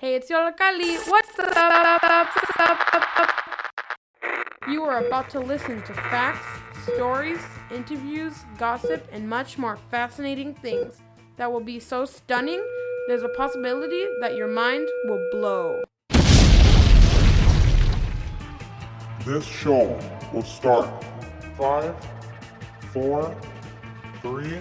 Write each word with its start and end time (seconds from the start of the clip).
Hey, 0.00 0.14
it's 0.14 0.30
Yollocalli. 0.30 0.96
What's 1.10 1.36
up? 1.40 1.58
You 4.68 4.84
are 4.84 5.04
about 5.04 5.28
to 5.30 5.40
listen 5.40 5.82
to 5.82 5.92
facts, 5.92 6.46
stories, 6.94 7.40
interviews, 7.74 8.44
gossip, 8.58 9.08
and 9.10 9.28
much 9.28 9.58
more 9.58 9.76
fascinating 9.90 10.54
things 10.54 11.02
that 11.36 11.50
will 11.50 11.64
be 11.64 11.80
so 11.80 12.04
stunning, 12.04 12.64
there's 13.08 13.24
a 13.24 13.28
possibility 13.30 14.06
that 14.20 14.36
your 14.36 14.46
mind 14.46 14.86
will 15.06 15.28
blow. 15.32 15.82
This 19.26 19.44
show 19.44 19.98
will 20.32 20.44
start 20.44 21.04
five, 21.56 21.92
four, 22.92 23.36
three, 24.22 24.60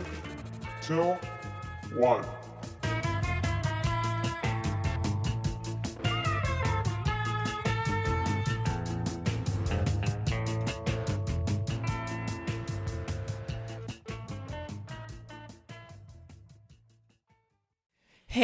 two, 0.81 1.15
one. 1.95 2.25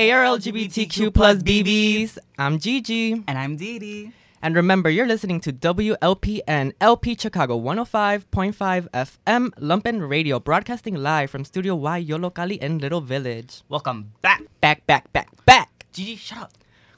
Hey, 0.03 0.12
our 0.12 0.25
LGBTQ 0.25 1.13
plus 1.13 1.38
BBs. 1.38 2.17
I'm 2.38 2.59
Gigi. 2.59 3.23
And 3.25 3.38
I'm 3.38 3.55
Dee 3.55 3.80
Dee. 3.80 4.12
And 4.41 4.53
remember, 4.53 4.89
you're 4.89 5.07
listening 5.07 5.39
to 5.39 5.53
WLPN 5.53 6.73
LP 6.81 7.16
Chicago 7.17 7.57
105.5 7.57 8.89
FM 8.89 9.52
Lumpen 9.52 10.09
Radio, 10.09 10.41
broadcasting 10.41 10.95
live 10.95 11.29
from 11.29 11.45
Studio 11.45 11.76
Y 11.76 12.03
Yollocalli 12.03 12.57
in 12.57 12.79
Little 12.79 12.99
Village. 12.99 13.62
Welcome 13.70 14.12
back. 14.21 14.43
Back, 14.59 14.85
back, 14.88 15.13
back, 15.13 15.29
back. 15.45 15.85
Gigi, 15.93 16.17
shut 16.17 16.40
up. 16.40 16.51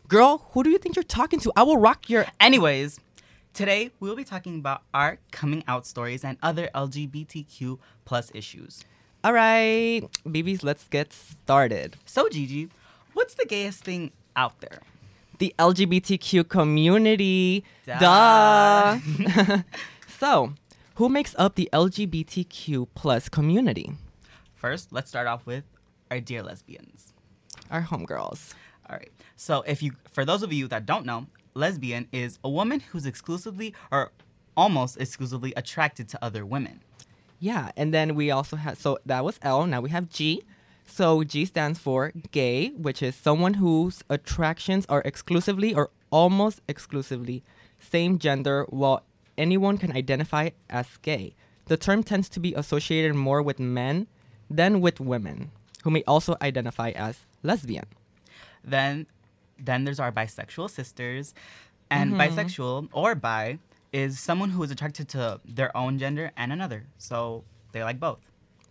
Girl, 0.07 0.47
who 0.53 0.63
do 0.63 0.71
you 0.71 0.79
think 0.79 0.95
you're 0.95 1.03
talking 1.03 1.39
to? 1.41 1.51
I 1.55 1.61
will 1.61 1.77
rock 1.77 2.09
your. 2.09 2.25
Anyways, 2.39 2.99
today 3.53 3.91
we'll 3.99 4.15
be 4.15 4.23
talking 4.23 4.57
about 4.57 4.81
our 4.95 5.19
coming 5.29 5.63
out 5.67 5.85
stories 5.85 6.23
and 6.25 6.39
other 6.41 6.71
LGBTQ 6.73 7.77
plus 8.03 8.31
issues. 8.33 8.83
All 9.23 9.33
right, 9.33 10.01
BBs, 10.27 10.63
let's 10.63 10.87
get 10.87 11.13
started. 11.13 11.97
So, 12.05 12.29
Gigi, 12.29 12.69
what's 13.15 13.33
the 13.33 13.45
gayest 13.45 13.83
thing 13.83 14.11
out 14.35 14.61
there? 14.61 14.81
The 15.39 15.55
LGBTQ 15.57 16.47
community. 16.47 17.63
Duh. 17.85 17.97
Duh. 17.99 18.99
so, 20.19 20.53
who 20.95 21.09
makes 21.09 21.35
up 21.37 21.55
the 21.55 21.67
LGBTQ 21.73 22.87
plus 22.93 23.27
community? 23.27 23.91
First, 24.53 24.93
let's 24.93 25.09
start 25.09 25.27
off 25.27 25.45
with 25.45 25.63
our 26.11 26.19
dear 26.19 26.43
lesbians. 26.43 27.13
Our 27.71 27.81
homegirls. 27.81 28.53
All 28.89 28.95
right. 28.95 29.11
So, 29.35 29.63
if 29.63 29.81
you, 29.81 29.93
for 30.11 30.23
those 30.23 30.43
of 30.43 30.53
you 30.53 30.67
that 30.67 30.85
don't 30.85 31.05
know, 31.05 31.25
lesbian 31.53 32.07
is 32.11 32.37
a 32.43 32.49
woman 32.49 32.79
who's 32.79 33.05
exclusively 33.05 33.73
or 33.91 34.11
almost 34.55 34.97
exclusively 34.97 35.53
attracted 35.57 36.07
to 36.09 36.23
other 36.23 36.45
women. 36.45 36.81
Yeah, 37.39 37.71
and 37.75 37.93
then 37.93 38.15
we 38.15 38.31
also 38.31 38.55
have 38.55 38.77
so 38.77 38.97
that 39.05 39.25
was 39.25 39.37
L. 39.41 39.65
Now 39.67 39.81
we 39.81 39.89
have 39.89 40.09
G. 40.09 40.43
So 40.85 41.23
G 41.23 41.45
stands 41.45 41.79
for 41.79 42.11
gay, 42.31 42.69
which 42.69 43.01
is 43.01 43.15
someone 43.15 43.55
whose 43.55 44.03
attractions 44.09 44.85
are 44.87 45.01
exclusively 45.03 45.73
or 45.73 45.89
almost 46.11 46.61
exclusively 46.67 47.43
same 47.79 48.17
gender, 48.19 48.65
while 48.69 49.03
anyone 49.37 49.77
can 49.77 49.91
identify 49.91 50.49
as 50.69 50.97
gay. 51.01 51.35
The 51.65 51.77
term 51.77 52.03
tends 52.03 52.29
to 52.29 52.39
be 52.39 52.53
associated 52.53 53.15
more 53.15 53.41
with 53.41 53.59
men 53.59 54.07
than 54.49 54.79
with 54.79 54.99
women, 54.99 55.51
who 55.83 55.89
may 55.89 56.03
also 56.07 56.37
identify 56.41 56.91
as 56.91 57.25
lesbian. 57.43 57.85
Then, 58.63 59.07
then 59.59 59.83
there's 59.83 59.99
our 59.99 60.11
bisexual 60.11 60.69
sisters, 60.69 61.33
and 61.89 62.13
mm-hmm. 62.13 62.21
bisexual 62.21 62.89
or 62.93 63.15
bi 63.15 63.59
is 63.91 64.19
someone 64.19 64.49
who 64.49 64.63
is 64.63 64.71
attracted 64.71 65.07
to 65.09 65.39
their 65.45 65.75
own 65.75 65.97
gender 65.97 66.31
and 66.37 66.51
another. 66.51 66.85
So 66.97 67.43
they 67.71 67.83
like 67.83 67.99
both. 67.99 68.19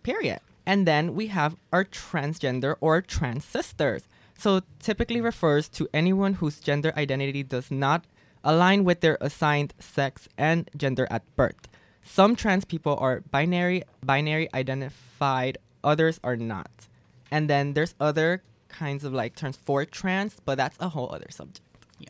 Period. 0.03 0.41
And 0.67 0.87
then 0.87 1.15
we 1.15 1.29
have 1.29 1.57
our 1.73 1.85
transgender 1.85 2.77
or 2.81 3.03
trans 3.03 3.45
sisters. 3.45 4.09
So 4.39 4.63
typically 4.81 5.21
refers 5.21 5.69
to 5.71 5.89
anyone 5.93 6.35
whose 6.35 6.61
gender 6.61 6.93
identity 6.97 7.43
does 7.43 7.71
not 7.71 8.05
align 8.43 8.85
with 8.85 9.01
their 9.01 9.17
assigned 9.21 9.75
sex 9.79 10.29
and 10.37 10.71
gender 10.77 11.07
at 11.11 11.23
birth. 11.37 11.69
Some 12.03 12.37
trans 12.37 12.65
people 12.65 12.97
are 13.01 13.21
binary 13.21 13.85
binary 14.03 14.49
identified, 14.53 15.57
others 15.83 16.21
are 16.23 16.37
not. 16.37 16.71
And 17.31 17.49
then 17.49 17.73
there's 17.73 17.95
other 17.99 18.43
kinds 18.69 19.05
of 19.05 19.13
like 19.13 19.35
terms 19.35 19.57
for 19.57 19.85
trans, 19.85 20.41
but 20.45 20.57
that's 20.57 20.77
a 20.81 20.91
whole 20.91 21.13
other 21.15 21.31
subject. 21.31 21.67
Yeah. 21.99 22.09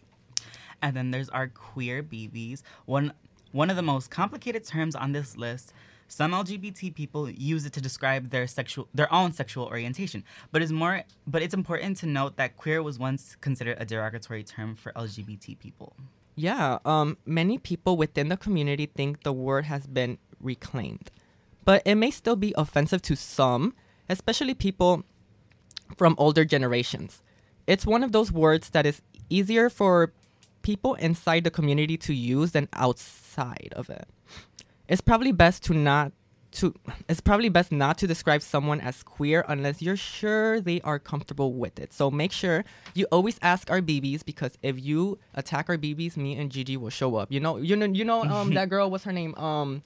And 0.83 0.97
then 0.97 1.13
there's 1.13 1.29
our 1.29 1.47
queer 1.49 2.03
BBs. 2.03 2.63
One 2.87 3.13
one 3.53 3.71
of 3.71 3.77
the 3.77 3.83
most 3.83 4.11
complicated 4.11 4.65
terms 4.67 4.97
on 4.97 5.13
this 5.13 5.37
list. 5.37 5.73
Some 6.09 6.33
LGBT 6.33 6.95
people 6.95 7.29
use 7.31 7.65
it 7.67 7.73
to 7.75 7.81
describe 7.81 8.31
their 8.31 8.47
sexual 8.47 8.89
their 8.95 9.13
own 9.13 9.33
sexual 9.33 9.67
orientation. 9.67 10.25
But 10.53 10.63
it's 10.63 10.73
more 10.73 11.03
but 11.27 11.43
it's 11.43 11.55
important 11.55 11.97
to 11.99 12.07
note 12.07 12.37
that 12.37 12.57
queer 12.57 12.83
was 12.83 12.99
once 12.99 13.37
considered 13.41 13.79
a 13.81 13.85
derogatory 13.85 14.45
term 14.45 14.75
for 14.75 14.93
LGBT 14.93 15.59
people. 15.59 15.95
Yeah, 16.37 16.79
um, 16.85 17.17
many 17.25 17.59
people 17.59 17.97
within 17.97 18.29
the 18.29 18.37
community 18.37 18.87
think 18.87 19.23
the 19.23 19.33
word 19.33 19.67
has 19.67 19.87
been 19.87 20.19
reclaimed, 20.41 21.11
but 21.65 21.83
it 21.85 21.95
may 21.95 22.11
still 22.11 22.37
be 22.37 22.53
offensive 22.59 23.03
to 23.03 23.15
some, 23.15 23.75
especially 24.09 24.55
people 24.55 25.05
from 25.97 26.17
older 26.19 26.45
generations. 26.45 27.23
It's 27.67 27.87
one 27.87 28.03
of 28.03 28.13
those 28.13 28.33
words 28.33 28.71
that 28.71 28.85
is 28.85 29.01
easier 29.31 29.71
for 29.71 30.13
people 30.63 30.95
inside 30.95 31.45
the 31.45 31.51
community 31.51 31.97
to 31.99 32.13
use 32.13 32.53
than 32.53 32.69
outside 32.73 33.73
of 33.77 33.89
it. 33.89 34.09
It's 34.89 35.01
probably 35.01 35.33
best 35.33 35.63
to 35.65 35.75
not 35.75 36.13
to 36.53 36.73
it's 37.09 37.21
probably 37.21 37.49
best 37.49 37.73
not 37.73 37.99
to 37.99 38.07
describe 38.07 38.41
someone 38.41 38.81
as 38.81 39.03
queer 39.03 39.45
unless 39.49 39.83
you're 39.83 39.97
sure 39.97 40.61
they 40.61 40.81
are 40.83 40.99
comfortable 40.99 41.55
with 41.55 41.79
it. 41.79 41.93
So 41.93 42.11
make 42.11 42.33
sure 42.33 42.65
you 42.95 43.07
always 43.11 43.39
ask 43.43 43.71
our 43.71 43.81
BBs 43.81 44.25
because 44.25 44.57
if 44.63 44.81
you 44.81 45.19
attack 45.35 45.69
our 45.69 45.77
BBs, 45.77 46.17
me 46.17 46.37
and 46.37 46.51
Gigi 46.51 46.77
will 46.77 46.91
show 46.91 47.17
up. 47.17 47.33
You 47.33 47.41
know, 47.41 47.57
you 47.57 47.77
know, 47.77 47.87
you 47.87 48.05
know, 48.05 48.23
um, 48.23 48.55
that 48.55 48.69
girl. 48.69 48.91
What's 48.91 49.05
her 49.05 49.13
name? 49.13 49.35
Um, 49.35 49.83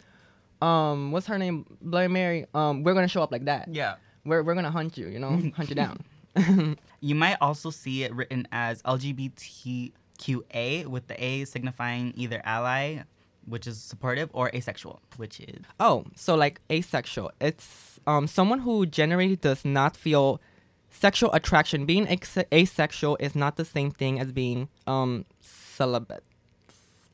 um, 0.61 1.13
what's 1.13 1.27
her 1.27 1.39
name? 1.39 1.65
Bloody 1.81 2.09
Mary. 2.09 2.47
Um, 2.53 2.83
we're 2.83 2.95
gonna 2.95 3.09
show 3.09 3.23
up 3.23 3.33
like 3.33 3.47
that. 3.47 3.69
Yeah. 3.73 3.95
We're 4.25 4.43
we're 4.43 4.55
gonna 4.55 4.71
hunt 4.71 4.99
you. 4.99 5.09
You 5.09 5.21
know, 5.21 5.31
hunt 5.57 5.69
you 5.69 5.75
down. 5.75 6.05
You 7.01 7.15
might 7.15 7.37
also 7.41 7.71
see 7.71 8.03
it 8.03 8.13
written 8.13 8.49
as 8.51 8.83
LGBTQA 8.83 10.87
with 10.87 11.07
the 11.07 11.25
A 11.25 11.45
signifying 11.45 12.13
either 12.17 12.43
ally, 12.45 13.03
which 13.49 13.67
is 13.67 13.83
supportive, 13.83 14.29
or 14.33 14.51
asexual, 14.55 15.01
which 15.17 15.41
is 15.41 15.63
Oh, 15.81 16.05
so 16.17 16.35
like 16.35 16.61
asexual. 16.71 17.31
It's 17.41 17.99
um 18.07 18.27
someone 18.27 18.61
who 18.61 18.87
generally 18.87 19.37
does 19.37 19.65
not 19.65 19.97
feel 19.97 20.41
sexual 20.91 21.33
attraction. 21.33 21.87
Being 21.87 22.09
ex- 22.09 22.39
asexual 22.53 23.17
is 23.21 23.35
not 23.35 23.57
the 23.57 23.65
same 23.65 23.91
thing 23.91 24.21
as 24.21 24.33
being 24.33 24.69
um 24.87 25.25
celibate. 25.41 26.25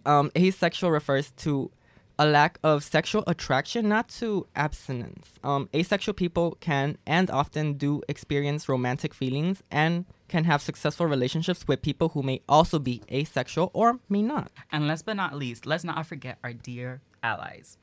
Um, 0.07 0.31
asexual 0.37 0.91
refers 0.91 1.31
to 1.39 1.71
a 2.19 2.27
lack 2.27 2.59
of 2.63 2.85
sexual 2.85 3.25
attraction, 3.27 3.89
not 3.89 4.09
to 4.09 4.47
abstinence. 4.55 5.27
Um, 5.43 5.69
asexual 5.75 6.15
people 6.15 6.57
can 6.61 6.97
and 7.07 7.31
often 7.31 7.75
do 7.75 8.03
experience 8.09 8.69
romantic 8.69 9.13
feelings 9.15 9.63
and 9.71 10.05
can 10.35 10.43
have 10.43 10.61
successful 10.61 11.07
relationships 11.07 11.65
with 11.69 11.81
people 11.81 12.09
who 12.09 12.21
may 12.21 12.41
also 12.49 12.81
be 12.81 13.01
asexual 13.09 13.71
or 13.73 14.01
may 14.09 14.21
not. 14.21 14.51
And 14.73 14.89
last 14.89 15.07
but 15.07 15.15
not 15.15 15.37
least, 15.37 15.65
let's 15.65 15.85
not 15.85 16.05
forget 16.09 16.39
our 16.43 16.53
dear 16.53 17.03
allies. 17.23 17.79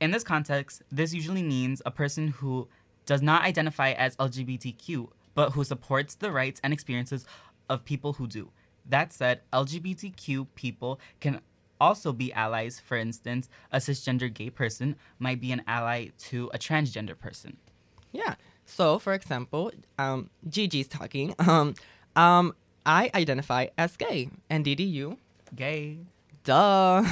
In 0.00 0.10
this 0.10 0.24
context, 0.24 0.80
this 0.90 1.12
usually 1.12 1.42
means 1.42 1.82
a 1.84 1.90
person 1.90 2.28
who 2.28 2.68
does 3.04 3.20
not 3.20 3.42
identify 3.42 3.90
as 3.90 4.16
LGBTQ, 4.16 5.08
but 5.34 5.52
who 5.52 5.62
supports 5.62 6.14
the 6.14 6.32
rights 6.32 6.58
and 6.64 6.72
experiences 6.72 7.26
of 7.68 7.84
people 7.84 8.14
who 8.14 8.28
do. 8.28 8.50
That 8.86 9.12
said, 9.12 9.42
LGBTQ 9.52 10.46
people 10.54 10.98
can 11.20 11.42
also 11.78 12.14
be 12.14 12.32
allies. 12.32 12.80
For 12.80 12.96
instance, 12.96 13.50
a 13.70 13.76
cisgender 13.76 14.32
gay 14.32 14.48
person 14.48 14.96
might 15.18 15.38
be 15.38 15.52
an 15.52 15.60
ally 15.66 16.06
to 16.30 16.50
a 16.54 16.58
transgender 16.58 17.18
person. 17.18 17.58
Yeah. 18.10 18.36
So, 18.66 18.98
for 18.98 19.12
example, 19.14 19.70
um, 19.98 20.30
Gigi's 20.48 20.88
talking. 20.88 21.34
Um, 21.48 21.74
um, 22.16 22.54
I 22.86 23.10
identify 23.14 23.66
as 23.78 23.96
gay, 23.96 24.28
and 24.50 24.64
Dee 24.64 24.74
Dee, 24.74 24.84
you, 24.84 25.18
Gay. 25.54 25.98
duh. 26.44 27.02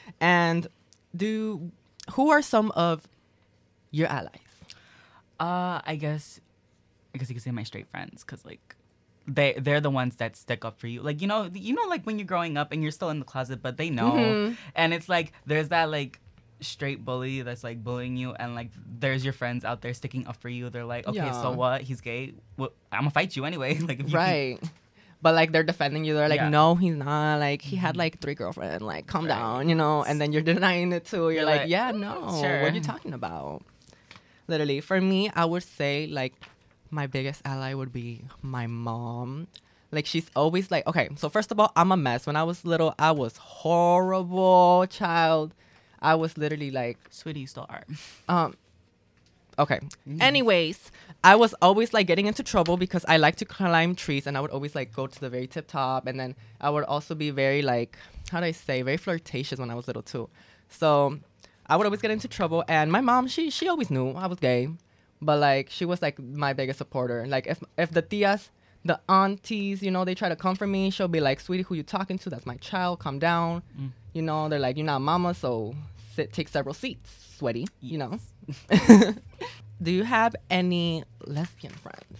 and 0.20 0.66
do 1.14 1.70
who 2.12 2.30
are 2.30 2.42
some 2.42 2.70
of 2.72 3.06
your 3.90 4.08
allies? 4.08 4.54
Uh, 5.38 5.80
I 5.84 5.96
guess, 5.98 6.40
I 7.14 7.18
guess 7.18 7.28
you 7.28 7.34
could 7.34 7.42
say 7.42 7.50
my 7.50 7.64
straight 7.64 7.88
friends, 7.88 8.22
cause 8.24 8.44
like, 8.44 8.76
they 9.26 9.54
they're 9.58 9.80
the 9.80 9.90
ones 9.90 10.16
that 10.16 10.36
stick 10.36 10.64
up 10.64 10.78
for 10.80 10.86
you. 10.86 11.02
Like 11.02 11.20
you 11.20 11.26
know, 11.28 11.50
you 11.52 11.74
know, 11.74 11.84
like 11.88 12.04
when 12.04 12.18
you're 12.18 12.26
growing 12.26 12.56
up 12.56 12.72
and 12.72 12.82
you're 12.82 12.92
still 12.92 13.10
in 13.10 13.18
the 13.18 13.24
closet, 13.24 13.60
but 13.62 13.76
they 13.76 13.90
know, 13.90 14.12
Mhm. 14.34 14.56
and 14.74 14.94
it's 14.94 15.08
like 15.08 15.32
there's 15.46 15.68
that 15.68 15.90
like 15.90 16.20
straight 16.60 17.04
bully 17.04 17.42
that's 17.42 17.62
like 17.64 17.82
bullying 17.82 18.16
you, 18.16 18.32
and 18.32 18.54
like 18.54 18.70
there's 18.98 19.24
your 19.24 19.32
friends 19.32 19.64
out 19.64 19.80
there 19.82 19.94
sticking 19.94 20.26
up 20.26 20.36
for 20.36 20.48
you. 20.48 20.70
They're 20.70 20.84
like, 20.84 21.06
okay, 21.06 21.30
so 21.32 21.52
what? 21.52 21.82
He's 21.82 22.00
gay. 22.00 22.34
Well, 22.56 22.70
I'm 22.92 23.00
gonna 23.00 23.10
fight 23.10 23.36
you 23.36 23.44
anyway. 23.44 23.74
like 23.78 23.98
if 23.98 23.98
you 24.00 24.04
keep- 24.06 24.14
Right. 24.14 24.58
but 25.22 25.34
like 25.34 25.52
they're 25.52 25.62
defending 25.62 26.04
you. 26.04 26.14
They're 26.14 26.28
like, 26.28 26.40
Yeah. 26.40 26.48
no, 26.48 26.74
he's 26.74 26.94
not. 26.96 27.38
Like 27.40 27.62
he 27.62 27.76
had 27.76 27.94
Mhm. 27.94 27.98
like 27.98 28.20
three 28.20 28.34
girlfriends. 28.34 28.82
Like 28.82 29.06
calm 29.06 29.24
Right. 29.26 29.36
down, 29.36 29.68
you 29.68 29.74
know. 29.74 30.02
And 30.04 30.20
then 30.20 30.32
you're 30.32 30.42
denying 30.42 30.92
it 30.92 31.04
too. 31.04 31.24
You're, 31.24 31.32
You're 31.32 31.44
like, 31.44 31.60
like, 31.62 31.70
yeah, 31.70 31.90
no. 31.92 32.20
What 32.20 32.44
are 32.44 32.68
you 32.70 32.80
talking 32.80 33.12
about? 33.12 33.62
Literally, 34.48 34.80
for 34.80 35.00
me, 35.00 35.30
I 35.34 35.44
would 35.44 35.62
say 35.62 36.06
like 36.06 36.34
my 36.90 37.06
biggest 37.06 37.40
ally 37.44 37.72
would 37.74 37.92
be 37.92 38.22
my 38.42 38.66
mom. 38.66 39.46
Like 39.92 40.06
she's 40.06 40.30
always 40.36 40.70
like, 40.70 40.86
okay. 40.86 41.08
So 41.16 41.28
first 41.28 41.50
of 41.52 41.58
all, 41.60 41.72
I'm 41.76 41.90
a 41.92 41.96
mess. 41.96 42.26
When 42.26 42.36
I 42.36 42.42
was 42.44 42.64
little, 42.64 42.94
I 42.98 43.10
was 43.12 43.36
horrible 43.36 44.86
child. 44.88 45.54
I 46.02 46.14
was 46.14 46.36
literally 46.38 46.70
like 46.70 46.98
Sweetie, 47.10 47.40
you 47.40 47.46
still 47.46 47.66
are. 47.68 47.84
um 48.28 48.54
okay. 49.58 49.80
Anyways, 50.20 50.90
I 51.22 51.36
was 51.36 51.54
always 51.60 51.92
like 51.92 52.06
getting 52.06 52.26
into 52.26 52.42
trouble 52.42 52.76
because 52.76 53.04
I 53.06 53.18
like 53.18 53.36
to 53.36 53.44
climb 53.44 53.94
trees 53.94 54.26
and 54.26 54.36
I 54.36 54.40
would 54.40 54.50
always 54.50 54.74
like 54.74 54.92
go 54.94 55.06
to 55.06 55.20
the 55.20 55.28
very 55.28 55.46
tip 55.46 55.66
top 55.66 56.06
and 56.06 56.18
then 56.18 56.34
I 56.60 56.70
would 56.70 56.84
also 56.84 57.14
be 57.14 57.30
very 57.30 57.62
like 57.62 57.98
how 58.30 58.40
do 58.40 58.46
I 58.46 58.52
say 58.52 58.82
very 58.82 58.96
flirtatious 58.96 59.58
when 59.58 59.70
I 59.70 59.74
was 59.74 59.86
little 59.86 60.02
too. 60.02 60.28
So 60.68 61.18
I 61.66 61.76
would 61.76 61.86
always 61.86 62.00
get 62.00 62.10
into 62.10 62.28
trouble 62.28 62.64
and 62.68 62.90
my 62.90 63.00
mom 63.00 63.28
she 63.28 63.50
she 63.50 63.68
always 63.68 63.90
knew 63.90 64.12
I 64.12 64.26
was 64.26 64.38
gay. 64.38 64.68
But 65.22 65.38
like 65.38 65.68
she 65.68 65.84
was 65.84 66.00
like 66.00 66.18
my 66.18 66.54
biggest 66.54 66.78
supporter. 66.78 67.26
Like 67.26 67.46
if 67.46 67.62
if 67.76 67.90
the 67.90 68.02
tias 68.02 68.48
the 68.84 68.98
aunties, 69.08 69.82
you 69.82 69.90
know, 69.90 70.04
they 70.04 70.14
try 70.14 70.28
to 70.30 70.36
comfort 70.36 70.68
me. 70.68 70.90
She'll 70.90 71.08
be 71.08 71.20
like, 71.20 71.38
"Sweetie, 71.40 71.64
who 71.64 71.74
you 71.74 71.82
talking 71.82 72.18
to? 72.18 72.30
That's 72.30 72.46
my 72.46 72.56
child. 72.56 73.00
Calm 73.00 73.18
down." 73.18 73.62
Mm. 73.78 73.90
You 74.12 74.22
know, 74.22 74.48
they're 74.48 74.58
like, 74.58 74.76
"You're 74.76 74.86
not 74.86 75.00
mama, 75.00 75.34
so 75.34 75.74
sit, 76.14 76.32
take 76.32 76.48
several 76.48 76.74
seats, 76.74 77.10
sweaty." 77.38 77.66
You 77.80 77.98
know. 77.98 78.18
Do 79.82 79.90
you 79.90 80.04
have 80.04 80.36
any 80.50 81.04
lesbian 81.26 81.72
friends? 81.72 82.18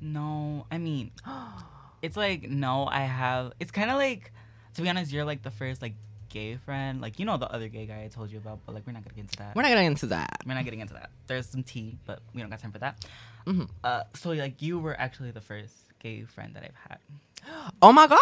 No, 0.00 0.66
I 0.70 0.78
mean, 0.78 1.10
it's 2.02 2.16
like 2.16 2.48
no. 2.48 2.86
I 2.86 3.00
have. 3.00 3.52
It's 3.60 3.70
kind 3.70 3.90
of 3.90 3.96
like, 3.96 4.32
to 4.74 4.82
be 4.82 4.88
honest, 4.88 5.12
you're 5.12 5.24
like 5.24 5.42
the 5.42 5.50
first 5.50 5.82
like 5.82 5.94
gay 6.28 6.56
friend. 6.56 7.00
Like 7.00 7.18
you 7.18 7.24
know 7.24 7.36
the 7.36 7.50
other 7.50 7.68
gay 7.68 7.86
guy 7.86 8.04
I 8.04 8.08
told 8.08 8.30
you 8.30 8.38
about, 8.38 8.60
but 8.64 8.74
like 8.74 8.86
we're 8.86 8.92
not 8.92 9.02
gonna 9.04 9.14
get 9.16 9.22
into 9.22 9.36
that. 9.38 9.56
We're 9.56 9.62
not 9.62 9.68
getting 9.68 9.86
into 9.86 10.06
that. 10.06 10.40
We're 10.46 10.54
not 10.54 10.64
getting 10.64 10.80
into 10.80 10.94
that. 10.94 11.10
There's 11.26 11.46
some 11.46 11.62
tea, 11.62 11.98
but 12.06 12.20
we 12.34 12.40
don't 12.40 12.50
got 12.50 12.60
time 12.60 12.72
for 12.72 12.78
that. 12.78 13.04
Mhm. 13.46 13.68
Uh, 13.82 14.02
so 14.14 14.30
like 14.30 14.62
you 14.62 14.78
were 14.78 14.98
actually 15.00 15.30
the 15.32 15.40
first 15.40 15.74
gay 15.98 16.22
friend 16.24 16.54
that 16.54 16.62
I've 16.62 16.76
had, 16.88 16.98
Oh 17.82 17.92
my 17.92 18.06
god. 18.06 18.18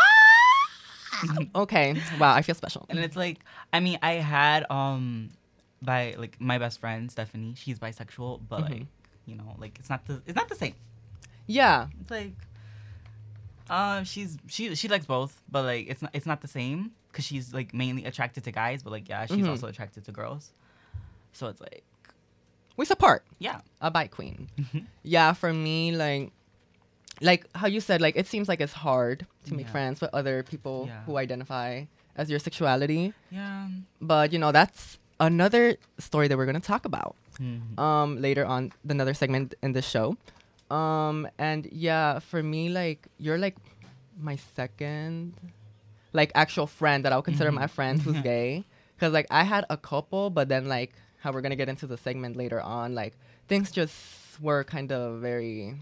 okay. 1.54 1.96
Wow, 2.18 2.34
I 2.34 2.42
feel 2.42 2.54
special. 2.54 2.86
and 2.88 2.98
it's 2.98 3.16
like, 3.16 3.38
I 3.72 3.80
mean, 3.80 3.98
I 4.02 4.12
had 4.14 4.64
um, 4.70 5.30
by 5.82 6.14
like 6.18 6.40
my 6.40 6.58
best 6.58 6.80
friend 6.80 7.10
Stephanie. 7.10 7.54
She's 7.56 7.78
bisexual, 7.78 8.40
but 8.48 8.60
Mhm. 8.64 8.70
like, 8.70 8.86
you 9.26 9.34
know, 9.36 9.54
like 9.58 9.78
it's 9.78 9.90
not 9.90 10.06
the 10.06 10.22
it's 10.26 10.36
not 10.36 10.48
the 10.48 10.54
same. 10.56 10.74
Yeah. 11.46 11.86
It's 12.00 12.10
like, 12.10 12.32
uh, 13.70 14.02
she's 14.04 14.38
she 14.46 14.74
she 14.74 14.88
likes 14.88 15.06
both, 15.06 15.40
but 15.50 15.62
like 15.64 15.86
it's 15.88 16.02
not 16.02 16.10
it's 16.14 16.26
not 16.26 16.40
the 16.40 16.48
same 16.48 16.92
because 17.10 17.24
she's 17.24 17.52
like 17.52 17.74
mainly 17.74 18.04
attracted 18.04 18.44
to 18.44 18.52
guys, 18.52 18.82
but 18.82 18.90
like 18.90 19.08
yeah, 19.08 19.26
she's 19.26 19.44
Mhm. 19.44 19.50
also 19.50 19.66
attracted 19.66 20.04
to 20.04 20.12
girls. 20.12 20.52
So 21.32 21.46
it's 21.48 21.60
like, 21.60 21.84
We 22.76 22.84
support. 22.84 23.24
yeah, 23.38 23.60
a 23.80 23.90
bike 23.90 24.10
queen. 24.10 24.48
yeah, 25.02 25.32
for 25.34 25.52
me, 25.52 25.94
like, 25.94 26.32
like 27.20 27.46
how 27.54 27.66
you 27.66 27.80
said, 27.80 28.00
like 28.00 28.16
it 28.16 28.26
seems 28.26 28.48
like 28.48 28.60
it's 28.60 28.72
hard 28.72 29.26
to 29.46 29.54
make 29.54 29.66
Yeah. 29.66 29.72
friends 29.72 30.00
with 30.00 30.10
other 30.14 30.42
people 30.42 30.84
Yeah. 30.88 31.02
who 31.04 31.16
identify 31.16 31.84
as 32.16 32.30
your 32.30 32.38
sexuality. 32.38 33.12
yeah. 33.30 33.68
But 34.00 34.32
you 34.32 34.38
know, 34.38 34.52
that's 34.52 34.98
another 35.20 35.76
story 35.98 36.28
that 36.28 36.36
we're 36.38 36.46
gonna 36.46 36.60
talk 36.60 36.84
about 36.84 37.16
Mhm. 37.40 37.78
um 37.78 38.20
later 38.20 38.44
on 38.46 38.72
another 38.88 39.14
segment 39.14 39.54
in 39.62 39.72
the 39.72 39.82
show. 39.82 40.16
Um 40.70 41.28
and 41.38 41.66
yeah, 41.72 42.18
for 42.20 42.42
me, 42.42 42.68
like 42.68 43.08
you're 43.18 43.38
like 43.38 43.56
my 44.20 44.36
second, 44.56 45.34
like 46.12 46.30
actual 46.34 46.66
friend 46.66 47.04
that 47.04 47.12
I'll 47.12 47.22
consider 47.22 47.50
Mhm. 47.50 47.54
my 47.62 47.66
friend 47.66 48.00
who's 48.02 48.20
gay. 48.32 48.64
Cause 49.00 49.12
like 49.12 49.26
I 49.30 49.44
had 49.44 49.64
a 49.70 49.76
couple, 49.76 50.30
but 50.30 50.48
then 50.48 50.66
like 50.66 50.92
how 51.22 51.32
we're 51.32 51.40
gonna 51.40 51.56
get 51.56 51.68
into 51.68 51.86
the 51.86 51.96
segment 51.96 52.36
later 52.36 52.60
on, 52.60 52.94
like 52.94 53.14
things 53.48 53.70
just 53.70 53.94
were 54.40 54.62
kind 54.64 54.90
of 54.92 55.20
very 55.20 55.74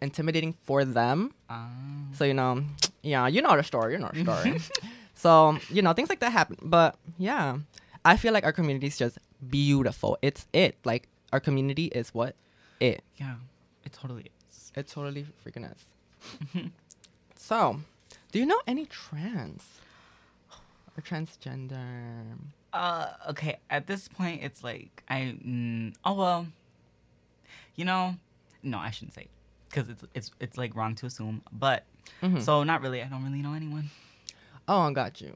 intimidating 0.00 0.54
for 0.62 0.84
them. 0.84 1.32
Ah. 1.50 1.68
So 2.12 2.24
you 2.24 2.34
know, 2.34 2.64
yeah, 3.02 3.26
you 3.26 3.42
know 3.42 3.56
the 3.56 3.62
story, 3.62 3.94
you 3.94 3.98
know 3.98 4.10
the 4.12 4.22
story. 4.22 4.60
so 5.14 5.58
you 5.70 5.82
know 5.82 5.92
things 5.92 6.08
like 6.08 6.20
that 6.20 6.32
happen. 6.32 6.56
But 6.62 6.96
yeah, 7.18 7.58
I 8.04 8.16
feel 8.16 8.32
like 8.32 8.44
our 8.44 8.52
community 8.52 8.86
is 8.86 8.96
just 8.96 9.18
beautiful. 9.48 10.18
It's 10.22 10.46
it. 10.52 10.76
Like 10.84 11.08
our 11.32 11.40
community 11.40 11.86
is 11.86 12.14
what 12.14 12.36
it. 12.80 13.02
yeah, 13.16 13.36
it 13.84 13.92
totally 13.92 14.30
is. 14.48 14.72
It 14.74 14.88
totally 14.88 15.26
freaking 15.44 15.70
is. 15.70 16.70
so, 17.36 17.80
do 18.30 18.38
you 18.38 18.46
know 18.46 18.60
any 18.66 18.86
trans 18.86 19.64
or 20.96 21.02
transgender? 21.02 22.36
Uh, 22.72 23.08
okay. 23.30 23.58
At 23.70 23.86
this 23.86 24.08
point, 24.08 24.42
it's 24.42 24.64
like 24.64 25.02
I. 25.08 25.36
Mm, 25.44 25.94
oh 26.04 26.14
well. 26.14 26.46
You 27.74 27.86
know, 27.86 28.16
no, 28.62 28.78
I 28.78 28.90
shouldn't 28.90 29.14
say, 29.14 29.28
because 29.72 29.88
it's 29.88 30.04
it's 30.14 30.30
it's 30.38 30.56
like 30.58 30.76
wrong 30.76 30.94
to 30.96 31.06
assume. 31.06 31.42
But 31.50 31.84
Mhm. 32.22 32.42
so 32.42 32.62
not 32.62 32.82
really. 32.82 33.02
I 33.02 33.06
don't 33.06 33.24
really 33.24 33.40
know 33.42 33.54
anyone. 33.54 33.90
oh, 34.68 34.82
I 34.82 34.92
got 34.92 35.20
you. 35.20 35.34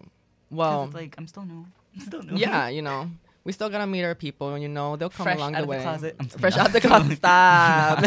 Well, 0.50 0.84
it's 0.84 0.94
like 0.94 1.14
I'm 1.18 1.26
still 1.26 1.44
new. 1.44 1.66
I'm 1.94 2.00
still 2.00 2.22
new. 2.22 2.36
yeah, 2.36 2.68
you 2.76 2.82
know, 2.82 3.10
we 3.44 3.52
still 3.52 3.70
gotta 3.70 3.86
meet 3.86 4.04
our 4.04 4.14
people. 4.14 4.52
And 4.54 4.62
you 4.62 4.68
know, 4.68 4.96
they'll 4.96 5.08
come 5.10 5.24
Fresh 5.24 5.38
along 5.38 5.54
out 5.56 5.60
the 5.60 5.66
the 5.66 5.70
way. 5.70 5.82
closet. 5.82 6.32
Fresh 6.38 6.56
out 6.58 6.72
the 6.72 6.80
closet. 6.88 7.16
Stop. 7.16 7.98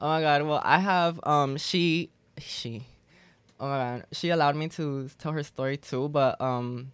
oh 0.00 0.08
my 0.08 0.20
god. 0.20 0.42
Well, 0.42 0.60
I 0.64 0.78
have 0.78 1.20
um 1.22 1.56
she 1.56 2.10
she. 2.38 2.82
Oh 3.60 3.68
my 3.68 3.78
god. 3.78 4.06
She 4.12 4.30
allowed 4.30 4.56
me 4.56 4.68
to 4.70 5.08
tell 5.18 5.32
her 5.32 5.42
story 5.42 5.76
too, 5.76 6.08
but 6.08 6.40
um. 6.40 6.92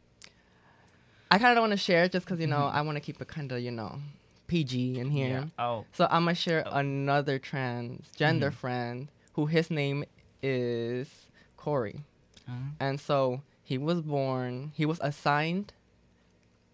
I 1.31 1.37
kind 1.37 1.51
of 1.51 1.57
don't 1.57 1.69
want 1.69 1.73
to 1.79 1.85
share 1.85 2.05
it 2.05 2.13
just 2.13 2.25
because 2.25 2.41
you 2.41 2.47
know 2.47 2.57
Mhm. 2.61 2.73
I 2.75 2.81
want 2.81 2.97
to 2.97 3.01
keep 3.01 3.21
it 3.21 3.29
kind 3.29 3.53
of 3.53 3.61
you 3.61 3.71
know 3.71 4.01
PG 4.49 4.99
in 4.99 5.11
here. 5.11 5.29
Yeah. 5.57 5.65
Oh. 5.65 5.85
So 5.93 6.07
I'm 6.11 6.25
gonna 6.25 6.35
share 6.35 6.65
Oh. 6.67 6.73
another 6.79 7.39
transgender 7.39 8.51
Mhm. 8.51 8.55
friend 8.55 9.09
who 9.35 9.47
his 9.47 9.71
name 9.71 10.05
is 10.43 11.31
Corey. 11.57 12.05
Uh, 12.49 12.53
And 12.81 12.99
so 13.01 13.43
he 13.63 13.79
was 13.79 14.01
born, 14.03 14.73
he 14.75 14.85
was 14.87 14.99
assigned 15.03 15.73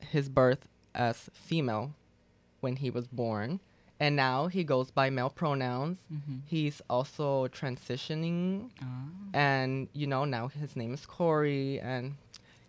his 0.01 0.29
birth 0.29 0.67
as 0.95 1.29
female 1.35 1.95
when 2.61 2.77
he 2.77 2.91
was 2.91 3.07
born. 3.09 3.61
And 4.01 4.17
now 4.17 4.49
he 4.49 4.65
goes 4.65 4.91
by 4.91 5.09
male 5.11 5.31
pronouns. 5.31 5.99
mhm. 6.13 6.41
He's 6.47 6.83
also 6.91 7.47
transitioning. 7.49 8.71
Ah. 8.83 9.07
And, 9.33 9.89
you 9.93 10.07
know, 10.07 10.25
now 10.25 10.49
his 10.49 10.77
name 10.77 10.93
is 10.95 11.07
Corey. 11.07 11.81
And 11.81 12.15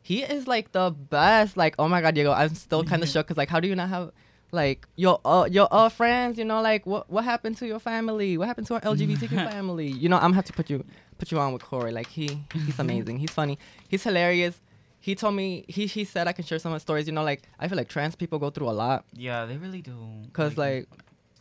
he 0.02 0.22
is 0.24 0.48
like 0.48 0.72
the 0.72 0.92
best. 0.92 1.58
Like, 1.58 1.76
oh 1.80 1.88
my 1.90 2.02
God, 2.02 2.14
Diego, 2.16 2.32
I'm 2.32 2.54
still 2.56 2.84
kind 2.84 3.02
of 3.04 3.10
shook 3.14 3.26
because, 3.28 3.38
like, 3.38 3.50
how 3.50 3.60
do 3.60 3.68
you 3.68 3.76
not 3.76 3.90
have. 3.90 4.12
Like 4.52 4.88
your 4.96 5.20
uh, 5.25 5.48
your 5.52 5.68
uh, 5.72 5.90
friends, 5.90 6.38
you 6.38 6.46
know, 6.46 6.62
like 6.62 6.86
what 6.86 7.10
what 7.10 7.24
happened 7.25 7.58
to 7.58 7.68
your 7.68 7.80
family? 7.80 8.38
What 8.38 8.48
happened 8.48 8.68
to 8.68 8.75
our 8.75 8.82
LGBTQ 8.82 9.30
family? 9.52 9.88
You 9.88 10.08
know, 10.10 10.16
I'm 10.18 10.22
gonna 10.24 10.36
have 10.36 10.46
to 10.46 10.54
put 10.54 10.70
you 10.70 10.84
put 11.18 11.32
you 11.32 11.40
on 11.40 11.52
with 11.54 11.62
Corey. 11.64 11.92
Like 11.92 12.08
he 12.08 12.44
he's 12.54 12.80
amazing. 12.80 13.20
He's 13.20 13.32
funny. 13.32 13.58
He's 13.88 14.04
hilarious. 14.04 14.62
He 15.00 15.14
told 15.16 15.36
me 15.36 15.66
he 15.68 15.88
he 15.88 16.04
said 16.06 16.28
I 16.28 16.32
can 16.32 16.46
share 16.46 16.60
some 16.60 16.72
of 16.72 16.75
his 16.78 16.84
stories. 16.84 17.06
You 17.08 17.14
know, 17.14 17.24
like 17.24 17.44
I 17.60 17.68
feel 17.68 17.78
like 17.78 17.90
trans 17.90 18.16
people 18.16 18.40
go 18.40 18.50
through 18.50 18.70
a 18.70 18.78
lot 18.86 19.06
Yeah, 19.14 19.46
they 19.46 19.58
really 19.58 19.82
do. 19.82 19.98
because 20.28 20.58
like 20.58 20.88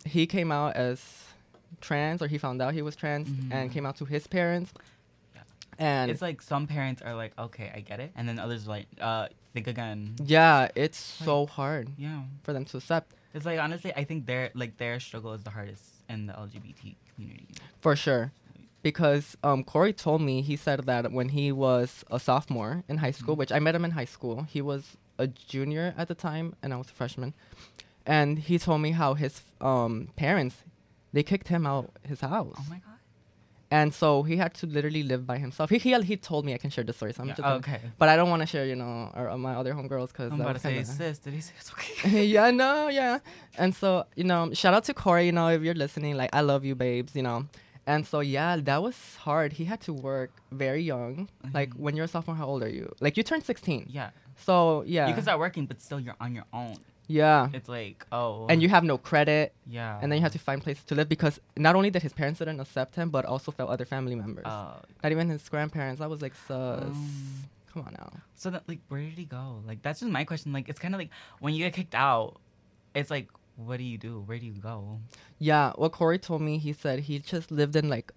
he 0.05 0.27
came 0.27 0.51
out 0.51 0.75
as 0.75 1.25
trans 1.81 2.21
or 2.23 2.27
he 2.27 2.39
found 2.39 2.61
out 2.63 2.75
he 2.75 2.83
was 2.83 2.97
trans 2.97 3.29
and 3.51 3.71
Mhm. 3.71 3.73
came 3.73 3.87
out 3.87 3.97
to 3.97 4.05
his 4.05 4.27
parents. 4.27 4.73
And 5.79 6.11
it's 6.11 6.23
like 6.23 6.41
some 6.43 6.67
parents 6.67 7.03
are 7.03 7.15
like, 7.15 7.33
okay, 7.39 7.71
I 7.75 7.81
get 7.81 8.01
it, 8.01 8.13
and 8.17 8.29
then 8.29 8.39
others 8.39 8.67
are 8.67 8.71
like, 8.71 8.87
uh, 9.01 9.29
think 9.53 9.67
again. 9.67 10.17
yeah, 10.25 10.69
it's 10.75 10.99
so 10.99 11.47
hard 11.47 11.89
Yeah, 11.97 12.23
for 12.43 12.53
them 12.53 12.65
to 12.67 12.77
accept 12.79 13.15
it's 13.35 13.45
like 13.47 13.59
honestly, 13.59 13.93
I 13.97 14.05
think 14.05 14.27
their 14.27 14.51
like 14.55 14.77
their 14.77 15.01
struggle 15.01 15.33
is 15.33 15.43
the 15.43 15.51
hardest 15.51 15.83
in 16.09 16.27
the 16.27 16.33
LGBT 16.35 16.95
community. 17.15 17.49
for 17.79 17.97
sure. 17.97 18.33
Because 18.83 19.37
um, 19.43 19.65
Corey 19.65 19.93
told 19.95 20.21
me 20.21 20.43
he 20.43 20.57
said 20.57 20.81
that 20.81 21.11
when 21.11 21.31
he 21.31 21.51
was 21.51 22.05
a 22.11 22.21
sophomore 22.21 22.85
in 22.89 22.99
high 22.99 23.13
school, 23.13 23.35
Mhm. 23.35 23.39
which 23.39 23.53
I 23.53 23.59
met 23.59 23.75
him 23.75 23.85
in 23.85 23.93
high 23.93 24.05
school, 24.05 24.43
he 24.43 24.61
was 24.61 24.97
a 25.19 25.27
junior 25.27 25.95
at 25.97 26.07
the 26.09 26.15
time, 26.15 26.55
and 26.63 26.73
I 26.75 26.77
was 26.77 26.89
a 26.91 26.93
freshman. 26.93 27.33
And 28.07 28.39
he 28.39 28.59
told 28.59 28.83
me 28.83 28.91
how 28.91 29.15
his 29.15 29.41
um, 29.61 30.09
parents 30.17 30.57
they 31.15 31.23
kicked 31.23 31.49
him 31.49 31.65
out 31.67 31.91
of 32.05 32.11
his 32.11 32.21
house, 32.21 32.57
Oh 32.59 32.67
my 32.69 32.77
god. 32.77 32.94
And 33.79 33.89
so 34.01 34.09
he 34.29 34.35
had 34.43 34.53
to 34.61 34.65
literally 34.77 35.03
live 35.13 35.23
by 35.33 35.37
himself. 35.45 35.67
He 35.75 35.79
he, 35.87 35.91
he 36.11 36.17
told 36.31 36.43
me 36.47 36.51
I 36.59 36.61
can 36.65 36.71
share 36.75 36.87
the 36.91 36.93
story, 36.99 37.13
so 37.15 37.21
I'm 37.23 37.29
Yeah, 37.29 37.35
just 37.39 37.45
gonna- 37.47 37.63
okay. 37.65 37.81
but 38.01 38.07
I 38.13 38.15
don't 38.19 38.31
want 38.35 38.43
to 38.45 38.49
share, 38.53 38.67
you 38.73 38.77
know, 38.83 38.95
or, 39.19 39.25
or 39.33 39.39
my 39.49 39.55
other 39.61 39.73
homegirls 39.79 40.09
because 40.13 40.31
I'm 40.33 40.41
about 40.41 40.57
to 40.61 40.65
say, 40.69 40.75
sis, 40.99 41.17
did 41.25 41.33
he 41.39 41.43
say 41.49 41.53
it's 41.61 41.71
okay? 41.75 42.25
yeah, 42.37 42.51
no, 42.63 42.73
yeah. 43.01 43.15
And 43.63 43.71
so, 43.81 43.89
you 44.21 44.27
know, 44.31 44.41
shout 44.61 44.75
out 44.77 44.85
to 44.89 44.95
Corey, 45.03 45.25
you 45.31 45.33
know, 45.39 45.49
if 45.57 45.61
you're 45.67 45.81
listening, 45.87 46.13
like, 46.23 46.31
I 46.39 46.43
love 46.53 46.63
you, 46.69 46.75
babes, 46.87 47.13
you 47.19 47.25
know. 47.29 47.39
And 47.93 48.07
so, 48.11 48.19
yeah, 48.21 48.51
that 48.69 48.81
was 48.87 48.97
hard. 49.27 49.49
He 49.61 49.65
had 49.73 49.81
to 49.89 49.93
work 50.11 50.31
very 50.65 50.83
young. 50.95 51.29
Like, 51.59 51.71
Mhm. 51.75 51.81
when 51.85 51.93
you're 51.97 52.07
a 52.11 52.13
sophomore, 52.15 52.37
how 52.43 52.47
old 52.53 52.63
are 52.69 52.75
you? 52.81 52.87
Like, 53.05 53.15
you 53.19 53.23
turned 53.31 53.45
16. 53.45 53.83
yeah. 54.01 54.11
So, 54.47 54.57
yeah. 54.97 55.07
You 55.09 55.15
can 55.15 55.23
start 55.29 55.39
working, 55.47 55.65
but 55.71 55.77
still 55.87 56.01
you're 56.05 56.17
on 56.27 56.31
your 56.39 56.47
own. 56.53 56.77
Yeah. 57.07 57.49
It's 57.53 57.69
like, 57.69 58.07
oh. 58.13 58.47
And 58.49 58.63
you 58.63 58.69
have 58.71 58.83
no 58.85 58.97
credit, 58.97 59.53
Yeah. 59.67 59.99
and 60.01 60.11
then 60.11 60.19
you 60.19 60.23
have 60.23 60.33
to 60.33 60.39
find 60.39 60.63
places 60.63 60.85
to 60.85 60.95
live 60.95 61.09
because 61.09 61.39
not 61.57 61.75
only 61.77 61.91
did 61.91 62.03
his 62.03 62.13
parents 62.15 62.39
didn't 62.39 62.61
accept 62.61 62.95
him, 62.97 63.11
but 63.11 63.25
also 63.27 63.53
felt 63.53 63.69
other 63.71 63.85
family 63.85 64.15
members. 64.15 64.47
Uh, 64.47 64.77
Not 65.03 65.13
even 65.13 65.29
his 65.29 65.47
grandparents. 65.49 66.01
I 66.01 66.07
was 66.07 66.23
like, 66.23 66.35
sus. 66.35 66.83
Um, 66.83 67.45
Come 67.73 67.83
on 67.87 67.95
now. 67.99 68.13
so 68.37 68.51
that 68.51 68.63
like, 68.69 68.79
where 68.89 69.01
did 69.01 69.19
he 69.19 69.25
go? 69.25 69.61
Like, 69.67 69.83
that's 69.83 70.01
just 70.01 70.11
my 70.13 70.25
question. 70.25 70.53
Like, 70.53 70.69
it's 70.69 70.79
kind 70.79 70.95
of 70.95 70.99
like 71.01 71.11
when 71.41 71.55
you 71.55 71.65
get 71.65 71.73
kicked 71.75 71.95
out, 71.95 72.41
it's 72.95 73.11
like, 73.11 73.29
what 73.57 73.77
do 73.79 73.85
you 73.85 73.99
do? 73.99 74.21
Where 74.27 74.39
do 74.39 74.47
you 74.47 74.53
go? 74.53 75.01
Yeah, 75.39 75.73
what 75.77 75.93
Corey 75.93 76.19
told 76.19 76.41
me, 76.43 76.59
he 76.59 76.73
said 76.73 77.01
he 77.01 77.19
just 77.19 77.51
lived 77.51 77.75
in 77.77 77.89
like, 77.89 78.13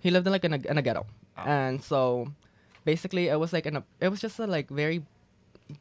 he 0.00 0.10
lived 0.10 0.26
in 0.26 0.32
like 0.32 0.44
in 0.44 0.54
a, 0.54 0.56
in 0.68 0.76
a 0.78 0.82
ghetto, 0.82 1.06
Oh. 1.38 1.42
and 1.46 1.82
so 1.82 2.32
basically 2.84 3.28
it 3.28 3.38
was 3.38 3.52
like 3.52 3.64
in 3.66 3.76
a, 3.76 3.84
it 4.00 4.08
was 4.08 4.20
just 4.20 4.38
a 4.40 4.46
like 4.46 4.68
very 4.68 5.02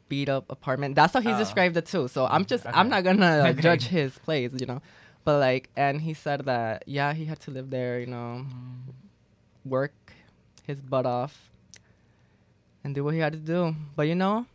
beat 0.10 0.30
up 0.30 0.46
apartment. 0.50 0.96
That's 0.96 1.14
how 1.14 1.22
he 1.22 1.32
Oh. 1.34 1.38
described 1.38 1.76
it 1.78 1.86
too. 1.86 2.08
So 2.08 2.26
I'm 2.26 2.46
just, 2.46 2.66
I'm 2.68 2.90
not 2.90 3.04
gonna 3.04 3.40
like, 3.40 3.54
Okay. 3.54 3.62
judge 3.68 3.86
his 3.88 4.18
place, 4.20 4.52
you 4.60 4.66
know, 4.66 4.82
but 5.26 5.40
like, 5.40 5.70
and 5.76 6.02
he 6.02 6.14
said 6.14 6.46
that 6.46 6.84
yeah, 6.88 7.14
he 7.14 7.26
had 7.26 7.40
to 7.42 7.52
live 7.52 7.70
there, 7.70 8.00
you 8.00 8.08
know, 8.08 8.46
Mm. 8.46 8.94
work 9.66 9.94
his 10.66 10.80
butt 10.82 11.06
off, 11.06 11.50
and 12.84 12.96
do 12.96 13.04
what 13.04 13.14
he 13.14 13.20
had 13.20 13.34
to 13.34 13.40
do. 13.40 13.76
But 13.96 14.04
you 14.08 14.16
know, 14.16 14.46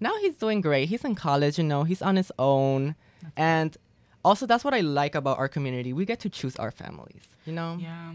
now 0.00 0.16
he's 0.20 0.36
doing 0.36 0.60
great. 0.60 0.88
He's 0.88 1.04
in 1.04 1.14
college, 1.14 1.58
you 1.58 1.64
know, 1.64 1.84
he's 1.84 2.02
on 2.02 2.16
his 2.16 2.32
own, 2.38 2.94
and 3.36 3.76
also 4.24 4.46
that's 4.46 4.64
what 4.64 4.74
I 4.74 4.80
like 4.80 5.14
about 5.14 5.38
our 5.38 5.48
community. 5.48 5.92
We 5.92 6.04
get 6.04 6.20
to 6.20 6.28
choose 6.28 6.56
our 6.56 6.70
families, 6.70 7.22
you 7.44 7.52
know, 7.52 7.76
Yeah. 7.80 8.12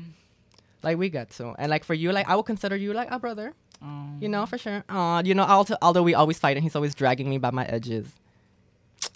like 0.83 0.97
we 0.97 1.09
get 1.09 1.31
to, 1.31 1.53
and 1.59 1.69
like 1.69 1.83
for 1.83 1.93
you, 1.93 2.11
like 2.11 2.27
I 2.29 2.35
would 2.35 2.45
consider 2.45 2.75
you 2.75 2.93
like 2.93 3.09
a 3.11 3.19
brother, 3.19 3.53
Oh. 3.83 4.05
you 4.19 4.29
know, 4.29 4.45
for 4.45 4.57
sure. 4.57 4.83
Uh, 4.89 5.21
you 5.25 5.33
know, 5.33 5.43
although 5.43 5.77
although 5.81 6.03
we 6.03 6.13
always 6.13 6.37
fight 6.37 6.55
and 6.55 6.63
he's 6.63 6.75
always 6.75 6.93
dragging 6.93 7.29
me 7.29 7.37
by 7.37 7.51
my 7.51 7.65
edges, 7.65 8.13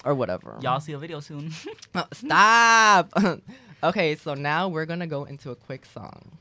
or 0.04 0.14
whatever. 0.16 0.58
Y'all 0.62 0.80
see 0.80 0.94
a 0.94 0.98
video 0.98 1.20
soon. 1.20 1.52
Uh, 1.96 2.04
stop. 2.12 3.10
okay, 3.84 4.16
so 4.18 4.34
now 4.34 4.68
we're 4.68 4.86
gonna 4.86 5.08
go 5.08 5.24
into 5.24 5.52
a 5.52 5.56
quick 5.56 5.86
song. 5.86 6.38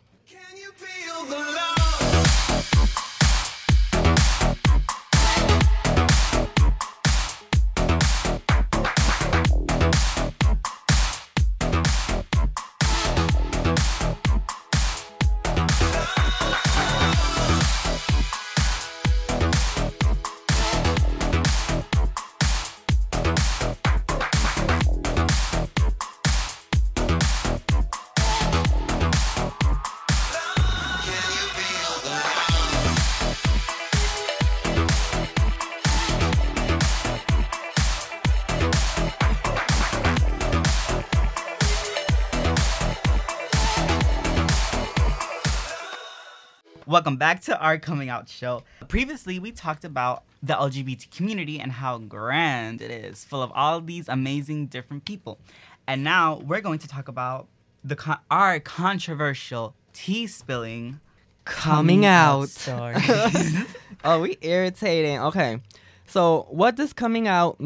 Welcome 46.87 47.17
back 47.17 47.41
to 47.43 47.59
our 47.59 47.79
coming 47.79 48.11
out 48.11 48.29
show. 48.29 48.63
Previously, 48.89 49.39
we 49.39 49.53
talked 49.53 49.85
about 49.87 50.25
the 50.43 50.53
LGBT 50.53 51.11
community 51.17 51.59
and 51.59 51.73
how 51.73 51.97
grand 51.97 52.83
it 52.83 52.91
is, 52.91 53.25
full 53.25 53.43
of 53.43 53.51
all 53.55 53.81
these 53.81 54.07
amazing 54.07 54.67
different 54.67 55.07
people. 55.07 55.39
And 55.87 56.05
now 56.05 56.43
we're 56.45 56.61
going 56.61 56.79
to 56.81 56.89
talk 56.89 57.09
about 57.09 57.49
the 57.83 57.97
con- 57.97 58.19
our 58.31 58.61
controversial 58.61 59.75
tea 59.95 60.27
spilling 60.27 61.01
Coming 61.47 62.05
out. 62.05 62.51
story. 62.51 62.95
oh, 64.05 64.21
we 64.21 64.37
irritating. 64.43 65.21
Okay, 65.21 65.61
so 66.07 66.47
what 66.51 66.75
does 66.77 66.93
coming 66.93 67.27
out? 67.27 67.59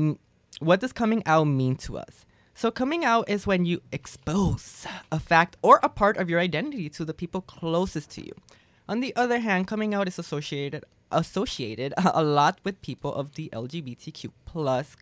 What 0.60 0.78
does 0.78 0.92
coming 0.92 1.24
out 1.26 1.44
mean 1.44 1.74
to 1.76 1.98
us? 1.98 2.24
So 2.54 2.70
coming 2.70 3.04
out 3.04 3.28
is 3.28 3.46
when 3.48 3.64
you 3.64 3.82
expose 3.90 4.86
a 5.10 5.18
fact 5.18 5.56
or 5.62 5.80
a 5.82 5.88
part 5.88 6.16
of 6.16 6.28
your 6.30 6.38
identity 6.40 6.88
to 6.90 7.04
the 7.04 7.14
people 7.14 7.40
closest 7.40 8.10
to 8.12 8.24
you. 8.24 8.32
On 8.88 9.00
the 9.00 9.14
other 9.16 9.38
hand, 9.40 9.66
coming 9.66 9.94
out 9.94 10.08
is 10.08 10.18
associated 10.18 10.84
associated 11.10 11.94
a 12.14 12.22
lot 12.22 12.58
with 12.64 12.80
people 12.82 13.12
of 13.14 13.34
the 13.34 13.48
LGBTQ 13.52 14.30
plus, 14.44 14.96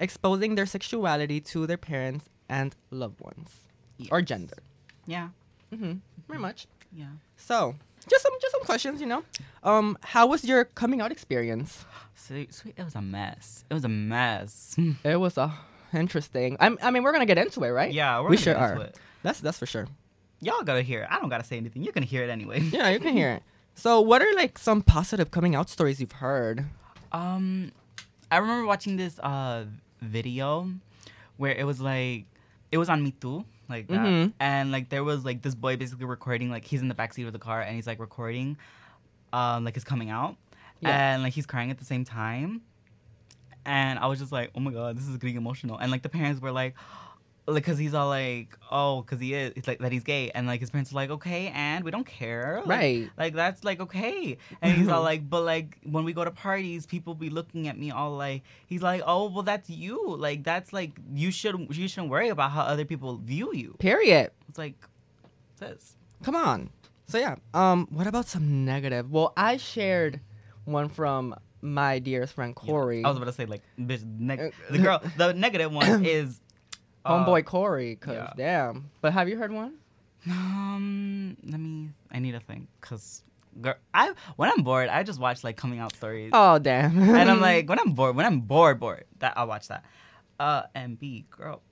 exposing 0.00 0.54
their 0.54 0.66
sexuality 0.66 1.40
to 1.40 1.66
their 1.66 1.76
parents 1.76 2.28
and 2.48 2.74
loved 2.90 3.20
ones 3.20 3.50
or 4.10 4.22
gender. 4.22 4.56
yeah, 5.06 5.28
Mm-hmm. 5.74 5.94
Very 6.28 6.38
much. 6.40 6.66
yeah. 6.92 7.06
So, 7.36 7.74
just 8.08 8.22
some 8.22 8.32
just 8.40 8.52
some 8.52 8.62
questions, 8.64 9.00
you 9.00 9.06
know. 9.06 9.24
Um, 9.64 9.98
how 10.02 10.26
was 10.28 10.44
your 10.44 10.64
coming 10.64 11.00
out 11.00 11.10
experience? 11.10 11.84
Sweet, 12.14 12.54
sweet. 12.54 12.74
It 12.76 12.84
was 12.84 12.94
a 12.94 13.02
mess. 13.02 13.64
It 13.68 13.74
was 13.74 13.84
a 13.84 13.88
mess. 13.88 14.76
It 15.04 15.16
was 15.16 15.36
uh, 15.36 15.50
interesting. 15.92 16.56
I'm, 16.60 16.78
I 16.82 16.90
mean, 16.92 17.02
we're 17.02 17.12
gonna 17.12 17.26
get 17.26 17.36
into 17.38 17.62
it, 17.64 17.70
right? 17.70 17.92
yeah, 17.92 18.20
we're 18.20 18.30
we 18.30 18.36
sure 18.36 18.54
get 18.54 18.62
are. 18.62 18.80
it. 18.82 18.96
That's 19.22 19.40
that's 19.40 19.58
for 19.58 19.66
sure. 19.66 19.86
Y'all 20.40 20.62
gotta 20.62 20.82
hear 20.82 21.02
it. 21.02 21.08
I 21.10 21.18
don't 21.18 21.28
gotta 21.28 21.44
say 21.44 21.56
anything. 21.56 21.82
You're 21.82 21.92
gonna 21.92 22.06
hear 22.06 22.22
it 22.24 22.30
anyway. 22.30 22.60
Yeah, 22.72 22.90
you 22.90 23.00
can 23.00 23.14
hear 23.16 23.30
it. 23.32 23.42
So, 23.78 24.00
what 24.00 24.22
are 24.22 24.32
like 24.34 24.56
some 24.56 24.80
positive 24.80 25.30
coming 25.30 25.54
out 25.54 25.68
stories 25.68 26.00
you've 26.00 26.12
heard? 26.12 26.64
Um, 27.12 27.72
I 28.30 28.38
remember 28.38 28.64
watching 28.66 28.96
this 28.96 29.18
uh 29.18 29.66
video 30.00 30.70
where 31.36 31.52
it 31.54 31.64
was 31.64 31.78
like 31.78 32.24
it 32.72 32.78
was 32.78 32.88
on 32.88 33.02
Me 33.04 33.10
Too, 33.10 33.44
like 33.68 33.86
that, 33.88 34.00
Mhm. 34.00 34.32
and 34.40 34.72
like 34.72 34.88
there 34.88 35.04
was 35.04 35.26
like 35.26 35.42
this 35.42 35.54
boy 35.54 35.76
basically 35.76 36.06
recording 36.06 36.48
like 36.50 36.64
he's 36.64 36.80
in 36.80 36.88
the 36.88 36.94
backseat 36.94 37.26
of 37.26 37.34
the 37.34 37.38
car 37.38 37.60
and 37.60 37.76
he's 37.76 37.86
like 37.86 38.00
recording, 38.00 38.56
um, 39.34 39.64
like 39.64 39.74
his 39.74 39.84
coming 39.84 40.08
out, 40.08 40.36
Yeah. 40.80 41.12
and 41.12 41.22
like 41.22 41.34
he's 41.34 41.44
crying 41.44 41.70
at 41.70 41.76
the 41.76 41.84
same 41.84 42.04
time, 42.06 42.62
and 43.66 43.98
I 43.98 44.06
was 44.06 44.18
just 44.18 44.32
like, 44.32 44.52
oh 44.54 44.60
my 44.60 44.72
god, 44.72 44.96
this 44.96 45.06
is 45.06 45.18
getting 45.18 45.36
emotional, 45.36 45.76
and 45.76 45.90
like 45.92 46.00
the 46.02 46.08
parents 46.08 46.40
were 46.40 46.50
like. 46.52 46.74
Like, 47.48 47.62
cause 47.64 47.78
he's 47.78 47.94
all 47.94 48.08
like, 48.08 48.58
oh, 48.72 49.04
cause 49.06 49.20
he 49.20 49.32
is, 49.34 49.52
it's 49.54 49.68
like 49.68 49.78
that 49.78 49.92
he's 49.92 50.02
gay, 50.02 50.30
and 50.34 50.48
like 50.48 50.58
his 50.60 50.68
parents 50.70 50.90
are 50.92 50.96
like, 50.96 51.10
okay, 51.10 51.52
and 51.54 51.84
we 51.84 51.92
don't 51.92 52.06
care, 52.06 52.60
Like, 52.66 52.68
Right. 52.78 53.10
like 53.16 53.34
that's 53.34 53.62
like 53.62 53.80
okay 53.80 54.36
and 54.60 54.72
he's 54.76 54.88
all 54.88 55.02
like 55.12 55.30
but 55.30 55.42
like 55.42 55.78
when 55.84 56.02
we 56.04 56.12
go 56.12 56.24
to 56.24 56.30
parties 56.32 56.86
people 56.86 57.14
be 57.14 57.30
looking 57.30 57.68
at 57.68 57.78
me 57.78 57.90
all 57.92 58.16
like 58.16 58.42
he's 58.66 58.82
like 58.82 59.02
oh 59.06 59.28
well 59.30 59.42
that's 59.44 59.70
you 59.70 60.16
like 60.16 60.42
that's 60.42 60.72
like 60.72 60.98
you 61.14 61.30
should 61.30 61.54
you 61.76 61.86
shouldn't 61.86 62.10
worry 62.10 62.28
about 62.30 62.50
how 62.50 62.62
other 62.62 62.84
people 62.84 63.16
view 63.18 63.52
you 63.54 63.76
Period. 63.78 64.30
it's 64.48 64.58
like 64.58 64.74
this 65.58 65.94
Come 66.22 66.34
on. 66.34 66.70
So 67.06 67.18
yeah. 67.18 67.36
Um, 67.54 67.86
what 67.90 68.06
about 68.08 68.26
some 68.26 68.64
negative? 68.64 69.10
Well, 69.12 69.32
I 69.36 69.58
shared 69.58 70.18
one 70.64 70.88
from 70.88 71.34
my 71.62 71.98
dearest 71.98 72.32
friend 72.34 72.54
Corey. 72.54 73.02
i 73.04 73.08
was 73.08 73.16
about 73.16 73.26
to 73.26 73.32
say 73.32 73.44
like 73.46 73.62
bitch 73.78 74.04
neg- 74.18 74.52
the 74.70 74.78
girl 74.78 75.00
the 75.16 75.32
negative 75.32 75.72
one 75.72 76.04
is 76.16 76.40
uh, 77.06 77.24
Homeboy 77.24 77.44
Corey, 77.44 77.96
cause 77.96 78.14
yeah. 78.14 78.32
damn. 78.36 78.90
But 79.00 79.12
have 79.12 79.28
you 79.28 79.36
heard 79.38 79.52
one? 79.52 79.74
um 80.28 81.36
let 81.44 81.60
me 81.60 81.90
i 82.10 82.18
need 82.18 82.32
to 82.32 82.40
think 82.40 82.66
because 82.80 83.22
girl 83.60 83.74
i 83.94 84.12
when 84.36 84.50
i'm 84.50 84.62
bored 84.62 84.88
i 84.88 85.02
just 85.02 85.20
watch 85.20 85.44
like 85.44 85.56
coming 85.56 85.78
out 85.78 85.94
stories 85.94 86.30
Oh 86.32 86.58
damn. 86.58 86.98
and 86.98 87.30
i'm 87.30 87.40
like 87.40 87.68
when 87.68 87.78
i'm 87.78 87.92
bored 87.92 88.16
when 88.16 88.26
i'm 88.26 88.40
bored 88.40 88.80
bored 88.80 89.04
that 89.20 89.34
i'll 89.36 89.46
watch 89.46 89.68
that 89.68 89.84
uh 90.40 90.62
and 90.74 90.98
b 90.98 91.24
girl 91.30 91.62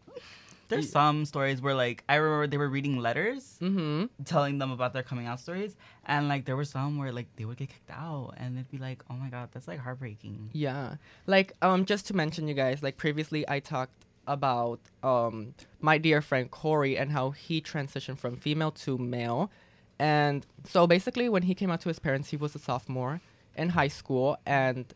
there's 0.69 0.91
some 0.91 1.25
stories 1.25 1.61
where 1.61 1.75
like 1.75 2.05
i 2.09 2.15
remember 2.15 2.47
they 2.47 2.57
were 2.57 2.69
reading 2.69 2.99
letters 2.99 3.59
mm-hmm. 3.61 4.05
telling 4.25 4.59
them 4.59 4.71
about 4.71 4.93
their 4.93 5.03
coming 5.03 5.27
out 5.27 5.39
stories 5.41 5.77
and 6.07 6.29
like 6.29 6.45
there 6.47 6.57
were 6.57 6.65
some 6.65 6.97
where 6.97 7.13
like 7.13 7.27
they 7.37 7.45
would 7.45 7.57
get 7.59 7.69
kicked 7.69 7.91
out 7.91 8.33
and 8.37 8.57
they'd 8.57 8.71
be 8.71 8.79
like 8.79 9.03
oh 9.11 9.15
my 9.15 9.29
god 9.29 9.49
that's 9.53 9.69
like 9.69 9.79
heartbreaking 9.81 10.51
Yeah. 10.53 10.97
Like 11.27 11.53
um 11.61 11.85
just 11.85 12.07
to 12.07 12.17
mention 12.17 12.49
you 12.49 12.55
guys, 12.55 12.83
like 12.83 12.97
previously 12.97 13.45
I 13.49 13.61
talked 13.61 14.04
about 14.27 14.81
um 15.03 15.55
my 15.81 15.99
dear 15.99 16.21
friend 16.23 16.51
Corey 16.51 16.97
and 16.97 17.13
how 17.13 17.31
he 17.31 17.61
transitioned 17.61 18.19
from 18.19 18.37
female 18.37 18.71
to 18.85 18.97
male. 18.99 19.51
And 19.99 20.45
so 20.65 20.87
basically 20.87 21.29
when 21.29 21.43
he 21.43 21.55
came 21.55 21.71
out 21.71 21.81
to 21.83 21.89
his 21.89 21.99
parents, 21.99 22.31
he 22.31 22.37
was 22.37 22.55
a 22.55 22.59
sophomore 22.59 23.21
in 23.57 23.71
high 23.71 23.89
school 23.89 24.37
and 24.47 24.87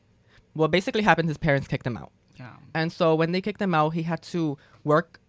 what 0.55 0.71
basically 0.71 1.03
happened 1.03 1.29
his 1.29 1.39
parents 1.39 1.69
kicked 1.69 1.87
him 1.87 1.97
out. 1.97 2.11
yeah 2.37 2.55
And 2.75 2.93
so 2.93 3.15
when 3.15 3.31
they 3.33 3.41
kicked 3.41 3.63
him 3.63 3.75
out, 3.75 3.91
he 3.91 4.03
had 4.03 4.23
to 4.35 4.59
work 4.85 5.21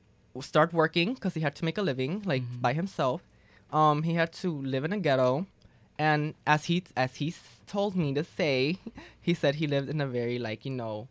start 0.41 0.73
working 0.73 1.15
cuz 1.15 1.33
he 1.33 1.41
had 1.41 1.55
to 1.55 1.65
make 1.65 1.77
a 1.77 1.81
living 1.91 2.21
like 2.25 2.43
Mhm. 2.43 2.61
by 2.61 2.73
himself. 2.73 3.21
Um 3.71 4.03
he 4.03 4.13
had 4.21 4.31
to 4.43 4.49
live 4.73 4.83
in 4.85 4.93
a 4.93 4.99
ghetto 5.07 5.45
and 5.99 6.33
as 6.47 6.65
he 6.65 6.83
as 6.95 7.15
he 7.21 7.33
told 7.67 7.95
me 7.95 8.13
to 8.19 8.23
say, 8.23 8.77
he 9.27 9.33
said 9.33 9.55
he 9.55 9.67
lived 9.67 9.89
in 9.89 9.99
a 10.01 10.07
very 10.07 10.39
like, 10.39 10.65
you 10.65 10.71
know, 10.81 11.07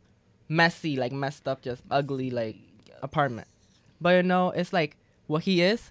messy, 0.49 0.97
like 0.97 1.13
messed 1.13 1.47
up 1.47 1.61
just 1.63 1.83
ugly 1.91 2.31
like 2.31 2.57
apartment. 3.03 3.49
But 4.01 4.11
you 4.17 4.23
know, 4.23 4.51
it's 4.51 4.73
like 4.73 4.97
what 5.27 5.43
he 5.45 5.63
is, 5.63 5.91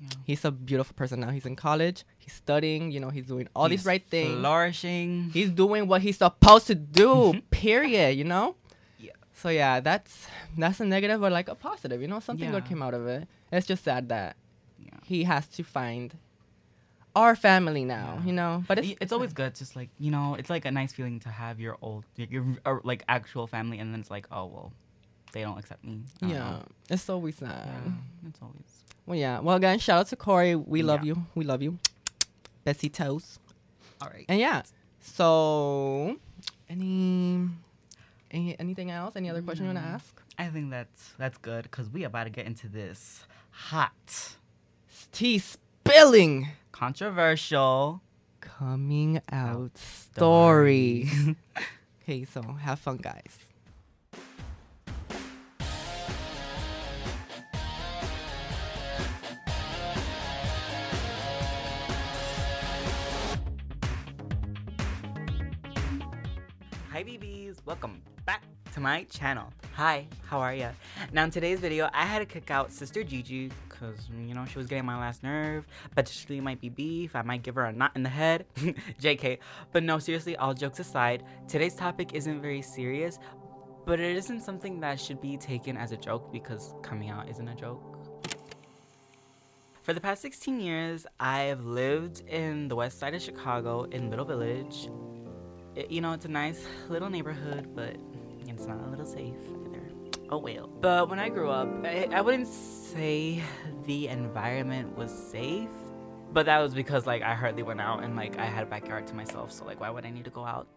Yeah. 0.00 0.08
he's 0.24 0.44
a 0.44 0.50
beautiful 0.50 0.94
person 0.94 1.20
now. 1.20 1.30
He's 1.30 1.46
in 1.46 1.56
college, 1.56 2.04
he's 2.18 2.32
studying, 2.34 2.90
you 2.90 3.00
know, 3.00 3.10
he's 3.10 3.26
doing 3.26 3.48
all 3.54 3.68
these 3.68 3.84
right 3.84 4.04
things. 4.08 4.38
flourishing 4.40 5.30
He's 5.32 5.50
doing 5.50 5.86
what 5.86 6.02
he's 6.02 6.18
supposed 6.18 6.66
to 6.68 6.74
do, 6.74 7.40
period, 7.50 8.16
you 8.16 8.24
know? 8.24 8.56
Yeah. 8.98 9.12
So 9.34 9.48
yeah, 9.48 9.80
that's 9.80 10.26
that's 10.56 10.80
a 10.80 10.84
negative 10.84 11.22
or 11.22 11.30
like 11.30 11.48
a 11.48 11.54
positive. 11.54 12.00
You 12.02 12.08
know, 12.08 12.20
something 12.20 12.50
good 12.50 12.64
came 12.66 12.82
out 12.82 12.94
of 12.94 13.06
it. 13.06 13.26
It's 13.52 13.66
just 13.66 13.84
sad 13.84 14.08
that 14.10 14.36
Yeah. 14.78 14.98
he 15.04 15.24
has 15.24 15.46
to 15.56 15.62
find 15.64 16.14
our 17.16 17.34
family 17.34 17.84
now. 17.84 18.18
Yeah. 18.20 18.26
You 18.26 18.32
know, 18.32 18.64
but 18.68 18.78
it's 18.78 18.88
it's, 18.90 18.98
it's 19.00 19.12
always 19.12 19.32
good, 19.32 19.54
just 19.54 19.74
like 19.76 19.88
you 19.98 20.10
know, 20.10 20.34
it's 20.36 20.48
like 20.50 20.64
a 20.64 20.70
nice 20.70 20.92
feeling 20.92 21.18
to 21.20 21.28
have 21.30 21.58
your 21.58 21.76
old, 21.82 22.04
your, 22.16 22.28
your 22.30 22.44
uh, 22.64 22.78
like 22.84 23.02
actual 23.08 23.46
family, 23.46 23.78
and 23.80 23.92
then 23.92 24.00
it's 24.00 24.10
like, 24.10 24.26
oh 24.30 24.46
well, 24.46 24.72
they 25.32 25.42
don't 25.42 25.58
accept 25.58 25.84
me. 25.84 26.02
Don't 26.20 26.30
yeah, 26.30 26.38
know. 26.38 26.62
it's 26.88 27.08
always 27.08 27.36
sad. 27.36 27.48
yeah, 27.66 28.28
it's 28.28 28.38
always. 28.42 28.84
Well, 29.06 29.18
yeah. 29.18 29.40
Well, 29.40 29.56
again, 29.56 29.78
shout 29.78 30.00
out 30.00 30.06
to 30.08 30.16
Corey. 30.16 30.54
We 30.56 30.82
love 30.82 31.00
Yeah. 31.04 31.14
you. 31.14 31.26
We 31.34 31.44
love 31.44 31.62
you. 31.62 31.78
Besitos. 32.66 33.38
All 34.00 34.08
right. 34.08 34.24
And 34.28 34.38
yeah. 34.40 34.62
So, 35.00 36.16
any, 36.68 37.48
any 38.30 38.58
anything 38.60 38.90
else? 38.90 39.16
Any 39.16 39.30
other 39.30 39.42
question 39.42 39.64
you 39.66 39.72
want 39.72 39.84
to 39.84 39.90
Mm. 39.90 39.94
ask? 39.94 40.22
I 40.38 40.48
think 40.48 40.70
that's 40.70 41.12
that's 41.18 41.38
good 41.38 41.64
because 41.64 41.88
we 41.90 42.04
about 42.04 42.24
to 42.24 42.30
get 42.30 42.46
into 42.46 42.68
this 42.68 43.24
hot, 43.50 44.36
Tea 45.12 45.38
spilling. 45.38 46.48
controversial 46.72 48.00
Coming 48.40 49.20
out 49.32 49.76
story. 49.76 51.06
story. 51.06 51.36
okay, 52.02 52.24
so 52.24 52.42
have 52.42 52.78
fun, 52.78 52.96
guys. 52.98 53.36
Welcome 67.70 68.02
back 68.26 68.42
to 68.74 68.80
my 68.80 69.04
channel. 69.04 69.46
Hi, 69.76 70.08
how 70.26 70.40
are 70.40 70.52
ya? 70.52 70.70
Now 71.12 71.22
in 71.22 71.30
today's 71.30 71.60
video, 71.60 71.88
I 71.92 72.04
had 72.04 72.18
to 72.18 72.26
kick 72.26 72.50
out 72.50 72.72
Sister 72.72 73.04
Gigi 73.04 73.52
because, 73.68 74.08
you 74.26 74.34
know, 74.34 74.44
she 74.44 74.58
was 74.58 74.66
getting 74.66 74.84
my 74.84 74.98
last 74.98 75.22
nerve. 75.22 75.64
Potentially 75.94 76.40
might 76.40 76.60
be 76.60 76.68
beef, 76.68 77.14
I 77.14 77.22
might 77.22 77.44
give 77.44 77.54
her 77.54 77.64
a 77.64 77.72
knot 77.72 77.92
in 77.94 78.02
the 78.02 78.08
head. 78.08 78.44
JK. 79.00 79.38
But 79.70 79.84
no, 79.84 80.00
seriously, 80.00 80.36
all 80.36 80.52
jokes 80.52 80.80
aside, 80.80 81.22
today's 81.46 81.76
topic 81.76 82.10
isn't 82.12 82.42
very 82.42 82.60
serious, 82.60 83.20
but 83.86 84.00
it 84.00 84.16
isn't 84.16 84.40
something 84.40 84.80
that 84.80 84.98
should 84.98 85.20
be 85.20 85.36
taken 85.36 85.76
as 85.76 85.92
a 85.92 85.96
joke 85.96 86.32
because 86.32 86.74
coming 86.82 87.08
out 87.08 87.28
isn't 87.28 87.46
a 87.46 87.54
joke. 87.54 87.84
For 89.82 89.92
the 89.92 90.00
past 90.00 90.22
16 90.22 90.58
years, 90.58 91.06
I 91.20 91.42
have 91.42 91.64
lived 91.64 92.26
in 92.26 92.66
the 92.66 92.74
west 92.74 92.98
side 92.98 93.14
of 93.14 93.22
Chicago 93.22 93.84
in 93.84 94.10
Little 94.10 94.24
Village. 94.24 94.88
It- 95.80 95.90
you 95.90 96.00
know, 96.02 96.12
it's 96.12 96.26
a 96.26 96.28
nice 96.28 96.66
little 96.90 97.08
neighborhood, 97.08 97.74
but 97.74 97.96
it's 98.46 98.66
not 98.66 98.80
a 98.86 98.90
little 98.90 99.06
safe 99.06 99.34
either. 99.66 99.82
Oh 100.28 100.36
well. 100.38 100.66
But 100.68 101.08
when 101.08 101.18
I 101.18 101.28
grew 101.30 101.48
up, 101.50 101.68
I, 101.84 102.06
I 102.12 102.20
wouldn't 102.20 102.48
say 102.48 103.42
the 103.86 104.08
environment 104.08 104.94
was 104.96 105.10
safe, 105.10 105.70
but 106.32 106.44
that 106.46 106.58
was 106.58 106.74
because 106.74 107.06
like 107.06 107.22
I 107.22 107.34
hardly 107.34 107.62
went 107.62 107.80
out 107.80 108.04
and 108.04 108.14
like 108.14 108.38
I 108.38 108.44
had 108.44 108.64
a 108.64 108.66
backyard 108.66 109.06
to 109.08 109.14
myself, 109.14 109.50
so 109.52 109.64
like 109.64 109.80
why 109.80 109.88
would 109.88 110.04
I 110.04 110.10
need 110.10 110.24
to 110.24 110.30
go 110.30 110.44
out? 110.44 110.68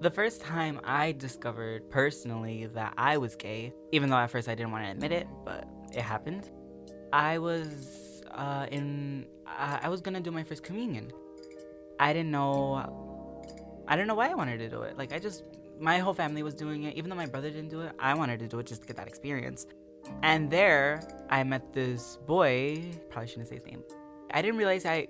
The 0.00 0.10
first 0.10 0.40
time 0.40 0.80
I 0.84 1.12
discovered 1.12 1.90
personally 1.90 2.66
that 2.74 2.94
I 2.96 3.18
was 3.18 3.36
gay, 3.36 3.72
even 3.92 4.10
though 4.10 4.16
at 4.16 4.30
first 4.30 4.48
I 4.48 4.54
didn't 4.56 4.72
want 4.72 4.84
to 4.84 4.90
admit 4.90 5.12
it, 5.12 5.26
but 5.44 5.68
it 5.92 6.02
happened. 6.02 6.50
I 7.12 7.38
was 7.38 8.22
uh, 8.32 8.66
in. 8.70 9.26
I 9.46 9.88
was 9.88 10.00
gonna 10.00 10.20
do 10.20 10.30
my 10.30 10.44
first 10.44 10.62
communion. 10.62 11.10
I 11.98 12.12
didn't 12.12 12.30
know. 12.30 13.84
I 13.86 13.96
don't 13.96 14.06
know 14.06 14.14
why 14.14 14.30
I 14.30 14.34
wanted 14.34 14.58
to 14.58 14.68
do 14.68 14.82
it. 14.82 14.96
Like 14.98 15.12
I 15.12 15.18
just, 15.18 15.44
my 15.80 15.98
whole 15.98 16.14
family 16.14 16.42
was 16.42 16.54
doing 16.54 16.84
it. 16.84 16.96
Even 16.96 17.10
though 17.10 17.16
my 17.16 17.26
brother 17.26 17.50
didn't 17.50 17.70
do 17.70 17.80
it, 17.80 17.92
I 17.98 18.14
wanted 18.14 18.38
to 18.40 18.48
do 18.48 18.58
it 18.58 18.66
just 18.66 18.82
to 18.82 18.86
get 18.86 18.96
that 18.96 19.08
experience. 19.08 19.66
And 20.22 20.50
there, 20.50 21.02
I 21.30 21.42
met 21.44 21.72
this 21.72 22.18
boy. 22.26 22.82
Probably 23.10 23.28
shouldn't 23.28 23.48
say 23.48 23.56
his 23.56 23.66
name. 23.66 23.82
I 24.30 24.42
didn't 24.42 24.58
realize 24.58 24.84
I, 24.84 25.08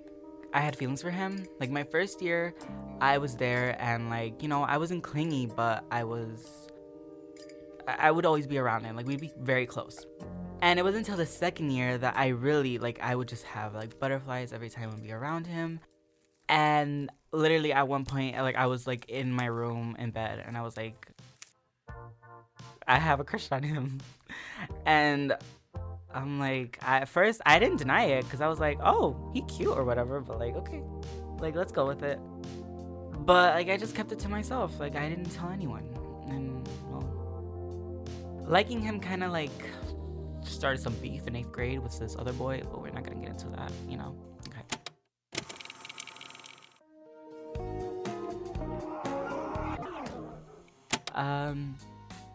I 0.53 0.61
had 0.61 0.75
feelings 0.75 1.01
for 1.01 1.11
him. 1.11 1.47
Like 1.59 1.69
my 1.69 1.83
first 1.83 2.21
year, 2.21 2.53
I 3.01 3.17
was 3.17 3.35
there, 3.35 3.75
and 3.79 4.09
like 4.09 4.41
you 4.41 4.49
know, 4.49 4.63
I 4.63 4.77
wasn't 4.77 5.03
clingy, 5.03 5.45
but 5.45 5.83
I 5.91 6.03
was. 6.03 6.67
I 7.87 8.11
would 8.11 8.25
always 8.25 8.45
be 8.45 8.57
around 8.57 8.83
him. 8.83 8.95
Like 8.95 9.07
we'd 9.07 9.21
be 9.21 9.31
very 9.39 9.65
close. 9.65 10.05
And 10.61 10.77
it 10.77 10.83
wasn't 10.83 11.07
until 11.07 11.17
the 11.17 11.25
second 11.25 11.71
year 11.71 11.97
that 11.97 12.17
I 12.17 12.27
really 12.27 12.77
like 12.77 12.99
I 13.01 13.15
would 13.15 13.27
just 13.27 13.45
have 13.45 13.73
like 13.73 13.99
butterflies 13.99 14.53
every 14.53 14.69
time 14.69 14.89
I'd 14.91 15.01
be 15.01 15.11
around 15.11 15.47
him. 15.47 15.79
And 16.49 17.09
literally 17.31 17.71
at 17.71 17.87
one 17.87 18.05
point 18.05 18.35
like 18.37 18.55
I 18.55 18.65
was 18.65 18.87
like 18.87 19.07
in 19.07 19.31
my 19.31 19.45
room 19.45 19.95
in 19.99 20.09
bed 20.09 20.43
and 20.45 20.57
I 20.57 20.61
was 20.61 20.75
like 20.75 21.07
I 22.87 22.97
have 22.97 23.19
a 23.19 23.23
crush 23.23 23.51
on 23.51 23.63
him. 23.63 23.99
And 24.85 25.35
I'm 26.13 26.39
like 26.39 26.79
I, 26.81 26.97
at 26.97 27.07
first 27.07 27.39
I 27.45 27.59
didn't 27.59 27.77
deny 27.77 28.05
it 28.05 28.29
cuz 28.29 28.41
I 28.41 28.47
was 28.47 28.59
like, 28.59 28.77
"Oh, 28.83 29.31
he 29.33 29.41
cute 29.43 29.69
or 29.69 29.85
whatever," 29.85 30.19
but 30.19 30.37
like, 30.37 30.55
okay. 30.55 30.81
Like 31.39 31.55
let's 31.55 31.71
go 31.71 31.85
with 31.87 32.03
it. 32.03 32.19
But 33.25 33.55
like 33.55 33.69
I 33.69 33.77
just 33.77 33.95
kept 33.95 34.11
it 34.11 34.19
to 34.19 34.29
myself. 34.29 34.79
Like 34.79 34.95
I 34.95 35.07
didn't 35.07 35.29
tell 35.29 35.49
anyone. 35.49 35.87
And 36.27 36.67
well 36.89 37.19
liking 38.49 38.81
him 38.81 38.99
kind 38.99 39.23
of 39.23 39.31
like 39.31 39.51
started 40.43 40.81
some 40.81 40.93
beef 40.95 41.27
in 41.27 41.35
eighth 41.35 41.51
grade 41.51 41.79
with 41.79 41.97
this 41.99 42.15
other 42.17 42.33
boy, 42.33 42.61
but 42.71 42.81
we're 42.81 42.91
not 42.91 43.03
gonna 43.03 43.21
get 43.21 43.29
into 43.29 43.47
that, 43.49 43.71
you 43.87 43.97
know. 43.97 44.15
Um, 51.19 51.75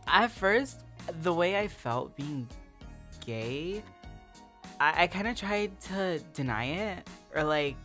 at 0.07 0.31
first, 0.31 0.81
the 1.23 1.33
way 1.33 1.59
I 1.59 1.69
felt 1.69 2.15
being 2.17 2.47
gay, 3.25 3.83
I, 4.79 5.05
I 5.05 5.07
kind 5.07 5.27
of 5.27 5.37
tried 5.37 5.81
to 5.83 6.19
deny 6.35 6.65
it, 6.67 7.09
or 7.35 7.45
like, 7.45 7.77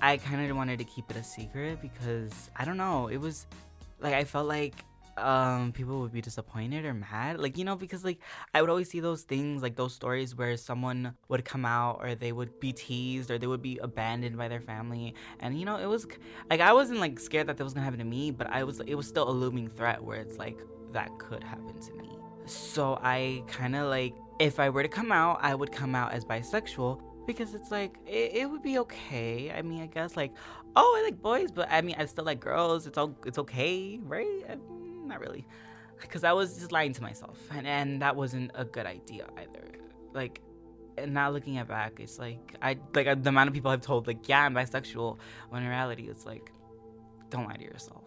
I 0.00 0.16
kind 0.16 0.50
of 0.50 0.56
wanted 0.56 0.80
to 0.80 0.84
keep 0.84 1.08
it 1.12 1.16
a 1.16 1.22
secret 1.22 1.80
because 1.80 2.50
I 2.56 2.64
don't 2.64 2.76
know. 2.76 3.06
It 3.06 3.18
was 3.18 3.46
like 4.00 4.14
I 4.14 4.24
felt 4.24 4.48
like 4.48 4.84
um 5.18 5.72
people 5.72 6.00
would 6.00 6.12
be 6.12 6.20
disappointed 6.20 6.84
or 6.84 6.94
mad 6.94 7.38
like 7.38 7.58
you 7.58 7.64
know 7.64 7.76
because 7.76 8.02
like 8.04 8.18
i 8.54 8.60
would 8.60 8.70
always 8.70 8.88
see 8.88 9.00
those 9.00 9.22
things 9.22 9.62
like 9.62 9.76
those 9.76 9.92
stories 9.92 10.34
where 10.34 10.56
someone 10.56 11.14
would 11.28 11.44
come 11.44 11.64
out 11.64 11.98
or 12.00 12.14
they 12.14 12.32
would 12.32 12.58
be 12.60 12.72
teased 12.72 13.30
or 13.30 13.38
they 13.38 13.46
would 13.46 13.62
be 13.62 13.78
abandoned 13.78 14.36
by 14.36 14.48
their 14.48 14.60
family. 14.60 15.14
And 15.40 15.58
you 15.58 15.64
know 15.66 15.76
it 15.76 15.86
was 15.86 16.06
like 16.50 16.60
i 16.60 16.72
wasn't 16.72 17.00
like 17.00 17.18
scared 17.18 17.46
that 17.48 17.56
that 17.56 17.64
was 17.64 17.74
gonna 17.74 17.84
happen 17.84 17.98
to 17.98 18.04
me 18.04 18.30
but 18.30 18.46
i 18.50 18.64
was 18.64 18.80
it 18.80 18.94
was 18.94 19.06
still 19.06 19.28
a 19.28 19.32
looming 19.32 19.68
threat 19.68 20.02
where 20.02 20.18
it's 20.20 20.38
like 20.38 20.58
that 20.92 21.10
could 21.18 21.42
happen 21.42 21.78
to 21.80 21.94
me. 21.94 22.08
So 22.46 22.98
i 23.02 23.42
kind 23.46 23.76
of 23.76 23.88
like 23.88 24.14
if 24.38 24.58
i 24.58 24.70
were 24.70 24.82
to 24.82 24.88
come 24.88 25.12
out 25.12 25.38
i 25.42 25.54
would 25.54 25.72
come 25.72 25.94
out 25.94 26.12
as 26.12 26.24
bisexual 26.24 27.00
because 27.26 27.54
it's 27.54 27.70
like 27.70 27.98
it, 28.06 28.32
it 28.34 28.50
would 28.50 28.62
be 28.62 28.78
okay. 28.78 29.52
I 29.52 29.62
mean 29.62 29.82
i 29.82 29.86
guess 29.86 30.16
like 30.16 30.32
oh 30.74 30.96
i 30.98 31.04
like 31.04 31.20
boys 31.20 31.50
but 31.52 31.68
i 31.70 31.80
mean 31.82 31.96
i 31.98 32.06
still 32.06 32.24
like 32.24 32.40
girls. 32.40 32.86
It's 32.86 32.98
all 32.98 33.16
it's 33.26 33.38
okay 33.38 34.00
right? 34.02 34.42
I 34.48 34.56
mean, 34.56 34.81
not 35.12 35.20
really. 35.20 35.46
Because 36.00 36.24
i 36.24 36.32
was 36.32 36.58
just 36.58 36.72
lying 36.72 36.92
to 36.94 37.02
myself 37.02 37.38
and 37.56 37.66
and 37.66 38.02
that 38.02 38.16
wasn't 38.16 38.50
a 38.54 38.64
good 38.64 38.86
idea 38.86 39.26
either. 39.36 39.64
Like 40.12 40.40
and 40.98 41.14
now 41.14 41.30
looking 41.30 41.56
at 41.58 41.68
back 41.68 42.00
it's 42.00 42.18
like 42.18 42.54
i 42.60 42.76
like 42.94 43.22
the 43.22 43.30
amount 43.30 43.48
of 43.48 43.54
people 43.54 43.70
i've 43.70 43.80
told 43.80 44.06
like 44.06 44.28
yeah 44.28 44.44
i'm 44.44 44.54
bisexual 44.54 45.16
when 45.48 45.62
in 45.62 45.68
reality 45.68 46.06
it's 46.12 46.26
like 46.26 46.52
don't 47.30 47.48
lie 47.48 47.56
to 47.56 47.64
yourself. 47.64 48.04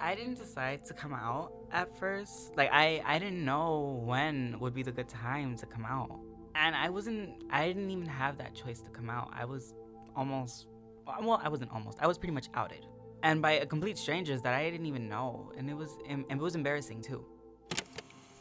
I 0.00 0.14
didn't 0.14 0.38
decide 0.38 0.86
to 0.86 0.94
come 0.94 1.12
out 1.12 1.52
at 1.70 1.86
first. 1.98 2.56
Like 2.56 2.70
i 2.72 3.02
i 3.04 3.18
didn't 3.18 3.44
know 3.44 4.02
when 4.04 4.58
would 4.60 4.74
be 4.74 4.82
the 4.82 4.92
good 4.92 5.08
time 5.08 5.56
to 5.56 5.66
come 5.66 5.84
out. 5.84 6.10
And 6.54 6.74
i 6.74 6.88
wasn't 6.88 7.44
i 7.50 7.66
didn't 7.66 7.90
even 7.90 8.06
have 8.06 8.38
that 8.38 8.54
choice 8.54 8.80
to 8.86 8.90
come 8.90 9.10
out. 9.10 9.28
I 9.32 9.44
was 9.44 9.74
almost 10.16 10.68
well 11.06 11.40
i 11.42 11.48
wasn't 11.48 11.70
almost 11.72 11.98
i 12.00 12.06
was 12.06 12.18
pretty 12.18 12.32
much 12.32 12.48
outed 12.54 12.84
and 13.22 13.42
by 13.42 13.52
a 13.52 13.66
complete 13.66 13.98
strangers 13.98 14.42
that 14.42 14.54
I 14.54 14.70
didn't 14.70 14.86
even 14.86 15.08
know, 15.08 15.52
and 15.56 15.68
it 15.68 15.76
was 15.76 15.96
and 16.08 16.24
it 16.28 16.38
was 16.38 16.54
embarrassing 16.54 17.02
too. 17.02 17.24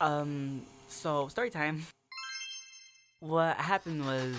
Um, 0.02 0.62
so 0.88 1.28
story 1.28 1.50
time. 1.50 1.86
What 3.20 3.58
happened 3.58 4.06
was 4.06 4.36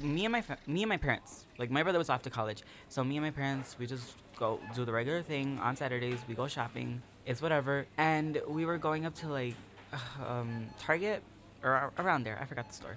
me 0.00 0.24
and 0.24 0.32
my 0.32 0.42
fa- 0.42 0.58
me 0.66 0.82
and 0.82 0.88
my 0.88 0.96
parents, 0.96 1.46
like 1.58 1.70
my 1.70 1.82
brother 1.82 1.98
was 1.98 2.08
off 2.08 2.22
to 2.22 2.30
college, 2.30 2.62
so 2.88 3.02
me 3.02 3.16
and 3.16 3.24
my 3.24 3.30
parents 3.30 3.76
we 3.78 3.86
just 3.86 4.14
go 4.36 4.60
do 4.74 4.84
the 4.84 4.92
regular 4.92 5.22
thing 5.22 5.58
on 5.58 5.76
Saturdays. 5.76 6.20
We 6.28 6.34
go 6.34 6.46
shopping, 6.46 7.02
it's 7.26 7.42
whatever, 7.42 7.86
and 7.98 8.40
we 8.46 8.64
were 8.64 8.78
going 8.78 9.06
up 9.06 9.14
to 9.16 9.28
like 9.28 9.54
um, 10.26 10.66
Target 10.78 11.22
or 11.62 11.92
around 11.98 12.24
there. 12.24 12.38
I 12.40 12.44
forgot 12.44 12.68
the 12.68 12.74
store. 12.74 12.96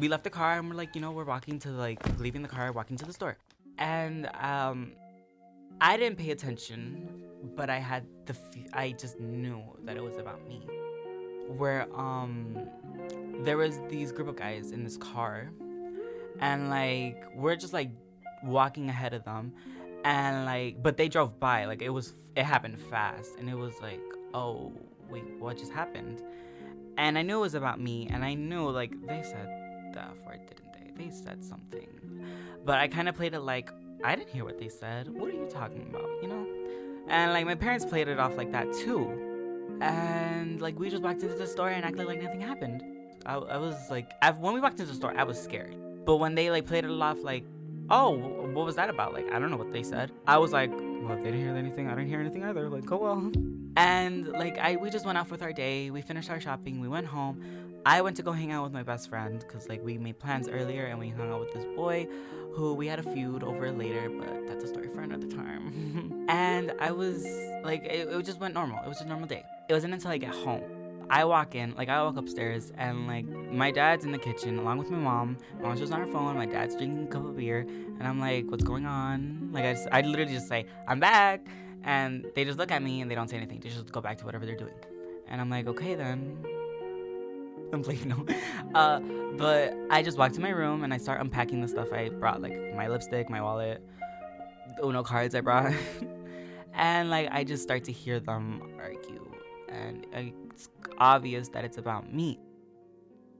We 0.00 0.08
left 0.08 0.24
the 0.24 0.30
car 0.30 0.58
and 0.58 0.68
we're 0.68 0.76
like, 0.76 0.96
you 0.96 1.00
know, 1.00 1.12
we're 1.12 1.24
walking 1.24 1.60
to 1.60 1.70
like 1.70 2.00
leaving 2.18 2.42
the 2.42 2.48
car, 2.48 2.72
walking 2.72 2.96
to 2.96 3.04
the 3.04 3.12
store, 3.12 3.36
and 3.78 4.28
um, 4.42 4.92
I 5.80 5.96
didn't 5.96 6.18
pay 6.18 6.30
attention, 6.30 7.08
but 7.56 7.70
I 7.70 7.78
had 7.78 8.06
the 8.26 8.32
f- 8.34 8.72
I 8.72 8.92
just 8.92 9.20
knew 9.20 9.62
that 9.84 9.96
it 9.96 10.02
was 10.02 10.16
about 10.16 10.46
me. 10.48 10.66
Where 11.56 11.86
um 11.94 12.56
there 13.42 13.56
was 13.56 13.80
these 13.88 14.12
group 14.12 14.28
of 14.28 14.36
guys 14.36 14.70
in 14.70 14.84
this 14.84 14.96
car 14.96 15.50
and 16.40 16.70
like 16.70 17.24
we're 17.34 17.56
just 17.56 17.72
like 17.72 17.90
walking 18.42 18.88
ahead 18.88 19.12
of 19.14 19.24
them 19.24 19.52
and 20.04 20.44
like 20.44 20.82
but 20.82 20.96
they 20.96 21.08
drove 21.08 21.38
by 21.38 21.64
like 21.64 21.82
it 21.82 21.90
was 21.90 22.14
it 22.36 22.44
happened 22.44 22.80
fast 22.80 23.32
and 23.38 23.48
it 23.48 23.54
was 23.54 23.74
like 23.80 24.00
oh 24.32 24.72
wait 25.10 25.24
what 25.38 25.56
just 25.58 25.72
happened? 25.72 26.22
And 26.96 27.18
i 27.18 27.22
knew 27.22 27.38
it 27.38 27.42
was 27.42 27.54
about 27.54 27.80
me 27.80 28.08
and 28.10 28.24
i 28.24 28.34
knew 28.34 28.70
like 28.70 28.92
they 29.06 29.22
said 29.22 29.48
the 29.92 30.00
F 30.00 30.16
word 30.26 30.40
didn't 30.46 30.96
they? 30.96 31.04
They 31.04 31.10
said 31.10 31.44
something. 31.44 31.88
But 32.64 32.78
i 32.78 32.88
kind 32.88 33.08
of 33.08 33.14
played 33.16 33.34
it 33.34 33.40
like 33.40 33.70
i 34.02 34.14
didn't 34.16 34.30
hear 34.30 34.44
what 34.44 34.58
they 34.58 34.68
said 34.68 35.08
what 35.08 35.28
are 35.30 35.34
you 35.34 35.46
talking 35.50 35.86
about 35.88 36.08
you 36.22 36.28
know 36.28 36.46
and 37.08 37.32
like 37.32 37.44
my 37.44 37.54
parents 37.54 37.84
played 37.84 38.08
it 38.08 38.18
off 38.18 38.36
like 38.36 38.50
that 38.52 38.72
too 38.72 39.78
and 39.80 40.60
like 40.60 40.78
we 40.78 40.88
just 40.90 41.02
walked 41.02 41.22
into 41.22 41.34
the 41.34 41.46
store 41.46 41.68
and 41.68 41.84
acted 41.84 42.06
like 42.06 42.22
nothing 42.22 42.40
happened 42.40 42.82
i, 43.26 43.34
I 43.34 43.56
was 43.58 43.76
like 43.90 44.10
I, 44.22 44.30
when 44.30 44.54
we 44.54 44.60
walked 44.60 44.80
into 44.80 44.90
the 44.90 44.96
store 44.96 45.14
i 45.16 45.24
was 45.24 45.40
scared 45.40 45.76
but 46.04 46.16
when 46.16 46.34
they 46.34 46.50
like 46.50 46.66
played 46.66 46.84
it 46.84 46.90
off 46.90 47.22
like 47.22 47.44
oh, 47.90 48.10
what 48.52 48.64
was 48.64 48.76
that 48.76 48.90
about? 48.90 49.12
Like, 49.12 49.30
I 49.32 49.38
don't 49.38 49.50
know 49.50 49.56
what 49.56 49.72
they 49.72 49.82
said. 49.82 50.10
I 50.26 50.38
was 50.38 50.52
like, 50.52 50.70
well, 50.70 51.12
if 51.12 51.18
they 51.18 51.30
didn't 51.30 51.40
hear 51.40 51.56
anything, 51.56 51.88
I 51.88 51.90
didn't 51.90 52.08
hear 52.08 52.20
anything 52.20 52.44
either. 52.44 52.68
Like, 52.68 52.90
oh 52.90 52.96
well. 52.96 53.32
And 53.76 54.28
like, 54.28 54.56
I 54.56 54.76
we 54.76 54.88
just 54.88 55.04
went 55.04 55.18
off 55.18 55.32
with 55.32 55.42
our 55.42 55.52
day. 55.52 55.90
We 55.90 56.00
finished 56.00 56.30
our 56.30 56.40
shopping. 56.40 56.80
We 56.80 56.86
went 56.86 57.08
home. 57.08 57.42
I 57.86 58.00
went 58.00 58.16
to 58.16 58.22
go 58.22 58.32
hang 58.32 58.50
out 58.50 58.64
with 58.64 58.72
my 58.72 58.82
best 58.82 59.08
friend 59.08 59.38
because 59.40 59.68
like 59.68 59.84
we 59.84 59.98
made 59.98 60.18
plans 60.18 60.48
earlier 60.48 60.86
and 60.86 60.98
we 60.98 61.10
hung 61.10 61.30
out 61.30 61.40
with 61.40 61.52
this 61.52 61.64
boy 61.76 62.08
who 62.54 62.74
we 62.74 62.86
had 62.86 62.98
a 62.98 63.02
feud 63.02 63.42
over 63.42 63.70
later, 63.72 64.08
but 64.08 64.46
that's 64.46 64.64
a 64.64 64.68
story 64.68 64.88
for 64.88 65.00
another 65.00 65.26
time. 65.26 66.26
and 66.28 66.72
I 66.80 66.92
was 66.92 67.24
like, 67.62 67.84
it, 67.84 68.08
it 68.08 68.22
just 68.24 68.40
went 68.40 68.54
normal. 68.54 68.82
It 68.84 68.88
was 68.88 69.00
a 69.00 69.06
normal 69.06 69.26
day. 69.26 69.44
It 69.68 69.72
wasn't 69.72 69.94
until 69.94 70.10
I 70.10 70.18
get 70.18 70.34
home 70.34 70.62
I 71.10 71.24
walk 71.24 71.54
in, 71.54 71.74
like 71.76 71.88
I 71.88 72.02
walk 72.02 72.16
upstairs, 72.16 72.72
and 72.76 73.06
like 73.06 73.26
my 73.26 73.70
dad's 73.70 74.04
in 74.04 74.12
the 74.12 74.18
kitchen 74.18 74.58
along 74.58 74.78
with 74.78 74.90
my 74.90 74.98
mom. 74.98 75.38
Mom's 75.60 75.80
just 75.80 75.92
on 75.92 76.00
her 76.00 76.06
phone. 76.06 76.36
My 76.36 76.46
dad's 76.46 76.76
drinking 76.76 77.04
a 77.04 77.06
cup 77.06 77.24
of 77.24 77.36
beer, 77.36 77.60
and 77.60 78.02
I'm 78.02 78.20
like, 78.20 78.50
"What's 78.50 78.64
going 78.64 78.86
on?" 78.86 79.50
Like 79.52 79.64
I, 79.64 79.74
just, 79.74 79.88
I 79.92 80.00
literally 80.00 80.32
just 80.32 80.48
say, 80.48 80.66
"I'm 80.88 81.00
back," 81.00 81.46
and 81.82 82.26
they 82.34 82.44
just 82.44 82.58
look 82.58 82.70
at 82.70 82.82
me 82.82 83.00
and 83.00 83.10
they 83.10 83.14
don't 83.14 83.28
say 83.28 83.36
anything. 83.36 83.60
They 83.60 83.68
just 83.68 83.92
go 83.92 84.00
back 84.00 84.18
to 84.18 84.24
whatever 84.24 84.46
they're 84.46 84.56
doing, 84.56 84.74
and 85.28 85.40
I'm 85.40 85.50
like, 85.50 85.66
"Okay 85.66 85.94
then." 85.94 86.53
No. 88.04 88.26
Uh, 88.74 89.00
but 89.36 89.74
I 89.90 90.02
just 90.02 90.18
walk 90.18 90.32
to 90.32 90.40
my 90.40 90.50
room 90.50 90.84
and 90.84 90.92
I 90.92 90.98
start 90.98 91.20
unpacking 91.20 91.60
the 91.60 91.68
stuff 91.68 91.92
I 91.92 92.08
brought, 92.08 92.40
like 92.40 92.74
my 92.74 92.88
lipstick, 92.88 93.28
my 93.28 93.40
wallet, 93.40 93.82
the 94.76 94.86
Uno 94.86 95.02
cards 95.02 95.34
I 95.34 95.40
brought, 95.40 95.72
and 96.74 97.10
like 97.10 97.28
I 97.30 97.44
just 97.44 97.62
start 97.62 97.84
to 97.84 97.92
hear 97.92 98.20
them 98.20 98.62
argue, 98.78 99.30
and 99.68 100.06
it's 100.12 100.68
obvious 100.98 101.48
that 101.50 101.64
it's 101.64 101.78
about 101.78 102.12
me. 102.12 102.38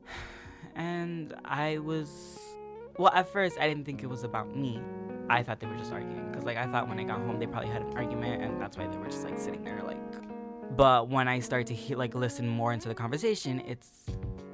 And 0.76 1.34
I 1.44 1.78
was, 1.78 2.40
well, 2.98 3.12
at 3.14 3.28
first 3.28 3.56
I 3.60 3.68
didn't 3.68 3.84
think 3.84 4.02
it 4.02 4.08
was 4.08 4.24
about 4.24 4.56
me. 4.56 4.82
I 5.30 5.44
thought 5.44 5.60
they 5.60 5.68
were 5.68 5.76
just 5.76 5.92
arguing 5.92 6.26
because, 6.28 6.44
like, 6.44 6.56
I 6.56 6.66
thought 6.66 6.88
when 6.88 6.98
I 6.98 7.04
got 7.04 7.20
home 7.20 7.38
they 7.38 7.46
probably 7.46 7.70
had 7.70 7.82
an 7.82 7.96
argument, 7.96 8.42
and 8.42 8.60
that's 8.60 8.76
why 8.76 8.88
they 8.88 8.96
were 8.98 9.06
just 9.06 9.22
like 9.22 9.38
sitting 9.38 9.62
there, 9.62 9.80
like. 9.84 10.23
But 10.72 11.08
when 11.08 11.28
I 11.28 11.38
start 11.38 11.66
to 11.68 11.74
hear, 11.74 11.96
like, 11.96 12.14
listen 12.14 12.48
more 12.48 12.72
into 12.72 12.88
the 12.88 12.94
conversation, 12.94 13.62
it's 13.66 14.06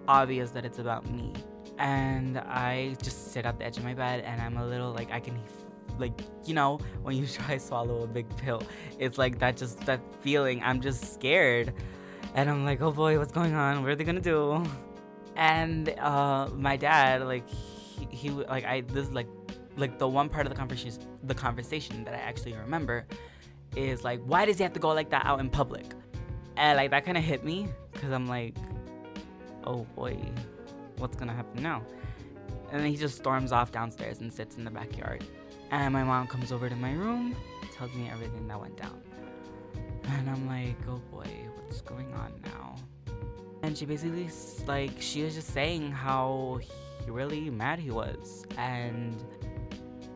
obvious 0.06 0.50
that 0.50 0.64
it's 0.64 0.78
about 0.78 1.10
me. 1.10 1.32
And 1.78 2.38
I 2.38 2.96
just 3.02 3.32
sit 3.32 3.46
at 3.46 3.58
the 3.58 3.64
edge 3.64 3.78
of 3.78 3.84
my 3.84 3.94
bed, 3.94 4.22
and 4.24 4.40
I'm 4.40 4.58
a 4.58 4.66
little 4.66 4.92
like 4.92 5.10
I 5.10 5.20
can 5.20 5.38
like 6.00 6.18
you 6.44 6.54
know 6.54 6.78
when 7.02 7.16
you 7.16 7.26
try 7.38 7.54
to 7.54 7.60
swallow 7.60 8.02
a 8.02 8.06
big 8.06 8.26
pill 8.36 8.62
it's 8.98 9.18
like 9.18 9.38
that 9.38 9.56
just 9.56 9.78
that 9.80 10.00
feeling 10.22 10.62
i'm 10.62 10.80
just 10.80 11.14
scared. 11.14 11.72
And 12.34 12.48
i'm 12.48 12.64
like 12.64 12.80
oh 12.80 12.92
boy 12.92 13.18
what's 13.18 13.32
going 13.32 13.54
on? 13.54 13.82
What 13.82 13.90
are 13.90 13.96
they 13.96 14.04
gonna 14.04 14.20
do? 14.20 14.64
And 15.36 15.88
uh 15.98 16.48
my 16.54 16.76
dad 16.76 17.22
like 17.22 17.48
he, 17.48 18.06
he 18.10 18.30
like 18.30 18.64
i 18.64 18.82
this 18.82 19.08
is 19.08 19.12
like 19.12 19.28
like 19.76 19.98
the 19.98 20.08
one 20.08 20.28
part 20.28 20.46
of 20.46 20.52
the 20.52 20.58
conversation 20.58 21.02
the 21.24 21.34
conversation 21.34 22.04
that 22.04 22.14
i 22.14 22.18
actually 22.18 22.52
remember 22.54 23.06
is 23.76 24.04
like 24.04 24.20
why 24.24 24.44
does 24.44 24.56
he 24.56 24.62
have 24.62 24.72
to 24.72 24.80
go 24.80 24.88
like 24.88 25.10
that 25.10 25.24
out 25.26 25.40
in 25.40 25.48
public 25.48 25.86
and 26.56 26.76
like 26.76 26.90
that 26.90 27.04
kind 27.04 27.16
of 27.16 27.24
hit 27.24 27.44
me 27.44 27.68
because 27.92 28.10
i'm 28.12 28.28
like 28.28 28.54
oh 29.64 29.86
boy 29.94 30.16
what's 30.98 31.16
gonna 31.16 31.32
happen 31.32 31.62
now 31.62 31.82
and 32.72 32.80
then 32.80 32.90
he 32.90 32.96
just 32.96 33.16
storms 33.16 33.52
off 33.52 33.72
downstairs 33.72 34.20
and 34.20 34.32
sits 34.32 34.56
in 34.56 34.64
the 34.64 34.70
backyard 34.70 35.24
and 35.70 35.92
my 35.92 36.02
mom 36.02 36.26
comes 36.26 36.50
over 36.50 36.68
to 36.68 36.74
my 36.76 36.92
room, 36.92 37.36
tells 37.76 37.94
me 37.94 38.10
everything 38.10 38.48
that 38.48 38.60
went 38.60 38.76
down. 38.76 39.00
And 40.04 40.28
I'm 40.28 40.46
like, 40.46 40.76
oh 40.88 41.00
boy, 41.12 41.28
what's 41.56 41.80
going 41.80 42.12
on 42.14 42.32
now? 42.44 42.74
And 43.62 43.76
she 43.76 43.86
basically, 43.86 44.28
like, 44.66 45.00
she 45.00 45.22
was 45.22 45.34
just 45.34 45.52
saying 45.52 45.92
how 45.92 46.60
he 47.04 47.10
really 47.10 47.50
mad 47.50 47.78
he 47.78 47.90
was. 47.90 48.44
And 48.58 49.14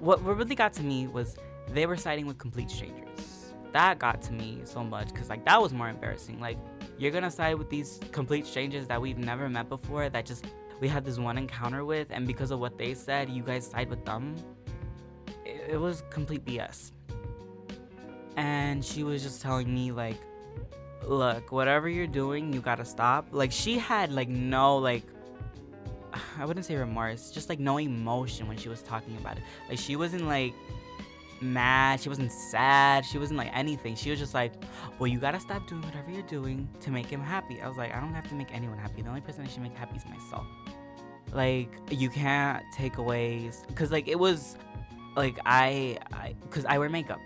what, 0.00 0.22
what 0.22 0.36
really 0.36 0.56
got 0.56 0.72
to 0.74 0.82
me 0.82 1.06
was 1.06 1.36
they 1.68 1.86
were 1.86 1.96
siding 1.96 2.26
with 2.26 2.38
complete 2.38 2.70
strangers. 2.70 3.33
That 3.74 3.98
got 3.98 4.22
to 4.22 4.32
me 4.32 4.62
so 4.64 4.82
much 4.82 5.08
because, 5.08 5.28
like, 5.28 5.44
that 5.44 5.60
was 5.60 5.74
more 5.74 5.90
embarrassing. 5.90 6.40
Like, 6.40 6.56
you're 6.96 7.10
gonna 7.10 7.30
side 7.30 7.56
with 7.56 7.68
these 7.68 8.00
complete 8.10 8.46
strangers 8.46 8.86
that 8.86 9.02
we've 9.02 9.18
never 9.18 9.50
met 9.50 9.68
before, 9.68 10.08
that 10.08 10.24
just 10.24 10.46
we 10.80 10.88
had 10.88 11.04
this 11.04 11.18
one 11.18 11.36
encounter 11.36 11.84
with, 11.84 12.08
and 12.10 12.26
because 12.26 12.50
of 12.50 12.58
what 12.58 12.78
they 12.78 12.94
said, 12.94 13.28
you 13.28 13.42
guys 13.42 13.66
side 13.66 13.90
with 13.90 14.02
them 14.06 14.34
it, 15.44 15.72
it 15.72 15.76
was 15.76 16.02
complete 16.10 16.44
BS. 16.44 16.92
And 18.36 18.84
she 18.84 19.04
was 19.04 19.22
just 19.22 19.42
telling 19.42 19.72
me 19.72 19.92
like, 19.92 20.18
look, 21.06 21.52
whatever 21.52 21.88
you're 21.88 22.06
doing, 22.06 22.52
you 22.52 22.60
gotta 22.60 22.84
stop. 22.84 23.28
Like 23.30 23.52
she 23.52 23.78
had 23.78 24.12
like 24.12 24.28
no 24.28 24.78
like 24.78 25.04
I 26.38 26.44
wouldn't 26.44 26.66
say 26.66 26.76
remorse, 26.76 27.30
just 27.30 27.48
like 27.48 27.60
no 27.60 27.78
emotion 27.78 28.48
when 28.48 28.56
she 28.56 28.68
was 28.68 28.82
talking 28.82 29.16
about 29.16 29.36
it. 29.36 29.42
Like 29.68 29.78
she 29.78 29.96
wasn't 29.96 30.26
like 30.26 30.54
mad, 31.40 32.00
she 32.00 32.08
wasn't 32.08 32.32
sad, 32.32 33.04
she 33.04 33.18
wasn't 33.18 33.38
like 33.38 33.50
anything. 33.54 33.96
She 33.96 34.10
was 34.10 34.18
just 34.18 34.34
like, 34.34 34.52
Well, 34.98 35.06
you 35.06 35.18
gotta 35.18 35.40
stop 35.40 35.66
doing 35.68 35.82
whatever 35.82 36.10
you're 36.10 36.22
doing 36.22 36.68
to 36.80 36.90
make 36.90 37.06
him 37.06 37.20
happy. 37.20 37.60
I 37.60 37.68
was 37.68 37.76
like, 37.76 37.94
I 37.94 38.00
don't 38.00 38.14
have 38.14 38.28
to 38.28 38.34
make 38.34 38.54
anyone 38.54 38.78
happy. 38.78 39.02
The 39.02 39.08
only 39.08 39.20
person 39.20 39.44
I 39.44 39.48
should 39.48 39.62
make 39.62 39.76
happy 39.76 39.96
is 39.96 40.04
myself. 40.06 40.46
Like 41.32 41.70
you 41.90 42.10
can't 42.10 42.62
take 42.72 42.98
away 42.98 43.50
because 43.68 43.90
like 43.90 44.08
it 44.08 44.18
was 44.18 44.56
like 45.16 45.38
I, 45.44 45.98
I, 46.12 46.34
cause 46.50 46.64
I 46.64 46.78
wear 46.78 46.88
makeup, 46.88 47.20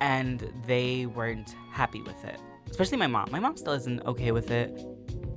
and 0.00 0.52
they 0.66 1.06
weren't 1.06 1.54
happy 1.70 2.02
with 2.02 2.24
it. 2.24 2.40
Especially 2.70 2.96
my 2.96 3.06
mom. 3.06 3.28
My 3.30 3.40
mom 3.40 3.56
still 3.56 3.72
isn't 3.74 4.04
okay 4.06 4.32
with 4.32 4.50
it, 4.50 4.76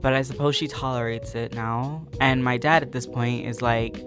but 0.02 0.14
I 0.14 0.22
suppose 0.22 0.56
she 0.56 0.68
tolerates 0.68 1.36
it 1.36 1.54
now. 1.54 2.08
And 2.20 2.44
my 2.44 2.58
dad 2.58 2.84
at 2.84 2.92
this 2.92 3.06
point 3.06 3.46
is 3.46 3.62
like, 3.62 4.04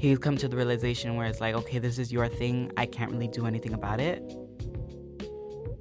he's 0.00 0.18
come 0.18 0.36
to 0.38 0.48
the 0.48 0.56
realization 0.56 1.14
where 1.16 1.26
it's 1.26 1.42
like, 1.42 1.54
okay, 1.54 1.78
this 1.78 1.98
is 1.98 2.10
your 2.10 2.26
thing. 2.26 2.72
I 2.78 2.86
can't 2.86 3.12
really 3.12 3.28
do 3.28 3.46
anything 3.46 3.74
about 3.74 4.00
it. 4.00 4.22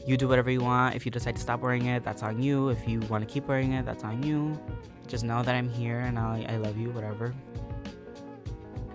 You 0.06 0.18
do 0.18 0.28
whatever 0.28 0.52
you 0.52 0.60
want. 0.60 0.96
If 0.96 1.06
you 1.06 1.12
decide 1.12 1.36
to 1.38 1.42
stop 1.42 1.62
wearing 1.62 1.86
it, 1.86 2.04
that's 2.04 2.22
on 2.22 2.42
you. 2.42 2.68
If 2.68 2.86
you 2.88 3.00
want 3.02 3.26
to 3.26 3.34
keep 3.34 3.48
wearing 3.48 3.74
it, 3.74 3.86
that's 3.86 4.04
on 4.04 4.22
you. 4.22 4.60
Just 5.08 5.24
know 5.24 5.42
that 5.42 5.56
I'm 5.56 5.70
here 5.70 6.00
and 6.00 6.20
I, 6.20 6.46
I 6.50 6.58
love 6.58 6.78
you, 6.78 6.90
whatever 6.90 7.34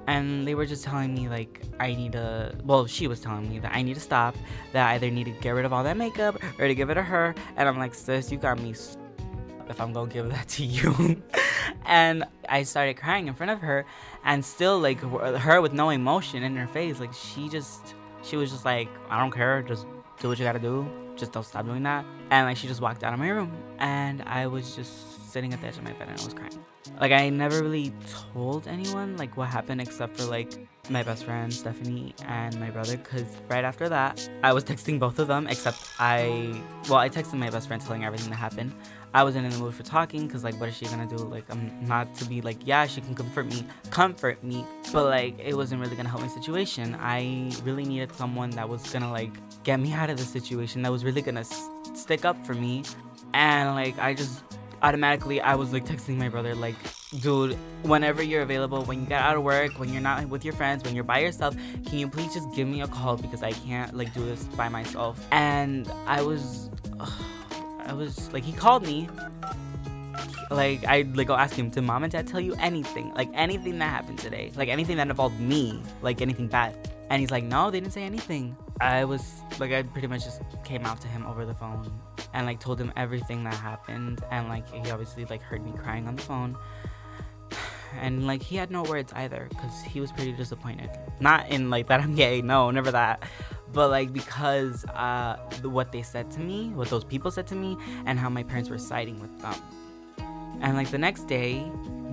and 0.06 0.46
they 0.46 0.54
were 0.54 0.66
just 0.66 0.84
telling 0.84 1.14
me 1.14 1.30
like 1.30 1.62
I 1.80 1.94
need 1.94 2.12
to 2.12 2.54
well 2.62 2.87
she 2.87 3.06
was 3.08 3.20
telling 3.20 3.48
me 3.48 3.58
that 3.60 3.74
I 3.74 3.80
need 3.80 3.94
to 3.94 4.00
stop 4.00 4.37
that 4.74 4.87
I 4.87 4.94
either 4.96 5.10
need 5.10 5.24
to 5.24 5.30
get 5.30 5.52
rid 5.52 5.64
of 5.64 5.72
all 5.72 5.82
that 5.84 5.96
makeup 5.96 6.37
or 6.58 6.68
to 6.68 6.74
give 6.74 6.90
it 6.90 6.94
to 6.96 7.02
her 7.02 7.34
and 7.56 7.66
I'm 7.66 7.78
like 7.78 7.94
sis 7.94 8.30
you 8.30 8.37
got 8.37 8.60
me 8.60 8.74
if 9.66 9.80
I'm 9.80 9.94
gonna 9.94 10.12
give 10.12 10.28
that 10.28 10.46
to 10.48 10.62
you 10.62 11.22
and 11.84 12.24
I 12.48 12.62
started 12.62 12.94
crying 12.94 13.28
in 13.28 13.34
front 13.34 13.50
of 13.50 13.60
her 13.60 13.84
and 14.24 14.44
still 14.44 14.78
like 14.78 15.00
her 15.00 15.60
with 15.60 15.72
no 15.72 15.90
emotion 15.90 16.42
in 16.42 16.56
her 16.56 16.66
face 16.66 17.00
like 17.00 17.12
she 17.12 17.48
just 17.48 17.94
she 18.22 18.36
was 18.36 18.50
just 18.50 18.64
like 18.64 18.88
I 19.10 19.20
don't 19.20 19.30
care 19.32 19.62
just 19.62 19.86
do 20.20 20.28
what 20.28 20.38
you 20.38 20.44
gotta 20.44 20.58
do 20.58 20.88
just 21.16 21.32
don't 21.32 21.44
stop 21.44 21.64
doing 21.64 21.82
that. 21.84 22.04
And 22.30 22.46
like 22.46 22.56
she 22.56 22.66
just 22.66 22.80
walked 22.80 23.04
out 23.04 23.12
of 23.12 23.18
my 23.18 23.28
room 23.28 23.52
and 23.78 24.22
I 24.22 24.46
was 24.46 24.74
just 24.74 25.32
sitting 25.32 25.52
at 25.52 25.60
the 25.60 25.68
edge 25.68 25.76
of 25.76 25.84
my 25.84 25.92
bed 25.92 26.08
and 26.08 26.20
I 26.20 26.24
was 26.24 26.34
crying. 26.34 26.64
Like 27.00 27.12
I 27.12 27.28
never 27.28 27.62
really 27.62 27.92
told 28.08 28.68
anyone 28.68 29.16
like 29.16 29.36
what 29.36 29.48
happened 29.48 29.80
except 29.80 30.16
for 30.16 30.24
like 30.24 30.52
my 30.90 31.02
best 31.02 31.24
friend 31.24 31.52
Stephanie 31.52 32.14
and 32.26 32.58
my 32.60 32.70
brother 32.70 32.96
because 32.96 33.24
right 33.48 33.64
after 33.64 33.88
that 33.88 34.28
I 34.42 34.52
was 34.52 34.64
texting 34.64 34.98
both 34.98 35.18
of 35.18 35.28
them 35.28 35.46
except 35.46 35.78
I 35.98 36.60
well 36.88 36.98
I 36.98 37.08
texted 37.08 37.34
my 37.34 37.50
best 37.50 37.68
friend 37.68 37.82
telling 37.82 38.04
everything 38.04 38.30
that 38.30 38.36
happened 38.36 38.74
I 39.14 39.22
wasn't 39.22 39.46
in 39.46 39.53
the 39.53 39.59
mood 39.59 39.74
for 39.74 39.85
talking 39.85 40.27
because 40.27 40.42
like 40.42 40.59
what 40.59 40.68
is 40.68 40.77
she 40.77 40.87
gonna 40.87 41.07
do? 41.07 41.16
Like 41.16 41.44
I'm 41.48 41.87
not 41.87 42.12
to 42.16 42.24
be 42.24 42.40
like 42.42 42.59
yeah 42.66 42.85
she 42.87 43.00
can 43.00 43.14
comfort 43.14 43.46
me 43.46 43.64
comfort 43.90 44.42
me. 44.42 44.66
But 44.92 45.05
like 45.07 45.38
it 45.38 45.55
wasn't 45.55 45.81
really 45.81 45.94
gonna 45.94 46.09
help 46.09 46.20
my 46.22 46.29
situation. 46.29 46.96
I 47.00 47.53
really 47.62 47.85
needed 47.85 48.12
someone 48.16 48.50
that 48.50 48.68
was 48.68 48.83
gonna 48.92 49.11
like 49.11 49.31
get 49.62 49.79
me 49.79 49.92
out 49.92 50.11
of 50.11 50.18
the 50.18 50.24
situation 50.24 50.83
that 50.83 50.90
was 50.90 51.05
really 51.05 51.22
gonna 51.22 51.40
s- 51.40 51.70
stick 51.94 52.24
up 52.24 52.44
for 52.44 52.55
me. 52.55 52.83
And 53.33 53.74
like 53.77 53.96
I 54.00 54.14
just 54.14 54.42
automatically 54.83 55.40
I 55.40 55.55
was 55.55 55.72
like 55.72 55.85
texting 55.87 56.16
my 56.16 56.29
brother 56.29 56.55
like 56.55 56.74
dude 57.20 57.57
whenever 57.83 58.22
you're 58.22 58.42
available 58.42 58.83
when 58.83 59.00
you 59.00 59.07
get 59.07 59.22
out 59.22 59.37
of 59.37 59.42
work 59.44 59.79
when 59.79 59.90
you're 59.92 60.03
not 60.03 60.29
with 60.29 60.44
your 60.44 60.53
friends 60.53 60.83
when 60.83 60.94
you're 60.94 61.05
by 61.05 61.20
yourself 61.20 61.57
can 61.87 61.98
you 61.98 62.09
please 62.09 62.35
just 62.35 62.53
give 62.55 62.66
me 62.66 62.83
a 62.83 62.88
call 62.88 63.16
because 63.16 63.42
I 63.42 63.53
can't 63.53 63.96
like 63.96 64.12
do 64.12 64.24
this 64.27 64.42
by 64.57 64.68
myself? 64.68 65.24
And 65.31 65.90
I 66.07 66.20
was 66.22 66.68
I 67.86 67.92
was 67.92 68.32
like 68.32 68.44
he 68.44 68.52
called 68.52 68.86
me. 68.86 69.08
Like 70.50 70.84
I 70.84 71.02
like 71.14 71.26
go 71.26 71.34
ask 71.34 71.54
him 71.54 71.70
did 71.70 71.82
mom 71.82 72.02
and 72.04 72.12
dad 72.12 72.26
tell 72.26 72.40
you 72.40 72.54
anything? 72.56 73.12
Like 73.14 73.30
anything 73.34 73.78
that 73.78 73.90
happened 73.90 74.18
today? 74.18 74.52
Like 74.56 74.68
anything 74.68 74.96
that 74.96 75.08
involved 75.08 75.40
me? 75.40 75.82
Like 76.02 76.20
anything 76.20 76.48
bad? 76.48 76.76
And 77.10 77.20
he's 77.20 77.30
like 77.30 77.44
no 77.44 77.70
they 77.70 77.80
didn't 77.80 77.92
say 77.92 78.02
anything. 78.02 78.56
I 78.80 79.04
was 79.04 79.42
like, 79.58 79.72
I 79.72 79.82
pretty 79.82 80.08
much 80.08 80.24
just 80.24 80.42
came 80.64 80.84
out 80.84 81.00
to 81.02 81.08
him 81.08 81.24
over 81.26 81.46
the 81.46 81.54
phone 81.54 81.90
and 82.32 82.46
like 82.46 82.58
told 82.58 82.80
him 82.80 82.92
everything 82.96 83.44
that 83.44 83.54
happened, 83.54 84.22
and 84.30 84.48
like 84.48 84.68
he 84.68 84.90
obviously 84.90 85.24
like 85.26 85.42
heard 85.42 85.64
me 85.64 85.72
crying 85.76 86.08
on 86.08 86.16
the 86.16 86.22
phone. 86.22 86.56
And 88.00 88.26
like 88.26 88.42
he 88.42 88.56
had 88.56 88.72
no 88.72 88.82
words 88.82 89.12
either 89.12 89.46
because 89.48 89.82
he 89.82 90.00
was 90.00 90.10
pretty 90.10 90.32
disappointed. 90.32 90.90
Not 91.20 91.48
in 91.48 91.70
like 91.70 91.86
that 91.86 92.00
I'm 92.00 92.16
gay, 92.16 92.42
no, 92.42 92.70
never 92.72 92.90
that. 92.90 93.22
But 93.74 93.90
like 93.90 94.12
because 94.12 94.84
uh, 94.87 95.37
what 95.62 95.92
they 95.92 96.02
said 96.02 96.30
to 96.32 96.40
me, 96.40 96.70
what 96.70 96.88
those 96.88 97.04
people 97.04 97.30
said 97.30 97.46
to 97.48 97.56
me, 97.56 97.76
and 98.06 98.18
how 98.18 98.30
my 98.30 98.44
parents 98.44 98.70
were 98.70 98.78
siding 98.78 99.20
with 99.20 99.37
them. 99.40 99.54
And 100.62 100.76
like 100.76 100.90
the 100.90 100.98
next 100.98 101.26
day, 101.26 101.60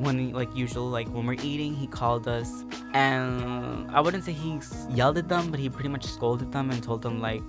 when 0.02 0.18
he, 0.18 0.34
like 0.34 0.54
usual, 0.56 0.90
like 0.90 1.08
when 1.10 1.26
we're 1.28 1.42
eating, 1.44 1.76
he 1.76 1.86
called 1.86 2.28
us, 2.28 2.66
and 2.94 3.90
I 3.92 4.02
wouldn't 4.02 4.24
say 4.24 4.34
he 4.34 4.60
yelled 4.90 5.18
at 5.20 5.30
them, 5.30 5.52
but 5.52 5.60
he 5.60 5.70
pretty 5.70 5.90
much 5.90 6.04
scolded 6.04 6.52
them 6.52 6.72
and 6.72 6.82
told 6.82 7.04
them 7.04 7.22
like, 7.22 7.44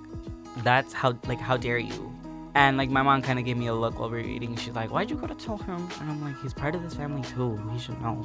"That's 0.63 0.93
how 0.93 1.17
like 1.27 1.39
how 1.39 1.57
dare 1.57 1.79
you." 1.79 2.13
And 2.55 2.77
like 2.77 2.91
my 2.91 3.01
mom 3.01 3.23
kind 3.23 3.39
of 3.39 3.45
gave 3.45 3.57
me 3.57 3.65
a 3.65 3.73
look 3.73 3.97
while 3.99 4.11
we 4.11 4.21
were 4.21 4.27
eating. 4.27 4.55
She's 4.55 4.75
like, 4.75 4.91
"Why'd 4.91 5.09
you 5.09 5.17
go 5.17 5.25
to 5.25 5.33
tell 5.33 5.57
him?" 5.57 5.89
And 5.99 6.11
I'm 6.11 6.21
like, 6.21 6.39
"He's 6.43 6.53
part 6.53 6.75
of 6.75 6.83
this 6.83 6.93
family 6.93 7.23
too. 7.23 7.59
He 7.73 7.79
should 7.79 7.99
know." 7.99 8.23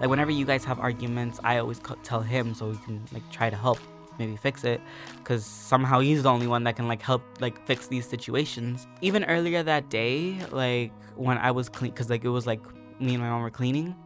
Like 0.00 0.10
whenever 0.10 0.32
you 0.32 0.44
guys 0.44 0.64
have 0.64 0.80
arguments, 0.80 1.38
I 1.44 1.58
always 1.58 1.80
tell 2.02 2.20
him 2.20 2.54
so 2.54 2.72
he 2.72 2.78
can 2.78 3.00
like 3.12 3.22
try 3.30 3.48
to 3.48 3.56
help, 3.56 3.78
maybe 4.20 4.36
fix 4.36 4.62
it, 4.62 4.80
because 5.18 5.44
somehow 5.44 5.98
he's 5.98 6.22
the 6.22 6.30
only 6.30 6.46
one 6.46 6.62
that 6.64 6.76
can 6.76 6.86
like 6.86 7.02
help 7.02 7.22
like 7.40 7.66
fix 7.66 7.88
these 7.88 8.06
situations. 8.06 8.86
Even 9.00 9.24
earlier 9.24 9.64
that 9.64 9.90
day, 9.90 10.38
like 10.52 10.92
when 11.16 11.38
I 11.38 11.50
was 11.50 11.68
clean, 11.68 11.90
because 11.90 12.08
like 12.08 12.24
it 12.24 12.28
was 12.28 12.46
like 12.46 12.60
me 13.00 13.14
and 13.14 13.22
my 13.22 13.28
mom 13.28 13.42
were 13.42 13.50
cleaning. 13.50 13.96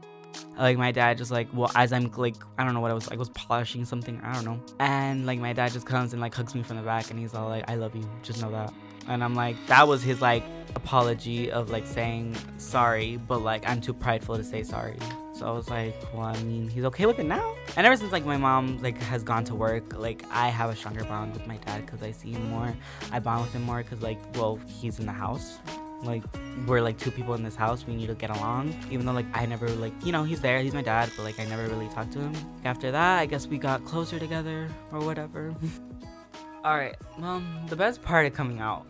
Like 0.58 0.78
my 0.78 0.90
dad 0.90 1.18
just 1.18 1.30
like 1.30 1.48
well 1.52 1.70
as 1.76 1.92
I'm 1.92 2.10
like 2.16 2.34
I 2.58 2.64
don't 2.64 2.74
know 2.74 2.80
what 2.80 2.90
I 2.90 2.94
was 2.94 3.08
like 3.08 3.20
was 3.20 3.28
polishing 3.30 3.84
something 3.84 4.20
I 4.24 4.32
don't 4.34 4.44
know 4.44 4.60
and 4.80 5.26
like 5.26 5.38
my 5.38 5.52
dad 5.52 5.72
just 5.72 5.86
comes 5.86 6.12
and 6.12 6.20
like 6.20 6.34
hugs 6.34 6.56
me 6.56 6.62
from 6.64 6.76
the 6.76 6.82
back 6.82 7.10
and 7.10 7.18
he's 7.20 7.34
all 7.34 7.48
like 7.48 7.70
I 7.70 7.76
love 7.76 7.94
you 7.94 8.08
just 8.22 8.42
know 8.42 8.50
that 8.50 8.72
and 9.06 9.22
I'm 9.22 9.36
like 9.36 9.56
that 9.68 9.86
was 9.86 10.02
his 10.02 10.20
like 10.20 10.42
apology 10.74 11.52
of 11.52 11.70
like 11.70 11.86
saying 11.86 12.36
sorry 12.58 13.16
but 13.16 13.42
like 13.42 13.68
I'm 13.68 13.80
too 13.80 13.94
prideful 13.94 14.36
to 14.36 14.42
say 14.42 14.64
sorry 14.64 14.98
so 15.34 15.46
I 15.46 15.50
was 15.50 15.68
like 15.68 15.94
well 16.14 16.26
I 16.26 16.40
mean 16.44 16.68
he's 16.68 16.84
okay 16.84 17.06
with 17.06 17.18
it 17.18 17.26
now. 17.26 17.56
And 17.76 17.86
ever 17.86 17.96
since 17.96 18.12
like 18.12 18.24
my 18.24 18.36
mom 18.36 18.80
like 18.82 18.98
has 19.02 19.22
gone 19.24 19.44
to 19.44 19.54
work 19.54 19.98
like 19.98 20.24
I 20.30 20.48
have 20.48 20.70
a 20.70 20.76
stronger 20.76 21.04
bond 21.04 21.32
with 21.34 21.46
my 21.46 21.56
dad 21.58 21.84
because 21.84 22.02
I 22.02 22.12
see 22.12 22.32
him 22.32 22.48
more. 22.50 22.74
I 23.10 23.18
bond 23.18 23.42
with 23.42 23.52
him 23.52 23.62
more 23.62 23.82
because 23.82 24.00
like 24.00 24.18
well 24.36 24.60
he's 24.68 25.00
in 25.00 25.06
the 25.06 25.12
house. 25.12 25.58
Like 26.02 26.22
we're 26.66 26.82
like 26.82 26.98
two 26.98 27.10
people 27.10 27.34
in 27.34 27.42
this 27.42 27.56
house. 27.56 27.84
We 27.86 27.96
need 27.96 28.06
to 28.06 28.14
get 28.14 28.30
along. 28.30 28.74
Even 28.92 29.06
though 29.06 29.12
like 29.12 29.26
i 29.34 29.44
never 29.44 29.68
like 29.68 29.92
you 30.04 30.12
know 30.12 30.22
he's 30.22 30.40
there. 30.40 30.60
He's 30.60 30.74
my 30.74 30.82
dad 30.82 31.10
but 31.16 31.24
like 31.24 31.40
i 31.40 31.44
never 31.46 31.66
really 31.66 31.88
talked 31.88 32.12
to 32.12 32.20
him. 32.20 32.32
After 32.64 32.92
that 32.92 33.18
i 33.18 33.26
guess 33.26 33.48
we 33.48 33.58
got 33.58 33.84
closer 33.84 34.20
together 34.20 34.68
or 34.92 35.00
whatever. 35.00 35.54
All 36.64 36.76
right. 36.76 36.96
Well 37.18 37.42
the 37.66 37.76
best 37.76 38.02
part 38.02 38.24
of 38.26 38.34
coming 38.34 38.60
out 38.60 38.86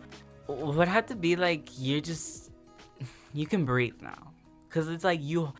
would 0.47 0.87
have 0.87 1.07
to 1.07 1.15
be 1.15 1.35
like 1.35 1.69
you're 1.79 2.01
just 2.01 2.51
you 3.33 3.47
can 3.47 3.65
breathe 3.65 3.99
now. 3.99 4.31
Because 4.69 4.89
it's 4.89 5.03
like 5.05 5.21
you 5.23 5.53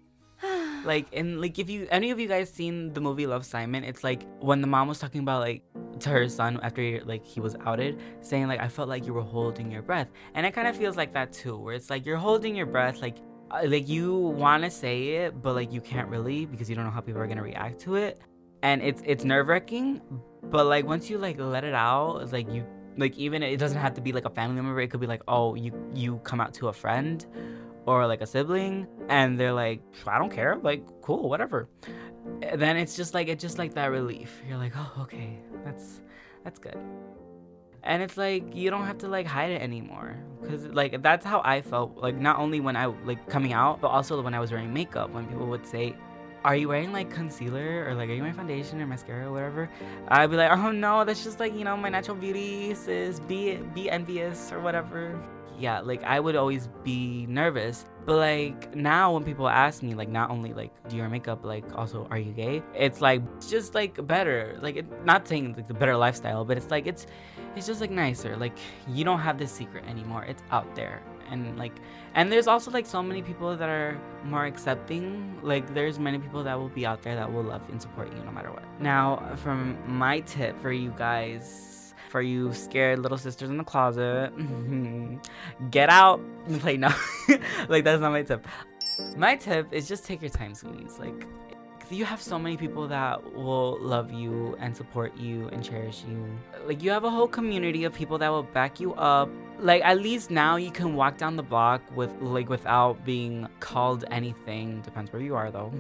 like 0.86 1.08
and 1.14 1.42
like 1.42 1.58
if 1.60 1.70
you 1.70 1.88
any 1.92 2.12
of 2.12 2.20
you 2.20 2.28
guys 2.28 2.52
seen 2.52 2.94
the 2.94 3.02
movie 3.02 3.28
love 3.28 3.46
simon 3.46 3.84
it's 3.84 4.04
like 4.04 4.26
when 4.40 4.62
the 4.62 4.68
mom 4.68 4.88
was 4.88 5.00
talking 5.00 5.22
about 5.22 5.40
like 5.42 5.64
to 6.00 6.10
her 6.10 6.28
son 6.28 6.60
after 6.62 7.02
like 7.06 7.26
he 7.26 7.40
was 7.40 7.56
outed 7.66 8.00
saying 8.22 8.48
like 8.48 8.60
i 8.60 8.68
felt 8.68 8.90
like 8.90 9.06
you 9.06 9.14
were 9.14 9.22
holding 9.22 9.72
your 9.72 9.82
breath. 9.82 10.08
And 10.34 10.46
it 10.46 10.54
kind 10.54 10.68
of 10.68 10.76
feels 10.76 10.98
like 10.98 11.14
that 11.14 11.32
too 11.32 11.58
where 11.58 11.76
it's 11.76 11.90
like 11.90 12.06
you're 12.06 12.18
holding 12.18 12.56
your 12.56 12.66
breath 12.66 13.02
like 13.02 13.18
uh, 13.52 13.62
like 13.66 13.88
you 13.88 14.16
want 14.16 14.64
to 14.64 14.72
say 14.72 15.10
it 15.10 15.42
but 15.42 15.54
like 15.54 15.72
you 15.72 15.82
can't 15.82 16.10
really 16.10 16.46
because 16.46 16.70
you 16.70 16.76
don't 16.76 16.86
know 16.86 16.92
how 16.92 17.02
people 17.02 17.22
are 17.22 17.28
to 17.28 17.42
react 17.42 17.80
to 17.82 17.96
it. 17.96 18.20
And 18.64 18.82
it's 18.82 19.02
it's 19.06 19.24
nerve-wracking 19.24 20.02
but 20.44 20.66
like 20.66 20.86
once 20.86 21.10
you 21.10 21.18
like 21.18 21.40
let 21.40 21.64
it 21.64 21.76
out 21.76 22.20
it's 22.22 22.34
like 22.34 22.52
you 22.52 22.66
like 22.98 23.18
even 23.18 23.44
it 23.44 23.58
doesn't 23.58 23.78
have 23.78 23.94
to 23.94 24.02
be 24.02 24.12
like 24.12 24.26
a 24.26 24.30
family 24.30 24.62
member 24.62 24.80
it 24.82 24.90
could 24.90 25.02
be 25.02 25.08
like 25.08 25.22
oh 25.28 25.56
you 25.56 25.72
you 25.94 26.18
come 26.20 26.42
out 26.42 26.54
to 26.56 26.70
a 26.70 26.74
friend 26.74 27.26
or 27.86 28.08
like 28.08 28.22
a 28.22 28.26
sibling 28.26 28.88
and 29.10 29.40
they're 29.40 29.54
like 29.54 29.82
i 30.08 30.18
don't 30.18 30.32
care 30.32 30.58
like 30.64 30.84
cool 31.02 31.30
whatever. 31.30 31.70
And 32.42 32.60
then 32.60 32.78
it's 32.78 32.96
just 32.96 33.14
like 33.14 33.28
it's 33.28 33.42
just 33.42 33.60
like 33.60 33.76
that 33.76 33.92
relief. 33.92 34.42
You're 34.48 34.58
like 34.58 34.74
oh 34.76 34.92
okay 35.04 35.38
that's 35.64 36.02
that's 36.44 36.60
good. 36.60 36.78
And 37.84 38.02
it's 38.02 38.18
like 38.18 38.56
you 38.56 38.72
don't 38.72 38.86
have 38.86 38.98
to 39.00 39.08
like 39.08 39.28
hide 39.28 39.52
it 39.52 39.62
anymore 39.62 40.18
because 40.42 40.66
like 40.68 41.02
that's 41.02 41.26
how 41.26 41.42
i 41.46 41.62
felt 41.62 41.98
like 41.98 42.16
not 42.16 42.40
only 42.40 42.60
when 42.60 42.76
i 42.76 42.86
like 42.86 43.28
coming 43.30 43.54
out 43.54 43.82
but 43.82 43.88
also 43.88 44.22
when 44.22 44.34
i 44.34 44.40
was 44.40 44.52
wearing 44.52 44.72
makeup 44.74 45.10
when 45.12 45.26
people 45.26 45.48
would 45.48 45.66
say 45.66 45.96
are 46.44 46.56
you 46.56 46.68
wearing 46.68 46.92
like 46.94 47.10
concealer 47.10 47.86
or 47.88 47.96
like 47.96 48.10
are 48.10 48.14
you 48.14 48.22
wearing 48.22 48.36
foundation 48.36 48.80
or 48.80 48.86
mascara 48.86 49.26
or 49.26 49.32
whatever? 49.32 49.68
I'd 50.10 50.30
be 50.30 50.36
like 50.36 50.52
oh 50.52 50.72
no 50.72 51.04
that's 51.04 51.24
just 51.24 51.40
like 51.40 51.56
you 51.56 51.64
know 51.64 51.76
my 51.76 51.90
natural 51.90 52.18
beauty 52.18 52.74
sis 52.76 53.20
be 53.22 53.58
be 53.74 53.90
envious 53.90 54.52
or 54.52 54.60
whatever 54.60 55.20
yeah 55.58 55.80
like 55.80 56.04
i 56.04 56.20
would 56.20 56.36
always 56.36 56.68
be 56.84 57.26
nervous. 57.28 57.86
But 58.06 58.18
like 58.18 58.76
now 58.76 59.14
when 59.14 59.24
people 59.24 59.50
ask 59.50 59.82
me 59.82 59.96
like 59.96 60.10
not 60.10 60.30
only 60.30 60.54
like 60.54 60.72
do 60.90 60.96
your 60.96 61.10
makeup 61.10 61.44
like 61.44 61.66
also 61.76 62.08
are 62.12 62.20
you 62.20 62.34
gay? 62.34 62.62
It's 62.76 63.02
like 63.02 63.22
it's 63.38 63.50
just 63.50 63.74
like 63.74 64.06
better. 64.06 64.58
Like 64.62 64.76
it, 64.78 65.06
not 65.06 65.28
saying 65.28 65.56
like 65.56 65.68
the 65.68 65.74
better 65.74 65.98
lifestyle 65.98 66.46
but 66.46 66.56
it's 66.56 66.70
like 66.70 66.86
it's 66.86 67.08
it's 67.56 67.66
just 67.66 67.82
like 67.82 67.90
nicer. 67.90 68.38
Like 68.38 68.58
you 68.88 69.04
don't 69.04 69.20
have 69.20 69.40
this 69.40 69.52
secret 69.52 69.86
anymore. 69.86 70.24
It's 70.24 70.44
out 70.52 70.76
there. 70.76 71.02
And 71.32 71.58
like 71.58 71.74
and 72.14 72.32
there's 72.32 72.46
also 72.46 72.70
like 72.70 72.86
so 72.86 73.02
many 73.02 73.24
people 73.24 73.58
that 73.58 73.70
are 73.70 74.00
more 74.24 74.46
accepting. 74.46 75.40
Like 75.42 75.74
there's 75.74 75.98
many 75.98 76.20
people 76.20 76.44
that 76.44 76.60
will 76.60 76.70
be 76.70 76.86
out 76.86 77.02
there 77.02 77.16
that 77.16 77.32
will 77.34 77.44
love 77.44 77.68
and 77.70 77.82
support 77.82 78.16
you 78.16 78.24
no 78.24 78.32
matter 78.32 78.52
what. 78.52 78.64
Now 78.80 79.36
from 79.38 79.78
my 79.88 80.20
tip 80.20 80.62
for 80.62 80.72
you 80.72 80.94
guys 80.96 81.75
for 82.16 82.22
you 82.22 82.54
scared 82.54 83.00
little 83.00 83.18
sisters 83.18 83.50
in 83.50 83.58
the 83.58 83.64
closet 83.66 84.32
get 85.70 85.90
out 85.90 86.22
and 86.48 86.62
play 86.62 86.78
no 86.78 86.88
like 87.68 87.84
that's 87.84 88.00
not 88.00 88.10
my 88.10 88.24
tip 88.24 88.48
my 89.18 89.36
tip 89.36 89.68
is 89.74 89.86
just 89.86 90.06
take 90.06 90.22
your 90.22 90.30
time 90.30 90.56
sweeties 90.56 90.98
like 90.98 91.28
you 91.92 92.06
have 92.06 92.22
so 92.22 92.40
many 92.40 92.56
people 92.56 92.88
that 92.88 93.34
will 93.34 93.78
love 93.82 94.14
you 94.14 94.56
and 94.60 94.76
support 94.76 95.16
you 95.18 95.50
and 95.50 95.64
cherish 95.64 96.04
you. 96.10 96.26
Like 96.66 96.82
you 96.82 96.90
have 96.90 97.04
a 97.04 97.12
whole 97.12 97.28
community 97.28 97.84
of 97.84 97.94
people 97.94 98.18
that 98.18 98.30
will 98.30 98.42
back 98.42 98.80
you 98.80 98.96
up. 98.96 99.30
Like 99.60 99.84
at 99.84 100.00
least 100.00 100.32
now 100.32 100.56
you 100.56 100.72
can 100.72 100.96
walk 100.96 101.20
down 101.20 101.36
the 101.36 101.44
block 101.44 101.84
with 101.96 102.12
like 102.22 102.50
without 102.50 103.06
being 103.06 103.48
called 103.60 104.04
anything. 104.10 104.82
Depends 104.82 105.14
where 105.14 105.22
you 105.22 105.36
are 105.36 105.52
though. 105.52 105.72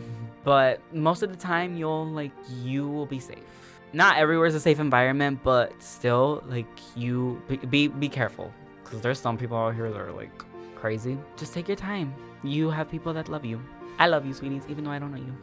but 0.43 0.79
most 0.93 1.23
of 1.23 1.31
the 1.31 1.37
time 1.37 1.75
you'll 1.75 2.05
like 2.05 2.31
you 2.61 2.87
will 2.87 3.07
be 3.07 3.19
safe. 3.19 3.74
Not 3.95 4.17
everywhere 4.17 4.45
is 4.45 4.55
a 4.55 4.59
safe 4.59 4.81
environment, 4.81 5.39
but 5.41 5.71
still 5.81 6.43
like 6.47 6.67
you 6.97 7.41
be 7.47 7.55
be, 7.55 7.87
be 7.87 8.09
careful 8.09 8.53
cuz 8.83 8.99
there's 8.99 9.17
some 9.17 9.37
people 9.37 9.55
out 9.55 9.73
here 9.73 9.89
that 9.89 9.97
are 9.97 10.11
like 10.11 10.43
crazy. 10.75 11.17
Just 11.37 11.53
take 11.53 11.69
your 11.69 11.77
time. 11.77 12.13
You 12.43 12.69
have 12.69 12.91
people 12.91 13.13
that 13.13 13.29
love 13.29 13.45
you. 13.45 13.57
I 13.97 14.07
love 14.07 14.25
you, 14.25 14.33
sweeties, 14.33 14.63
even 14.67 14.83
though 14.83 14.91
I 14.91 14.99
don't 14.99 15.11
know 15.11 15.17
you. 15.29 15.33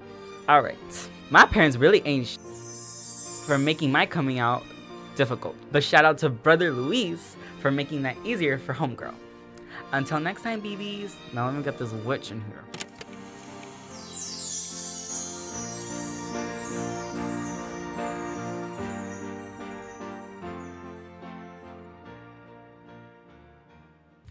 All 0.50 0.60
right. 0.60 1.08
My 1.30 1.46
parents 1.46 1.78
really 1.78 2.02
ain't 2.04 2.26
sh- 2.26 2.36
for 3.46 3.56
making 3.56 3.90
my 3.90 4.04
coming 4.04 4.38
out 4.38 4.64
difficult. 5.16 5.56
But 5.72 5.82
shout 5.82 6.04
out 6.04 6.18
to 6.18 6.28
brother 6.28 6.72
Luis 6.72 7.36
for 7.60 7.70
making 7.70 8.02
that 8.02 8.18
easier 8.22 8.58
for 8.58 8.74
homegirl. 8.74 9.14
Until 9.92 10.20
next 10.20 10.42
time, 10.42 10.60
BBs. 10.60 11.14
Now 11.32 11.46
let 11.46 11.54
me 11.54 11.62
get 11.62 11.78
this 11.78 11.92
witch 12.04 12.30
in 12.30 12.42
here. 12.42 12.81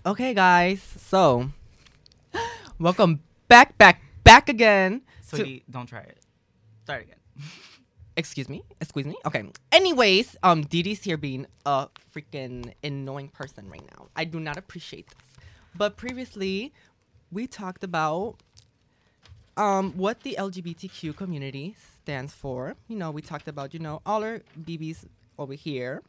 Okay, 0.05 0.33
guys. 0.33 0.81
So, 0.81 1.51
welcome 2.79 3.21
back, 3.47 3.77
back, 3.77 4.01
back 4.23 4.49
again. 4.49 5.01
to- 5.29 5.35
Sweetie, 5.37 5.63
don't 5.69 5.85
try 5.85 5.99
it. 5.99 6.17
Start 6.83 7.03
again. 7.03 7.17
excuse 8.17 8.49
me. 8.49 8.63
Excuse 8.81 9.05
me. 9.05 9.15
Okay. 9.25 9.43
Anyways, 9.71 10.35
um, 10.43 10.63
Dee's 10.63 11.03
here 11.03 11.17
being 11.17 11.45
a 11.65 11.87
freaking 12.13 12.73
annoying 12.83 13.29
person 13.29 13.69
right 13.69 13.83
now. 13.97 14.07
I 14.15 14.25
do 14.25 14.39
not 14.39 14.57
appreciate 14.57 15.07
this. 15.07 15.45
But 15.75 15.97
previously, 15.97 16.73
we 17.31 17.47
talked 17.47 17.83
about 17.83 18.35
um 19.57 19.91
what 19.97 20.21
the 20.21 20.35
LGBTQ 20.39 21.15
community 21.15 21.75
stands 22.01 22.33
for. 22.33 22.75
You 22.87 22.97
know, 22.97 23.11
we 23.11 23.21
talked 23.21 23.47
about 23.47 23.73
you 23.73 23.79
know 23.79 24.01
all 24.05 24.23
our 24.23 24.41
BBs 24.59 25.05
over 25.37 25.53
here. 25.53 26.01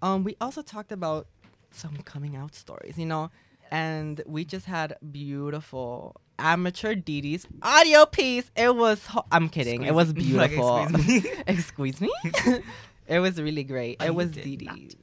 Um, 0.00 0.24
we 0.24 0.36
also 0.40 0.62
talked 0.62 0.92
about 0.92 1.26
some 1.74 1.96
coming 2.04 2.36
out 2.36 2.54
stories. 2.54 2.96
You 2.98 3.06
know, 3.06 3.30
and 3.70 4.22
we 4.26 4.44
just 4.44 4.66
had 4.66 4.96
beautiful 5.10 6.16
amateur 6.38 6.94
Dee's 6.94 7.46
audio 7.62 8.06
piece. 8.06 8.50
It 8.56 8.74
was. 8.76 9.06
Ho- 9.06 9.24
I'm 9.32 9.48
kidding. 9.48 9.82
it 9.84 9.94
was 9.94 10.14
me. 10.14 10.22
Like, 10.32 10.50
beautiful. 10.50 10.86
excuse 11.46 12.00
me. 12.00 12.10
excuse 12.26 12.46
me. 12.46 12.62
it 13.06 13.20
was 13.20 13.40
really 13.40 13.64
great. 13.64 14.02
It 14.02 14.14
was 14.14 14.30
did 14.30 14.44
Dee 14.44 14.66
not. 14.66 14.76
Dee's. 14.76 14.96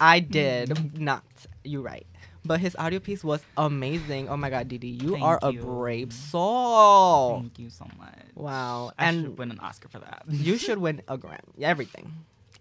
I 0.00 0.20
did 0.20 0.98
not. 1.00 1.24
You're 1.64 1.82
right. 1.82 2.06
But 2.46 2.60
his 2.60 2.76
audio 2.78 2.98
piece 2.98 3.24
was 3.24 3.40
amazing. 3.56 4.28
Oh 4.28 4.36
my 4.36 4.50
god, 4.50 4.68
Dee, 4.68 4.76
you 4.86 5.12
Thank 5.12 5.24
are 5.24 5.38
a 5.42 5.50
brave 5.52 6.12
soul. 6.12 7.40
Thank 7.40 7.58
you 7.58 7.70
so 7.70 7.86
much. 7.96 8.18
Wow. 8.34 8.92
I 8.98 9.06
and 9.06 9.22
should 9.22 9.38
win 9.38 9.50
an 9.50 9.60
Oscar 9.60 9.88
for 9.88 9.98
that. 10.00 10.24
you 10.28 10.58
should 10.58 10.76
win 10.78 11.00
a 11.08 11.16
Grammy. 11.16 11.40
Everything. 11.62 12.12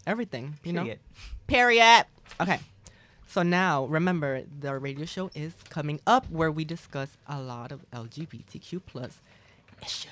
everything. 0.07 0.57
You 0.63 0.71
know. 0.73 0.83
Period. 0.83 0.99
Period. 1.47 2.05
Okay. 2.39 2.59
So 3.27 3.41
now, 3.41 3.86
remember, 3.86 4.43
the 4.59 4.77
radio 4.77 5.05
show 5.05 5.31
is 5.33 5.53
coming 5.69 5.99
up 6.05 6.29
where 6.29 6.51
we 6.51 6.65
discuss 6.65 7.17
a 7.27 7.41
lot 7.41 7.71
of 7.71 7.89
LGBTQ 7.91 8.81
plus 8.86 9.21
issues. 9.81 10.12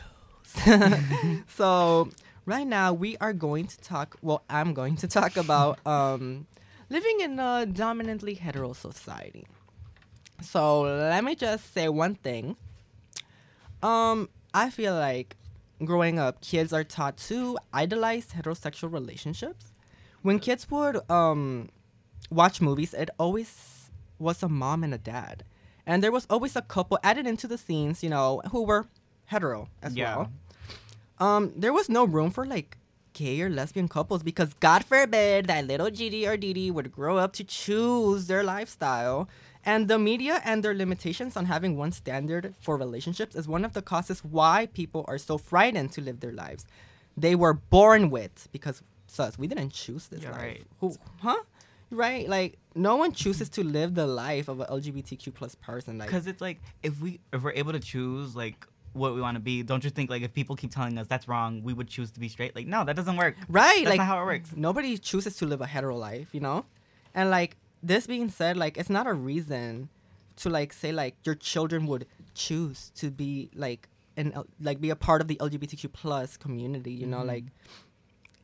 so 1.48 2.10
right 2.46 2.66
now, 2.66 2.94
we 2.94 3.18
are 3.18 3.34
going 3.34 3.68
to 3.68 3.80
talk. 3.82 4.18
Well, 4.22 4.44
I'm 4.50 4.74
going 4.74 4.96
to 4.98 5.08
talk 5.08 5.38
about 5.38 5.80
um, 5.86 6.48
living 6.90 7.22
in 7.22 7.40
a 7.40 7.66
dominantly 7.66 8.34
hetero 8.34 8.74
society. 8.74 9.46
So 10.42 10.82
let 10.82 11.24
me 11.24 11.36
just 11.36 11.74
say 11.74 11.90
one 11.90 12.16
thing. 12.16 12.56
Um, 13.84 14.30
I 14.54 14.70
feel 14.70 14.96
like 14.96 15.38
growing 15.84 16.20
up, 16.20 16.42
kids 16.42 16.74
are 16.74 16.84
taught 16.84 17.18
to 17.18 17.58
idolize 17.74 18.28
heterosexual 18.28 18.92
relationships. 18.92 19.74
When 20.22 20.40
kids 20.40 20.70
would 20.70 21.00
um 21.10 21.70
watch 22.32 22.62
movies, 22.62 22.94
it 22.94 23.10
always 23.20 23.90
was 24.18 24.42
a 24.42 24.50
mom 24.50 24.84
and 24.84 24.94
a 24.94 24.98
dad. 24.98 25.44
And 25.86 26.02
there 26.04 26.12
was 26.12 26.26
always 26.30 26.56
a 26.56 26.62
couple 26.62 26.98
added 27.04 27.28
into 27.28 27.48
the 27.48 27.58
scenes, 27.58 28.04
you 28.04 28.10
know, 28.10 28.42
who 28.52 28.64
were 28.64 28.88
hetero 29.26 29.68
as 29.82 29.96
Yeah. 29.98 30.16
well. 30.16 30.32
Um, 31.20 31.54
there 31.56 31.74
was 31.74 31.90
no 31.90 32.06
room 32.06 32.32
for 32.32 32.46
like 32.46 32.78
gay 33.14 33.42
or 33.42 33.50
lesbian 33.50 33.88
couples 33.88 34.24
because 34.24 34.54
God 34.56 34.86
forbid 34.86 35.46
that 35.48 35.68
little 35.68 35.90
GD 35.92 36.26
or 36.28 36.38
DD 36.38 36.72
would 36.72 36.92
grow 36.92 37.18
up 37.18 37.34
to 37.34 37.44
choose 37.44 38.28
their 38.28 38.44
lifestyle. 38.44 39.28
And 39.66 39.88
the 39.88 40.00
media 40.00 40.42
and 40.44 40.64
their 40.64 40.74
limitations 40.74 41.38
on 41.38 41.46
having 41.46 41.78
one 41.78 41.92
standard 41.92 42.56
for 42.60 42.78
relationships 42.78 43.36
is 43.36 43.48
one 43.48 43.64
of 43.66 43.74
the 43.74 43.82
causes 43.82 44.24
why 44.24 44.68
people 44.74 45.06
are 45.08 45.20
so 45.20 45.38
frightened 45.38 45.92
to 45.94 46.02
live 46.02 46.20
their 46.22 46.32
lives. 46.32 46.66
They 47.16 47.36
were 47.36 47.54
born 47.54 48.10
with 48.10 48.48
because 48.52 48.82
sus, 49.06 49.38
we 49.38 49.46
didn't 49.46 49.74
choose 49.74 50.08
this 50.08 50.24
Yeah, 50.24 50.32
life. 50.32 50.40
right. 50.42 50.64
Who 50.80 50.96
huh? 51.22 51.38
Right? 51.92 52.28
Like 52.28 52.58
no 52.74 52.96
one 52.96 53.12
chooses 53.12 53.50
to 53.50 53.64
live 53.64 53.96
the 53.96 54.08
life 54.08 54.48
of 54.48 54.60
an 54.62 54.68
LGBTQ 54.68 55.34
plus 55.34 55.56
person. 55.56 55.98
Like 55.98 56.08
Because 56.08 56.26
it's 56.26 56.42
like 56.42 56.62
if 56.84 57.00
we 57.02 57.20
if 57.34 57.44
we're 57.44 57.52
able 57.54 57.74
to 57.74 57.80
choose 57.80 58.36
like 58.36 58.66
what 58.94 59.14
we 59.14 59.22
want 59.22 59.36
to 59.36 59.42
be, 59.42 59.62
don't 59.64 59.84
you 59.84 59.90
think 59.90 60.10
like 60.10 60.22
if 60.22 60.34
people 60.34 60.56
keep 60.56 60.72
telling 60.72 60.98
us 60.98 61.08
that's 61.08 61.28
wrong, 61.28 61.62
we 61.64 61.74
would 61.74 61.88
choose 61.88 62.12
to 62.12 62.20
be 62.20 62.30
straight? 62.30 62.56
Like 62.56 62.68
no, 62.68 62.84
that 62.86 62.96
doesn't 62.96 63.18
work. 63.18 63.36
Right, 63.50 63.84
That's 63.84 63.90
like 63.90 63.98
not 63.98 64.08
how 64.08 64.22
it 64.22 64.26
works. 64.26 64.52
Nobody 64.56 64.98
chooses 64.98 65.36
to 65.38 65.46
live 65.46 65.62
a 65.62 65.68
hetero 65.68 65.96
life, 65.98 66.30
you 66.32 66.40
know? 66.40 66.66
And 67.14 67.30
like 67.30 67.58
this 67.84 68.08
being 68.08 68.30
said, 68.30 68.58
like 68.58 68.78
it's 68.78 68.90
not 68.90 69.06
a 69.08 69.14
reason 69.14 69.90
to 70.38 70.50
like 70.50 70.72
say 70.74 70.92
like 70.92 71.16
your 71.26 71.36
children 71.36 71.86
would 71.88 72.06
choose 72.34 72.92
to 72.96 73.12
be 73.12 73.50
like 73.54 73.88
and 74.18 74.34
like 74.62 74.80
be 74.82 74.90
a 74.90 74.96
part 74.96 75.22
of 75.22 75.28
the 75.28 75.36
LGBTQ 75.38 75.92
plus 75.94 76.38
community, 76.38 76.92
you 76.92 77.06
know, 77.08 77.20
Mhm. 77.20 77.28
like 77.28 77.44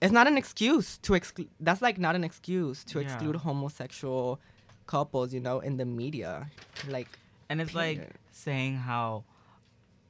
it's 0.01 0.11
not 0.13 0.27
an 0.27 0.37
excuse 0.37 0.97
to 0.99 1.13
exclude 1.15 1.49
that's 1.59 1.81
like 1.81 1.97
not 1.97 2.15
an 2.15 2.23
excuse 2.23 2.83
to 2.85 2.99
Yeah. 2.99 3.05
exclude 3.05 3.35
homosexual 3.37 4.39
couples, 4.85 5.33
you 5.33 5.39
know, 5.39 5.59
in 5.59 5.77
the 5.77 5.85
media. 5.85 6.49
Like 6.87 7.07
And 7.49 7.61
it's 7.61 7.73
like 7.73 8.09
saying 8.31 8.75
how, 8.77 9.23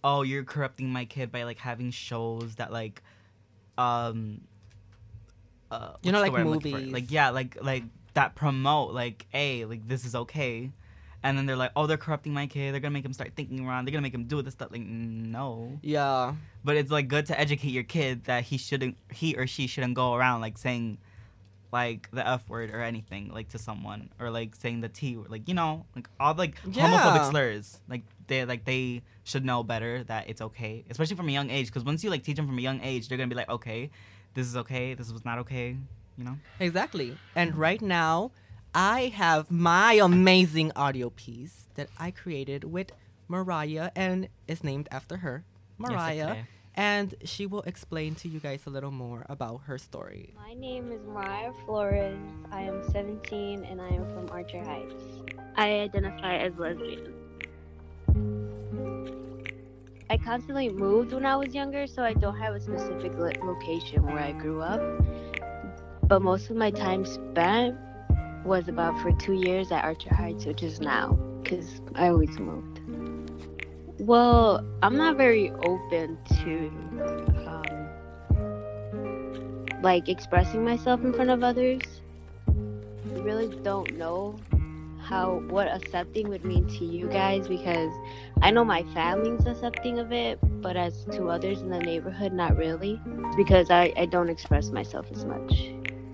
oh, 0.04 0.22
you're 0.24 0.44
corrupting 0.44 0.90
my 0.90 1.06
kid 1.06 1.32
by 1.32 1.44
like 1.44 1.58
having 1.60 1.92
shows 1.92 2.56
that 2.56 2.72
like, 2.72 3.02
um, 3.78 4.42
uh, 5.72 5.94
You 6.04 6.12
know, 6.12 6.22
like 6.22 6.32
word 6.32 6.42
I'm 6.42 6.50
looking 6.52 6.72
for? 6.72 6.78
movies. 6.78 6.94
Like 6.94 7.12
yeah, 7.12 7.30
like 7.30 7.58
like 7.62 7.84
that 8.14 8.36
promote 8.36 8.94
like, 8.94 9.26
hey, 9.30 9.66
like 9.66 9.88
this 9.88 10.06
is 10.06 10.16
okay, 10.16 10.72
and 11.24 11.38
then 11.38 11.46
they're 11.46 11.56
like, 11.56 11.72
oh, 11.76 11.88
they're 11.88 11.98
corrupting 11.98 12.34
my 12.34 12.48
kid. 12.48 12.74
They're 12.74 12.80
gonna 12.80 12.94
make 12.94 13.06
him 13.06 13.14
start 13.14 13.32
thinking 13.36 13.66
wrong. 13.66 13.86
They're 13.86 13.92
gonna 13.92 14.02
make 14.02 14.14
him 14.14 14.26
do 14.26 14.42
this 14.42 14.54
stuff. 14.54 14.72
Like 14.72 14.82
no, 14.82 15.80
yeah. 15.82 16.34
but 16.64 16.76
it's 16.78 16.92
like 16.92 17.08
good 17.08 17.26
to 17.28 17.40
educate 17.40 17.70
your 17.70 17.84
kid 17.84 18.26
that 18.26 18.44
he 18.44 18.58
shouldn't, 18.58 18.98
he 19.12 19.36
or 19.36 19.48
she 19.48 19.68
shouldn't 19.68 19.96
go 19.96 20.14
around 20.14 20.42
like 20.42 20.58
saying. 20.58 20.98
Like 21.70 22.10
the 22.12 22.26
F 22.26 22.48
word 22.48 22.72
or 22.72 22.82
anything, 22.82 23.30
like 23.34 23.50
to 23.50 23.60
someone, 23.60 24.10
or 24.22 24.30
like 24.30 24.56
saying 24.56 24.80
the 24.80 24.88
T 24.88 25.18
word, 25.18 25.30
like 25.30 25.50
you 25.50 25.54
know, 25.54 25.86
like 25.98 26.08
all 26.18 26.34
like 26.34 26.56
Yeah. 26.72 26.90
homophobic 26.90 27.30
slurs. 27.30 27.82
Like 27.90 28.04
they 28.28 28.46
like 28.46 28.64
they 28.64 29.02
should 29.26 29.44
know 29.44 29.64
better 29.64 30.02
that 30.06 30.30
it's 30.30 30.40
okay, 30.42 30.86
especially 30.90 31.18
from 31.18 31.28
a 31.28 31.32
young 31.34 31.50
age. 31.50 31.68
Because 31.68 31.84
once 31.84 32.06
you 32.06 32.10
like 32.10 32.24
teach 32.24 32.38
them 32.38 32.48
from 32.48 32.58
a 32.58 32.62
young 32.62 32.80
age, 32.82 33.10
they're 33.10 33.18
gonna 33.18 33.28
be 33.28 33.36
like, 33.36 33.50
okay, 33.50 33.90
this 34.34 34.48
is 34.48 34.56
okay, 34.56 34.94
this 34.94 35.12
was 35.12 35.26
not 35.26 35.40
okay. 35.40 35.76
You 36.18 36.24
know? 36.24 36.38
Exactly. 36.62 37.18
And 37.36 37.54
right 37.58 37.82
now, 37.82 38.32
I 38.80 39.08
have 39.16 39.50
my 39.50 39.94
amazing 39.94 40.72
audio 40.76 41.10
piece 41.10 41.66
that 41.74 41.90
I 41.98 42.12
created 42.12 42.64
with 42.64 42.92
Mariah, 43.28 43.90
and 43.96 44.30
is 44.48 44.64
named 44.64 44.88
after 44.92 45.18
her, 45.18 45.44
Yes, 45.80 45.90
Mariah. 45.90 46.30
okay. 46.30 46.46
and 46.76 47.16
she 47.24 47.48
will 47.48 47.64
explain 47.64 48.14
to 48.14 48.28
you 48.30 48.40
guys 48.40 48.68
a 48.68 48.70
little 48.70 48.92
more 48.92 49.26
about 49.30 49.62
her 49.66 49.80
story. 49.80 50.32
My 50.38 50.54
name 50.54 50.92
is 50.92 51.02
Mariah 51.08 51.54
Flores. 51.66 52.20
I 52.52 52.62
am 52.62 52.84
17 52.92 53.64
and 53.66 53.82
I 53.82 53.88
am 53.90 54.06
from 54.14 54.30
Archer 54.30 54.64
Heights. 54.64 54.94
I 55.56 55.80
identify 55.80 56.38
as 56.38 56.54
lesbian. 56.58 57.12
I 60.12 60.18
constantly 60.18 60.70
moved 60.70 61.14
when 61.14 61.26
I 61.26 61.36
was 61.36 61.56
younger, 61.56 61.88
so 61.88 62.04
I 62.04 62.14
don't 62.14 62.38
have 62.38 62.54
a 62.54 62.62
specific 62.62 63.18
location 63.18 64.04
where 64.04 64.20
I 64.20 64.34
grew 64.34 64.62
up. 64.62 64.82
But 66.04 66.22
most 66.22 66.52
of 66.52 66.56
my 66.56 66.70
time 66.70 67.06
spent 67.06 67.76
was 68.48 68.68
about 68.70 69.00
for 69.02 69.12
two 69.12 69.34
years 69.34 69.72
at 69.72 69.84
Archer 69.84 70.14
Heights, 70.16 70.46
which 70.46 70.64
is 70.64 70.80
now, 70.80 71.14
because 71.44 71.82
I 71.96 72.08
always 72.08 72.40
moved. 72.40 72.80
Well, 74.00 74.66
I'm 74.82 74.96
not 74.96 75.18
very 75.18 75.52
open 75.52 76.18
to 76.44 76.72
um, 77.46 77.90
like 79.82 80.08
expressing 80.08 80.64
myself 80.64 81.04
in 81.04 81.14
front 81.14 81.30
of 81.30 81.44
others. 81.44 81.82
I 82.48 83.20
really 83.20 83.54
don't 83.64 83.98
know 83.98 84.40
how 85.02 85.42
what 85.50 85.68
accepting 85.68 86.30
would 86.30 86.44
mean 86.44 86.68
to 86.68 86.86
you 86.86 87.08
guys 87.08 87.48
because 87.48 87.94
I 88.42 88.52
know 88.52 88.64
my 88.66 88.84
family's 88.94 89.46
accepting 89.46 90.00
of 90.00 90.12
it, 90.12 90.40
but 90.62 90.78
as 90.78 91.06
to 91.12 91.28
others 91.28 91.62
in 91.62 91.70
the 91.70 91.80
neighborhood, 91.80 92.34
not 92.34 92.56
really. 92.58 93.02
Because 93.36 93.70
I, 93.70 93.94
I 93.98 94.06
don't 94.06 94.30
express 94.30 94.70
myself 94.70 95.08
as 95.12 95.26
much 95.26 95.72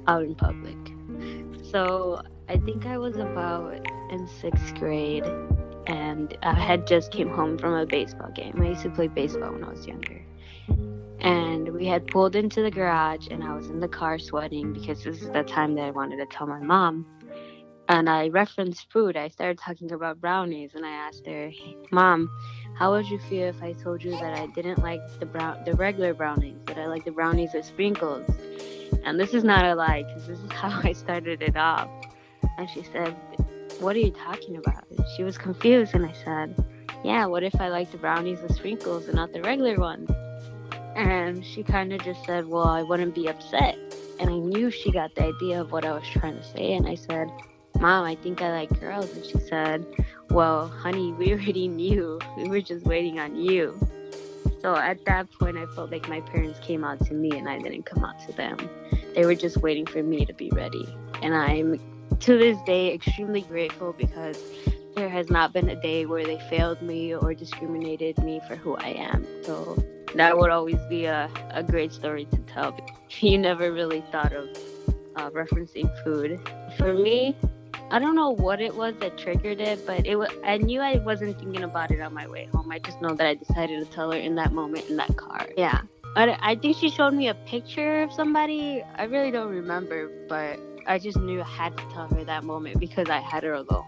out 0.08 0.24
in 0.24 0.36
public. 0.36 0.83
So 1.73 2.21
I 2.47 2.57
think 2.57 2.86
I 2.86 2.99
was 2.99 3.17
about 3.17 3.73
in 4.12 4.27
sixth 4.27 4.75
grade 4.75 5.25
and 5.88 6.38
I 6.43 6.53
had 6.53 6.86
just 6.86 7.12
came 7.12 7.29
home 7.29 7.57
from 7.57 7.73
a 7.73 7.86
baseball 7.88 8.29
game. 8.29 8.62
I 8.62 8.69
used 8.69 8.83
to 8.83 8.91
play 8.91 9.07
baseball 9.07 9.51
when 9.53 9.63
I 9.63 9.69
was 9.69 9.88
younger 9.88 10.21
and 11.19 11.69
we 11.69 11.88
had 11.88 12.05
pulled 12.05 12.36
into 12.36 12.62
the 12.62 12.69
garage 12.69 13.27
and 13.31 13.43
I 13.43 13.55
was 13.55 13.71
in 13.71 13.79
the 13.79 13.88
car 13.88 14.19
sweating 14.19 14.71
because 14.71 15.03
this 15.03 15.21
is 15.23 15.31
the 15.31 15.43
time 15.43 15.73
that 15.75 15.86
I 15.86 15.89
wanted 15.89 16.17
to 16.17 16.27
tell 16.27 16.45
my 16.45 16.59
mom. 16.59 17.07
And 17.89 18.07
I 18.07 18.27
referenced 18.29 18.91
food. 18.91 19.17
I 19.17 19.27
started 19.29 19.57
talking 19.57 19.91
about 19.91 20.21
brownies 20.21 20.71
and 20.75 20.86
I 20.86 20.91
asked 20.91 21.25
her, 21.25 21.51
"Mom, 21.91 22.29
how 22.75 22.91
would 22.91 23.07
you 23.07 23.19
feel 23.19 23.47
if 23.47 23.62
I 23.63 23.73
told 23.73 24.03
you 24.03 24.12
that 24.12 24.38
I 24.38 24.45
didn't 24.47 24.79
like 24.79 25.01
the 25.19 25.25
brown 25.25 25.63
the 25.65 25.73
regular 25.73 26.13
brownies, 26.13 26.59
but 26.65 26.77
I 26.77 26.86
like 26.86 27.03
the 27.03 27.12
brownies 27.12 27.53
with 27.53 27.65
sprinkles?" 27.65 28.29
And 29.04 29.20
this 29.20 29.34
is 29.34 29.44
not 29.44 29.66
a 29.66 29.76
lie 29.76 30.04
because 30.04 30.28
this 30.28 30.39
is 30.39 30.52
how 30.62 30.80
I 30.84 30.94
started 30.94 31.42
it 31.42 31.58
off. 31.58 31.89
And 32.58 32.70
she 32.70 32.84
said, 32.84 33.16
"What 33.80 33.96
are 33.96 34.00
you 34.00 34.12
talking 34.12 34.58
about?" 34.58 34.86
She 35.16 35.24
was 35.24 35.38
confused 35.38 35.94
and 35.94 36.06
I 36.06 36.13
said, 36.13 36.56
"Yeah, 37.04 37.26
what 37.26 37.44
if 37.44 37.56
I 37.60 37.70
like 37.70 37.92
the 37.92 37.98
brownies 37.98 38.42
with 38.42 38.56
sprinkles 38.56 39.08
and 39.08 39.16
not 39.16 39.34
the 39.34 39.42
regular 39.42 39.78
ones?" 39.78 40.10
And 40.96 41.44
she 41.44 41.63
kind 41.63 41.92
of 41.92 42.04
just 42.04 42.24
said, 42.26 42.48
Well, 42.48 42.68
I 42.68 42.84
wouldn't 42.84 43.16
be 43.16 43.28
upset. 43.28 43.78
And 44.20 44.30
I 44.30 44.38
knew 44.38 44.70
she 44.70 44.92
got 44.92 45.16
the 45.16 45.24
idea 45.26 45.60
of 45.60 45.72
what 45.72 45.86
I 45.86 45.92
was 45.92 46.08
trying 46.12 46.38
to 46.38 46.44
say. 46.44 46.74
And 46.74 46.88
I 46.88 46.96
said, 46.96 47.32
Mom, 47.80 48.06
I 48.06 48.16
think 48.16 48.42
I 48.42 48.52
like 48.52 48.80
girls. 48.80 49.12
And 49.16 49.26
she 49.26 49.39
said, 49.39 49.86
Well, 50.30 50.68
honey, 50.68 51.12
we 51.18 51.34
already 51.34 51.68
knew. 51.68 52.20
We 52.38 52.48
were 52.48 52.62
just 52.62 52.86
waiting 52.86 53.20
on 53.20 53.36
you. 53.36 53.76
So 54.63 54.78
at 54.78 55.04
that 55.06 55.30
point, 55.34 55.58
I 55.58 55.65
felt 55.76 55.91
like 55.91 56.08
my 56.08 56.21
parents 56.21 56.58
came 56.60 56.86
out 56.86 57.06
to 57.08 57.13
me 57.13 57.32
and 57.32 57.49
I 57.49 57.60
didn't 57.60 57.84
come 57.84 58.06
out 58.06 58.17
to 58.28 58.32
them. 58.32 58.58
They 59.13 59.26
were 59.26 59.36
just 59.36 59.58
waiting 59.58 59.86
for 59.86 60.02
me 60.02 60.26
to 60.26 60.34
be 60.34 60.49
ready. 60.52 60.88
And 61.21 61.36
I'm, 61.36 61.80
to 62.21 62.38
this 62.38 62.58
day, 62.65 62.93
extremely 62.93 63.41
grateful 63.41 63.91
because 63.91 64.41
there 64.95 65.10
has 65.10 65.30
not 65.30 65.52
been 65.52 65.67
a 65.67 65.76
day 65.82 66.06
where 66.06 66.26
they 66.26 66.39
failed 66.49 66.82
me 66.82 67.14
or 67.14 67.34
discriminated 67.34 68.18
me 68.24 68.39
for 68.47 68.55
who 68.55 68.78
I 68.78 68.89
am. 68.89 69.28
So 69.43 69.84
that 70.16 70.38
would 70.38 70.49
always 70.49 70.80
be 70.89 71.05
a, 71.05 71.30
a 71.49 71.61
great 71.61 71.91
story 71.91 72.26
to 72.26 72.38
tell. 72.38 72.78
You 73.20 73.38
never 73.38 73.72
really 73.72 74.03
thought 74.11 74.34
of 74.34 74.49
uh, 75.16 75.30
referencing 75.30 75.88
food. 76.03 76.39
For 76.78 76.93
me, 76.93 77.36
I 77.94 78.00
don't 78.00 78.16
know 78.16 78.32
what 78.32 78.60
it 78.60 78.74
was 78.74 78.96
that 79.02 79.20
triggered 79.20 79.62
it, 79.62 79.86
but 79.86 80.08
it 80.08 80.16
was, 80.16 80.28
I 80.44 80.58
knew 80.58 80.82
I 80.82 80.98
wasn't 80.98 81.38
thinking 81.38 81.62
about 81.62 81.91
it 81.91 82.02
on 82.02 82.12
my 82.12 82.28
way 82.28 82.50
home. 82.52 82.72
I 82.72 82.80
just 82.80 83.00
know 83.04 83.14
that 83.14 83.28
I 83.28 83.36
decided 83.36 83.86
to 83.86 83.94
tell 83.94 84.10
her 84.10 84.18
in 84.18 84.34
that 84.34 84.52
moment 84.52 84.89
in 84.89 84.98
that 84.98 85.16
car. 85.16 85.48
Yeah. 85.56 85.82
I, 86.16 86.36
I 86.41 86.56
think 86.56 86.76
she 86.76 86.89
showed 86.89 87.14
me 87.14 87.28
a 87.28 87.36
picture 87.36 88.02
of 88.02 88.12
somebody. 88.12 88.82
I 88.96 89.04
really 89.04 89.30
don't 89.30 89.52
remember, 89.52 90.10
but 90.28 90.60
I 90.88 90.98
just 90.98 91.20
knew 91.20 91.41
I 91.41 91.48
had 91.48 91.78
to 91.78 91.84
tell 91.94 92.08
her 92.08 92.24
that 92.24 92.44
moment 92.44 92.80
because 92.80 93.10
I 93.10 93.20
had 93.20 93.44
her 93.44 93.54
alone. 93.54 93.86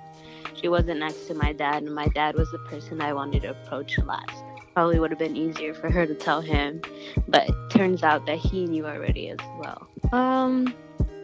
She 0.53 0.70
wasn't 0.70 0.99
next 0.99 1.26
to 1.26 1.34
my 1.34 1.51
dad, 1.51 1.82
and 1.82 1.95
my 1.95 2.08
dad 2.10 2.36
was 2.36 2.51
the 2.51 2.60
person 2.60 3.01
I 3.01 3.12
wanted 3.12 3.41
to 3.41 3.49
approach 3.49 3.97
last. 3.97 4.43
Probably 4.76 4.99
would 4.99 5.10
have 5.10 5.20
been 5.20 5.36
easier 5.36 5.74
for 5.74 5.89
her 5.89 6.06
to 6.06 6.14
tell 6.14 6.41
him, 6.41 6.80
but 7.28 7.49
turns 7.72 8.03
out 8.03 8.28
that 8.28 8.38
he 8.38 8.66
knew 8.66 8.86
already 8.86 9.30
as 9.30 9.39
well. 9.58 9.88
Um, 10.12 10.76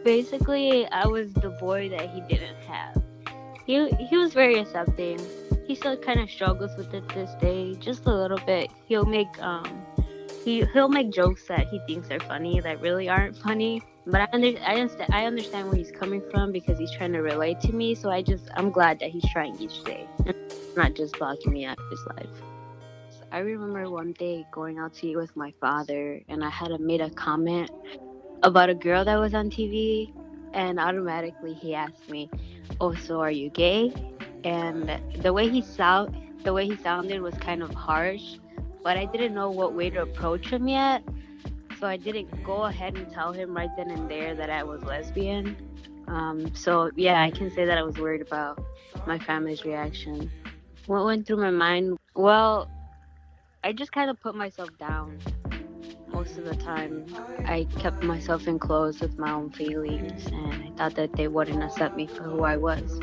basically, 0.04 0.86
I 0.86 1.06
was 1.06 1.32
the 1.32 1.50
boy 1.50 1.88
that 1.90 2.10
he 2.10 2.20
didn't 2.22 2.56
have. 2.66 3.02
He 3.66 3.88
he 4.08 4.16
was 4.16 4.32
very 4.32 4.58
accepting. 4.58 5.18
He 5.66 5.74
still 5.74 5.96
kind 5.96 6.20
of 6.20 6.30
struggles 6.30 6.76
with 6.76 6.92
it 6.92 7.08
this 7.10 7.30
day, 7.40 7.74
just 7.76 8.06
a 8.06 8.14
little 8.14 8.40
bit. 8.46 8.70
He'll 8.86 9.04
make 9.04 9.40
um 9.40 9.84
he 10.44 10.64
he'll 10.72 10.88
make 10.88 11.10
jokes 11.10 11.46
that 11.46 11.68
he 11.68 11.80
thinks 11.86 12.10
are 12.10 12.20
funny 12.20 12.60
that 12.60 12.80
really 12.80 13.08
aren't 13.08 13.36
funny. 13.36 13.82
But 14.04 14.22
I 14.22 14.28
under, 14.32 14.48
I 14.66 14.74
understand 14.74 15.14
I 15.14 15.26
understand 15.26 15.68
where 15.68 15.76
he's 15.76 15.92
coming 15.92 16.22
from 16.30 16.50
because 16.50 16.78
he's 16.78 16.90
trying 16.90 17.12
to 17.12 17.20
relate 17.20 17.60
to 17.60 17.72
me. 17.72 17.94
So 17.94 18.10
I 18.10 18.22
just 18.22 18.48
I'm 18.56 18.70
glad 18.70 18.98
that 19.00 19.10
he's 19.10 19.24
trying 19.32 19.56
each 19.60 19.84
day, 19.84 20.06
not 20.76 20.94
just 20.94 21.18
blocking 21.18 21.52
me 21.52 21.64
out 21.64 21.78
of 21.78 21.90
his 21.90 22.04
life. 22.16 22.42
I 23.30 23.38
remember 23.38 23.88
one 23.88 24.12
day 24.12 24.44
going 24.50 24.78
out 24.78 24.92
to 24.94 25.06
eat 25.06 25.16
with 25.16 25.34
my 25.36 25.54
father, 25.58 26.20
and 26.28 26.44
I 26.44 26.50
had 26.50 26.78
made 26.80 27.00
a 27.00 27.08
comment 27.08 27.70
about 28.42 28.68
a 28.68 28.74
girl 28.74 29.04
that 29.04 29.16
was 29.16 29.34
on 29.34 29.50
TV, 29.50 30.12
and 30.52 30.78
automatically 30.78 31.54
he 31.54 31.74
asked 31.74 32.08
me, 32.08 32.30
"Oh, 32.80 32.94
so 32.94 33.20
are 33.20 33.30
you 33.30 33.50
gay?" 33.50 33.92
And 34.44 35.00
the 35.22 35.32
way 35.32 35.48
he 35.48 35.62
sound, 35.62 36.16
the 36.44 36.52
way 36.52 36.66
he 36.66 36.76
sounded 36.76 37.20
was 37.20 37.34
kind 37.36 37.62
of 37.62 37.72
harsh, 37.74 38.36
but 38.82 38.96
I 38.96 39.04
didn't 39.06 39.34
know 39.34 39.50
what 39.50 39.74
way 39.74 39.90
to 39.90 40.02
approach 40.02 40.46
him 40.46 40.66
yet, 40.68 41.02
so 41.78 41.86
I 41.86 41.96
didn't 41.96 42.42
go 42.44 42.64
ahead 42.64 42.96
and 42.96 43.10
tell 43.12 43.32
him 43.32 43.56
right 43.56 43.70
then 43.76 43.90
and 43.90 44.10
there 44.10 44.34
that 44.34 44.50
I 44.50 44.64
was 44.64 44.82
lesbian. 44.82 45.56
Um, 46.08 46.54
so 46.54 46.90
yeah, 46.96 47.22
I 47.22 47.30
can 47.30 47.50
say 47.50 47.64
that 47.64 47.78
I 47.78 47.82
was 47.82 47.96
worried 47.98 48.22
about 48.22 48.62
my 49.06 49.18
family's 49.18 49.64
reaction. 49.64 50.30
What 50.86 51.04
went 51.04 51.26
through 51.26 51.36
my 51.36 51.50
mind? 51.50 51.96
Well, 52.14 52.68
I 53.62 53.72
just 53.72 53.92
kind 53.92 54.10
of 54.10 54.20
put 54.20 54.34
myself 54.34 54.70
down 54.78 55.18
most 56.12 56.38
of 56.38 56.44
the 56.44 56.56
time. 56.56 57.06
I 57.46 57.66
kept 57.78 58.02
myself 58.02 58.46
enclosed 58.46 59.00
with 59.00 59.18
my 59.18 59.32
own 59.32 59.50
feelings, 59.50 60.26
and 60.26 60.52
I 60.52 60.70
thought 60.76 60.94
that 60.96 61.12
they 61.14 61.28
wouldn't 61.28 61.62
accept 61.62 61.96
me 61.96 62.06
for 62.06 62.22
who 62.22 62.44
I 62.44 62.56
was. 62.56 63.00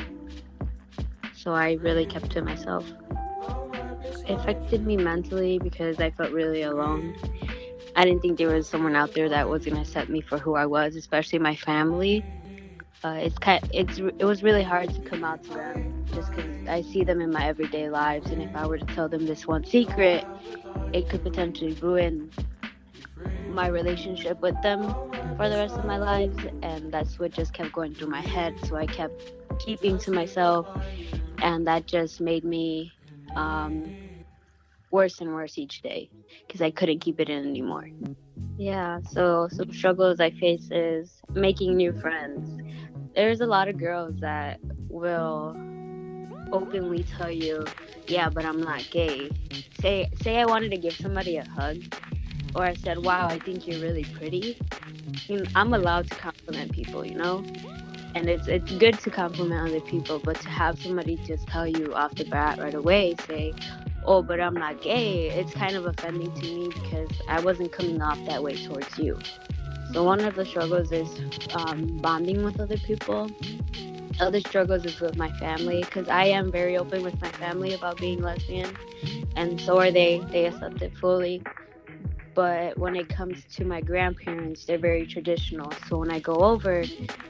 So 1.36 1.53
I 1.53 1.74
really 1.74 2.05
kept 2.05 2.32
to 2.32 2.41
myself. 2.41 2.86
It 4.28 4.32
affected 4.32 4.86
me 4.86 4.97
mentally 4.97 5.60
because 5.60 5.99
I 5.99 6.12
felt 6.12 6.32
really 6.32 6.62
alone. 6.62 7.16
I 7.95 8.05
didn't 8.05 8.22
think 8.22 8.38
there 8.38 8.53
was 8.53 8.70
someone 8.70 8.95
out 8.95 9.14
there 9.14 9.30
that 9.30 9.49
was 9.49 9.66
gonna 9.66 9.82
accept 9.82 10.10
me 10.10 10.22
for 10.22 10.38
who 10.38 10.55
I 10.55 10.66
was, 10.66 10.95
especially 10.95 11.39
my 11.39 11.55
family. 11.55 12.24
Uh, 13.03 13.18
it's 13.22 13.38
kind, 13.38 13.68
it's 13.74 13.97
it 13.97 14.26
was 14.26 14.43
really 14.43 14.64
hard 14.64 14.93
to 14.93 15.01
come 15.01 15.24
out 15.24 15.41
to 15.43 15.49
them 15.53 16.05
just 16.14 16.32
because 16.32 16.68
I 16.68 16.82
see 16.82 17.03
them 17.03 17.22
in 17.22 17.32
my 17.32 17.47
everyday 17.47 17.89
lives, 17.89 18.30
and 18.32 18.41
if 18.41 18.53
I 18.55 18.68
were 18.68 18.78
to 18.78 18.86
tell 18.86 19.07
them 19.07 19.26
this 19.26 19.47
one 19.47 19.64
secret, 19.64 20.26
it 20.91 21.10
could 21.10 21.24
potentially 21.24 21.74
ruin 21.74 22.30
my 23.47 23.67
relationship 23.67 24.39
with 24.41 24.59
them 24.61 24.89
for 25.38 25.49
the 25.49 25.55
rest 25.57 25.78
of 25.78 25.86
my 25.86 25.97
life, 25.97 26.34
and 26.61 26.91
that's 26.91 27.20
what 27.20 27.32
just 27.32 27.53
kept 27.53 27.72
going 27.72 27.93
through 27.93 28.07
my 28.09 28.22
head. 28.22 28.55
So 28.65 28.76
I 28.76 28.86
kept 28.86 29.34
keeping 29.59 29.97
to 29.99 30.11
myself, 30.11 30.67
and 31.41 31.65
that 31.67 31.86
just 31.86 32.22
made 32.22 32.43
me 32.43 32.91
um, 33.36 33.95
worse 34.91 35.22
and 35.22 35.34
worse 35.34 35.57
each 35.57 35.82
day 35.82 36.09
because 36.47 36.61
I 36.61 36.72
couldn't 36.72 36.99
keep 36.99 37.20
it 37.20 37.30
in 37.30 37.47
anymore. 37.47 37.88
Yeah, 38.57 38.99
so 39.11 39.47
some 39.51 39.72
struggles 39.72 40.20
I 40.20 40.32
face 40.32 40.70
is 40.72 41.22
making 41.34 41.78
new 41.78 41.93
friends. 41.93 42.61
There's 43.15 43.41
a 43.41 43.45
lot 43.45 43.67
of 43.67 43.78
girls 43.78 44.15
that 44.20 44.59
will 44.89 45.55
openly 46.51 47.03
tell 47.03 47.32
you, 47.32 47.65
"Yeah, 48.07 48.30
but 48.30 48.45
I'm 48.45 48.61
not 48.61 48.89
gay." 48.91 49.30
Say 49.80 50.09
say 50.22 50.38
I 50.38 50.45
wanted 50.45 50.72
to 50.72 50.78
give 50.78 50.93
somebody 50.95 51.38
a 51.38 51.45
hug, 51.45 51.78
or 52.56 52.64
I 52.64 52.74
said, 52.76 53.00
"Wow, 53.00 53.28
I 53.28 53.39
think 53.39 53.68
you're 53.68 53.80
really 53.80 54.04
pretty." 54.06 54.58
I'm 55.56 55.74
allowed 55.74 56.08
to 56.08 56.16
compliment 56.16 56.72
people, 56.72 57.06
you 57.06 57.16
know, 57.16 57.43
and 58.16 58.30
it's 58.30 58.47
it's 58.47 58.72
good 58.72 59.00
to 59.00 59.10
compliment 59.10 59.68
other 59.70 59.82
people, 59.82 60.20
but 60.20 60.39
to 60.41 60.50
have 60.50 60.80
somebody 60.80 61.18
just 61.18 61.47
tell 61.47 61.68
you 61.68 61.93
off 61.95 62.16
the 62.16 62.26
bat 62.26 62.60
right 62.60 62.76
away, 62.76 63.16
say, 63.28 63.54
"Oh, 64.04 64.22
but 64.24 64.39
I'm 64.39 64.56
not 64.56 64.82
gay," 64.82 65.30
it's 65.30 65.54
kind 65.54 65.76
of 65.76 65.86
offending 65.86 66.34
to 66.34 66.45
me 66.45 66.70
because 66.70 67.10
I 67.28 67.39
wasn't 67.39 67.72
coming 67.72 68.02
off 68.02 68.20
that 68.26 68.43
way 68.43 68.56
towards 68.56 68.97
you. 68.97 69.20
So 69.93 70.04
one 70.04 70.20
of 70.22 70.36
the 70.36 70.45
struggles 70.45 70.91
is 70.91 71.20
um, 71.54 72.00
bonding 72.02 72.43
with 72.43 72.60
other 72.60 72.78
people. 72.78 73.32
Other 74.20 74.39
struggles 74.41 74.86
is 74.86 75.00
with 75.00 75.18
my 75.18 75.32
family 75.34 75.82
because 75.82 76.08
I 76.10 76.26
am 76.26 76.52
very 76.52 76.78
open 76.78 77.04
with 77.04 77.20
my 77.22 77.32
family 77.32 77.74
about 77.74 77.97
being 77.97 78.22
lesbian, 78.22 78.76
and 79.36 79.60
so 79.62 79.80
are 79.80 79.91
they. 79.91 80.20
They 80.32 80.45
accept 80.45 80.82
it 80.82 80.95
fully. 80.97 81.41
But 82.40 82.78
when 82.78 82.96
it 82.96 83.10
comes 83.10 83.44
to 83.56 83.66
my 83.66 83.82
grandparents, 83.82 84.64
they're 84.64 84.78
very 84.78 85.06
traditional. 85.06 85.70
So 85.90 85.98
when 85.98 86.10
I 86.10 86.20
go 86.20 86.36
over, 86.36 86.86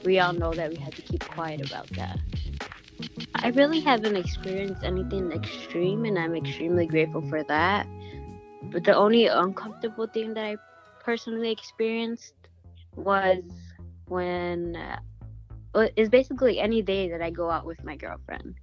we 0.05 0.19
all 0.19 0.33
know 0.33 0.53
that 0.53 0.69
we 0.69 0.77
have 0.77 0.93
to 0.93 1.01
keep 1.01 1.27
quiet 1.27 1.65
about 1.65 1.89
that. 1.95 2.19
I 3.33 3.47
really 3.47 3.79
haven't 3.79 4.15
experienced 4.15 4.83
anything 4.83 5.31
extreme, 5.31 6.05
and 6.05 6.19
I'm 6.19 6.35
extremely 6.35 6.85
grateful 6.85 7.23
for 7.27 7.43
that. 7.45 7.87
But 8.71 8.83
the 8.83 8.95
only 8.95 9.25
uncomfortable 9.25 10.05
thing 10.05 10.35
that 10.35 10.45
I 10.45 10.57
personally 10.99 11.49
experienced 11.49 12.35
was 12.95 13.41
when 14.09 14.75
uh, 14.75 14.99
it's 15.97 16.09
basically 16.09 16.59
any 16.59 16.83
day 16.83 17.09
that 17.09 17.23
I 17.23 17.31
go 17.31 17.49
out 17.49 17.65
with 17.65 17.83
my 17.83 17.95
girlfriend 17.95 18.53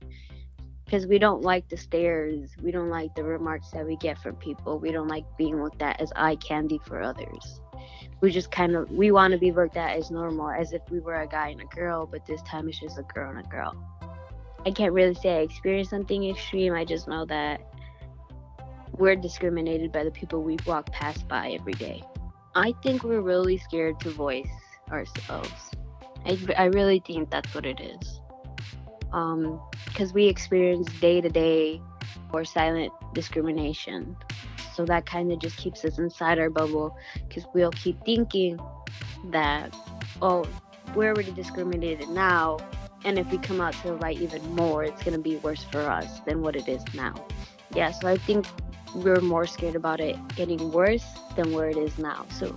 because 0.87 1.07
we 1.07 1.19
don't 1.19 1.43
like 1.43 1.69
the 1.69 1.77
stares 1.77 2.57
we 2.63 2.71
don't 2.71 2.89
like 2.89 3.15
the 3.15 3.25
remarks 3.25 3.71
that 3.73 3.85
we 3.85 3.97
get 3.97 4.17
from 4.19 4.37
people 4.37 4.79
we 4.79 4.93
don't 4.93 5.09
like 5.09 5.25
being 5.37 5.63
looked 5.63 5.83
at 5.83 6.01
as 6.01 6.13
eye 6.17 6.37
candy 6.37 6.81
for 6.87 7.03
others. 7.03 7.61
We 8.23 8.31
just 8.31 8.51
kind 8.51 8.75
of 8.75 8.91
we 8.91 9.11
want 9.11 9.33
to 9.33 9.39
be 9.39 9.53
looked 9.53 9.77
at 9.77 9.97
as 9.97 10.11
normal 10.11 10.49
as 10.49 10.73
if 10.73 10.81
we 10.91 11.01
were 11.01 11.21
a 11.21 11.27
guy 11.27 11.49
and 11.49 11.61
a 11.61 11.67
girl 11.67 12.07
but 12.07 12.25
this 12.25 12.41
time 12.43 12.69
it's 12.69 12.81
just 12.81 12.99
a 12.99 13.03
girl 13.03 13.31
and 13.31 13.45
a 13.45 13.49
girl. 13.49 13.75
I 14.65 14.71
can't 14.71 14.93
really 14.93 15.15
say 15.15 15.39
i 15.39 15.41
experienced 15.41 15.91
something 15.91 16.29
extreme 16.29 16.73
i 16.73 16.85
just 16.85 17.07
know 17.07 17.25
that 17.27 17.61
we're 18.99 19.17
discriminated 19.17 19.93
by 19.93 20.05
the 20.05 20.11
people 20.11 20.43
we 20.43 20.57
walk 20.67 20.91
past 20.91 21.29
by 21.29 21.51
every 21.51 21.75
day. 21.75 22.03
I 22.55 22.73
think 22.83 23.05
we're 23.05 23.21
really 23.21 23.59
scared 23.59 24.01
to 24.01 24.11
voice 24.11 24.49
ourselves. 24.91 25.71
I, 26.25 26.39
I 26.57 26.65
really 26.67 27.01
think 27.01 27.29
that's 27.29 27.55
what 27.55 27.67
it 27.67 27.79
is 27.79 28.21
um 29.13 29.61
because 29.87 30.13
we 30.13 30.27
experience 30.27 30.89
day 31.01 31.21
to 31.21 31.29
day 31.29 31.81
or 32.33 32.45
silent 32.45 32.93
discrimination. 33.15 34.17
So 34.75 34.85
that 34.85 35.07
kind 35.07 35.33
of 35.33 35.39
just 35.39 35.57
keeps 35.57 35.85
us 35.85 35.99
inside 35.99 36.39
our 36.39 36.51
bubble 36.51 36.95
because 37.29 37.47
we'll 37.55 37.71
keep 37.71 38.05
thinking 38.05 38.61
that 39.31 39.75
oh 40.21 40.47
we're 40.95 41.11
already 41.11 41.33
discriminated 41.33 42.09
now 42.11 42.59
and 43.05 43.19
if 43.19 43.31
we 43.31 43.39
come 43.39 43.61
out 43.61 43.73
to 43.75 43.89
the 43.89 43.95
light 43.95 44.19
even 44.21 44.43
more 44.55 44.85
it's 44.85 45.03
going 45.03 45.17
to 45.17 45.23
be 45.23 45.37
worse 45.37 45.65
for 45.65 45.81
us 45.81 46.21
than 46.21 46.43
what 46.43 46.57
it 46.57 46.69
is 46.69 46.83
now. 46.95 47.15
Yeah 47.75 47.91
so 47.91 48.09
i 48.09 48.17
think 48.17 48.47
we're 48.95 49.21
more 49.21 49.47
scared 49.47 49.75
about 49.77 50.01
it 50.01 50.17
getting 50.37 50.71
worse 50.71 51.05
than 51.35 51.53
where 51.53 51.69
it 51.69 51.77
is 51.77 51.99
now 51.99 52.25
so. 52.31 52.55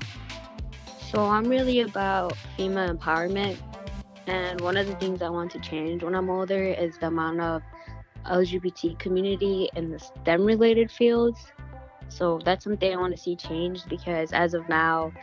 So 1.11 1.23
i'm 1.23 1.45
really 1.45 1.79
about 1.79 2.35
female 2.55 2.93
empowerment 2.93 3.57
and 4.27 4.61
one 4.61 4.77
of 4.77 4.87
the 4.87 4.95
things 4.95 5.21
i 5.21 5.29
want 5.29 5.51
to 5.51 5.59
change 5.59 6.03
when 6.03 6.15
i'm 6.15 6.29
older 6.29 6.63
is 6.63 6.97
the 6.97 7.07
amount 7.07 7.39
of 7.39 7.61
lgbt 8.25 8.97
community 8.99 9.69
in 9.75 9.89
the 9.89 9.99
stem 9.99 10.43
related 10.43 10.91
fields. 10.91 11.39
So 12.09 12.39
that's 12.43 12.63
something 12.63 12.91
i 12.91 12.97
want 12.97 13.15
to 13.15 13.21
see 13.21 13.35
changed 13.35 13.87
because 13.87 14.33
as 14.33 14.53
of 14.53 14.67
now 14.67 15.13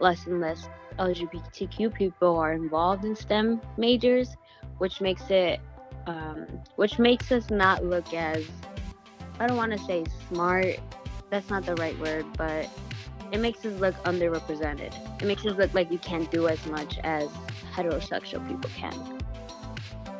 less 0.00 0.26
and 0.26 0.40
less 0.40 0.68
lgbtq 0.98 1.94
people 1.94 2.36
are 2.36 2.52
involved 2.52 3.04
in 3.04 3.14
stem 3.14 3.60
majors 3.76 4.36
which 4.78 5.00
makes 5.00 5.30
it 5.30 5.60
um, 6.06 6.46
which 6.76 6.98
makes 6.98 7.30
us 7.30 7.48
not 7.48 7.84
look 7.84 8.12
as 8.12 8.44
i 9.38 9.46
don't 9.46 9.56
want 9.56 9.72
to 9.72 9.78
say 9.78 10.04
smart 10.28 10.78
that's 11.30 11.48
not 11.48 11.64
the 11.64 11.76
right 11.76 11.98
word 12.00 12.26
but 12.36 12.68
it 13.32 13.40
makes 13.40 13.64
us 13.64 13.80
look 13.80 13.94
underrepresented. 14.04 14.94
It 15.22 15.26
makes 15.26 15.44
us 15.46 15.56
look 15.56 15.72
like 15.72 15.88
we 15.88 15.96
can't 15.96 16.30
do 16.30 16.48
as 16.48 16.64
much 16.66 16.98
as 16.98 17.28
heterosexual 17.72 18.46
people 18.46 18.70
can. 18.76 19.18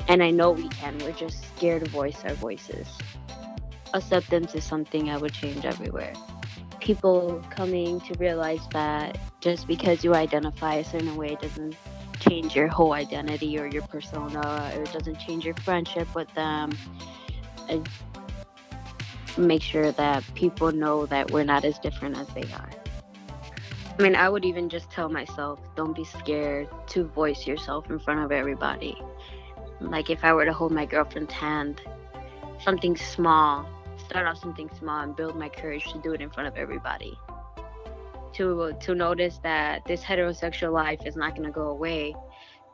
And 0.08 0.22
i 0.22 0.30
know 0.30 0.50
we 0.50 0.68
can 0.68 0.98
we're 0.98 1.12
just 1.12 1.44
scared 1.56 1.84
to 1.84 1.90
voice 1.90 2.24
our 2.24 2.34
voices. 2.34 2.88
Acceptance 3.94 4.54
is 4.54 4.64
something 4.64 5.10
i 5.10 5.16
would 5.16 5.32
change 5.32 5.64
everywhere. 5.64 6.12
People 6.80 7.44
coming 7.50 8.00
to 8.00 8.14
realize 8.18 8.66
that 8.72 9.18
just 9.40 9.66
because 9.66 10.02
you 10.02 10.14
identify 10.14 10.74
a 10.74 10.84
certain 10.84 11.16
way 11.16 11.36
doesn't 11.40 11.76
change 12.18 12.56
your 12.56 12.68
whole 12.68 12.92
identity 12.92 13.58
or 13.58 13.66
your 13.66 13.82
persona 13.82 14.72
or 14.76 14.82
it 14.82 14.92
doesn't 14.92 15.18
change 15.18 15.44
your 15.44 15.54
friendship 15.56 16.12
with 16.14 16.32
them. 16.34 16.72
And 17.68 17.88
make 19.36 19.62
sure 19.62 19.92
that 19.92 20.24
people 20.34 20.72
know 20.72 21.06
that 21.06 21.30
we're 21.30 21.44
not 21.44 21.64
as 21.64 21.78
different 21.78 22.18
as 22.18 22.26
they 22.28 22.42
are 22.52 22.81
i 23.98 24.02
mean 24.02 24.14
i 24.14 24.28
would 24.28 24.44
even 24.44 24.68
just 24.68 24.90
tell 24.90 25.08
myself 25.08 25.58
don't 25.76 25.94
be 25.94 26.04
scared 26.04 26.68
to 26.86 27.04
voice 27.04 27.46
yourself 27.46 27.90
in 27.90 27.98
front 27.98 28.20
of 28.20 28.32
everybody. 28.32 28.96
Like 29.80 30.10
if 30.10 30.24
i 30.24 30.32
were 30.32 30.44
to 30.44 30.52
hold 30.52 30.72
my 30.72 30.86
girlfriend's 30.86 31.32
hand 31.32 31.80
something 32.58 32.96
small 32.96 33.66
start 34.12 34.26
off 34.26 34.38
something 34.38 34.70
small 34.78 35.02
and 35.02 35.16
build 35.16 35.36
my 35.36 35.48
courage 35.48 35.84
to 35.92 35.98
do 36.02 36.12
it 36.12 36.20
in 36.20 36.30
front 36.30 36.48
of 36.48 36.56
everybody. 36.56 37.18
To 38.34 38.72
to 38.80 38.94
notice 38.94 39.38
that 39.42 39.84
this 39.86 40.02
heterosexual 40.02 40.72
life 40.72 41.00
is 41.04 41.16
not 41.16 41.34
going 41.34 41.46
to 41.46 41.52
go 41.52 41.68
away. 41.68 42.14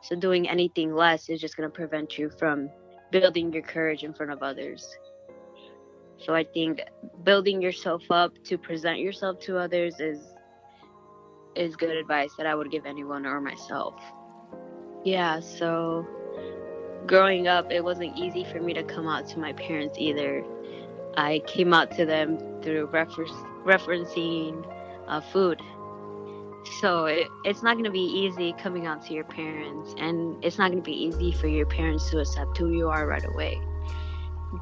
So 0.01 0.15
doing 0.15 0.47
anything 0.49 0.93
less 0.93 1.29
is 1.29 1.41
just 1.41 1.57
going 1.57 1.69
to 1.69 1.73
prevent 1.73 2.17
you 2.17 2.29
from 2.29 2.69
building 3.11 3.51
your 3.51 3.63
courage 3.63 4.03
in 4.03 4.13
front 4.13 4.31
of 4.31 4.41
others. 4.41 4.97
So 6.17 6.33
I 6.33 6.43
think 6.43 6.81
building 7.23 7.61
yourself 7.61 8.03
up 8.09 8.31
to 8.45 8.57
present 8.57 8.99
yourself 8.99 9.39
to 9.41 9.57
others 9.57 9.99
is 9.99 10.19
is 11.55 11.75
good 11.75 11.95
advice 11.95 12.33
that 12.37 12.45
I 12.45 12.55
would 12.55 12.71
give 12.71 12.85
anyone 12.85 13.25
or 13.25 13.41
myself. 13.41 13.95
Yeah, 15.03 15.39
so 15.39 16.05
growing 17.05 17.47
up 17.47 17.71
it 17.71 17.83
wasn't 17.83 18.17
easy 18.17 18.43
for 18.43 18.59
me 18.59 18.73
to 18.73 18.83
come 18.83 19.07
out 19.07 19.27
to 19.27 19.39
my 19.39 19.53
parents 19.53 19.97
either. 19.97 20.43
I 21.15 21.41
came 21.47 21.73
out 21.73 21.91
to 21.91 22.05
them 22.05 22.37
through 22.61 22.85
refer- 22.87 23.25
referencing 23.65 24.65
uh, 25.07 25.21
food. 25.21 25.61
So 26.81 27.05
it, 27.05 27.27
it's 27.45 27.63
not 27.63 27.73
going 27.73 27.85
to 27.85 27.91
be 27.91 27.99
easy 27.99 28.53
coming 28.61 28.85
out 28.85 29.05
to 29.07 29.13
your 29.13 29.23
parents, 29.23 29.95
and 29.97 30.43
it's 30.43 30.57
not 30.57 30.71
going 30.71 30.83
to 30.83 30.89
be 30.89 30.95
easy 30.95 31.31
for 31.31 31.47
your 31.47 31.65
parents 31.65 32.09
to 32.11 32.19
accept 32.19 32.57
who 32.57 32.71
you 32.71 32.89
are 32.89 33.07
right 33.07 33.25
away. 33.25 33.59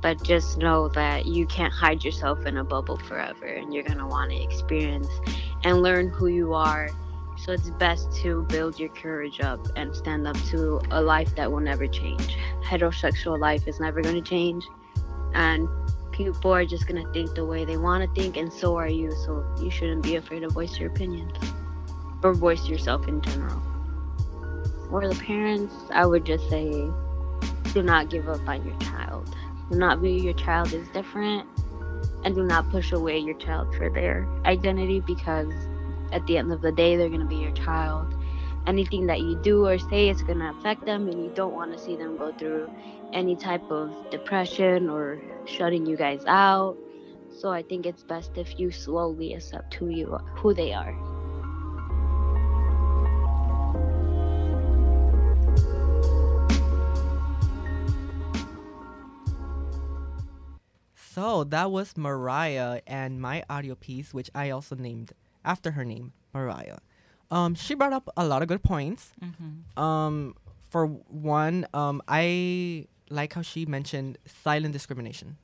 But 0.02 0.24
just 0.24 0.58
know 0.58 0.90
that 0.90 1.26
you 1.26 1.46
can't 1.48 1.74
hide 1.74 2.04
yourself 2.04 2.46
in 2.46 2.58
a 2.58 2.64
bubble 2.64 2.98
forever, 2.98 3.46
and 3.46 3.74
you're 3.74 3.84
going 3.84 3.98
to 3.98 4.06
want 4.06 4.32
to 4.32 4.42
experience 4.42 5.10
and 5.64 5.82
learn 5.82 6.10
who 6.10 6.28
you 6.28 6.54
are. 6.54 6.90
So 7.38 7.52
it's 7.52 7.70
best 7.72 8.12
to 8.18 8.44
build 8.50 8.80
your 8.80 8.90
courage 8.90 9.42
up 9.42 9.60
and 9.76 9.96
stand 9.96 10.28
up 10.28 10.38
to 10.50 10.82
a 10.92 11.02
life 11.02 11.36
that 11.36 11.52
will 11.52 11.60
never 11.60 11.88
change. 11.88 12.36
Heterosexual 12.64 13.40
life 13.40 13.68
is 13.68 13.80
never 13.80 14.02
going 14.02 14.16
to 14.16 14.28
change, 14.28 14.68
and 15.34 15.68
people 16.12 16.52
are 16.52 16.66
just 16.66 16.88
going 16.88 17.04
to 17.04 17.12
think 17.14 17.36
the 17.36 17.46
way 17.46 17.64
they 17.64 17.78
want 17.78 18.04
to 18.04 18.20
think, 18.20 18.38
and 18.38 18.52
so 18.52 18.76
are 18.76 18.90
you. 18.90 19.12
So 19.12 19.46
you 19.62 19.70
shouldn't 19.70 20.02
be 20.02 20.16
afraid 20.16 20.40
to 20.42 20.50
voice 20.50 20.80
your 20.80 20.90
opinions 20.90 21.38
or 22.24 22.34
voice 22.34 22.68
yourself 22.68 23.08
in 23.08 23.22
general. 23.22 23.62
For 24.90 25.08
the 25.08 25.16
parents, 25.16 25.76
I 25.92 26.06
would 26.06 26.26
just 26.26 26.50
say 26.50 26.90
do 27.74 27.84
not 27.84 28.10
give 28.10 28.28
up 28.28 28.48
on 28.48 28.66
your 28.66 28.78
child. 28.80 29.36
Do 29.70 29.78
not 29.78 30.00
view 30.00 30.12
your 30.12 30.34
child 30.34 30.74
as 30.74 30.88
different 30.90 31.48
and 32.28 32.36
do 32.36 32.44
not 32.44 32.70
push 32.70 32.92
away 32.92 33.18
your 33.18 33.36
child 33.36 33.74
for 33.76 33.90
their 33.90 34.28
identity 34.46 35.00
because 35.00 35.54
at 36.12 36.26
the 36.28 36.38
end 36.38 36.52
of 36.52 36.62
the 36.62 36.74
day, 36.74 36.98
they're 36.98 37.08
going 37.08 37.22
to 37.22 37.26
be 37.26 37.38
your 37.38 37.54
child. 37.54 38.14
Anything 38.66 39.08
that 39.08 39.22
you 39.22 39.40
do 39.42 39.66
or 39.66 39.80
say 39.80 40.10
is 40.10 40.22
going 40.24 40.40
to 40.40 40.50
affect 40.50 40.86
them, 40.86 41.08
and 41.08 41.24
you 41.24 41.32
don't 41.34 41.54
want 41.54 41.72
to 41.72 41.80
see 41.80 41.96
them 41.96 42.18
go 42.18 42.34
through 42.34 42.70
any 43.14 43.38
type 43.38 43.64
of 43.72 43.94
depression 44.12 44.90
or 44.90 45.22
shutting 45.46 45.86
you 45.86 45.96
guys 45.96 46.22
out. 46.28 46.78
So 47.32 47.50
I 47.50 47.64
think 47.64 47.86
it's 47.86 48.04
best 48.04 48.38
if 48.38 48.60
you 48.60 48.72
slowly 48.72 49.34
accept 49.34 49.74
who 49.76 49.88
you 49.88 50.12
are, 50.12 50.26
who 50.36 50.54
they 50.54 50.74
are. 50.74 51.17
So 61.18 61.44
that 61.46 61.72
was 61.72 61.98
Mariah 61.98 62.82
and 62.86 63.20
my 63.20 63.44
audio 63.50 63.74
piece, 63.74 64.14
which 64.14 64.30
I 64.36 64.52
also 64.52 64.76
named 64.76 65.14
after 65.44 65.72
her 65.72 65.84
name, 65.84 66.14
Mariah. 66.32 66.78
Um, 67.32 67.56
she 67.56 67.74
brought 67.74 67.92
up 67.92 68.08
a 68.16 68.24
lot 68.24 68.44
of 68.44 68.48
good 68.48 68.62
points. 68.62 69.14
Mm-hmm. 69.24 69.80
Um, 69.82 70.36
for 70.70 70.86
one, 70.86 71.66
um, 71.74 72.04
I 72.08 72.86
like 73.10 73.34
how 73.34 73.42
she 73.42 73.66
mentioned 73.66 74.20
silent 74.44 74.74
discrimination. 74.74 75.38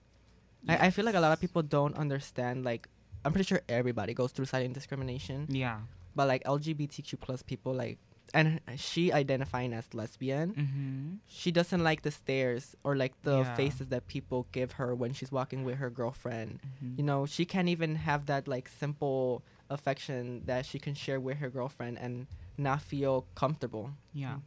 I, 0.69 0.87
I 0.87 0.89
feel 0.91 1.05
like 1.05 1.15
a 1.15 1.19
lot 1.19 1.33
of 1.33 1.41
people 1.41 1.63
don't 1.63 1.97
understand. 1.97 2.63
Like, 2.63 2.87
I'm 3.25 3.31
pretty 3.33 3.47
sure 3.47 3.61
everybody 3.67 4.13
goes 4.13 4.31
through 4.31 4.45
silent 4.45 4.75
discrimination, 4.75 5.47
Yeah. 5.49 5.79
but 6.15 6.27
like 6.27 6.43
LGBTQ 6.43 7.19
plus 7.19 7.41
people, 7.41 7.73
like, 7.73 7.97
and 8.33 8.59
she 8.77 9.11
identifying 9.13 9.73
as 9.73 9.93
lesbian, 9.93 10.53
Mm-hmm. 10.53 11.15
she 11.27 11.51
doesn't 11.51 11.83
like 11.83 12.01
the 12.01 12.11
stares 12.11 12.75
or 12.83 12.95
like 12.95 13.13
the 13.21 13.39
Yeah. 13.45 13.55
faces 13.55 13.87
that 13.89 14.07
people 14.07 14.47
give 14.51 14.73
her 14.73 14.95
when 14.95 15.13
she's 15.13 15.31
walking 15.31 15.63
with 15.63 15.77
her 15.77 15.89
girlfriend. 15.89 16.59
Mm-hmm. 16.65 16.93
You 16.97 17.03
know, 17.03 17.25
she 17.25 17.45
can't 17.45 17.69
even 17.69 17.95
have 17.95 18.25
that 18.25 18.47
like 18.47 18.67
simple 18.67 19.43
affection 19.69 20.41
that 20.45 20.65
she 20.65 20.79
can 20.79 20.93
share 20.95 21.19
with 21.19 21.37
her 21.37 21.49
girlfriend 21.49 21.97
and 21.99 22.25
not 22.57 22.81
feel 22.81 23.25
comfortable. 23.35 23.91
Yeah, 24.13 24.37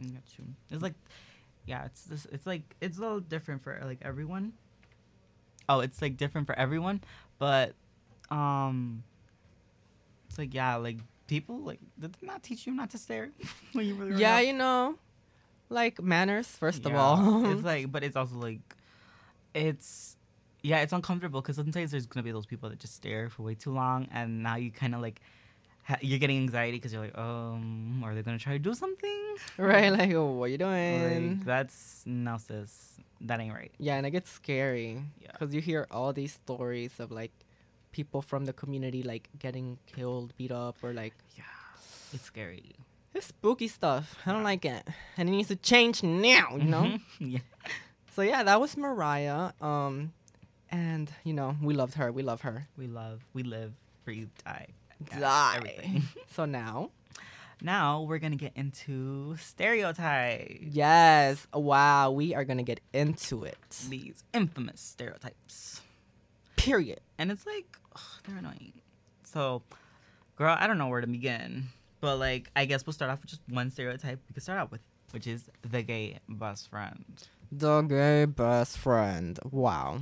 you. 0.00 0.44
It's 0.70 0.82
like, 0.82 0.94
yeah, 1.66 1.84
it's 1.86 2.02
this. 2.04 2.26
It's 2.30 2.46
like 2.46 2.62
it's 2.80 2.98
a 2.98 3.00
little 3.00 3.20
different 3.20 3.62
for 3.62 3.80
like 3.84 3.98
everyone. 4.02 4.52
Oh, 5.68 5.80
it's 5.80 6.02
like 6.02 6.16
different 6.16 6.46
for 6.46 6.54
everyone, 6.58 7.00
but 7.38 7.74
um, 8.30 9.02
it's 10.28 10.38
like 10.38 10.52
yeah, 10.54 10.76
like 10.76 10.98
people 11.26 11.58
like 11.58 11.80
did 11.98 12.12
they 12.14 12.26
not 12.26 12.42
teach 12.42 12.66
you 12.66 12.72
not 12.74 12.90
to 12.90 12.98
stare 12.98 13.30
when 13.72 13.86
you 13.86 13.94
really 13.94 14.20
Yeah, 14.20 14.40
you 14.40 14.52
know, 14.52 14.96
like 15.68 16.02
manners 16.02 16.46
first 16.46 16.84
of 16.86 16.94
all. 16.94 17.44
it's 17.52 17.62
like, 17.72 17.90
but 17.90 18.02
it's 18.04 18.16
also 18.16 18.36
like, 18.36 18.60
it's 19.54 20.16
yeah, 20.62 20.80
it's 20.80 20.92
uncomfortable 20.92 21.40
because 21.42 21.56
sometimes 21.56 21.90
there's 21.90 22.06
gonna 22.06 22.24
be 22.24 22.32
those 22.32 22.46
people 22.46 22.68
that 22.70 22.78
just 22.78 22.94
stare 22.94 23.28
for 23.28 23.42
way 23.42 23.54
too 23.54 23.70
long, 23.72 24.08
and 24.12 24.42
now 24.42 24.56
you 24.56 24.70
kind 24.70 24.94
of 24.94 25.00
like. 25.00 25.20
Ha- 25.86 25.98
you're 26.00 26.18
getting 26.18 26.38
anxiety 26.38 26.78
because 26.78 26.94
you're 26.94 27.02
like, 27.02 27.18
um, 27.18 28.00
are 28.02 28.14
they 28.14 28.22
gonna 28.22 28.38
try 28.38 28.54
to 28.54 28.58
do 28.58 28.72
something? 28.72 29.36
right, 29.58 29.90
like 29.92 30.12
oh, 30.14 30.30
what 30.32 30.50
you 30.50 30.56
doing? 30.56 31.36
Like, 31.36 31.44
that's 31.44 32.02
no 32.06 32.38
sis. 32.38 32.94
That 33.20 33.38
ain't 33.40 33.52
right. 33.52 33.70
yeah, 33.78 33.96
and 33.96 34.06
it 34.06 34.10
gets 34.10 34.30
scary 34.30 35.02
Yeah. 35.20 35.28
because 35.32 35.54
you 35.54 35.60
hear 35.60 35.86
all 35.90 36.14
these 36.14 36.32
stories 36.32 36.98
of 36.98 37.10
like 37.12 37.32
people 37.94 38.20
from 38.22 38.44
the 38.44 38.52
community 38.52 39.02
like 39.02 39.28
getting 39.38 39.78
killed, 39.94 40.34
beat 40.36 40.50
up, 40.52 40.76
or 40.82 40.92
like 40.92 41.14
Yeah. 41.38 41.44
It's 42.12 42.24
scary. 42.26 42.74
it's 43.14 43.26
spooky 43.26 43.68
stuff. 43.68 44.16
I 44.26 44.32
don't 44.34 44.42
like 44.42 44.64
it, 44.66 44.82
and 45.16 45.28
it 45.28 45.32
needs 45.32 45.48
to 45.48 45.56
change 45.56 46.02
now. 46.02 46.56
You 46.58 46.64
know. 46.74 46.82
Mhm. 46.82 47.00
yeah. 47.34 47.46
So 48.14 48.22
yeah, 48.22 48.42
that 48.42 48.58
was 48.60 48.76
Mariah. 48.76 49.52
Um, 49.60 50.12
and 50.70 51.06
you 51.24 51.32
know 51.38 51.56
we 51.62 51.74
loved 51.74 51.94
her. 51.94 52.10
We 52.12 52.22
love 52.22 52.40
her. 52.42 52.66
We 52.76 52.86
love, 52.86 53.22
we 53.32 53.42
live, 53.42 53.72
breathe, 54.04 54.30
die. 54.44 54.66
Yeah, 55.10 55.20
Die. 55.20 55.54
Everything. 55.58 56.02
so 56.34 56.44
now, 56.46 56.90
now 57.62 58.02
we're 58.02 58.18
gonna 58.22 58.36
get 58.46 58.52
into 58.56 59.36
stereotypes. 59.38 60.62
yes, 60.74 61.46
wow, 61.52 62.10
we 62.10 62.34
are 62.34 62.44
gonna 62.44 62.62
get 62.72 62.80
into 62.92 63.44
it. 63.44 63.58
These 63.88 64.22
infamous 64.32 64.80
stereotypes. 64.80 65.82
Period. 66.64 67.00
And 67.18 67.30
it's 67.30 67.46
like, 67.46 67.76
ugh, 67.94 68.02
they're 68.26 68.38
annoying. 68.38 68.72
So, 69.24 69.62
girl, 70.36 70.56
I 70.58 70.66
don't 70.66 70.78
know 70.78 70.88
where 70.88 71.00
to 71.00 71.06
begin. 71.06 71.66
But, 72.00 72.16
like, 72.16 72.50
I 72.56 72.64
guess 72.64 72.86
we'll 72.86 72.92
start 72.92 73.10
off 73.10 73.20
with 73.20 73.30
just 73.30 73.42
one 73.48 73.70
stereotype 73.70 74.18
we 74.28 74.32
can 74.32 74.42
start 74.42 74.58
out 74.58 74.70
with, 74.70 74.80
which 75.10 75.26
is 75.26 75.50
the 75.62 75.82
gay 75.82 76.18
best 76.28 76.70
friend. 76.70 77.04
The 77.52 77.82
gay 77.82 78.24
best 78.24 78.78
friend. 78.78 79.38
Wow. 79.50 80.00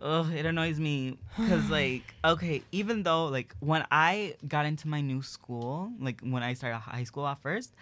Ugh, 0.00 0.30
it 0.32 0.44
annoys 0.44 0.78
me 0.78 1.16
because, 1.38 1.70
like, 1.78 2.14
okay, 2.24 2.62
even 2.70 3.02
though, 3.02 3.26
like, 3.26 3.54
when 3.60 3.86
I 3.90 4.34
got 4.46 4.66
into 4.66 4.88
my 4.88 5.00
new 5.00 5.22
school, 5.22 5.92
like, 5.98 6.20
when 6.20 6.42
I 6.42 6.54
started 6.54 6.78
high 6.78 7.04
school 7.04 7.26
at 7.26 7.40
first, 7.40 7.72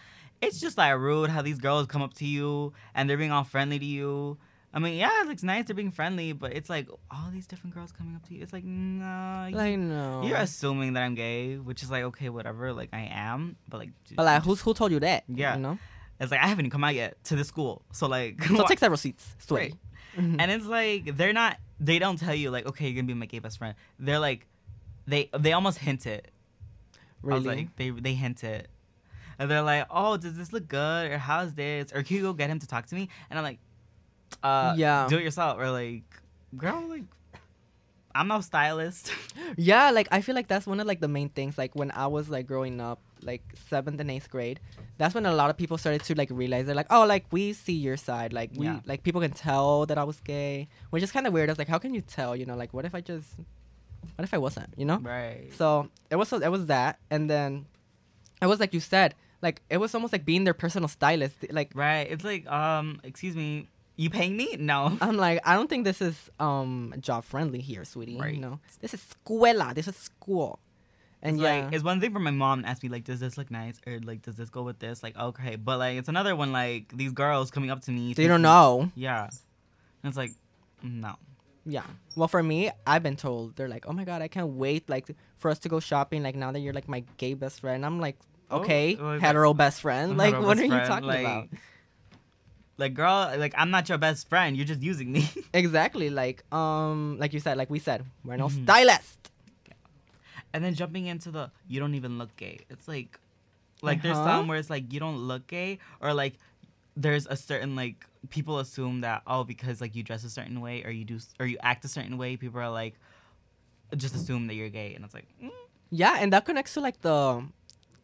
it's 0.41 0.61
just 0.61 0.79
like 0.79 0.97
rude 0.97 1.31
how 1.31 1.43
these 1.43 1.59
girls 1.59 1.87
come 1.87 2.03
up 2.03 2.15
to 2.15 2.25
you 2.25 2.73
and 2.95 3.09
they're 3.09 3.19
being 3.19 3.33
all 3.33 3.45
friendly 3.45 3.79
to 3.79 3.85
you. 3.85 4.39
I 4.73 4.79
mean, 4.79 4.97
yeah, 4.97 5.23
it 5.23 5.27
looks 5.27 5.43
nice 5.43 5.67
they're 5.67 5.75
being 5.75 5.91
friendly, 5.91 6.33
but 6.33 6.53
it's 6.53 6.71
like 6.71 6.89
all 7.11 7.29
these 7.33 7.47
different 7.49 7.75
girls 7.75 7.91
coming 7.91 8.15
up 8.15 8.25
to 8.29 8.35
you. 8.35 8.43
It's 8.43 8.53
like, 8.53 8.63
no, 8.65 9.47
you- 9.51 9.57
Like 9.57 9.79
no. 9.79 10.23
You're 10.25 10.37
assuming 10.39 10.93
that 10.93 11.03
I'm 11.03 11.15
gay, 11.17 11.57
which 11.57 11.83
is 11.83 11.91
like 11.91 12.05
okay, 12.05 12.29
whatever. 12.29 12.73
Like 12.73 12.91
I 12.93 13.09
am, 13.13 13.57
but 13.69 13.79
like, 13.79 13.91
but 14.15 14.25
like, 14.25 14.43
who's 14.45 14.61
who 14.61 14.73
told 14.75 14.93
you 14.93 15.01
that? 15.01 15.25
Yeah. 15.29 15.57
You 15.57 15.63
know. 15.63 15.79
It's 16.21 16.31
like 16.31 16.41
I 16.41 16.47
haven't 16.47 16.67
even 16.67 16.71
come 16.71 16.85
out 16.85 16.95
yet 16.95 17.23
to 17.25 17.37
the 17.37 17.45
school, 17.45 17.83
so 17.93 18.07
like, 18.07 18.43
So 18.45 18.63
take 18.69 18.79
several 18.79 18.99
seats. 18.99 19.35
Right. 19.51 19.73
Sweaty. 19.73 19.75
and 20.17 20.51
it's 20.51 20.67
like 20.67 21.17
they're 21.17 21.33
not. 21.33 21.57
They 21.81 21.99
don't 21.99 22.19
tell 22.19 22.35
you 22.35 22.51
like, 22.51 22.67
okay, 22.67 22.87
you're 22.89 22.95
gonna 23.03 23.07
be 23.07 23.15
my 23.15 23.27
gay 23.27 23.39
best 23.41 23.59
friend. 23.59 23.75
They're 23.99 24.19
like, 24.19 24.47
they 25.07 25.31
they 25.39 25.53
almost 25.53 25.79
hint 25.79 26.07
it. 26.07 26.31
I 27.25 27.27
was 27.35 27.45
Really. 27.45 27.57
like, 27.57 27.77
they 27.77 27.91
they 27.91 28.15
hint 28.15 28.45
it, 28.45 28.69
and 29.39 29.51
they're 29.51 29.63
like, 29.63 29.87
oh, 29.91 30.17
does 30.17 30.37
this 30.37 30.53
look 30.53 30.69
good 30.69 31.11
or 31.11 31.19
how's 31.19 31.55
this 31.55 31.91
or 31.93 32.03
can 32.03 32.17
you 32.17 32.23
go 32.23 32.33
get 32.35 32.51
him 32.51 32.59
to 32.61 32.67
talk 32.67 32.87
to 32.87 32.95
me? 32.95 33.09
And 33.31 33.39
I'm 33.39 33.45
like, 33.45 33.59
uh, 34.43 34.75
Yeah. 34.77 35.07
do 35.09 35.19
it 35.19 35.25
yourself 35.25 35.59
or 35.59 35.71
like, 35.71 36.05
girl, 36.57 36.83
like, 36.89 37.05
I'm 38.15 38.27
no 38.27 38.41
stylist. 38.41 39.13
yeah, 39.57 39.91
like 39.93 40.09
I 40.11 40.21
feel 40.21 40.35
like 40.35 40.49
that's 40.49 40.67
one 40.67 40.81
of 40.81 40.87
like 40.87 41.01
the 41.01 41.07
main 41.09 41.29
things. 41.29 41.57
Like 41.57 41.77
when 41.77 41.93
I 41.93 42.09
was 42.09 42.29
like 42.29 42.47
growing 42.47 42.81
up, 42.81 43.01
like 43.23 43.43
seventh 43.69 44.01
and 44.01 44.11
eighth 44.11 44.29
grade, 44.31 44.59
that's 44.99 45.15
when 45.15 45.27
a 45.27 45.33
lot 45.33 45.49
of 45.49 45.57
people 45.57 45.79
started 45.79 46.03
to 46.05 46.15
like 46.17 46.29
realize 46.33 46.67
they're 46.67 46.75
like, 46.75 46.89
oh, 46.91 47.07
like 47.07 47.27
we 47.31 47.53
see 47.53 47.75
your 47.75 47.97
side. 47.97 48.33
Like 48.33 48.51
we 48.57 48.67
Yeah. 48.67 48.81
like 48.85 49.05
people 49.05 49.21
can 49.21 49.31
tell 49.31 49.87
that 49.87 49.97
I 49.97 50.03
was 50.03 50.19
gay, 50.21 50.67
which 50.91 51.05
is 51.05 51.13
kind 51.13 51.27
of 51.29 51.33
weird. 51.33 51.51
I 51.51 51.53
was 51.53 51.59
like, 51.59 51.69
how 51.69 51.79
can 51.79 51.95
you 51.95 52.01
tell? 52.01 52.35
You 52.35 52.47
know, 52.47 52.57
like 52.57 52.75
what 52.75 52.85
if 52.85 52.97
I 52.97 53.01
just, 53.01 53.29
what 54.17 54.25
if 54.25 54.35
I 54.35 54.39
wasn't? 54.39 54.75
You 54.77 54.87
know. 54.87 54.99
right. 54.99 55.53
So 55.57 55.89
it 56.11 56.17
was 56.17 56.29
so 56.29 56.39
it 56.39 56.49
was 56.51 56.67
that, 56.67 56.99
and 57.13 57.31
then 57.31 57.67
it 58.43 58.47
was 58.47 58.59
like 58.59 58.75
you 58.75 58.81
said, 58.81 59.15
like 59.41 59.63
it 59.71 59.77
was 59.77 59.95
almost 59.95 60.13
like 60.13 60.25
being 60.25 60.43
their 60.43 60.55
personal 60.55 60.89
stylist. 60.89 61.37
Like 61.53 61.71
Right. 61.77 62.09
It's 62.11 62.25
like, 62.25 62.45
um, 62.51 62.99
excuse 63.05 63.37
me, 63.37 63.69
you 64.01 64.09
paying 64.09 64.35
me? 64.37 64.57
No. 64.59 64.97
I'm 65.01 65.17
like, 65.19 65.41
I 65.45 65.55
don't 65.55 65.69
think 65.69 65.85
this 65.85 66.01
is 66.01 66.31
um 66.41 66.95
job 67.01 67.25
friendly 67.25 67.61
here, 67.61 67.85
sweetie. 67.85 68.19
Right. 68.19 68.35
You 68.35 68.41
know, 68.41 68.61
this 68.81 68.95
is 68.95 69.05
escuela. 69.05 69.75
This 69.75 69.89
is 69.89 69.97
school. 69.97 70.59
And 71.23 71.37
it's 71.37 71.43
yeah, 71.43 71.65
like 71.67 71.75
it's 71.75 71.85
one 71.85 72.01
thing 72.01 72.13
for 72.15 72.19
my 72.19 72.31
mom 72.31 72.63
to 72.63 72.69
ask 72.69 72.83
me 72.83 72.89
like, 72.89 73.05
does 73.05 73.21
this 73.21 73.37
look 73.37 73.51
nice 73.51 73.79
or 73.87 74.01
like 74.01 74.23
does 74.23 74.37
this 74.37 74.49
go 74.49 74.63
with 74.63 74.79
this? 74.79 75.03
Like 75.03 75.19
okay, 75.19 75.57
but 75.57 75.79
like 75.79 75.99
it's 75.99 76.09
another 76.09 76.35
one 76.35 76.51
like 76.51 76.97
these 76.97 77.13
girls 77.13 77.51
coming 77.51 77.71
up 77.71 77.83
to 77.83 77.91
me. 77.91 78.15
they 78.15 78.27
don't 78.27 78.41
know. 78.43 78.91
Yeah, 78.95 79.25
and 80.03 80.09
it's 80.09 80.17
like 80.17 80.33
no. 80.83 81.17
Yeah. 81.67 81.85
Well, 82.17 82.27
for 82.27 82.43
me, 82.43 82.71
I've 82.87 83.03
been 83.03 83.17
told 83.17 83.57
they're 83.57 83.69
like, 83.69 83.85
"Oh 83.87 83.93
my 83.93 84.05
god, 84.05 84.23
I 84.23 84.29
can't 84.29 84.53
wait 84.57 84.89
like 84.89 85.15
for 85.37 85.51
us 85.51 85.59
to 85.61 85.69
go 85.69 85.79
shopping. 85.79 86.23
Like 86.23 86.37
now 86.37 86.53
that 86.53 86.61
you're 86.61 86.73
like 86.73 86.89
my 86.89 87.05
gay 87.19 87.35
best 87.35 87.61
friend." 87.61 87.85
I'm 87.85 88.01
like, 88.01 88.17
Oh, 88.51 88.61
"Okay, 88.61 88.97
like- 88.97 89.21
hetero 89.21 89.53
best 89.53 89.83
friend. 89.83 90.17
Like, 90.17 90.41
what 90.41 90.59
are 90.59 90.65
you 90.65 90.71
talking 90.71 91.07
like- 91.07 91.21
about?" 91.21 91.49
Like 92.81 92.95
girl, 92.95 93.31
like 93.37 93.55
I'm 93.57 93.71
not 93.71 93.89
your 93.89 93.99
best 93.99 94.29
friend. 94.29 94.57
You're 94.57 94.67
just 94.67 94.83
using 94.83 95.13
me. 95.13 95.29
Exactly. 95.53 96.09
Like, 96.11 96.43
um, 96.53 97.19
like 97.19 97.33
you 97.35 97.41
said, 97.41 97.57
like 97.59 97.69
we 97.71 97.79
said, 97.79 98.05
we're 98.25 98.37
no 98.39 98.47
Mhm. 98.49 98.65
stylist. 98.65 99.19
and 100.53 100.65
then 100.65 100.75
jumping 100.75 101.07
into 101.07 101.31
the 101.31 101.51
you 101.69 101.79
don't 101.79 101.95
even 101.95 102.19
look 102.19 102.35
gay. 102.37 102.59
It's 102.71 102.89
like, 102.89 103.21
like 103.83 104.03
there's 104.03 104.19
Uh-huh. 104.19 104.39
some 104.39 104.49
where 104.49 104.59
it's 104.59 104.71
like 104.71 104.93
you 104.93 104.99
don't 104.99 105.19
look 105.31 105.47
gay, 105.47 105.79
or 106.01 106.13
like 106.15 106.35
there's 106.97 107.27
a 107.27 107.37
certain 107.37 107.77
like 107.77 108.05
people 108.31 108.59
assume 108.59 109.01
that 109.03 109.23
oh 109.27 109.45
because 109.45 109.81
like 109.81 109.95
you 109.95 110.03
dress 110.03 110.25
a 110.25 110.31
certain 110.31 110.61
way 110.61 110.83
or 110.85 110.91
you 110.91 111.05
do 111.05 111.19
or 111.39 111.47
you 111.47 111.59
act 111.63 111.85
a 111.85 111.89
certain 111.89 112.17
way, 112.19 112.37
people 112.37 112.61
are 112.61 112.71
like 112.71 112.95
just 113.97 114.15
assume 114.15 114.47
that 114.49 114.55
you're 114.55 114.69
gay, 114.71 114.95
and 114.95 115.05
it's 115.05 115.15
like 115.15 115.27
mm, 115.43 115.51
Yeah, 115.91 116.17
and 116.21 116.33
that 116.33 116.45
connects 116.45 116.75
to 116.75 116.81
like 116.81 117.01
the 117.03 117.43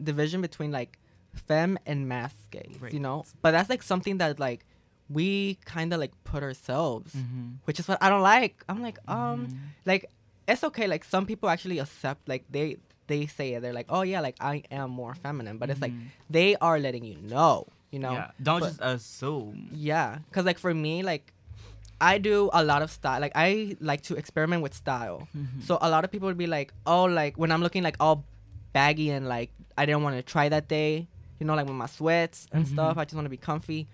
division 0.02 0.40
between 0.42 0.70
like 0.72 0.98
femme 1.36 1.78
and 1.86 2.08
masc 2.08 2.36
gays, 2.50 2.76
you 2.90 3.00
know. 3.00 3.24
But 3.42 3.52
that's 3.52 3.68
like 3.70 3.82
something 3.82 4.18
that 4.18 4.38
like 4.40 4.64
we 5.08 5.58
kind 5.64 5.92
of 5.92 6.00
like 6.00 6.12
put 6.24 6.42
ourselves, 6.42 7.14
mhm, 7.14 7.56
which 7.64 7.78
is 7.78 7.86
what 7.88 7.98
I 8.02 8.08
don't 8.10 8.22
like. 8.22 8.64
I'm 8.68 8.82
like, 8.82 8.98
um, 9.08 9.46
mhm. 9.48 9.56
like 9.84 10.10
it's 10.48 10.64
okay. 10.64 10.86
Like 10.86 11.04
some 11.04 11.26
people 11.26 11.48
actually 11.48 11.78
accept, 11.78 12.28
like 12.28 12.44
they 12.50 12.78
they 13.06 13.26
say 13.26 13.54
it. 13.54 13.62
They're 13.62 13.72
like, 13.72 13.86
oh 13.88 14.02
yeah, 14.02 14.20
like 14.20 14.36
I 14.40 14.64
am 14.70 14.90
more 14.90 15.14
feminine, 15.14 15.58
but 15.58 15.70
it's 15.70 15.80
like 15.80 15.92
Mhm. 15.92 16.06
they 16.28 16.56
are 16.56 16.78
letting 16.80 17.04
you 17.04 17.18
know, 17.22 17.66
you 17.92 17.98
know. 18.00 18.12
yeah, 18.12 18.30
don't 18.42 18.60
but- 18.60 18.66
just 18.68 18.80
assume. 18.82 19.70
Yeah, 19.72 20.18
cause 20.32 20.44
like 20.44 20.58
for 20.58 20.74
me, 20.74 21.02
like 21.04 21.32
I 22.00 22.18
do 22.18 22.50
a 22.52 22.62
lot 22.64 22.82
of 22.82 22.90
style. 22.90 23.20
Like 23.20 23.32
I 23.34 23.76
like 23.80 24.02
to 24.10 24.16
experiment 24.16 24.62
with 24.62 24.74
style. 24.74 25.28
Mhm. 25.36 25.62
So 25.62 25.78
a 25.80 25.88
lot 25.88 26.04
of 26.04 26.10
people 26.10 26.26
would 26.28 26.36
be 26.36 26.46
like, 26.48 26.72
oh, 26.86 27.04
like 27.04 27.38
when 27.38 27.50
I'm 27.52 27.62
looking 27.62 27.82
like 27.82 27.96
all 28.00 28.24
baggy 28.72 29.10
and 29.10 29.26
like 29.28 29.50
I 29.78 29.86
didn't 29.86 30.02
want 30.02 30.16
to 30.16 30.22
try 30.22 30.48
that 30.50 30.68
day, 30.68 31.06
you 31.38 31.46
know, 31.46 31.54
like 31.54 31.66
with 31.66 31.74
my 31.74 31.86
sweats 31.86 32.46
and 32.52 32.64
Mhm. 32.64 32.72
stuff. 32.72 32.98
I 32.98 33.04
just 33.04 33.14
want 33.14 33.26
to 33.26 33.30
be 33.30 33.36
comfy. 33.36 33.88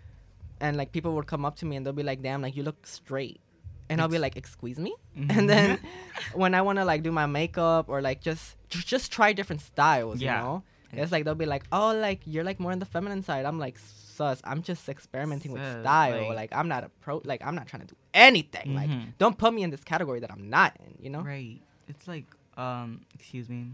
And 0.60 0.76
like 0.76 0.92
people 0.92 1.14
would 1.16 1.26
come 1.26 1.44
up 1.44 1.56
to 1.56 1.66
me 1.66 1.76
and 1.76 1.84
they'll 1.84 1.92
be 1.92 2.02
like, 2.04 2.22
damn, 2.22 2.40
like 2.42 2.54
you 2.56 2.62
look 2.62 2.86
straight. 2.86 3.40
And 3.88 4.00
I'll 4.00 4.08
be 4.08 4.18
like, 4.18 4.36
excuse 4.36 4.78
me. 4.78 4.94
Mhm. 5.18 5.36
And 5.36 5.50
then 5.50 5.78
when 6.34 6.54
I 6.54 6.62
want 6.62 6.78
to 6.78 6.84
like 6.84 7.02
do 7.02 7.10
my 7.12 7.26
makeup 7.26 7.88
or 7.88 8.00
like 8.00 8.20
just 8.20 8.56
just 8.68 9.10
try 9.12 9.32
different 9.32 9.60
styles, 9.60 10.20
Yeah. 10.20 10.36
you 10.38 10.42
know, 10.44 10.62
it's 10.92 11.10
like 11.12 11.24
they'll 11.24 11.34
be 11.34 11.46
like, 11.46 11.64
oh, 11.72 11.92
like 11.94 12.20
you're 12.24 12.44
like 12.44 12.60
more 12.60 12.72
on 12.72 12.78
the 12.78 12.86
feminine 12.86 13.22
side. 13.22 13.44
I'm 13.44 13.58
like, 13.58 13.76
sus, 13.78 14.40
I'm 14.44 14.62
just 14.62 14.88
experimenting 14.88 15.52
with 15.52 15.62
style. 15.80 16.28
like- 16.28 16.36
Like, 16.36 16.52
I'm 16.54 16.68
not 16.68 16.84
a 16.84 16.90
pro. 17.00 17.20
Like 17.24 17.44
I'm 17.44 17.54
not 17.54 17.66
trying 17.66 17.80
to 17.82 17.88
do 17.88 17.96
anything. 18.14 18.74
Like 18.74 18.88
Mhm. 18.90 19.14
don't 19.18 19.36
put 19.36 19.52
me 19.52 19.62
in 19.62 19.70
this 19.70 19.82
category 19.84 20.20
that 20.20 20.30
I'm 20.30 20.48
not 20.48 20.76
in. 20.86 20.94
You 21.02 21.10
know? 21.10 21.20
Right. 21.22 21.60
It's 21.88 22.06
like 22.06 22.26
um, 22.56 23.00
excuse 23.14 23.48
me. 23.48 23.72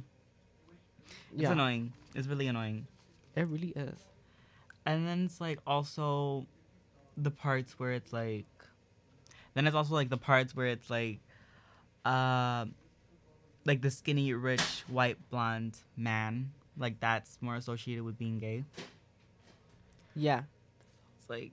It's 1.33 1.43
Yeah. 1.43 1.53
annoying. 1.53 1.93
It's 2.15 2.27
really 2.29 2.47
annoying. 2.47 2.87
It 3.39 3.47
really 3.47 3.73
is. 3.77 3.99
and 4.85 5.07
then 5.07 5.25
it's 5.27 5.41
like 5.41 5.59
also 5.67 6.47
the 7.17 7.31
parts 7.31 7.79
where 7.79 7.93
it's 7.93 8.13
like 8.13 8.47
then 9.55 9.67
it's 9.67 9.77
also 9.77 9.95
like 9.95 10.09
the 10.11 10.17
parts 10.19 10.55
where 10.57 10.67
it's 10.67 10.89
like 10.91 11.21
uh 12.05 12.65
like 13.65 13.83
the 13.83 13.91
skinny 13.91 14.33
rich 14.33 14.83
white 14.89 15.19
blonde 15.31 15.77
man 15.97 16.53
like 16.77 16.99
that's 17.01 17.39
more 17.41 17.57
associated 17.57 18.03
with 18.05 18.17
being 18.19 18.39
gay 18.39 18.65
Yeah. 20.17 20.43
it's 21.19 21.29
like 21.31 21.53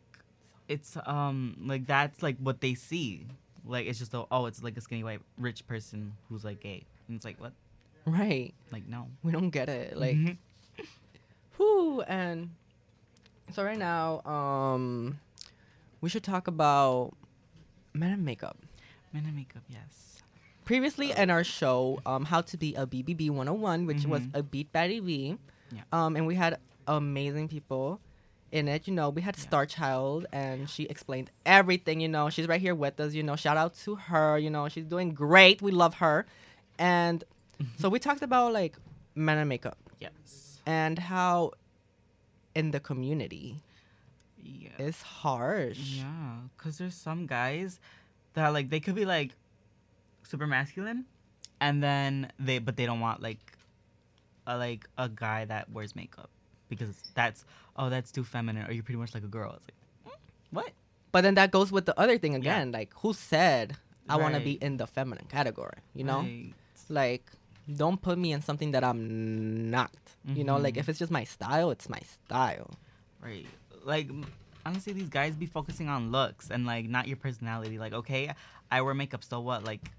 it's 0.67 0.97
um 1.05 1.57
like 1.65 1.85
that's 1.85 2.23
like 2.23 2.37
what 2.39 2.61
they 2.61 2.73
see 2.73 3.25
like 3.65 3.85
it's 3.87 3.99
just 3.99 4.13
a, 4.13 4.25
oh 4.31 4.45
it's 4.45 4.63
like 4.63 4.77
a 4.77 4.81
skinny 4.81 5.03
white 5.03 5.21
rich 5.37 5.65
person 5.67 6.13
who's 6.29 6.43
like 6.43 6.59
gay 6.61 6.83
and 7.07 7.15
it's 7.17 7.25
like 7.25 7.39
what 7.39 7.53
Right. 8.05 8.53
like 8.71 8.87
no 8.87 9.07
We 9.23 9.31
don't 9.31 9.49
get 9.49 9.67
it. 9.67 9.97
Like, 9.97 10.15
Mhm. 10.15 10.37
Whoo. 11.57 12.01
And 12.01 12.51
so 13.51 13.63
right 13.63 13.77
now, 13.77 14.21
um, 14.25 15.19
we 16.01 16.09
should 16.09 16.23
talk 16.23 16.47
about 16.47 17.13
men 17.93 18.11
in 18.11 18.23
makeup. 18.25 18.57
men 19.13 19.25
in 19.25 19.35
makeup 19.35 19.63
yes 19.69 20.21
Previously 20.65 21.11
in 21.11 21.29
our 21.29 21.43
show, 21.43 22.01
um, 22.07 22.25
How 22.25 22.41
to 22.41 22.57
Be 22.57 22.73
a 22.73 22.85
BBB 22.87 23.29
101, 23.29 23.85
which 23.85 24.05
was 24.05 24.21
Mhm. 24.21 24.35
a 24.35 24.41
Beat 24.43 24.71
Batty 24.73 24.99
V. 24.99 25.37
Yeah. 25.71 25.81
Um, 25.93 26.15
and 26.15 26.25
we 26.25 26.33
had 26.33 26.59
amazing 26.87 27.47
people 27.49 27.99
in 28.51 28.67
it. 28.67 28.87
You 28.87 28.93
know, 28.95 29.09
we 29.09 29.21
had 29.21 29.37
Yeah. 29.37 29.43
Star 29.43 29.65
Child, 29.67 30.25
and 30.33 30.67
she 30.67 30.83
explained 30.85 31.29
everything. 31.45 31.99
You 32.01 32.07
know, 32.07 32.31
she's 32.31 32.47
right 32.47 32.59
here 32.59 32.73
with 32.73 32.99
us. 32.99 33.13
You 33.13 33.21
know, 33.21 33.35
shout 33.35 33.57
out 33.57 33.75
to 33.85 33.93
her. 33.95 34.39
You 34.39 34.49
know, 34.49 34.67
she's 34.67 34.85
doing 34.85 35.13
great. 35.13 35.61
We 35.61 35.71
love 35.71 35.95
her. 35.95 36.25
And 36.79 37.23
so 37.77 37.87
we 37.87 37.99
talked 37.99 38.23
about 38.23 38.51
like 38.51 38.75
men 39.13 39.37
and 39.37 39.47
makeup 39.47 39.77
yes 39.99 40.44
and 40.65 40.97
how 40.99 41.51
in 42.53 42.71
the 42.71 42.79
community 42.79 43.61
yeah 44.43 44.69
it's 44.77 45.01
harsh. 45.01 45.77
Yeah, 45.79 46.35
because 46.57 46.77
there's 46.77 46.95
some 46.95 47.25
guys 47.25 47.79
that 48.33 48.49
like 48.49 48.69
they 48.69 48.79
could 48.79 48.95
be 48.95 49.05
like 49.05 49.31
super 50.23 50.45
masculine, 50.47 51.05
and 51.59 51.81
then 51.81 52.31
they 52.39 52.59
but 52.59 52.75
they 52.77 52.85
don't 52.85 52.99
want 52.99 53.21
like 53.21 53.39
a 54.47 54.57
like 54.57 54.87
a 54.97 55.09
guy 55.09 55.45
that 55.45 55.71
wears 55.71 55.95
makeup 55.95 56.29
because 56.69 57.03
that's 57.15 57.45
oh 57.77 57.89
that's 57.89 58.11
too 58.11 58.23
feminine 58.23 58.67
or 58.67 58.71
you're 58.71 58.83
pretty 58.83 58.99
much 58.99 59.13
like 59.13 59.23
a 59.23 59.27
girl. 59.27 59.53
It's 59.57 59.65
like 59.67 60.13
mm, 60.15 60.19
what? 60.51 60.71
But 61.11 61.21
then 61.21 61.35
that 61.35 61.49
goes 61.51 61.71
with 61.71 61.85
the 61.85 61.97
other 61.99 62.17
thing 62.17 62.35
again. 62.35 62.71
Like, 62.73 62.93
who 62.97 63.13
said 63.13 63.77
I 64.09 64.17
want 64.17 64.35
to 64.35 64.41
be 64.41 64.53
in 64.61 64.77
the 64.77 64.85
feminine 64.85 65.25
category? 65.29 65.77
You 65.95 66.03
know, 66.03 66.19
Right. 66.19 66.53
like 66.89 67.23
don't 67.73 68.01
put 68.01 68.17
me 68.17 68.31
in 68.31 68.41
something 68.41 68.71
that 68.71 68.83
I'm 68.83 69.69
not. 69.71 69.91
You 70.27 70.43
know, 70.43 70.57
like 70.57 70.77
if 70.77 70.89
it's 70.89 70.97
just 70.99 71.11
my 71.11 71.23
style, 71.23 71.69
it's 71.71 71.87
my 71.89 71.99
style. 71.99 72.71
Right. 73.21 73.45
Like 73.83 74.09
honestly, 74.65 74.93
these 74.93 75.09
guys 75.09 75.35
be 75.35 75.45
focusing 75.45 75.87
on 75.89 76.11
looks 76.11 76.49
and 76.49 76.65
like 76.65 76.87
not 76.89 77.07
your 77.07 77.17
personality. 77.17 77.77
Like 77.77 77.93
okay, 77.93 78.33
I 78.71 78.81
wear 78.81 78.93
makeup, 78.93 79.23
so 79.23 79.39
what? 79.39 79.63
Like 79.63 79.91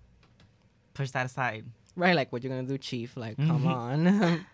push 0.94 1.10
that 1.12 1.26
aside. 1.26 1.64
Right? 1.94 2.14
Like 2.16 2.32
what 2.32 2.42
you're 2.42 2.54
gonna 2.54 2.66
do, 2.68 2.76
chief? 2.78 3.16
Like 3.16 3.36
come 3.36 3.62
Mhm. 3.62 3.66
on, 3.72 4.46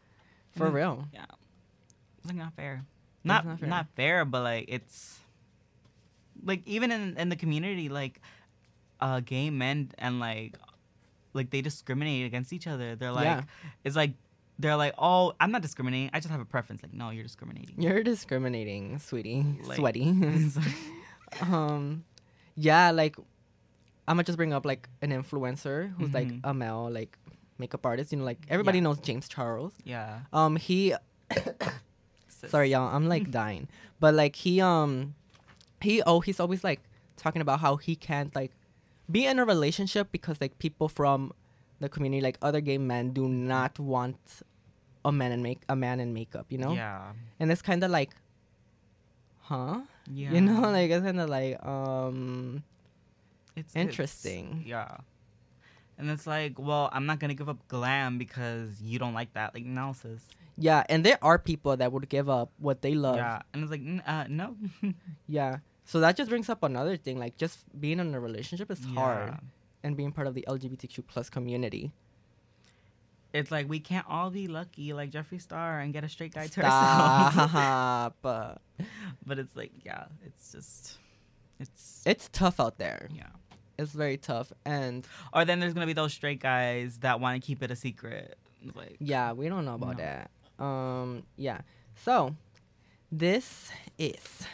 for 0.56 0.66
And- 0.66 0.74
real. 0.74 1.08
Yeah. 1.14 1.26
It's 2.24 2.32
not 2.34 2.52
fair. 2.54 2.84
Not 3.24 3.46
not 3.46 3.62
not 3.62 3.86
fair. 3.94 4.18
fair. 4.18 4.24
but 4.24 4.42
like 4.42 4.64
it's 4.68 5.18
like 6.44 6.62
even 6.66 6.90
in 6.90 7.16
in 7.16 7.28
the 7.28 7.36
community, 7.36 7.88
like 7.88 8.20
uh 9.00 9.20
gay 9.20 9.50
men 9.50 9.90
and 9.98 10.20
like 10.20 10.56
like 11.32 11.50
they 11.50 11.60
discriminate 11.62 12.26
against 12.26 12.52
each 12.52 12.66
other. 12.66 12.96
They're 12.96 13.12
like 13.12 13.24
Yeah. 13.24 13.42
it's 13.84 13.96
like 13.96 14.12
they're 14.58 14.76
like, 14.76 14.94
Oh, 14.98 15.32
I'm 15.40 15.50
not 15.52 15.62
discriminating, 15.62 16.10
I 16.12 16.20
just 16.20 16.30
have 16.30 16.40
a 16.40 16.44
preference. 16.44 16.82
Like, 16.82 16.92
no, 16.92 17.10
you're 17.10 17.22
discriminating. 17.24 17.80
You're 17.80 18.02
discriminating, 18.02 18.98
sweetie, 18.98 19.44
Like- 19.64 19.76
sweaty. 19.76 20.12
um, 21.40 22.04
yeah, 22.56 22.90
like 22.90 23.16
I'm 24.08 24.16
gonna 24.16 24.24
just 24.24 24.36
bring 24.36 24.52
up 24.52 24.66
like 24.66 24.88
an 25.02 25.10
influencer 25.10 25.94
who's 25.96 26.12
like 26.12 26.28
Mhm. 26.28 26.40
a 26.44 26.52
male 26.52 26.90
like 26.90 27.16
makeup 27.58 27.86
artist. 27.86 28.12
You 28.12 28.18
know, 28.18 28.24
like 28.24 28.38
everybody 28.48 28.78
Yeah. 28.78 28.84
knows 28.84 28.98
James 29.00 29.28
Charles. 29.28 29.72
yeah. 29.84 30.20
Um, 30.32 30.56
he 30.56 30.94
sorry 32.28 32.70
y'all 32.70 32.94
i'm 32.94 33.06
like 33.06 33.30
dying 33.42 33.68
but 34.00 34.14
like 34.14 34.34
he 34.34 34.60
um 34.60 35.14
he 35.82 36.02
oh 36.02 36.20
he's 36.20 36.40
always 36.40 36.64
like 36.64 36.80
talking 37.16 37.42
about 37.42 37.60
how 37.60 37.76
he 37.76 37.94
can't 37.94 38.34
like 38.34 38.50
be 39.10 39.26
in 39.26 39.38
a 39.38 39.44
relationship 39.44 40.08
because 40.12 40.40
like 40.40 40.58
people 40.58 40.88
from 40.88 41.32
the 41.80 41.88
community 41.88 42.20
like 42.20 42.38
other 42.42 42.60
gay 42.60 42.78
men 42.78 43.10
do 43.12 43.28
not 43.28 43.78
want 43.78 44.18
a 45.04 45.10
man 45.12 45.32
in 45.32 45.42
make 45.42 45.60
a 45.68 45.74
man 45.76 45.98
in 46.00 46.12
makeup 46.12 46.46
you 46.50 46.58
know 46.58 46.72
Yeah. 46.74 47.12
and 47.40 47.50
it's 47.50 47.62
kind 47.62 47.82
of 47.82 47.90
like 47.90 48.10
huh 49.40 49.80
Yeah. 50.12 50.32
you 50.32 50.40
know 50.40 50.60
like 50.76 50.90
it's 50.90 51.04
kind 51.04 51.20
of 51.20 51.28
like 51.28 51.64
um 51.66 52.62
it's 53.56 53.74
interesting. 53.74 54.58
It's, 54.60 54.68
yeah. 54.70 54.96
And 55.98 56.08
it's 56.08 56.26
like, 56.26 56.58
well, 56.58 56.88
I'm 56.92 57.04
not 57.04 57.18
gonna 57.18 57.34
give 57.34 57.48
up 57.50 57.58
glam 57.68 58.16
because 58.16 58.80
you 58.80 58.98
don't 58.98 59.12
like 59.12 59.34
that. 59.34 59.52
Like, 59.52 59.66
no, 59.66 59.92
sis. 59.92 60.22
yeah 60.56 60.84
and 60.88 61.04
there 61.04 61.18
are 61.20 61.38
people 61.38 61.76
that 61.76 61.92
would 61.92 62.08
give 62.08 62.28
up 62.30 62.50
what 62.58 62.80
they 62.80 62.94
love 62.94 63.16
Yeah. 63.16 63.40
And 63.52 63.62
it's 63.62 63.70
like, 63.70 63.80
"N- 63.84 64.02
uh, 64.06 64.24
no. 64.28 64.56
yeah 65.28 65.58
so 65.90 65.98
that 66.04 66.16
just 66.16 66.28
brings 66.30 66.48
up 66.48 66.62
another 66.62 66.96
thing 67.04 67.16
like 67.18 67.34
just 67.44 67.56
being 67.84 67.98
in 67.98 68.14
a 68.14 68.20
relationship 68.28 68.70
is 68.70 68.82
hard 68.94 69.34
and 69.82 69.96
being 69.96 70.12
part 70.12 70.26
of 70.30 70.34
the 70.38 70.44
lgbtq 70.54 70.96
plus 71.12 71.28
community 71.36 71.90
It's 73.32 73.50
like 73.56 73.66
we 73.68 73.78
can't 73.78 74.06
all 74.08 74.30
be 74.30 74.46
lucky 74.48 74.92
like 74.92 75.10
Jeffree 75.14 75.40
Star 75.40 75.78
and 75.82 75.92
get 75.94 76.02
a 76.02 76.08
straight 76.08 76.34
guy 76.34 76.46
to 76.54 76.58
ourselves. 76.64 77.34
Stop. 77.50 78.16
but 79.28 79.36
it's 79.38 79.54
like, 79.54 79.70
yeah, 79.86 80.04
it's 80.26 80.50
just, 80.54 80.98
it's 81.62 82.02
it's 82.04 82.26
tough 82.32 82.58
out 82.58 82.76
there. 82.78 83.08
yeah. 83.14 83.30
It's 83.78 83.92
very 83.92 84.16
tough. 84.18 84.52
And 84.66 85.06
Or 85.32 85.44
then 85.46 85.60
there's 85.60 85.74
gonna 85.74 85.86
be 85.86 85.92
those 86.02 86.12
straight 86.12 86.40
guys 86.40 86.98
that 87.06 87.20
want 87.22 87.40
to 87.40 87.46
keep 87.46 87.62
it 87.62 87.70
a 87.70 87.76
secret. 87.76 88.36
Like, 88.74 88.96
Yeah, 88.98 89.30
we 89.32 89.48
don't 89.48 89.64
know 89.64 89.74
about 89.78 89.96
No. 89.98 90.02
that. 90.04 90.30
Um, 90.58 91.22
yeah. 91.36 91.60
So, 92.04 92.34
this 93.12 93.70
is. 93.96 94.46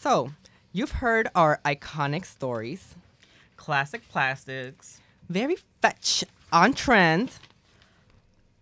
So, 0.00 0.32
you've 0.72 0.92
heard 0.92 1.28
our 1.34 1.60
iconic 1.64 2.24
stories. 2.24 2.94
classic 3.56 4.08
plastics. 4.08 5.00
Very 5.28 5.56
fetch, 5.82 6.24
on 6.52 6.72
trend, 6.74 7.32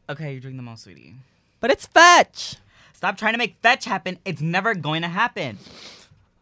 Okay, 0.09 0.33
you're 0.33 0.41
doing 0.41 0.57
the 0.57 0.63
most, 0.63 0.85
sweetie. 0.85 1.15
but 1.61 1.71
it's 1.71 1.87
fetch. 1.87 2.57
Stop 2.93 3.17
trying 3.17 3.33
to 3.35 3.39
make 3.39 3.57
fetch 3.61 3.85
happen. 3.85 4.19
It's 4.25 4.41
never 4.41 4.75
going 4.75 5.03
to 5.03 5.09
happen. 5.09 5.59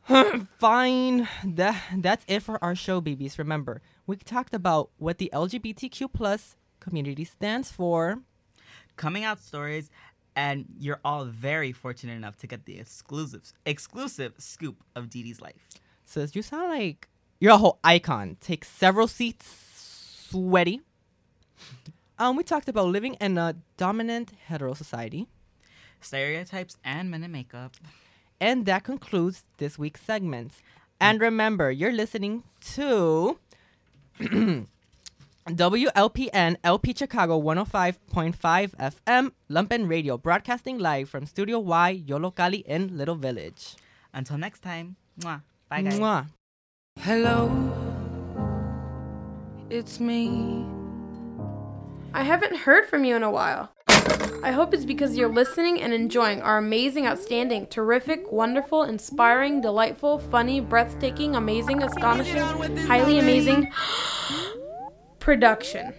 Fine. 0.59 1.29
That 1.43 1.83
that's 1.97 2.25
it 2.29 2.41
for 2.41 2.62
our 2.62 2.75
show, 2.75 3.01
babies. 3.01 3.39
Remember, 3.39 3.81
we 4.07 4.17
talked 4.17 4.55
about 4.55 4.91
what 4.99 5.17
the 5.19 5.31
LGBTQ 5.33 6.12
plus 6.12 6.57
community 6.81 7.25
stands 7.25 7.73
for. 7.73 8.19
Coming 8.97 9.25
out 9.25 9.41
stories, 9.43 9.91
and 10.37 10.66
you're 10.78 11.01
all 11.05 11.24
very 11.24 11.72
fortunate 11.72 12.14
enough 12.14 12.37
to 12.39 12.47
get 12.47 12.64
the 12.64 12.78
exclusive 12.78 13.53
exclusive 13.64 14.35
scoop 14.39 14.82
of 14.95 15.11
Dee 15.11 15.22
Dee's 15.22 15.41
life. 15.41 15.68
Says 16.05 16.35
you 16.35 16.43
sound 16.43 16.70
like 16.70 17.09
you're 17.41 17.53
a 17.53 17.59
whole 17.59 17.78
icon. 17.85 18.37
Take 18.41 18.64
several 18.64 19.09
seats, 19.09 19.47
sweaty. 20.30 20.80
Um, 22.16 22.37
we 22.37 22.45
talked 22.45 22.68
about 22.68 22.87
living 22.87 23.14
in 23.14 23.37
a 23.37 23.57
dominant 23.76 24.35
hetero 24.47 24.74
society. 24.74 25.26
Stereotypes 26.01 26.76
and 26.85 27.11
men 27.11 27.24
in 27.24 27.32
makeup. 27.32 27.74
And 28.41 28.66
that 28.66 28.85
concludes 28.85 29.43
this 29.59 29.80
week's 29.80 30.01
segments. 30.01 30.62
And 31.01 31.20
remember, 31.20 31.72
you're 31.72 31.93
listening 31.93 32.45
to 32.74 33.39
WLPN 35.47 36.57
LP 36.64 36.95
Chicago 36.95 37.38
105.5 37.38 38.34
FM 38.76 39.32
Lumpen 39.51 39.88
Radio, 39.88 40.16
broadcasting 40.16 40.78
live 40.78 41.11
from 41.11 41.26
Studio 41.26 41.59
Y, 41.59 42.03
Yollocalli 42.07 42.64
in 42.64 42.97
Little 42.97 43.14
Village. 43.14 43.76
Until 44.14 44.38
next 44.38 44.61
time. 44.61 44.97
Mwah. 45.20 45.42
Bye, 45.68 45.82
guys. 45.82 45.99
Mwah. 45.99 46.26
Hello, 47.01 47.51
it's 49.68 50.01
me. 50.01 50.64
I 52.14 52.22
haven't 52.22 52.57
heard 52.57 52.86
from 52.86 53.05
you 53.05 53.14
in 53.14 53.22
a 53.22 53.30
while. 53.30 53.70
I 54.42 54.51
hope 54.51 54.72
it's 54.72 54.86
because 54.86 55.14
you're 55.14 55.28
listening 55.28 55.82
and 55.82 55.92
enjoying 55.92 56.40
our 56.40 56.57
amazing, 56.57 57.07
outstanding, 57.07 57.66
terrific, 57.66 58.32
wonderful, 58.32 58.84
inspiring, 58.84 59.61
delightful, 59.61 60.20
funny, 60.20 60.61
breathtaking, 60.61 61.34
amazing, 61.34 61.82
astonishing, 61.82 62.40
highly 62.86 63.18
amazing 63.18 63.70
production. 65.25 65.95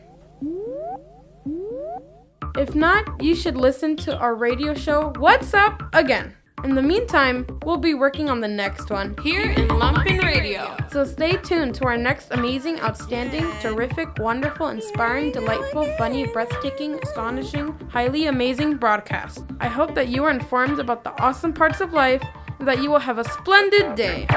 If 2.55 2.75
not, 2.75 3.03
you 3.19 3.35
should 3.35 3.57
listen 3.57 3.97
to 3.97 4.15
our 4.15 4.35
radio 4.35 4.75
show, 4.75 5.13
What's 5.17 5.51
Up 5.55 5.81
Again. 5.93 6.35
In 6.63 6.75
the 6.75 6.83
meantime, 6.83 7.47
we'll 7.65 7.77
be 7.77 7.95
working 7.95 8.29
on 8.29 8.39
the 8.39 8.47
next 8.47 8.91
one 8.91 9.15
here 9.23 9.49
in 9.49 9.67
Lumpen 9.67 10.21
Radio. 10.21 10.77
So 10.91 11.03
stay 11.03 11.37
tuned 11.37 11.73
to 11.75 11.85
our 11.85 11.97
next 11.97 12.31
amazing, 12.31 12.79
outstanding, 12.81 13.51
terrific, 13.61 14.09
wonderful, 14.19 14.67
inspiring, 14.67 15.31
delightful, 15.31 15.85
funny, 15.97 16.27
breathtaking, 16.27 16.99
astonishing, 17.01 17.75
highly 17.89 18.27
amazing 18.27 18.77
broadcast. 18.77 19.43
I 19.59 19.69
hope 19.69 19.95
that 19.95 20.07
you 20.07 20.23
are 20.23 20.31
informed 20.31 20.79
about 20.79 21.03
the 21.03 21.19
awesome 21.19 21.51
parts 21.51 21.81
of 21.81 21.93
life 21.93 22.23
and 22.59 22.67
that 22.67 22.83
you 22.83 22.91
will 22.91 22.99
have 22.99 23.17
a 23.17 23.23
splendid 23.23 23.95
day. 23.95 24.27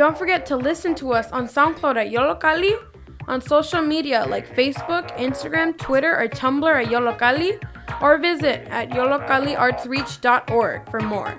Don't 0.00 0.16
forget 0.16 0.46
to 0.46 0.56
listen 0.56 0.94
to 0.94 1.12
us 1.12 1.30
on 1.30 1.46
SoundCloud 1.46 1.98
at 1.98 2.10
Yollocalli, 2.10 2.74
on 3.28 3.42
social 3.42 3.82
media 3.82 4.24
like 4.26 4.48
Facebook, 4.56 5.14
Instagram, 5.18 5.76
Twitter, 5.76 6.18
or 6.18 6.26
Tumblr 6.26 6.82
at 6.82 6.88
Yollocalli, 6.88 7.62
or 8.00 8.16
visit 8.16 8.66
at 8.70 8.88
yollocalliartsreach.org 8.88 10.90
for 10.90 11.00
more. 11.00 11.36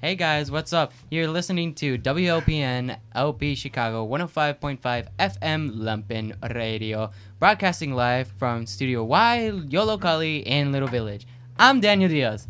Hey 0.00 0.14
guys, 0.14 0.50
what's 0.50 0.72
up? 0.72 0.92
You're 1.10 1.28
listening 1.28 1.74
to 1.74 1.98
WLPN 1.98 2.96
LP 3.14 3.54
Chicago 3.54 4.06
105.5 4.08 5.08
FM 5.18 5.72
Lumpen 5.76 6.54
Radio, 6.54 7.10
broadcasting 7.38 7.92
live 7.92 8.28
from 8.38 8.66
Studio 8.66 9.04
Y, 9.04 9.50
Yollocalli 9.68 10.42
in 10.44 10.72
Little 10.72 10.88
Village. 10.88 11.26
I'm 11.58 11.80
Daniel 11.80 12.08
Diaz, 12.08 12.48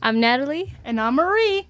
I'm 0.00 0.20
Natalie. 0.20 0.74
And 0.84 1.00
I'm 1.00 1.16
Marie. 1.16 1.66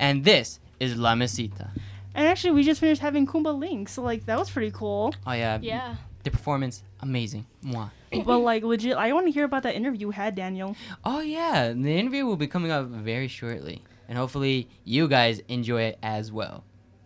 and 0.00 0.24
this 0.24 0.58
is 0.80 0.96
La 0.96 1.14
Mesita. 1.14 1.68
And 2.14 2.26
actually, 2.26 2.52
we 2.52 2.62
just 2.64 2.80
finished 2.80 3.02
having 3.02 3.26
Kuumba 3.26 3.56
Lynx, 3.58 3.92
so 3.92 4.02
like 4.02 4.24
that 4.26 4.38
was 4.38 4.48
pretty 4.50 4.70
cool. 4.70 5.14
Oh 5.26 5.32
yeah, 5.32 5.58
Yeah. 5.60 5.96
the 6.22 6.30
performance 6.30 6.82
amazing. 7.00 7.44
Mwah. 7.62 7.90
but 8.24 8.38
like 8.38 8.62
legit, 8.64 8.96
I 8.96 9.12
want 9.12 9.26
to 9.26 9.32
hear 9.32 9.44
about 9.44 9.64
that 9.64 9.74
interview 9.74 10.06
you 10.06 10.10
had, 10.12 10.34
Daniel. 10.34 10.76
Oh 11.04 11.20
yeah, 11.20 11.74
the 11.74 11.98
interview 11.98 12.24
will 12.24 12.36
be 12.38 12.46
coming 12.46 12.70
up 12.70 12.86
very 12.86 13.28
shortly, 13.28 13.82
and 14.08 14.18
hopefully 14.18 14.68
you 14.84 15.06
guys 15.08 15.40
enjoy 15.48 15.82
it 15.82 15.98
as 16.02 16.32
well. 16.32 16.64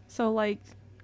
So 0.09 0.31
like, 0.31 0.59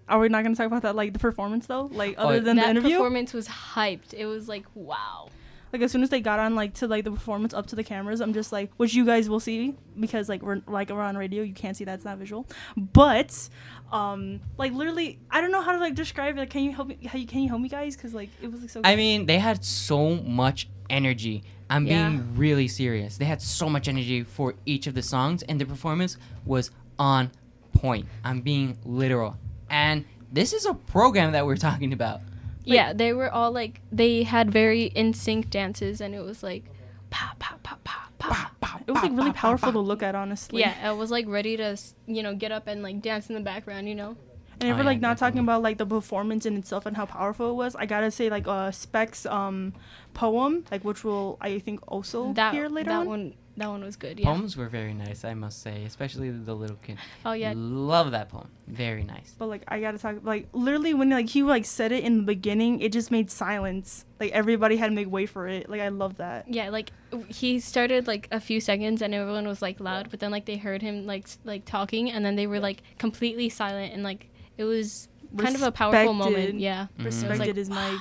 are 0.08 0.18
we 0.18 0.28
not 0.28 0.42
gonna 0.42 0.54
talk 0.56 0.66
about 0.66 0.82
that 0.82 0.96
like 0.96 1.12
the 1.12 1.18
performance 1.18 1.66
though? 1.66 1.90
Like 1.92 2.14
other 2.18 2.36
Oh, 2.36 2.40
than 2.40 2.56
the 2.56 2.62
that 2.62 2.70
interview, 2.70 2.96
performance 2.96 3.32
was 3.34 3.48
hyped. 3.48 4.14
It 4.14 4.26
was 4.26 4.48
like, 4.48 4.64
wow. 4.74 5.28
like 5.72 5.82
as 5.82 5.92
soon 5.92 6.02
as 6.02 6.08
they 6.08 6.20
got 6.20 6.38
on 6.40 6.54
like 6.54 6.72
to 6.74 6.86
like 6.86 7.04
the 7.04 7.10
performance 7.10 7.52
up 7.52 7.66
to 7.66 7.76
the 7.76 7.84
cameras, 7.84 8.20
I'm 8.20 8.32
just 8.32 8.52
like, 8.52 8.70
which 8.78 8.94
you 8.94 9.04
guys 9.04 9.28
will 9.28 9.40
see 9.40 9.74
because 10.00 10.28
like 10.28 10.40
we're 10.42 10.62
like 10.66 10.88
we're 10.90 11.00
on 11.02 11.16
radio, 11.16 11.42
you 11.42 11.52
can't 11.54 11.76
see 11.76 11.84
that 11.84 11.94
it's 11.94 12.04
not 12.06 12.16
visual. 12.18 12.46
But 12.76 13.48
um, 13.92 14.40
like 14.56 14.72
literally, 14.72 15.18
I 15.30 15.40
don't 15.40 15.50
know 15.52 15.60
how 15.62 15.72
to 15.72 15.78
like 15.78 15.94
describe 15.94 16.36
it. 16.36 16.40
Like, 16.40 16.50
can 16.50 16.64
you 16.64 16.72
help 16.72 16.88
me? 16.88 16.98
How 17.06 17.18
you 17.18 17.26
can 17.26 17.40
you 17.40 17.48
help 17.48 17.60
me 17.60 17.68
guys? 17.68 17.96
Because 17.96 18.14
like 18.14 18.30
it 18.42 18.50
was 18.50 18.60
like 18.62 18.70
so. 18.70 18.80
I 18.84 18.96
mean, 18.96 19.26
they 19.26 19.38
had 19.38 19.64
so 19.64 20.14
much 20.16 20.68
energy. 20.88 21.42
I'm 21.70 21.86
Yeah. 21.86 22.08
being 22.08 22.34
really 22.36 22.68
serious. 22.68 23.18
They 23.18 23.24
had 23.26 23.42
so 23.42 23.68
much 23.68 23.88
energy 23.88 24.22
for 24.22 24.54
each 24.66 24.86
of 24.86 24.94
the 24.94 25.02
songs, 25.02 25.42
and 25.42 25.60
the 25.60 25.66
performance 25.66 26.16
was 26.46 26.70
on 26.98 27.30
point. 27.72 28.06
I'm 28.24 28.40
being 28.40 28.78
literal. 28.84 29.36
And 29.70 30.04
this 30.32 30.52
is 30.52 30.66
a 30.66 30.74
program 30.74 31.32
that 31.32 31.46
we're 31.46 31.56
talking 31.56 31.92
about. 31.92 32.20
yeah, 32.64 32.92
they 32.92 33.12
were 33.14 33.30
all 33.30 33.50
like, 33.50 33.80
they 33.90 34.22
had 34.24 34.50
very 34.50 34.84
in 34.84 35.14
sync 35.14 35.48
dances, 35.50 36.00
and 36.02 36.14
it 36.14 36.20
was 36.20 36.42
like, 36.42 36.64
pow, 37.10 37.30
pow, 37.38 37.56
pow, 37.62 37.76
pow, 37.84 38.06
pow. 38.18 38.78
it 38.86 38.90
was 38.92 39.02
like 39.02 39.12
really 39.12 39.32
powerful 39.32 39.72
to 39.72 39.78
look 39.78 40.02
at, 40.02 40.14
honestly. 40.14 40.60
Yeah, 40.60 40.74
I 40.82 40.92
was 40.92 41.10
like 41.10 41.26
ready 41.28 41.56
to, 41.56 41.78
you 42.06 42.22
know, 42.22 42.34
get 42.34 42.52
up 42.52 42.66
and 42.66 42.82
like 42.82 43.00
dance 43.00 43.28
in 43.28 43.34
the 43.34 43.40
background, 43.40 43.88
you 43.88 43.94
know? 43.94 44.16
And 44.60 44.68
if 44.70 44.74
Oh, 44.74 44.76
we're 44.78 44.82
yeah, 44.82 44.86
like 44.86 45.00
not 45.00 45.18
talking 45.18 45.40
about 45.40 45.62
like 45.62 45.78
the 45.78 45.86
performance 45.86 46.44
in 46.46 46.56
itself 46.56 46.84
and 46.86 46.96
how 46.96 47.06
powerful 47.06 47.50
it 47.50 47.54
was, 47.54 47.76
I 47.76 47.86
gotta 47.86 48.10
say 48.10 48.28
like 48.30 48.46
uh 48.48 48.70
Specs 48.70 49.24
um 49.26 49.72
poem, 50.14 50.64
like 50.70 50.84
which 50.84 51.04
will 51.04 51.38
I 51.40 51.58
think 51.60 51.80
also 51.86 52.32
That, 52.32 52.54
hear 52.54 52.68
later 52.68 52.90
that 52.90 53.00
on. 53.00 53.06
one, 53.06 53.34
that 53.56 53.68
one 53.68 53.82
was 53.82 53.96
good, 53.96 54.20
yeah. 54.20 54.26
Poems 54.26 54.56
were 54.56 54.68
very 54.68 54.94
nice, 54.94 55.24
I 55.24 55.34
must 55.34 55.62
say, 55.62 55.84
especially 55.84 56.30
the 56.30 56.54
little 56.54 56.76
kid. 56.76 56.96
Oh, 57.26 57.32
yeah. 57.32 57.52
Love 57.56 58.12
that 58.12 58.28
poem. 58.28 58.48
Very 58.68 59.02
nice. 59.02 59.34
But 59.38 59.46
like 59.46 59.62
I 59.68 59.80
gotta 59.80 59.98
talk 59.98 60.16
like 60.22 60.48
literally 60.52 60.94
when 60.94 61.10
like 61.10 61.28
he 61.28 61.42
like 61.42 61.64
said 61.64 61.90
it 61.92 62.04
in 62.04 62.18
the 62.18 62.22
beginning, 62.24 62.80
it 62.80 62.92
just 62.92 63.10
made 63.10 63.30
silence. 63.30 64.04
Like 64.20 64.32
everybody 64.32 64.76
had 64.76 64.86
to 64.88 64.94
make 64.94 65.10
way 65.10 65.26
for 65.26 65.46
it. 65.48 65.68
Like 65.70 65.80
I 65.80 65.88
love 65.88 66.16
that. 66.16 66.46
Yeah, 66.52 66.70
like 66.70 66.90
he 67.28 67.58
started 67.60 68.06
like 68.06 68.28
a 68.30 68.40
few 68.40 68.60
seconds 68.60 69.02
and 69.02 69.14
everyone 69.14 69.46
was 69.46 69.62
like 69.62 69.80
loud, 69.80 70.10
but 70.10 70.20
then 70.20 70.30
like 70.30 70.44
they 70.46 70.56
heard 70.56 70.82
him 70.82 71.06
like 71.06 71.26
like 71.44 71.64
talking 71.64 72.10
and 72.10 72.24
then 72.24 72.36
they 72.36 72.46
were 72.46 72.60
like 72.60 72.82
completely 72.98 73.48
silent 73.48 73.92
and 73.94 74.02
like 74.02 74.27
it 74.58 74.64
was 74.64 75.08
kind 75.36 75.54
of 75.54 75.62
a 75.62 75.72
powerful 75.72 76.12
moment. 76.12 76.36
Respected. 76.36 76.60
Yeah. 76.60 76.86
Mhm. 76.98 77.00
It 77.00 77.04
was 77.06 77.14
Respected 77.24 77.46
like, 77.46 77.56
his 77.56 77.70
mic. 77.70 78.00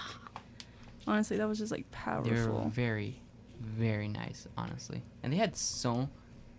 Honestly, 1.07 1.37
that 1.37 1.47
was 1.47 1.57
just 1.57 1.71
like 1.71 1.89
powerful. 1.91 2.29
They 2.33 2.39
were 2.39 2.47
powerful. 2.47 2.69
very, 2.69 3.15
very 3.61 4.07
nice, 4.09 4.47
honestly. 4.57 5.01
And 5.23 5.31
they 5.31 5.37
had 5.37 5.55
so 5.55 6.09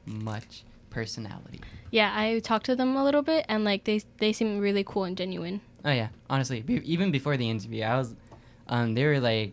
much 0.06 0.64
personality. 0.90 1.60
yeah, 1.90 2.12
I 2.16 2.38
talked 2.38 2.64
to 2.66 2.74
them 2.76 2.96
a 2.96 3.04
little 3.04 3.20
bit 3.22 3.44
and 3.48 3.62
like 3.62 3.84
they 3.84 4.00
they 4.18 4.32
seem 4.32 4.58
really 4.58 4.82
cool 4.84 5.04
and 5.04 5.16
genuine. 5.16 5.60
Oh 5.84 5.90
yeah, 5.92 6.08
honestly, 6.30 6.62
be- 6.62 6.82
even 6.90 7.10
before 7.10 7.36
the 7.36 7.48
interview, 7.48 7.84
I 7.84 7.98
was, 7.98 8.14
um, 8.68 8.94
they 8.94 9.04
were 9.04 9.20
like, 9.20 9.52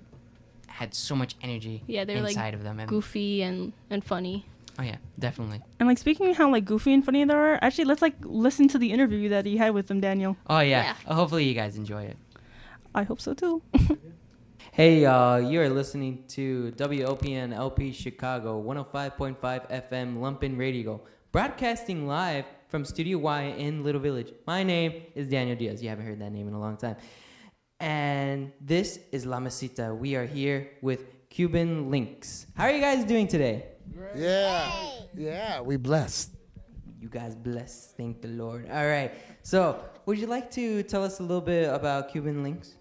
had 0.68 0.94
so 0.94 1.16
much 1.16 1.36
energy. 1.44 1.84
Yeah, 1.88 2.04
they 2.06 2.16
were, 2.16 2.22
like, 2.22 2.32
inside 2.32 2.54
of 2.54 2.64
them. 2.64 2.80
And, 2.80 2.90
Goofy 2.90 3.44
and 3.44 3.74
and 3.90 4.04
funny. 4.04 4.46
Oh 4.78 4.84
yeah, 4.84 4.98
definitely. 5.18 5.62
And 5.80 5.88
like 5.88 5.98
speaking 5.98 6.30
of 6.30 6.38
how 6.38 6.52
like 6.52 6.66
goofy 6.66 6.94
and 6.94 7.04
funny 7.04 7.24
they 7.24 7.34
are, 7.34 7.60
actually 7.62 7.86
let's 7.86 8.02
like 8.02 8.16
listen 8.22 8.68
to 8.70 8.78
the 8.78 8.92
interview 8.92 9.30
that 9.30 9.46
he 9.46 9.58
had 9.58 9.74
with 9.74 9.88
them, 9.88 10.02
Daniel. 10.02 10.36
Oh 10.48 10.60
yeah. 10.60 10.84
Yeah. 10.84 10.96
Uh, 11.08 11.16
hopefully 11.16 11.46
you 11.46 11.54
guys 11.54 11.78
enjoy 11.78 12.04
it. 12.04 12.18
I 12.94 13.04
hope 13.04 13.22
so 13.22 13.34
too. 13.34 13.62
Hey, 14.76 15.04
y'all, 15.04 15.40
you're 15.40 15.70
listening 15.70 16.26
to 16.28 16.74
WLPN 16.76 17.54
LP 17.54 17.94
Chicago 17.94 18.62
105.5 18.62 19.40
FM 19.40 20.18
Lumpen 20.18 20.60
Radio, 20.60 21.00
broadcasting 21.32 22.08
live 22.08 22.44
from 22.68 22.84
Studio 22.84 23.18
Y 23.20 23.44
in 23.58 23.86
Little 23.86 24.02
Village. 24.02 24.34
My 24.46 24.64
name 24.64 25.04
is 25.16 25.30
Daniel 25.30 25.56
Diaz. 25.56 25.82
You 25.82 25.88
haven't 25.88 26.06
heard 26.06 26.20
that 26.20 26.34
name 26.34 26.50
in 26.50 26.54
a 26.54 26.60
long 26.60 26.76
time. 26.76 26.98
And 27.80 28.52
this 28.60 29.00
is 29.14 29.26
La 29.26 29.40
Mesita. 29.40 29.98
We 29.98 30.18
are 30.18 30.26
here 30.26 30.72
with 30.82 31.30
Kuumba 31.30 31.90
Lynx. 31.90 32.48
How 32.56 32.66
are 32.66 32.72
you 32.72 32.82
guys 32.82 33.06
doing 33.06 33.30
today? 33.30 33.68
Yeah. 34.16 34.72
Yeah, 35.16 35.62
we 35.62 35.78
blessed. 35.78 36.32
You 37.00 37.10
guys 37.10 37.36
blessed. 37.36 37.98
Thank 37.98 38.22
the 38.22 38.30
Lord. 38.30 38.68
All 38.70 38.88
right. 38.88 39.12
So, 39.44 39.80
would 40.06 40.18
you 40.18 40.28
like 40.28 40.50
to 40.52 40.84
tell 40.84 41.04
us 41.04 41.20
a 41.20 41.24
little 41.24 41.42
bit 41.42 41.72
about 41.72 42.12
Kuumba 42.12 42.42
Lynx? 42.42 42.76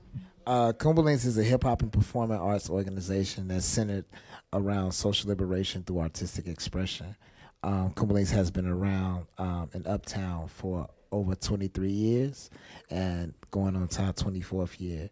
Uh, 0.46 0.72
Kuumba 0.72 1.02
Lynx 1.04 1.24
is 1.24 1.38
a 1.38 1.42
hip 1.42 1.64
hop 1.64 1.82
and 1.82 1.92
performing 1.92 2.38
arts 2.38 2.68
organization 2.68 3.48
that's 3.48 3.64
centered 3.66 4.04
around 4.52 4.92
social 4.92 5.28
liberation 5.28 5.82
through 5.82 6.00
artistic 6.00 6.46
expression. 6.46 7.16
Um, 7.62 7.92
Kuumba 7.92 8.12
Lynx 8.12 8.30
has 8.30 8.50
been 8.50 8.66
around 8.66 9.26
um, 9.38 9.70
in 9.74 9.86
Uptown 9.86 10.48
for 10.48 10.88
over 11.10 11.34
23 11.34 11.90
years 11.90 12.50
and 12.90 13.32
going 13.50 13.76
on 13.76 13.88
to 13.88 14.02
our 14.02 14.12
24th 14.12 14.80
year. 14.80 15.08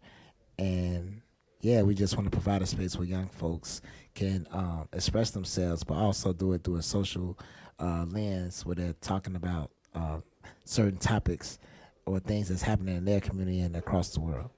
And 0.59 1.23
yeah, 1.61 1.83
we 1.83 1.95
just 1.95 2.17
want 2.17 2.27
to 2.27 2.31
provide 2.31 2.61
a 2.61 2.67
space 2.67 2.97
where 2.97 3.07
young 3.07 3.29
folks 3.29 3.81
can 4.15 4.47
um, 4.53 4.89
express 4.93 5.31
themselves, 5.31 5.85
but 5.85 5.95
also 5.95 6.33
do 6.33 6.53
it 6.53 6.65
through 6.65 6.77
a 6.77 6.83
social 6.83 7.39
uh, 7.79 8.05
lens 8.09 8.65
where 8.65 8.75
they're 8.75 8.95
talking 9.01 9.37
about 9.37 9.71
uh, 9.95 10.19
certain 10.65 10.99
topics 10.99 11.59
or 12.07 12.19
things 12.19 12.49
that's 12.49 12.63
happening 12.63 12.97
in 12.97 13.05
their 13.05 13.21
community 13.21 13.61
and 13.61 13.77
across 13.77 14.11
the 14.11 14.21
world. 14.21 14.51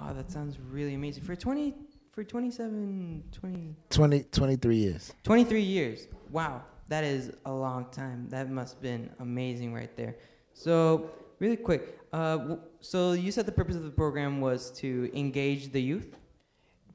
Oh, 0.00 0.12
that 0.14 0.30
sounds 0.30 0.58
really 0.58 0.94
amazing. 0.94 1.22
For 1.22 1.36
20 1.36 1.74
for 2.12 2.24
27 2.24 3.24
20 3.32 3.76
20, 3.88 4.22
23 4.24 4.76
years. 4.76 5.12
23 5.22 5.62
years. 5.62 6.08
Wow, 6.30 6.62
that 6.88 7.04
is 7.04 7.32
a 7.46 7.52
long 7.52 7.86
time. 7.90 8.28
That 8.28 8.50
must 8.50 8.74
have 8.74 8.82
been 8.82 9.10
amazing 9.20 9.72
right 9.72 9.94
there. 9.96 10.16
So, 10.52 11.10
really 11.38 11.56
quick, 11.56 11.98
uh, 12.12 12.56
so 12.80 13.12
you 13.12 13.32
said 13.32 13.46
the 13.46 13.52
purpose 13.52 13.76
of 13.76 13.84
the 13.84 13.90
program 13.90 14.40
was 14.40 14.70
to 14.72 15.10
engage 15.14 15.72
the 15.72 15.80
youth? 15.80 16.16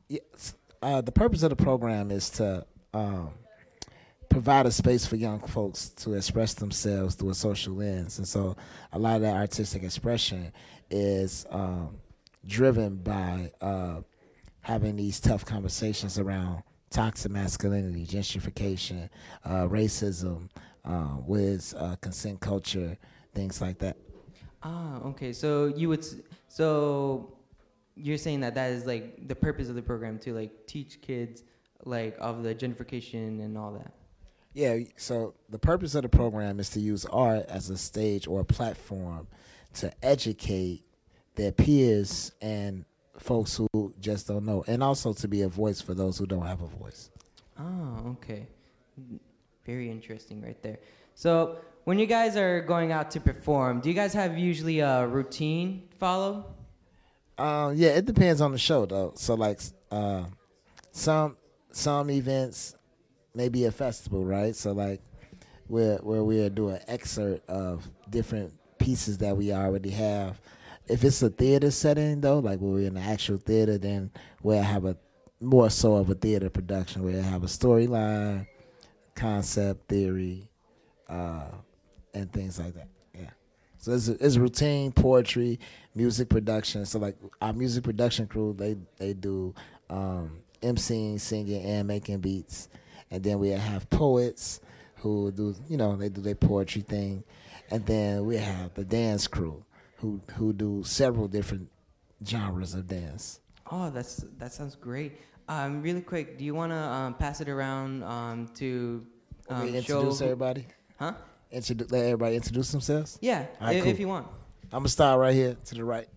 Yes. 0.07 0.53
Uh, 0.82 1.01
the 1.01 1.11
purpose 1.11 1.43
of 1.43 1.49
the 1.49 1.55
program 1.55 2.11
is 2.11 2.30
to 2.30 2.65
um, 2.93 3.32
provide 4.30 4.65
a 4.65 4.71
space 4.71 5.05
for 5.05 5.15
young 5.15 5.39
folks 5.47 5.89
to 5.89 6.13
express 6.13 6.53
themselves 6.53 7.15
through 7.15 7.32
a 7.32 7.36
social 7.36 7.73
lens. 7.73 8.17
And 8.19 8.28
so 8.28 8.55
a 8.93 8.99
lot 8.99 9.15
of 9.15 9.21
that 9.23 9.36
artistic 9.36 9.84
expression 9.84 10.51
is 10.89 11.45
um, 11.49 11.97
driven 12.45 12.97
by 12.97 13.51
uh, 13.61 14.01
having 14.61 14.95
these 14.95 15.19
tough 15.19 15.45
conversations 15.45 16.19
around 16.19 16.63
toxic 16.89 17.32
masculinity, 17.32 18.05
gentrification, 18.05 19.09
uh, 19.43 19.67
racism, 19.67 20.49
uh, 20.86 21.17
with 21.25 21.73
uh, 21.78 21.95
consent 21.97 22.39
culture, 22.39 22.97
things 23.34 23.61
like 23.61 23.78
that. 23.80 23.97
Ah, 24.63 24.99
okay. 25.01 25.34
So 25.34 25.73
you 25.75 25.89
would, 25.89 26.05
so 26.47 27.36
you're 27.97 28.17
saying 28.17 28.41
that 28.41 28.55
that 28.55 28.71
is 28.71 28.85
like 28.85 29.27
the 29.27 29.35
purpose 29.35 29.69
of 29.69 29.75
the 29.75 29.81
program 29.81 30.19
to 30.19 30.33
like 30.33 30.67
teach 30.67 31.01
kids 31.01 31.43
like 31.83 32.15
of 32.19 32.43
the 32.43 32.53
gentrification 32.53 33.43
and 33.43 33.57
all 33.57 33.73
that. 33.73 33.91
Yeah, 34.53 34.79
so 34.95 35.35
the 35.49 35.59
purpose 35.59 35.93
of 35.93 36.01
the 36.01 36.09
program 36.09 36.59
is 36.59 36.69
to 36.71 36.79
use 36.79 37.05
art 37.05 37.45
as 37.47 37.69
a 37.69 37.77
stage 37.77 38.27
or 38.27 38.41
a 38.41 38.45
platform 38.45 39.27
to 39.75 39.91
educate 40.03 40.83
their 41.35 41.51
peers 41.51 42.31
and 42.41 42.85
folks 43.19 43.57
who 43.57 43.93
just 43.99 44.27
don't 44.27 44.45
know, 44.45 44.63
and 44.67 44.81
also 44.81 45.13
to 45.13 45.27
be 45.27 45.43
a 45.43 45.47
voice 45.47 45.81
for 45.81 45.93
those 45.93 46.17
who 46.17 46.25
don't 46.25 46.45
have 46.45 46.61
a 46.61 46.67
voice. 46.67 47.11
Oh, 47.59 48.17
okay. 48.19 48.47
Very 49.65 49.91
interesting 49.91 50.41
right 50.41 50.61
there. 50.63 50.79
So, 51.13 51.57
when 51.83 51.99
you 51.99 52.05
guys 52.05 52.35
are 52.35 52.61
going 52.61 52.91
out 52.91 53.11
to 53.11 53.19
perform, 53.19 53.79
do 53.79 53.89
you 53.89 53.95
guys 53.95 54.13
have 54.13 54.37
usually 54.37 54.79
a 54.79 55.07
routine 55.07 55.83
follow? 55.99 56.45
Um, 57.38 57.75
yeah, 57.75 57.89
it 57.89 58.05
depends 58.05 58.41
on 58.41 58.51
the 58.51 58.57
show 58.57 58.85
though. 58.85 59.13
So 59.15 59.35
like, 59.35 59.59
uh, 59.91 60.25
some 60.91 61.38
some 61.71 62.09
events 62.09 62.75
may 63.35 63.49
be 63.49 63.65
a 63.65 63.71
festival, 63.71 64.25
right? 64.25 64.55
So 64.55 64.71
like, 64.71 65.01
where 65.67 65.97
where 65.97 66.23
we 66.23 66.47
do 66.49 66.69
an 66.69 66.79
excerpt 66.88 67.47
of 67.49 67.88
different 68.09 68.53
pieces 68.79 69.17
that 69.19 69.35
we 69.38 69.53
already 69.53 69.91
have. 69.91 70.39
If 70.88 71.03
it's 71.03 71.21
a 71.21 71.29
theater 71.29 71.71
setting 71.71 72.21
though, 72.21 72.39
like 72.39 72.59
where 72.59 72.71
we're 72.71 72.88
in 72.88 72.93
the 72.93 73.01
actual 73.01 73.38
theater, 73.38 73.77
then 73.77 74.11
we'll 74.41 74.61
have 74.61 74.85
a 74.85 74.97
more 75.39 75.69
so 75.69 75.97
of 75.97 76.09
a 76.09 76.15
theater 76.15 76.49
production 76.49 77.03
where 77.03 77.13
you 77.13 77.21
have 77.21 77.43
a 77.43 77.47
storyline, 77.47 78.47
concept, 79.13 79.88
theory, 79.88 80.49
uh, 81.09 81.45
and 82.13 82.31
things 82.31 82.59
like 82.59 82.73
that. 82.73 82.88
So 83.88 83.93
it's, 83.93 84.07
it's 84.09 84.35
routine 84.35 84.91
poetry, 84.91 85.61
music 85.95 86.27
production. 86.27 86.85
So 86.85 86.99
like 86.99 87.15
our 87.41 87.53
music 87.53 87.85
production 87.85 88.27
crew, 88.27 88.53
they 88.57 88.75
they 88.97 89.13
do 89.13 89.55
um, 89.89 90.39
emceeing, 90.61 91.21
singing, 91.21 91.63
and 91.63 91.88
making 91.88 92.19
beats, 92.19 92.67
and 93.09 93.23
then 93.23 93.39
we 93.39 93.49
have 93.51 93.89
poets 93.89 94.59
who 94.95 95.31
do 95.31 95.55
you 95.69 95.77
know 95.77 95.95
they 95.95 96.09
do 96.09 96.19
their 96.19 96.35
poetry 96.35 96.81
thing, 96.81 97.23
and 97.71 97.85
then 97.85 98.25
we 98.25 98.35
have 98.35 98.73
the 98.73 98.83
dance 98.83 99.25
crew 99.25 99.63
who 99.99 100.19
who 100.35 100.51
do 100.51 100.83
several 100.83 101.29
different 101.29 101.69
genres 102.25 102.73
of 102.73 102.88
dance. 102.88 103.39
Oh, 103.71 103.89
that's 103.89 104.25
that 104.38 104.51
sounds 104.51 104.75
great. 104.75 105.13
Um, 105.47 105.81
really 105.81 106.01
quick, 106.01 106.38
do 106.38 106.43
you 106.43 106.53
want 106.53 106.73
to 106.73 106.77
um, 106.77 107.13
pass 107.13 107.39
it 107.39 107.47
around 107.47 108.03
um, 108.03 108.49
to 108.55 109.07
um, 109.47 109.61
we 109.61 109.77
introduce 109.77 110.19
who- 110.19 110.25
everybody. 110.25 110.67
Huh? 110.99 111.13
Introdu- 111.53 111.91
let 111.91 112.03
everybody 112.05 112.35
introduce 112.35 112.71
themselves. 112.71 113.17
Yeah, 113.21 113.45
All 113.61 113.67
right, 113.67 113.77
i- 113.77 113.81
cool. 113.81 113.89
if 113.91 113.99
you 113.99 114.07
want. 114.07 114.27
I'm 114.71 114.79
gonna 114.79 114.89
start 114.89 115.19
right 115.19 115.33
here 115.33 115.55
to 115.65 115.75
the 115.75 115.83
right. 115.85 116.07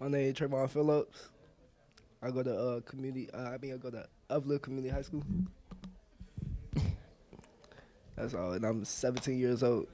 My 0.00 0.08
name 0.08 0.30
is 0.30 0.34
Trayvon 0.34 0.68
Phillips. 0.68 1.28
I 2.22 2.30
go 2.30 2.42
to 2.42 2.56
uh, 2.58 2.80
community. 2.80 3.28
Uh, 3.32 3.50
I 3.50 3.58
mean, 3.58 3.74
I 3.74 3.76
go 3.76 3.90
to 3.90 4.06
Uplift 4.30 4.62
Community 4.62 4.92
High 4.92 5.02
School. 5.02 5.22
That's 8.16 8.34
all, 8.34 8.52
and 8.52 8.64
I'm 8.64 8.84
17 8.84 9.38
years 9.38 9.62
old. 9.62 9.86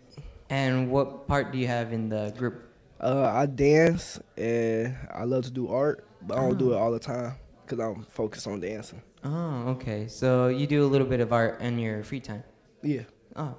And 0.51 0.91
what 0.91 1.27
part 1.29 1.53
do 1.53 1.59
you 1.59 1.67
have 1.67 1.93
in 1.93 2.09
the 2.09 2.35
group? 2.37 2.65
Uh, 3.01 3.31
I 3.33 3.47
dance 3.47 4.19
and 4.37 4.97
I 5.13 5.25
love 5.25 5.45
to 5.45 5.51
do 5.51 5.69
art, 5.69 6.07
but 6.23 6.37
I 6.39 6.41
don't 6.41 6.59
do 6.59 6.73
it 6.73 6.77
all 6.77 6.91
the 6.91 6.99
time 6.99 7.35
because 7.65 7.79
I'm 7.79 8.03
focused 8.05 8.47
on 8.47 8.61
dancing. 8.61 9.03
Oh, 9.25 9.69
okay. 9.69 10.07
So 10.09 10.49
you 10.49 10.67
do 10.67 10.85
a 10.85 10.87
little 10.87 11.07
bit 11.07 11.21
of 11.21 11.33
art 11.33 11.61
in 11.61 11.79
your 11.79 12.03
free 12.05 12.21
time. 12.21 12.45
Yeah. 12.83 13.03
Oh. 13.37 13.55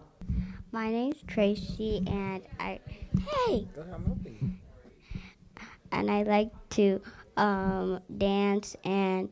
My 0.72 0.90
name's 0.90 1.22
Tracy, 1.28 2.04
and 2.08 2.44
I 2.60 2.80
hey, 3.48 3.68
and 5.92 6.12
I 6.12 6.24
like 6.24 6.52
to 6.72 7.02
um, 7.38 8.00
dance 8.18 8.76
and 8.84 9.30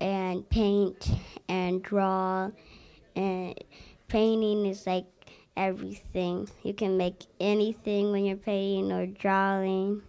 and 0.00 0.48
paint 0.50 1.08
and 1.48 1.82
draw, 1.82 2.50
and 3.14 3.54
painting 4.08 4.66
is 4.66 4.86
like 4.86 5.06
everything. 5.56 6.48
You 6.64 6.74
can 6.74 6.96
make 6.96 7.26
anything 7.38 8.10
when 8.10 8.24
you're 8.24 8.36
painting 8.36 8.90
or 8.90 9.06
drawing. 9.06 10.02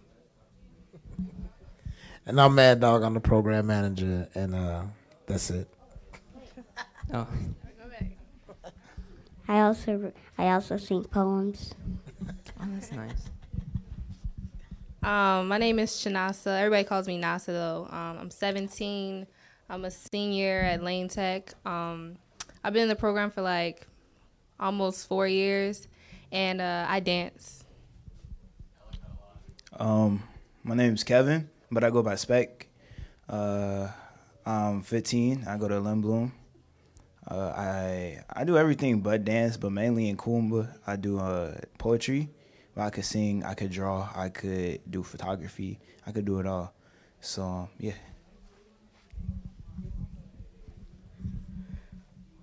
And 2.26 2.40
I'm 2.40 2.54
Mad 2.54 2.80
Dog. 2.80 3.02
I'm 3.02 3.14
the 3.14 3.20
program 3.20 3.66
manager, 3.68 4.28
and 4.34 4.54
uh, 4.54 4.82
that's 5.26 5.50
it. 5.50 5.68
Oh. 7.12 7.26
I 9.46 9.60
also 9.60 10.12
I 10.38 10.48
also 10.48 10.76
sing 10.76 11.04
poems. 11.04 11.74
Oh, 12.60 12.66
that's 12.72 12.92
nice. 12.92 13.24
Um, 15.02 15.48
my 15.48 15.58
name 15.58 15.78
is 15.78 15.90
Shanasa. 15.90 16.60
Everybody 16.60 16.84
calls 16.84 17.06
me 17.06 17.20
Nasa 17.20 17.46
though. 17.48 17.86
Um, 17.90 18.16
I'm 18.18 18.30
17. 18.30 19.26
I'm 19.68 19.84
a 19.84 19.90
senior 19.90 20.60
at 20.60 20.82
Lane 20.82 21.08
Tech. 21.08 21.52
Um, 21.66 22.16
I've 22.62 22.72
been 22.72 22.84
in 22.84 22.88
the 22.88 22.96
program 22.96 23.30
for 23.30 23.42
like 23.42 23.86
almost 24.58 25.06
four 25.08 25.28
years, 25.28 25.88
and 26.32 26.62
uh, 26.62 26.86
I 26.88 27.00
dance. 27.00 27.64
Um, 29.78 30.22
my 30.62 30.74
name 30.74 30.94
is 30.94 31.04
Kevin, 31.04 31.50
but 31.70 31.84
I 31.84 31.90
go 31.90 32.02
by 32.02 32.14
Spec. 32.14 32.68
Uh, 33.28 33.88
I'm 34.46 34.82
15. 34.82 35.44
I 35.48 35.56
go 35.56 35.68
to 35.68 35.74
Lindblom. 35.74 36.32
Uh, 37.26 37.52
I 37.56 38.22
I 38.30 38.44
do 38.44 38.58
everything 38.58 39.00
but 39.00 39.24
dance, 39.24 39.56
but 39.56 39.70
mainly 39.70 40.10
in 40.10 40.16
Kuumba. 40.16 40.68
I 40.86 40.96
do 40.96 41.18
uh, 41.18 41.56
poetry. 41.78 42.28
I 42.76 42.90
could 42.90 43.04
sing, 43.04 43.44
I 43.44 43.54
could 43.54 43.70
draw, 43.70 44.08
I 44.14 44.28
could 44.28 44.80
do 44.90 45.04
photography, 45.04 45.78
I 46.06 46.10
could 46.10 46.24
do 46.24 46.40
it 46.40 46.46
all. 46.46 46.74
So 47.20 47.42
um, 47.42 47.68
yeah. 47.78 47.92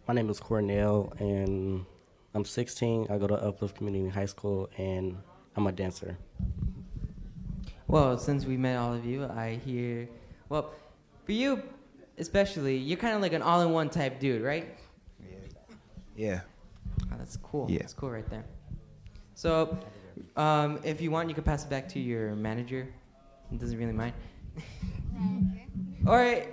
My 0.07 0.13
name 0.13 0.29
is 0.29 0.39
Cornell, 0.39 1.13
and 1.19 1.85
I'm 2.33 2.45
16. 2.45 3.07
I 3.09 3.17
go 3.17 3.27
to 3.27 3.35
Uplift 3.35 3.77
Community 3.77 4.09
High 4.09 4.25
School, 4.25 4.69
and 4.77 5.17
I'm 5.55 5.67
a 5.67 5.71
dancer. 5.71 6.17
Well, 7.87 8.17
since 8.17 8.45
we 8.45 8.57
met 8.57 8.77
all 8.77 8.93
of 8.93 9.05
you, 9.05 9.25
I 9.25 9.59
hear. 9.63 10.09
Well, 10.49 10.71
for 11.25 11.31
you, 11.33 11.61
especially, 12.21 12.77
you're 12.77 12.97
kind 12.97 13.15
of 13.15 13.21
like 13.21 13.33
an 13.33 13.41
all-in-one 13.41 13.89
type 13.89 14.19
dude, 14.19 14.41
right? 14.41 14.77
Yeah. 16.15 16.41
Oh, 17.11 17.15
that's 17.17 17.35
cool. 17.37 17.69
Yeah. 17.69 17.79
That's 17.79 17.93
cool 17.93 18.11
right 18.11 18.29
there. 18.29 18.45
So, 19.33 19.77
um, 20.37 20.79
if 20.83 21.01
you 21.01 21.11
want, 21.11 21.27
you 21.27 21.35
can 21.35 21.43
pass 21.43 21.65
it 21.65 21.69
back 21.69 21.89
to 21.89 21.99
your 21.99 22.35
manager. 22.35 22.87
doesn't 23.57 23.77
really 23.77 23.91
mind. 23.91 24.13
all 26.07 26.15
right 26.15 26.47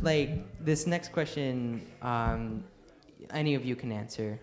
like 0.00 0.64
this 0.64 0.86
next 0.86 1.12
question, 1.12 1.86
um, 2.02 2.64
any 3.30 3.54
of 3.54 3.64
you 3.64 3.76
can 3.76 3.92
answer. 3.92 4.38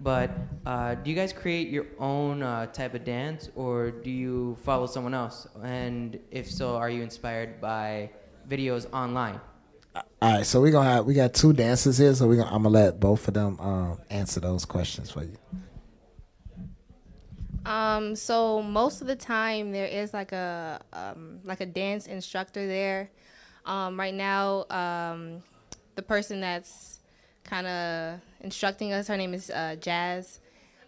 But 0.00 0.30
uh, 0.66 0.96
do 0.96 1.10
you 1.10 1.16
guys 1.16 1.32
create 1.32 1.68
your 1.68 1.86
own 1.98 2.42
uh, 2.42 2.66
type 2.66 2.94
of 2.94 3.04
dance, 3.04 3.48
or 3.54 3.90
do 3.90 4.10
you 4.10 4.56
follow 4.62 4.86
someone 4.86 5.14
else? 5.14 5.46
And 5.62 6.18
if 6.30 6.50
so, 6.50 6.76
are 6.76 6.90
you 6.90 7.02
inspired 7.02 7.60
by 7.60 8.10
videos 8.48 8.92
online? 8.92 9.40
All 9.94 10.04
right, 10.22 10.46
so 10.46 10.60
we 10.60 10.70
gonna 10.70 10.90
have 10.90 11.06
we 11.06 11.14
got 11.14 11.34
two 11.34 11.52
dancers 11.52 11.98
here, 11.98 12.14
so 12.14 12.26
we 12.26 12.36
gonna 12.36 12.48
I'm 12.48 12.64
gonna 12.64 12.70
let 12.70 12.98
both 12.98 13.28
of 13.28 13.34
them 13.34 13.60
um, 13.60 13.98
answer 14.10 14.40
those 14.40 14.64
questions 14.64 15.10
for 15.10 15.22
you. 15.22 15.36
Um, 17.64 18.16
so 18.16 18.60
most 18.60 19.00
of 19.00 19.06
the 19.06 19.16
time 19.16 19.70
there 19.70 19.86
is 19.86 20.12
like 20.12 20.32
a 20.32 20.80
um, 20.92 21.40
like 21.44 21.60
a 21.60 21.66
dance 21.66 22.06
instructor 22.06 22.66
there. 22.66 23.10
Um, 23.66 23.98
right 23.98 24.12
now, 24.12 24.66
um, 24.68 25.42
the 25.94 26.02
person 26.02 26.40
that's 26.40 27.00
kind 27.44 27.66
of 27.66 28.20
instructing 28.40 28.92
us, 28.92 29.06
her 29.08 29.16
name 29.16 29.32
is 29.32 29.50
uh, 29.50 29.76
Jazz. 29.80 30.40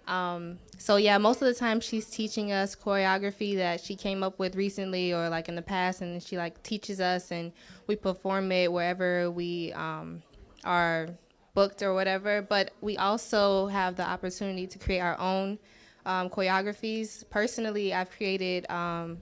Um, 0.06 0.58
so 0.78 0.96
yeah, 0.96 1.18
most 1.18 1.42
of 1.42 1.48
the 1.48 1.54
time 1.54 1.80
she's 1.80 2.08
teaching 2.08 2.52
us 2.52 2.76
choreography 2.76 3.56
that 3.56 3.80
she 3.80 3.96
came 3.96 4.22
up 4.22 4.38
with 4.38 4.54
recently 4.54 5.12
or 5.12 5.28
like 5.28 5.48
in 5.48 5.54
the 5.54 5.62
past, 5.62 6.00
and 6.00 6.22
she 6.22 6.36
like 6.36 6.62
teaches 6.62 7.00
us 7.00 7.30
and 7.30 7.52
we 7.86 7.96
perform 7.96 8.52
it 8.52 8.72
wherever 8.72 9.30
we 9.30 9.72
um, 9.72 10.22
are 10.64 11.08
booked 11.54 11.82
or 11.82 11.94
whatever. 11.94 12.42
But 12.42 12.72
we 12.80 12.96
also 12.96 13.66
have 13.66 13.96
the 13.96 14.08
opportunity 14.08 14.66
to 14.66 14.78
create 14.78 15.00
our 15.00 15.18
own 15.18 15.58
um, 16.04 16.30
choreographies. 16.30 17.28
Personally, 17.30 17.92
I've 17.92 18.10
created 18.10 18.70
um, 18.70 19.18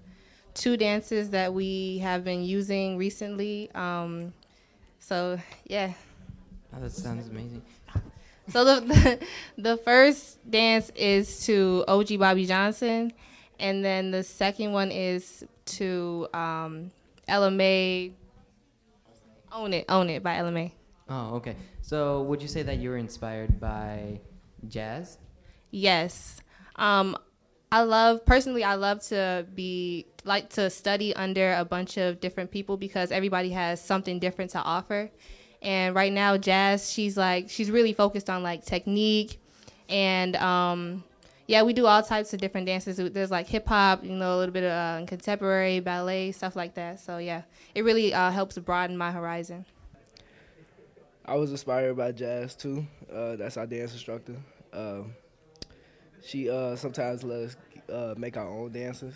two 0.55 0.77
dances 0.77 1.31
that 1.31 1.53
we 1.53 1.99
have 1.99 2.25
been 2.25 2.45
using 2.45 2.97
recently. 2.97 3.71
Um, 3.75 4.33
so 5.01 5.39
yeah. 5.67 5.93
Oh, 6.75 6.81
that 6.81 6.91
sounds 6.91 7.29
amazing. 7.29 7.63
So 8.49 8.65
the, 8.65 8.81
the 8.87 9.19
the 9.57 9.77
first 9.79 10.39
dance 10.51 10.91
is 10.95 11.47
to 11.47 11.85
OG 11.89 12.19
Bobby 12.19 12.45
Johnson, 12.47 13.13
and 13.59 13.85
then 13.85 14.11
the 14.11 14.23
second 14.23 14.73
one 14.73 14.91
is 14.91 15.45
to 15.67 16.29
um, 16.35 16.91
LMA. 17.29 18.13
Own 19.55 19.73
it, 19.73 19.85
own 19.89 20.11
it 20.11 20.23
by 20.23 20.37
LMA. 20.37 20.73
Oh, 21.09 21.37
okay. 21.37 21.57
So 21.81 22.23
would 22.23 22.43
you 22.43 22.49
say 22.49 22.63
that 22.63 22.79
you 22.79 22.91
were 22.91 22.97
inspired 22.97 23.61
by 23.61 24.21
jazz? 24.69 25.19
Yes. 25.71 26.41
Um, 26.77 27.17
I 27.71 27.83
love 27.83 28.25
personally. 28.25 28.65
I 28.65 28.75
love 28.75 29.03
to 29.09 29.47
be 29.55 30.07
like 30.25 30.51
to 30.51 30.71
study 30.71 31.15
under 31.15 31.55
a 31.55 31.65
bunch 31.65 31.97
of 31.97 32.21
different 32.21 32.51
people 32.51 32.77
because 32.77 33.13
everybody 33.13 33.51
has 33.51 33.81
something 33.81 34.19
different 34.19 34.53
to 34.53 34.61
offer. 34.61 35.11
And 35.61 35.95
right 35.95 36.13
now, 36.13 36.37
Jazz, 36.37 36.93
she's 36.93 37.17
like 37.17 37.49
she's 37.49 37.71
really 37.71 37.93
focused 37.93 38.29
on 38.29 38.43
like 38.43 38.65
technique, 38.65 39.41
and 39.89 40.37
um, 40.37 41.05
yeah, 41.47 41.63
we 41.63 41.73
do 41.73 41.87
all 41.87 42.03
types 42.03 42.33
of 42.33 42.41
different 42.41 42.67
dances. 42.67 42.97
There's 42.97 43.31
like 43.31 43.47
hip 43.47 43.67
hop, 43.67 44.05
you 44.05 44.13
know, 44.13 44.37
a 44.37 44.39
little 44.39 44.53
bit 44.53 44.65
of 44.65 44.71
uh, 44.71 45.07
contemporary 45.07 45.81
ballet 45.81 46.33
stuff 46.33 46.57
like 46.57 46.75
that. 46.75 47.01
So 47.01 47.19
yeah, 47.19 47.43
it 47.75 47.85
really 47.85 48.15
uh, 48.15 48.31
helps 48.31 48.57
broaden 48.59 48.97
my 48.97 49.13
horizon. 49.13 49.67
I 51.27 51.37
was 51.37 51.51
inspired 51.51 51.97
by 51.97 52.13
Jazz 52.13 52.55
too. 52.55 52.87
Uh, 53.13 53.37
that's 53.37 53.57
our 53.57 53.67
dance 53.67 53.93
instructor. 53.93 54.37
Um, 54.73 55.15
she 56.23 56.51
uh, 56.51 56.77
sometimes 56.77 57.23
let 57.23 57.41
us 57.41 57.57
uh, 57.91 58.15
make 58.17 58.37
our 58.37 58.49
own 58.49 58.73
dances, 58.73 59.15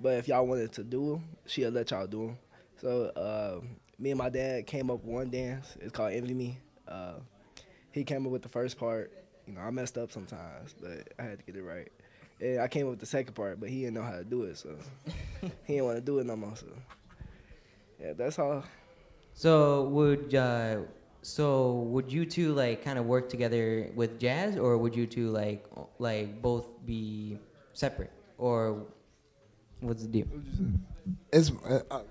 but 0.00 0.14
if 0.14 0.28
y'all 0.28 0.46
wanted 0.46 0.72
to 0.72 0.84
do 0.84 1.12
them, 1.12 1.24
she'll 1.46 1.70
let 1.70 1.90
y'all 1.90 2.06
do 2.06 2.26
them. 2.26 2.38
So 2.80 3.06
uh, 3.16 3.60
me 3.98 4.10
and 4.10 4.18
my 4.18 4.30
dad 4.30 4.66
came 4.66 4.90
up 4.90 5.04
with 5.04 5.14
one 5.14 5.30
dance. 5.30 5.76
It's 5.80 5.92
called 5.92 6.12
Envy 6.12 6.34
Me. 6.34 6.58
Uh, 6.88 7.14
he 7.92 8.04
came 8.04 8.24
up 8.24 8.32
with 8.32 8.42
the 8.42 8.48
first 8.48 8.78
part. 8.78 9.12
You 9.50 9.56
know, 9.56 9.62
I 9.62 9.70
messed 9.70 9.98
up 9.98 10.12
sometimes, 10.12 10.76
but 10.80 11.12
I 11.18 11.22
had 11.22 11.38
to 11.40 11.44
get 11.44 11.56
it 11.56 11.64
right. 11.64 11.90
And 12.40 12.60
I 12.60 12.68
came 12.68 12.86
up 12.86 12.90
with 12.90 13.00
the 13.00 13.06
second 13.06 13.34
part, 13.34 13.58
but 13.58 13.68
he 13.68 13.80
didn't 13.80 13.94
know 13.94 14.02
how 14.02 14.16
to 14.16 14.22
do 14.22 14.44
it, 14.44 14.56
so 14.56 14.76
he 15.66 15.74
didn't 15.74 15.86
want 15.86 15.96
to 15.96 16.04
do 16.04 16.20
it 16.20 16.26
no 16.26 16.36
more. 16.36 16.54
So 16.54 16.66
yeah, 18.00 18.12
that's 18.12 18.38
all. 18.38 18.62
So 19.34 19.88
would 19.88 20.32
uh, 20.36 20.82
so 21.22 21.72
would 21.90 22.12
you 22.12 22.24
two 22.24 22.52
like 22.52 22.84
kind 22.84 22.96
of 22.96 23.06
work 23.06 23.28
together 23.28 23.90
with 23.96 24.20
jazz, 24.20 24.56
or 24.56 24.78
would 24.78 24.94
you 24.94 25.04
two 25.04 25.30
like 25.30 25.66
like 25.98 26.40
both 26.40 26.66
be 26.86 27.36
separate, 27.72 28.12
or 28.38 28.86
what's 29.80 30.02
the 30.02 30.08
deal? 30.08 30.26
It's 31.32 31.50
uh, 31.68 31.80
uh, 31.90 32.02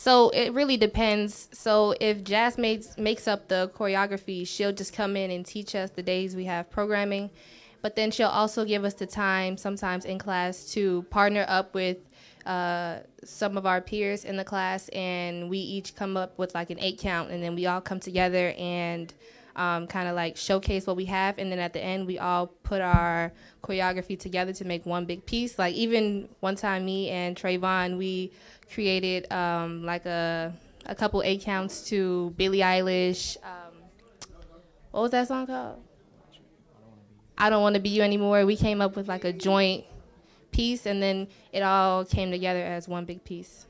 So 0.00 0.30
it 0.30 0.54
really 0.54 0.78
depends. 0.78 1.50
So 1.52 1.94
if 2.00 2.24
Jazz 2.24 2.56
makes 2.56 2.96
makes 2.96 3.28
up 3.28 3.48
the 3.48 3.70
choreography, 3.76 4.48
she'll 4.48 4.72
just 4.72 4.94
come 4.94 5.14
in 5.14 5.30
and 5.30 5.44
teach 5.44 5.74
us 5.74 5.90
the 5.90 6.02
days 6.02 6.34
we 6.34 6.46
have 6.46 6.70
programming. 6.70 7.28
But 7.82 7.96
then 7.96 8.10
she'll 8.10 8.28
also 8.28 8.64
give 8.64 8.82
us 8.82 8.94
the 8.94 9.04
time, 9.04 9.58
sometimes 9.58 10.06
in 10.06 10.18
class, 10.18 10.72
to 10.72 11.02
partner 11.10 11.44
up 11.48 11.74
with 11.74 11.98
uh, 12.46 13.00
some 13.24 13.58
of 13.58 13.66
our 13.66 13.82
peers 13.82 14.24
in 14.24 14.38
the 14.38 14.44
class, 14.44 14.88
and 14.88 15.50
we 15.50 15.58
each 15.58 15.94
come 15.94 16.16
up 16.16 16.38
with 16.38 16.54
like 16.54 16.70
an 16.70 16.80
eight 16.80 16.98
count, 16.98 17.30
and 17.30 17.42
then 17.42 17.54
we 17.54 17.66
all 17.66 17.82
come 17.82 18.00
together 18.00 18.54
and 18.56 19.12
um, 19.56 19.86
kind 19.86 20.08
of 20.08 20.16
like 20.16 20.38
showcase 20.38 20.86
what 20.86 20.96
we 20.96 21.04
have, 21.04 21.38
and 21.38 21.52
then 21.52 21.58
at 21.58 21.74
the 21.74 21.82
end 21.82 22.06
we 22.06 22.18
all 22.18 22.46
put 22.46 22.80
our 22.80 23.32
choreography 23.62 24.18
together 24.18 24.54
to 24.54 24.64
make 24.64 24.86
one 24.86 25.04
big 25.04 25.26
piece. 25.26 25.58
Like 25.58 25.74
even 25.74 26.30
one 26.40 26.56
time, 26.56 26.86
me 26.86 27.10
and 27.10 27.36
Trayvon, 27.36 27.98
we 27.98 28.32
created 28.72 29.30
um, 29.32 29.84
like 29.84 30.06
a 30.06 30.52
a 30.86 30.94
couple 30.94 31.22
eight 31.22 31.42
counts 31.42 31.88
to 31.88 32.32
Billie 32.36 32.58
Eilish. 32.58 33.36
Um, 33.44 33.74
what 34.90 35.02
was 35.02 35.10
that 35.12 35.28
song 35.28 35.46
called? 35.46 35.82
I 37.38 37.48
don't 37.48 37.62
want 37.62 37.74
to 37.74 37.80
be 37.80 37.88
you 37.88 38.02
anymore. 38.02 38.44
We 38.44 38.56
came 38.56 38.80
up 38.80 38.96
with 38.96 39.08
like 39.08 39.24
a 39.24 39.32
joint 39.32 39.84
piece, 40.50 40.86
and 40.86 41.02
then 41.02 41.28
it 41.52 41.62
all 41.62 42.04
came 42.04 42.30
together 42.30 42.62
as 42.62 42.88
one 42.88 43.04
big 43.04 43.24
piece. 43.24 43.66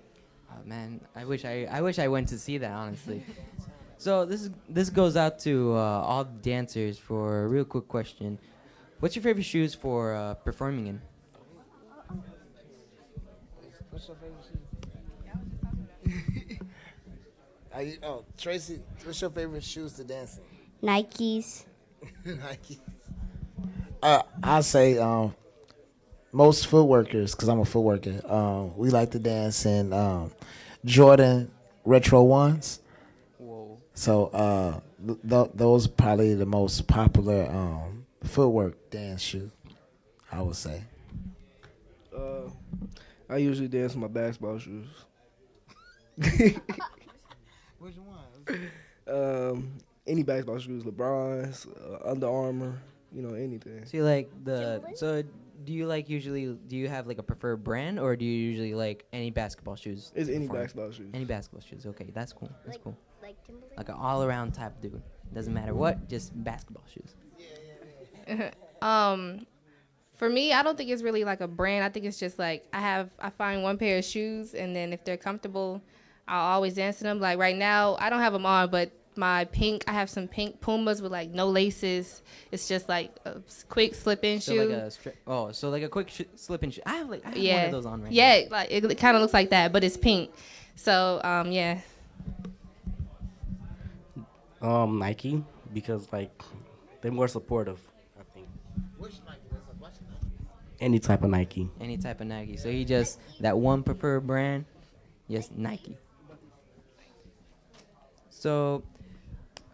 Oh 0.50 0.66
man, 0.66 1.00
I 1.14 1.24
wish 1.24 1.44
I 1.44 1.68
I 1.70 1.80
wish 1.80 1.98
I 1.98 2.08
went 2.08 2.28
to 2.28 2.38
see 2.38 2.58
that 2.58 2.72
honestly. 2.72 3.22
so 3.98 4.24
this 4.24 4.42
is 4.42 4.50
this 4.68 4.90
goes 4.90 5.16
out 5.16 5.38
to 5.40 5.72
uh, 5.74 6.08
all 6.08 6.24
the 6.24 6.38
dancers 6.42 6.98
for 6.98 7.44
a 7.44 7.48
real 7.48 7.64
quick 7.64 7.86
question. 7.86 8.38
What's 8.98 9.14
your 9.14 9.22
favorite 9.22 9.44
shoes 9.44 9.74
for 9.74 10.14
uh, 10.14 10.34
performing 10.34 10.88
in? 10.88 11.00
What's 13.90 14.08
your 14.08 14.16
favorite 14.16 14.44
shoe? 14.50 14.69
Are 17.72 17.82
you, 17.82 17.98
oh, 18.02 18.24
Tracy, 18.36 18.80
what's 19.04 19.20
your 19.20 19.30
favorite 19.30 19.62
shoes 19.62 19.92
to 19.94 20.04
dance 20.04 20.38
in? 20.82 20.88
Nikes. 20.88 21.64
Nike. 22.24 22.80
Uh, 24.02 24.22
I 24.42 24.60
say 24.62 24.98
um, 24.98 25.34
most 26.32 26.66
footworkers, 26.66 27.34
because 27.34 27.48
I'm 27.48 27.60
a 27.60 27.64
footworker, 27.64 28.28
um, 28.30 28.76
we 28.76 28.90
like 28.90 29.10
to 29.12 29.18
dance 29.18 29.66
in 29.66 29.92
um, 29.92 30.32
Jordan 30.84 31.50
retro 31.84 32.22
ones. 32.22 32.80
Whoa. 33.38 33.78
So 33.94 34.26
uh, 34.26 34.80
th- 35.06 35.18
th- 35.28 35.50
those 35.54 35.86
probably 35.86 36.34
the 36.34 36.46
most 36.46 36.86
popular 36.88 37.46
um, 37.50 38.06
footwork 38.24 38.90
dance 38.90 39.22
shoe, 39.22 39.50
I 40.32 40.42
would 40.42 40.56
say. 40.56 40.82
Uh, 42.16 42.48
I 43.28 43.36
usually 43.36 43.68
dance 43.68 43.94
in 43.94 44.00
my 44.00 44.08
basketball 44.08 44.58
shoes. 44.58 44.88
Which 47.80 47.96
one? 47.96 48.70
Um, 49.08 49.72
any 50.06 50.22
basketball 50.22 50.58
shoes, 50.58 50.84
LeBron's, 50.84 51.66
uh, 51.66 52.10
Under 52.10 52.28
Armour, 52.28 52.78
you 53.12 53.22
know, 53.22 53.34
anything. 53.34 53.84
So 53.86 53.96
you 53.96 54.04
like 54.04 54.30
the 54.44 54.82
so 54.94 55.22
do 55.64 55.72
you 55.72 55.86
like 55.86 56.08
usually 56.08 56.58
do 56.68 56.76
you 56.76 56.88
have 56.88 57.06
like 57.06 57.18
a 57.18 57.22
preferred 57.22 57.64
brand 57.64 57.98
or 57.98 58.16
do 58.16 58.24
you 58.24 58.32
usually 58.32 58.74
like 58.74 59.04
any 59.12 59.30
basketball 59.30 59.76
shoes? 59.76 60.12
It's 60.14 60.28
to 60.28 60.34
any 60.34 60.46
basketball 60.46 60.90
shoes. 60.92 61.10
Any 61.12 61.24
basketball 61.24 61.62
shoes. 61.62 61.86
Okay, 61.86 62.10
that's 62.14 62.32
cool. 62.32 62.50
That's 62.64 62.78
cool. 62.78 62.96
Like 63.22 63.42
Timberland? 63.44 63.76
Like 63.76 63.88
an 63.88 63.96
all 63.96 64.22
around 64.22 64.52
type 64.52 64.80
dude. 64.80 65.02
Doesn't 65.32 65.54
matter 65.54 65.74
what, 65.74 66.08
just 66.08 66.32
basketball 66.44 66.84
shoes. 66.92 67.14
um, 68.82 69.46
for 70.14 70.28
me, 70.28 70.52
I 70.52 70.62
don't 70.62 70.76
think 70.76 70.90
it's 70.90 71.02
really 71.02 71.24
like 71.24 71.40
a 71.40 71.48
brand. 71.48 71.84
I 71.84 71.88
think 71.88 72.04
it's 72.04 72.18
just 72.18 72.38
like 72.38 72.66
I 72.72 72.80
have 72.80 73.10
I 73.18 73.30
find 73.30 73.62
one 73.62 73.78
pair 73.78 73.98
of 73.98 74.04
shoes, 74.04 74.54
and 74.54 74.74
then 74.74 74.92
if 74.92 75.04
they're 75.04 75.16
comfortable, 75.16 75.82
I'll 76.30 76.54
always 76.54 76.74
dance 76.74 77.00
in 77.00 77.08
them. 77.08 77.18
Like 77.20 77.38
right 77.38 77.56
now, 77.56 77.96
I 77.98 78.08
don't 78.08 78.20
have 78.20 78.32
them 78.32 78.46
on, 78.46 78.70
but 78.70 78.92
my 79.16 79.44
pink, 79.46 79.82
I 79.88 79.92
have 79.92 80.08
some 80.08 80.28
pink 80.28 80.60
Pumas 80.60 81.02
with 81.02 81.10
like 81.10 81.30
no 81.30 81.48
laces. 81.48 82.22
It's 82.52 82.68
just 82.68 82.88
like 82.88 83.10
a 83.24 83.40
quick 83.68 83.96
slip 83.96 84.24
in 84.24 84.40
So 84.40 84.52
shoe. 84.54 84.60
like 84.60 84.70
a 84.70 84.86
stri- 84.86 85.16
oh, 85.26 85.50
so 85.50 85.70
like 85.70 85.82
a 85.82 85.88
quick 85.88 86.08
sh- 86.08 86.22
slip 86.36 86.62
and 86.62 86.72
shoe. 86.72 86.82
I 86.86 86.94
have 86.98 87.10
like 87.10 87.26
I 87.26 87.30
have 87.30 87.36
yeah, 87.38 87.56
one 87.56 87.64
of 87.66 87.72
those 87.72 87.86
on 87.86 88.02
right 88.02 88.12
yeah, 88.12 88.42
like 88.48 88.68
it, 88.70 88.98
kind 88.98 89.16
of 89.16 89.20
looks 89.22 89.34
like 89.34 89.50
that, 89.50 89.72
but 89.72 89.82
it's 89.82 89.96
pink. 89.96 90.30
So 90.76 91.20
um, 91.24 91.50
yeah. 91.50 91.80
Um, 94.62 94.98
Nike 95.00 95.42
because 95.74 96.06
like 96.12 96.30
they're 97.00 97.10
more 97.10 97.28
supportive. 97.28 97.80
I 98.18 98.22
think. 98.34 98.46
Any 100.78 100.98
type 100.98 101.24
of 101.24 101.30
Nike. 101.30 101.68
Any 101.80 101.98
type 101.98 102.20
of 102.20 102.28
Nike. 102.28 102.56
So 102.56 102.70
he 102.70 102.84
just 102.84 103.18
that 103.40 103.58
one 103.58 103.82
preferred 103.82 104.26
brand, 104.26 104.64
yes, 105.28 105.50
Nike. 105.54 105.98
So, 108.40 108.82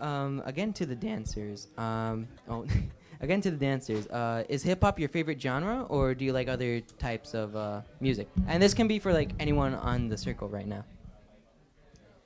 um, 0.01 0.43
again 0.45 0.73
to 0.73 0.87
the 0.87 0.97
dancers. 0.97 1.69
Um, 1.79 2.27
oh, 2.49 2.67
again 3.21 3.41
to 3.43 3.51
the 3.53 3.57
dancers. 3.57 4.09
Uh, 4.09 4.43
is 4.49 4.65
hip 4.65 4.83
hop 4.83 4.99
your 4.99 5.09
favorite 5.09 5.41
genre, 5.41 5.87
or 5.89 6.17
do 6.17 6.25
you 6.25 6.33
like 6.33 6.49
other 6.49 6.81
types 6.99 7.33
of 7.33 7.55
uh, 7.55 7.83
music? 8.01 8.27
And 8.49 8.61
this 8.61 8.75
can 8.75 8.89
be 8.89 8.99
for 8.99 9.13
like 9.13 9.31
anyone 9.39 9.75
on 9.75 10.09
the 10.09 10.19
circle 10.19 10.49
right 10.49 10.67
now. 10.67 10.85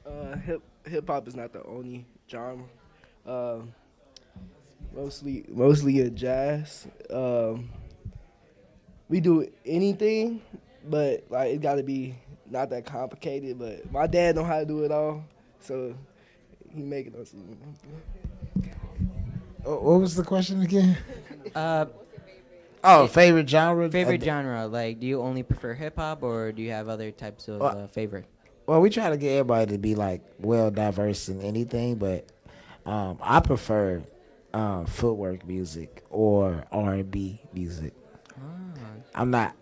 Uh, 0.06 0.34
hip 0.36 0.62
hip 0.86 1.06
hop 1.06 1.28
is 1.28 1.36
not 1.36 1.52
the 1.52 1.62
only 1.64 2.06
genre. 2.26 2.64
Uh, 3.26 3.58
mostly 4.94 5.44
mostly 5.50 6.00
a 6.00 6.08
jazz. 6.08 6.88
Um, 7.10 7.68
we 9.10 9.20
do 9.20 9.46
anything, 9.66 10.40
but 10.88 11.22
like 11.28 11.52
it 11.52 11.60
got 11.60 11.74
to 11.74 11.82
be 11.82 12.14
not 12.48 12.70
that 12.70 12.86
complicated. 12.86 13.58
But 13.58 13.92
my 13.92 14.06
dad 14.06 14.36
know 14.36 14.44
how 14.44 14.60
to 14.60 14.64
do 14.64 14.84
it 14.84 14.90
all, 14.90 15.22
so 15.60 15.94
he 16.74 16.82
making 16.82 17.14
us. 17.16 17.34
Oh, 19.64 19.78
What 19.80 20.00
was 20.00 20.14
the 20.14 20.24
question 20.24 20.62
again? 20.62 20.96
Uh, 21.54 21.86
Oh, 22.82 23.06
favorite 23.06 23.48
genre? 23.48 23.90
Favorite 23.90 24.22
Uh, 24.22 24.24
genre. 24.24 24.66
Like, 24.66 25.00
do 25.00 25.06
you 25.06 25.20
only 25.20 25.42
prefer 25.42 25.74
hip 25.74 25.96
hop, 25.96 26.22
or 26.22 26.50
do 26.50 26.62
you 26.62 26.70
have 26.70 26.88
other 26.88 27.10
types 27.10 27.46
of 27.48 27.60
Well, 27.60 27.78
uh, 27.78 27.86
favorite? 27.88 28.24
Well, 28.66 28.80
we 28.80 28.88
try 28.88 29.10
to 29.10 29.18
get 29.18 29.32
everybody 29.32 29.72
to 29.72 29.78
be 29.78 29.94
like 29.94 30.22
well 30.38 30.70
diverse 30.70 31.28
in 31.28 31.42
anything, 31.42 31.96
but 31.96 32.24
um, 32.86 33.18
I 33.20 33.40
prefer 33.40 34.02
um, 34.54 34.86
footwork 34.86 35.46
music 35.46 36.04
or 36.08 36.64
R 36.72 36.94
and 36.94 37.10
B 37.10 37.40
music. 37.52 37.92
I'm 39.14 39.30
not. 39.30 39.54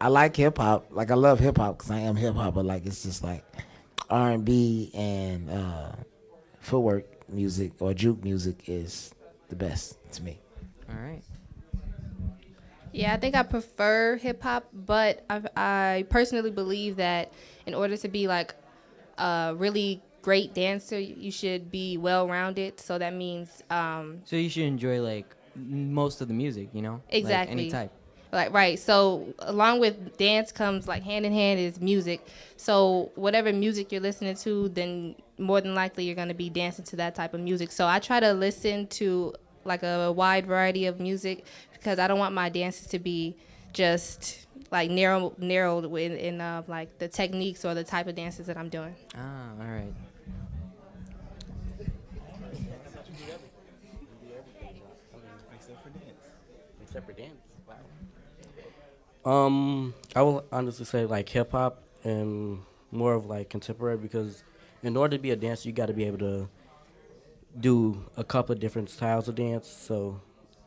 I 0.00 0.08
like 0.08 0.36
hip 0.36 0.58
hop. 0.58 0.86
Like 0.90 1.10
I 1.10 1.14
love 1.14 1.38
hip 1.38 1.56
hop 1.56 1.78
because 1.78 1.90
I 1.90 2.00
am 2.00 2.16
hip 2.16 2.34
hop, 2.34 2.54
but 2.54 2.66
like 2.66 2.84
it's 2.84 3.02
just 3.02 3.22
like 3.24 3.44
R 4.10 4.32
and 4.32 4.44
B 4.44 4.90
and 4.92 5.48
uh, 5.50 5.92
footwork 6.68 7.06
music 7.30 7.72
or 7.80 7.94
juke 7.94 8.22
music 8.22 8.68
is 8.68 9.14
the 9.48 9.56
best 9.56 9.96
to 10.12 10.22
me. 10.22 10.38
All 10.88 10.96
right. 10.96 11.22
Yeah, 12.92 13.14
I 13.14 13.16
think 13.16 13.34
I 13.34 13.42
prefer 13.42 14.16
hip 14.16 14.42
hop, 14.42 14.68
but 14.72 15.24
I, 15.30 15.42
I 15.56 16.06
personally 16.10 16.50
believe 16.50 16.96
that 16.96 17.32
in 17.66 17.74
order 17.74 17.96
to 17.96 18.08
be 18.08 18.28
like 18.28 18.54
a 19.16 19.54
really 19.56 20.02
great 20.20 20.52
dancer, 20.52 20.98
you 20.98 21.30
should 21.30 21.70
be 21.70 21.96
well 21.96 22.28
rounded. 22.28 22.80
So 22.80 22.98
that 22.98 23.14
means 23.14 23.62
um, 23.70 24.20
So 24.24 24.36
you 24.36 24.50
should 24.50 24.64
enjoy 24.64 25.00
like 25.00 25.34
most 25.56 26.20
of 26.20 26.28
the 26.28 26.34
music, 26.34 26.68
you 26.74 26.82
know? 26.82 26.94
Like, 26.94 27.16
Exactly. 27.16 27.52
any 27.52 27.70
type. 27.70 27.92
Like 28.30 28.52
right. 28.52 28.78
So 28.78 29.34
along 29.38 29.80
with 29.80 30.18
dance 30.18 30.52
comes 30.52 30.86
like 30.86 31.02
hand 31.02 31.24
in 31.24 31.32
hand 31.32 31.58
is 31.60 31.80
music. 31.80 32.26
So 32.56 33.10
whatever 33.14 33.52
music 33.52 33.90
you're 33.90 34.02
listening 34.02 34.34
to, 34.36 34.68
then 34.68 35.14
more 35.38 35.60
than 35.60 35.74
likely 35.74 36.04
you're 36.04 36.16
gonna 36.16 36.34
be 36.34 36.50
dancing 36.50 36.84
to 36.86 36.96
that 36.96 37.14
type 37.14 37.32
of 37.32 37.40
music. 37.40 37.72
So 37.72 37.86
I 37.86 37.98
try 38.00 38.20
to 38.20 38.32
listen 38.32 38.86
to 38.88 39.34
like 39.64 39.82
a 39.82 40.12
wide 40.12 40.46
variety 40.46 40.86
of 40.86 41.00
music 41.00 41.44
because 41.72 41.98
I 41.98 42.06
don't 42.06 42.18
want 42.18 42.34
my 42.34 42.48
dances 42.48 42.86
to 42.88 42.98
be 42.98 43.36
just 43.72 44.46
like 44.70 44.90
narrow 44.90 45.34
narrowed 45.38 45.84
in, 45.96 46.16
in 46.16 46.40
uh, 46.40 46.62
like 46.66 46.98
the 46.98 47.08
techniques 47.08 47.64
or 47.64 47.74
the 47.74 47.84
type 47.84 48.08
of 48.08 48.14
dances 48.14 48.46
that 48.46 48.56
I'm 48.56 48.68
doing. 48.68 48.94
Ah, 49.16 49.50
all 49.58 49.66
right. 49.66 49.92
Except 56.82 57.06
for 57.06 57.12
dance. 57.12 57.38
Um, 59.24 59.94
I 60.14 60.22
will 60.22 60.44
honestly 60.52 60.84
say 60.84 61.04
like 61.04 61.28
hip 61.28 61.52
hop 61.52 61.82
and 62.04 62.60
more 62.90 63.14
of 63.14 63.26
like 63.26 63.50
contemporary 63.50 63.98
because 63.98 64.42
in 64.82 64.96
order 64.96 65.16
to 65.16 65.22
be 65.22 65.30
a 65.30 65.36
dancer, 65.36 65.68
you 65.68 65.74
got 65.74 65.86
to 65.86 65.92
be 65.92 66.04
able 66.04 66.18
to 66.18 66.48
do 67.58 68.04
a 68.16 68.24
couple 68.24 68.52
of 68.52 68.60
different 68.60 68.90
styles 68.90 69.28
of 69.28 69.34
dance. 69.34 69.68
So, 69.68 70.20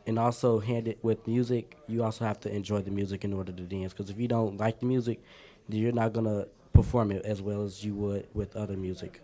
and 0.06 0.20
also 0.20 0.60
hand 0.60 0.88
it 0.88 1.00
with 1.04 1.28
music, 1.28 1.78
you 1.88 2.04
also 2.04 2.26
have 2.26 2.40
to 2.42 2.54
enjoy 2.54 2.82
the 2.82 2.92
music 2.92 3.24
in 3.24 3.34
order 3.34 3.52
to 3.52 3.64
dance. 3.64 3.94
Because 3.94 4.10
if 4.10 4.20
you 4.20 4.28
don't 4.28 4.58
like 4.58 4.80
the 4.80 4.86
music, 4.86 5.24
then 5.70 5.80
you're 5.80 5.92
not 5.92 6.14
gonna 6.14 6.46
perform 6.74 7.12
it 7.12 7.26
as 7.26 7.42
well 7.42 7.64
as 7.64 7.84
you 7.84 7.94
would 7.96 8.28
with 8.34 8.56
other 8.56 8.76
music. 8.76 9.22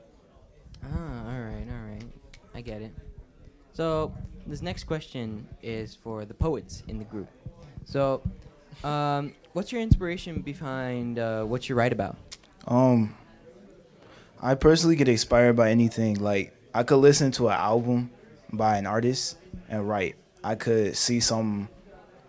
Ah, 0.83 0.87
all 1.25 1.41
right, 1.41 1.65
all 1.69 1.89
right. 1.89 2.03
I 2.53 2.61
get 2.61 2.81
it. 2.81 2.91
So 3.73 4.13
this 4.45 4.61
next 4.61 4.85
question 4.85 5.47
is 5.61 5.95
for 5.95 6.25
the 6.25 6.33
poets 6.33 6.83
in 6.87 6.97
the 6.97 7.05
group. 7.05 7.27
So, 7.85 8.21
um, 8.83 9.33
what's 9.53 9.71
your 9.71 9.81
inspiration 9.81 10.41
behind 10.41 11.19
uh, 11.19 11.43
what 11.43 11.69
you 11.69 11.75
write 11.75 11.93
about? 11.93 12.17
Um, 12.67 13.15
I 14.41 14.55
personally 14.55 14.95
get 14.95 15.07
inspired 15.07 15.55
by 15.55 15.71
anything. 15.71 16.15
Like 16.15 16.53
I 16.73 16.83
could 16.83 16.97
listen 16.97 17.31
to 17.33 17.47
an 17.47 17.55
album 17.55 18.11
by 18.51 18.77
an 18.77 18.85
artist 18.85 19.37
and 19.69 19.87
write. 19.87 20.15
I 20.43 20.55
could 20.55 20.95
see 20.95 21.19
something 21.19 21.67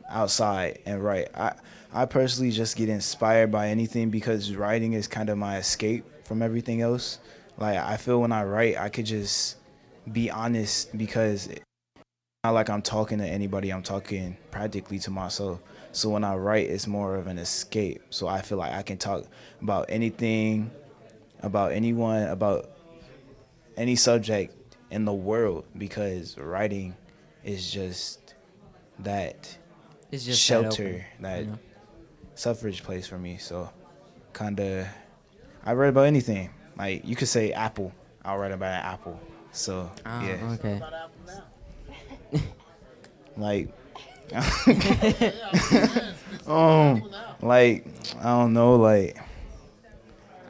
outside 0.08 0.80
and 0.86 1.02
write. 1.02 1.28
I 1.34 1.54
I 1.92 2.04
personally 2.04 2.50
just 2.50 2.76
get 2.76 2.88
inspired 2.88 3.50
by 3.50 3.68
anything 3.68 4.10
because 4.10 4.54
writing 4.54 4.92
is 4.92 5.08
kind 5.08 5.30
of 5.30 5.38
my 5.38 5.58
escape 5.58 6.04
from 6.24 6.42
everything 6.42 6.82
else. 6.82 7.18
Like 7.56 7.78
I 7.78 7.96
feel 7.96 8.20
when 8.20 8.32
I 8.32 8.44
write, 8.44 8.78
I 8.78 8.88
could 8.88 9.06
just 9.06 9.56
be 10.10 10.30
honest 10.30 10.96
because 10.96 11.46
it's 11.46 11.62
not 12.44 12.52
like 12.52 12.70
I'm 12.70 12.82
talking 12.82 13.18
to 13.18 13.26
anybody. 13.26 13.70
I'm 13.70 13.82
talking 13.82 14.36
practically 14.50 14.98
to 15.00 15.10
myself. 15.10 15.60
So 15.98 16.10
when 16.10 16.22
I 16.22 16.36
write, 16.36 16.70
it's 16.70 16.86
more 16.86 17.16
of 17.16 17.26
an 17.26 17.38
escape. 17.38 18.02
So 18.10 18.28
I 18.28 18.40
feel 18.40 18.56
like 18.56 18.72
I 18.72 18.82
can 18.82 18.98
talk 18.98 19.24
about 19.60 19.86
anything, 19.88 20.70
about 21.42 21.72
anyone, 21.72 22.22
about 22.28 22.70
any 23.76 23.96
subject 23.96 24.54
in 24.92 25.04
the 25.04 25.12
world 25.12 25.64
because 25.76 26.38
writing 26.38 26.94
is 27.42 27.68
just 27.70 28.34
that 29.00 29.58
It's 30.12 30.24
just 30.24 30.38
that 30.48 30.54
shelter, 30.54 30.84
open, 30.84 31.04
that 31.22 31.40
you 31.40 31.46
know? 31.46 31.58
suffrage 32.36 32.84
place 32.84 33.08
for 33.08 33.18
me. 33.18 33.36
So 33.38 33.68
kind 34.32 34.60
of, 34.60 34.86
I 35.64 35.74
write 35.74 35.88
about 35.88 36.06
anything. 36.06 36.50
Like 36.76 37.04
you 37.04 37.16
could 37.16 37.26
say 37.26 37.52
apple, 37.52 37.92
I'll 38.24 38.38
write 38.38 38.52
about 38.52 38.72
an 38.72 38.86
apple. 38.86 39.18
So 39.50 39.90
Ah, 40.06 40.24
yeah. 40.24 40.56
okay. 40.60 40.80
like 43.36 43.68
um 46.46 47.10
like 47.42 47.86
I 48.20 48.24
don't 48.24 48.52
know 48.52 48.76
like 48.76 49.16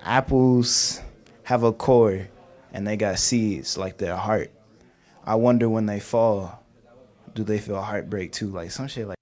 apples 0.02 1.00
have 1.44 1.62
a 1.62 1.72
core 1.72 2.28
and 2.72 2.86
they 2.86 2.96
got 2.96 3.18
seeds 3.18 3.78
like 3.78 3.98
their 3.98 4.16
heart. 4.16 4.50
I 5.24 5.34
wonder 5.34 5.68
when 5.68 5.86
they 5.86 6.00
fall, 6.00 6.62
do 7.34 7.44
they 7.44 7.58
feel 7.58 7.80
heartbreak 7.80 8.32
too? 8.32 8.48
Like 8.48 8.70
some 8.70 8.88
shit 8.88 9.06
like 9.08 9.16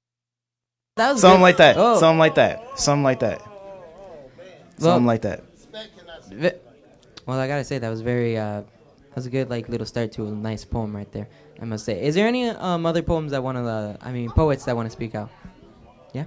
That 0.97 1.13
was 1.13 1.21
something 1.21 1.39
good. 1.39 1.43
like 1.43 1.57
that. 1.59 1.77
Oh. 1.79 1.99
Something 1.99 2.19
like 2.19 2.35
that. 2.37 2.79
Something 2.79 3.03
like 3.05 3.21
that. 3.21 3.41
Well- 4.79 4.79
Something 4.79 5.07
like 5.07 5.23
that. 5.23 5.43
Well, 7.27 7.39
I 7.41 7.49
gotta 7.49 7.65
say 7.65 7.79
that 7.79 7.89
was 7.89 8.03
very 8.03 8.39
uh, 8.39 8.63
that 9.17 9.21
was 9.21 9.27
a 9.27 9.31
good 9.31 9.49
like 9.49 9.71
little 9.71 9.87
start 9.87 10.13
to 10.13 10.27
a 10.27 10.31
nice 10.31 10.67
poem 10.67 10.95
right 10.95 11.11
there. 11.11 11.27
I 11.59 11.65
must 11.65 11.87
say. 11.87 12.05
Is 12.05 12.15
there 12.15 12.27
any 12.27 12.51
um 12.51 12.85
other 12.85 13.01
poems 13.01 13.31
that 13.31 13.43
want 13.43 13.57
to? 13.57 13.65
Uh, 13.65 13.97
I 14.03 14.13
mean, 14.13 14.29
poets 14.29 14.67
that 14.67 14.77
want 14.77 14.85
to 14.89 14.91
speak 14.91 15.15
out? 15.15 15.31
Yeah. 16.13 16.25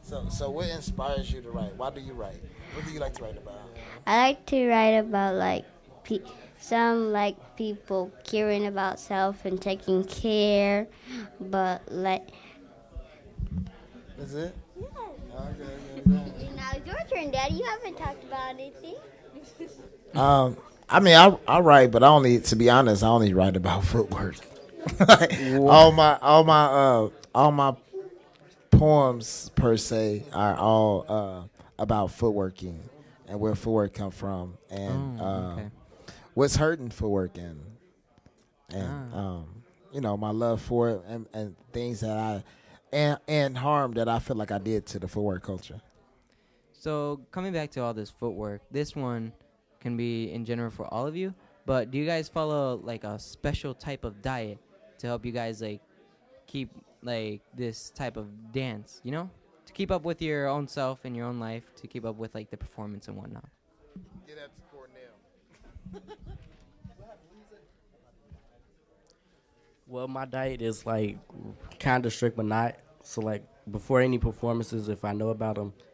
So, 0.00 0.28
so 0.30 0.50
what 0.50 0.68
inspires 0.68 1.32
you 1.32 1.42
to 1.42 1.50
write? 1.50 1.74
Why 1.74 1.90
do 1.90 2.00
you 2.00 2.12
write? 2.12 2.40
What 2.74 2.86
do 2.86 2.92
you 2.92 3.00
like 3.00 3.14
to 3.14 3.24
write 3.24 3.36
about? 3.36 3.58
I 4.06 4.28
like 4.28 4.46
to 4.46 4.68
write 4.68 4.94
about 4.94 5.34
like 5.34 5.64
pe- 6.04 6.20
some 6.60 7.10
like 7.10 7.34
people 7.56 8.12
caring 8.22 8.66
about 8.66 9.00
self 9.00 9.44
and 9.44 9.60
taking 9.60 10.04
care, 10.04 10.86
but 11.40 11.82
like 11.90 12.28
Is 14.20 14.34
it? 14.34 14.54
now 14.80 15.48
it's 15.50 15.77
your 17.18 17.24
turn, 17.24 17.32
Daddy. 17.32 17.54
You 17.56 17.64
haven't 17.64 17.96
talked 17.98 18.24
about 18.24 18.50
anything. 18.50 18.96
Um, 20.14 20.56
I 20.88 21.00
mean, 21.00 21.14
I 21.14 21.36
I 21.46 21.60
write, 21.60 21.90
but 21.90 22.02
I 22.02 22.08
only, 22.08 22.40
to 22.40 22.56
be 22.56 22.70
honest, 22.70 23.02
I 23.02 23.08
only 23.08 23.34
write 23.34 23.56
about 23.56 23.84
footwork. 23.84 24.36
all 25.66 25.92
my 25.92 26.18
all 26.22 26.44
my 26.44 26.64
uh 26.64 27.08
all 27.34 27.52
my 27.52 27.74
poems 28.70 29.50
per 29.54 29.76
se 29.76 30.24
are 30.32 30.56
all 30.56 31.04
uh 31.08 31.42
about 31.78 32.08
footworking 32.10 32.78
and 33.28 33.38
where 33.38 33.54
footwork 33.54 33.92
come 33.92 34.10
from 34.10 34.56
and 34.70 35.20
Oh, 35.20 35.24
uh, 35.24 35.52
okay. 35.52 35.70
what's 36.34 36.56
hurting 36.56 36.88
footwork 36.90 37.36
and 37.36 37.60
and 38.70 39.12
um 39.14 39.62
you 39.92 40.00
know 40.00 40.16
my 40.16 40.30
love 40.30 40.62
for 40.62 40.90
it 40.90 41.02
and, 41.08 41.26
and 41.34 41.56
things 41.72 42.00
that 42.00 42.16
I 42.16 42.42
and 42.92 43.18
and 43.28 43.58
harm 43.58 43.92
that 43.94 44.08
I 44.08 44.20
feel 44.20 44.36
like 44.36 44.52
I 44.52 44.58
did 44.58 44.86
to 44.86 44.98
the 44.98 45.08
footwork 45.08 45.42
culture. 45.42 45.80
So 46.78 47.20
coming 47.32 47.52
back 47.52 47.72
to 47.72 47.82
all 47.82 47.92
this 47.92 48.08
footwork, 48.08 48.62
this 48.70 48.94
one 48.94 49.32
can 49.80 49.96
be 49.96 50.30
in 50.30 50.44
general 50.44 50.70
for 50.70 50.86
all 50.94 51.08
of 51.08 51.16
you. 51.16 51.34
But 51.66 51.90
do 51.90 51.98
you 51.98 52.06
guys 52.06 52.28
follow 52.28 52.80
like 52.84 53.02
a 53.02 53.18
special 53.18 53.74
type 53.74 54.04
of 54.04 54.22
diet 54.22 54.58
to 54.98 55.08
help 55.08 55.26
you 55.26 55.32
guys 55.32 55.60
like 55.60 55.80
keep 56.46 56.70
like 57.02 57.42
this 57.54 57.90
type 57.90 58.16
of 58.16 58.52
dance? 58.52 59.00
You 59.02 59.10
know, 59.10 59.30
to 59.66 59.72
keep 59.72 59.90
up 59.90 60.04
with 60.04 60.22
your 60.22 60.46
own 60.46 60.68
self 60.68 61.00
and 61.04 61.16
your 61.16 61.26
own 61.26 61.40
life, 61.40 61.64
to 61.80 61.88
keep 61.88 62.04
up 62.04 62.14
with 62.16 62.32
like 62.32 62.48
the 62.48 62.56
performance 62.56 63.08
and 63.08 63.16
whatnot. 63.16 63.48
Get 64.26 64.36
that 64.36 64.54
to 64.54 64.62
Cornell. 64.70 66.06
Well, 69.88 70.06
my 70.06 70.26
diet 70.26 70.62
is 70.62 70.86
like 70.86 71.18
kind 71.80 72.06
of 72.06 72.12
strict, 72.12 72.36
but 72.36 72.46
not. 72.46 72.76
So 73.02 73.20
like 73.20 73.42
before 73.68 74.00
any 74.00 74.18
performances, 74.18 74.88
if 74.88 75.04
I 75.04 75.12
know 75.12 75.30
about 75.30 75.56
them, 75.56 75.72
I 75.80 75.87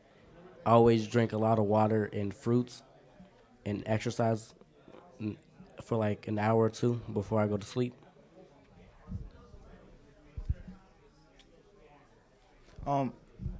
always 0.67 1.07
drink 1.07 1.33
a 1.33 1.39
lot 1.39 1.59
of 1.59 1.67
water 1.67 2.11
and 2.13 2.35
fruits, 2.35 2.83
and 3.67 3.83
exercise 3.87 4.55
for 5.83 5.97
like 5.97 6.29
an 6.29 6.39
hour 6.39 6.65
or 6.65 6.71
two 6.71 7.01
before 7.13 7.41
I 7.41 7.47
go 7.47 7.57
to 7.57 7.67
sleep. 7.67 7.95
Um, 12.87 13.13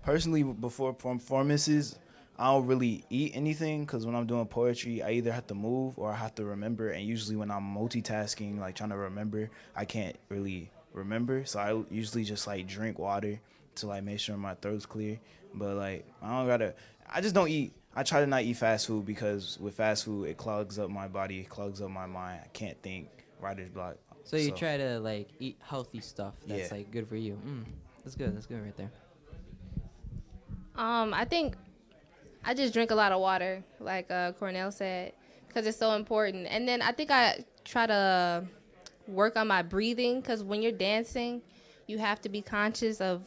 personally, 0.03 0.43
before 0.43 0.93
performances, 0.93 1.99
I 2.39 2.53
don't 2.53 2.67
really 2.67 3.05
eat 3.11 3.33
anything 3.35 3.85
because 3.85 4.05
when 4.05 4.15
I'm 4.15 4.27
doing 4.27 4.47
poetry, 4.47 5.03
I 5.03 5.13
either 5.13 5.33
have 5.33 5.47
to 5.49 5.55
move 5.55 5.99
or 5.99 6.11
I 6.11 6.17
have 6.17 6.35
to 6.37 6.45
remember. 6.45 6.91
And 6.91 7.07
usually, 7.07 7.37
when 7.37 7.51
I'm 7.51 7.75
multitasking, 7.75 8.59
like 8.59 8.75
trying 8.75 8.91
to 8.91 8.97
remember, 8.97 9.51
I 9.75 9.85
can't 9.85 10.17
really 10.29 10.71
remember. 10.93 11.45
So 11.47 11.59
I 11.59 11.95
usually 11.95 12.25
just 12.25 12.47
like 12.47 12.67
drink 12.67 12.99
water 12.99 13.41
to 13.77 13.87
like 13.87 14.05
make 14.05 14.21
sure 14.21 14.37
my 14.37 14.55
throat's 14.55 14.87
clear. 14.87 15.19
But 15.55 15.77
like, 15.77 16.07
I 16.23 16.31
don't 16.39 16.47
gotta. 16.47 16.75
I 17.13 17.21
just 17.21 17.35
don't 17.35 17.49
eat. 17.49 17.73
I 17.95 18.03
try 18.03 18.21
to 18.21 18.27
not 18.27 18.43
eat 18.43 18.55
fast 18.55 18.87
food 18.89 19.07
because 19.07 19.59
with 19.61 19.75
fast 19.75 20.05
food, 20.05 20.25
it 20.29 20.37
clogs 20.37 20.79
up 20.79 20.91
my 20.91 21.07
body, 21.07 21.41
it 21.41 21.49
clogs 21.49 21.81
up 21.81 21.91
my 21.91 22.07
mind. 22.07 22.41
I 22.45 22.49
can't 22.49 22.81
think. 22.83 23.09
Writer's 23.41 23.69
block. 23.69 23.97
So 24.25 24.37
you 24.37 24.51
try 24.53 24.77
to 24.79 24.99
like 25.01 25.29
eat 25.39 25.59
healthy 25.61 26.01
stuff 26.01 26.35
that's 26.47 26.71
Yeah. 26.71 26.77
like 26.79 26.91
good 26.91 27.07
for 27.09 27.17
you. 27.17 27.39
Mm, 27.47 27.65
that's 28.03 28.17
good. 28.17 28.35
That's 28.35 28.47
good 28.47 28.63
right 28.63 28.77
there. 28.77 28.91
Um, 30.77 31.15
I 31.15 31.25
think 31.25 31.57
I 32.45 32.55
just 32.55 32.73
drink 32.73 32.91
a 32.91 32.95
lot 32.95 33.13
of 33.13 33.21
water, 33.21 33.63
like 33.81 34.11
uh, 34.11 34.33
Cornell 34.33 34.73
said, 34.73 35.13
because 35.47 35.67
it's 35.67 35.79
so 35.79 35.93
important. 35.93 36.47
And 36.49 36.67
then 36.67 36.83
I 36.83 36.93
think 36.93 37.11
I 37.11 37.45
try 37.65 37.87
to 37.87 38.45
work 39.07 39.37
on 39.37 39.47
my 39.47 39.63
breathing, 39.63 40.21
because 40.21 40.43
when 40.43 40.63
you're 40.63 40.73
dancing, 40.73 41.43
you 41.87 41.99
have 41.99 42.21
to 42.23 42.29
be 42.29 42.43
conscious 42.43 43.01
of 43.01 43.27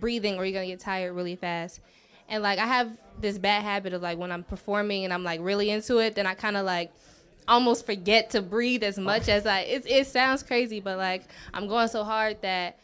breathing, 0.00 0.36
or 0.36 0.44
you're 0.44 0.54
gonna 0.54 0.66
get 0.66 0.80
tired 0.80 1.12
really 1.12 1.36
fast. 1.36 1.80
And 2.28 2.42
like 2.42 2.58
I 2.58 2.66
have 2.66 2.90
this 3.20 3.38
bad 3.38 3.62
habit 3.62 3.92
of 3.92 4.02
like 4.02 4.18
when 4.18 4.32
I'm 4.32 4.44
performing 4.44 5.04
and 5.04 5.12
I'm 5.12 5.24
like 5.24 5.40
really 5.42 5.70
into 5.70 5.98
it, 5.98 6.14
then 6.14 6.26
I 6.26 6.34
kind 6.34 6.56
of 6.56 6.64
like 6.64 6.92
almost 7.46 7.84
forget 7.84 8.30
to 8.30 8.42
breathe 8.42 8.82
as 8.82 8.98
oh. 8.98 9.02
much 9.02 9.28
as 9.28 9.46
I. 9.46 9.60
It, 9.60 9.86
it 9.86 10.06
sounds 10.06 10.42
crazy, 10.42 10.80
but 10.80 10.98
like 10.98 11.24
I'm 11.52 11.68
going 11.68 11.88
so 11.88 12.04
hard 12.04 12.40
that 12.42 12.78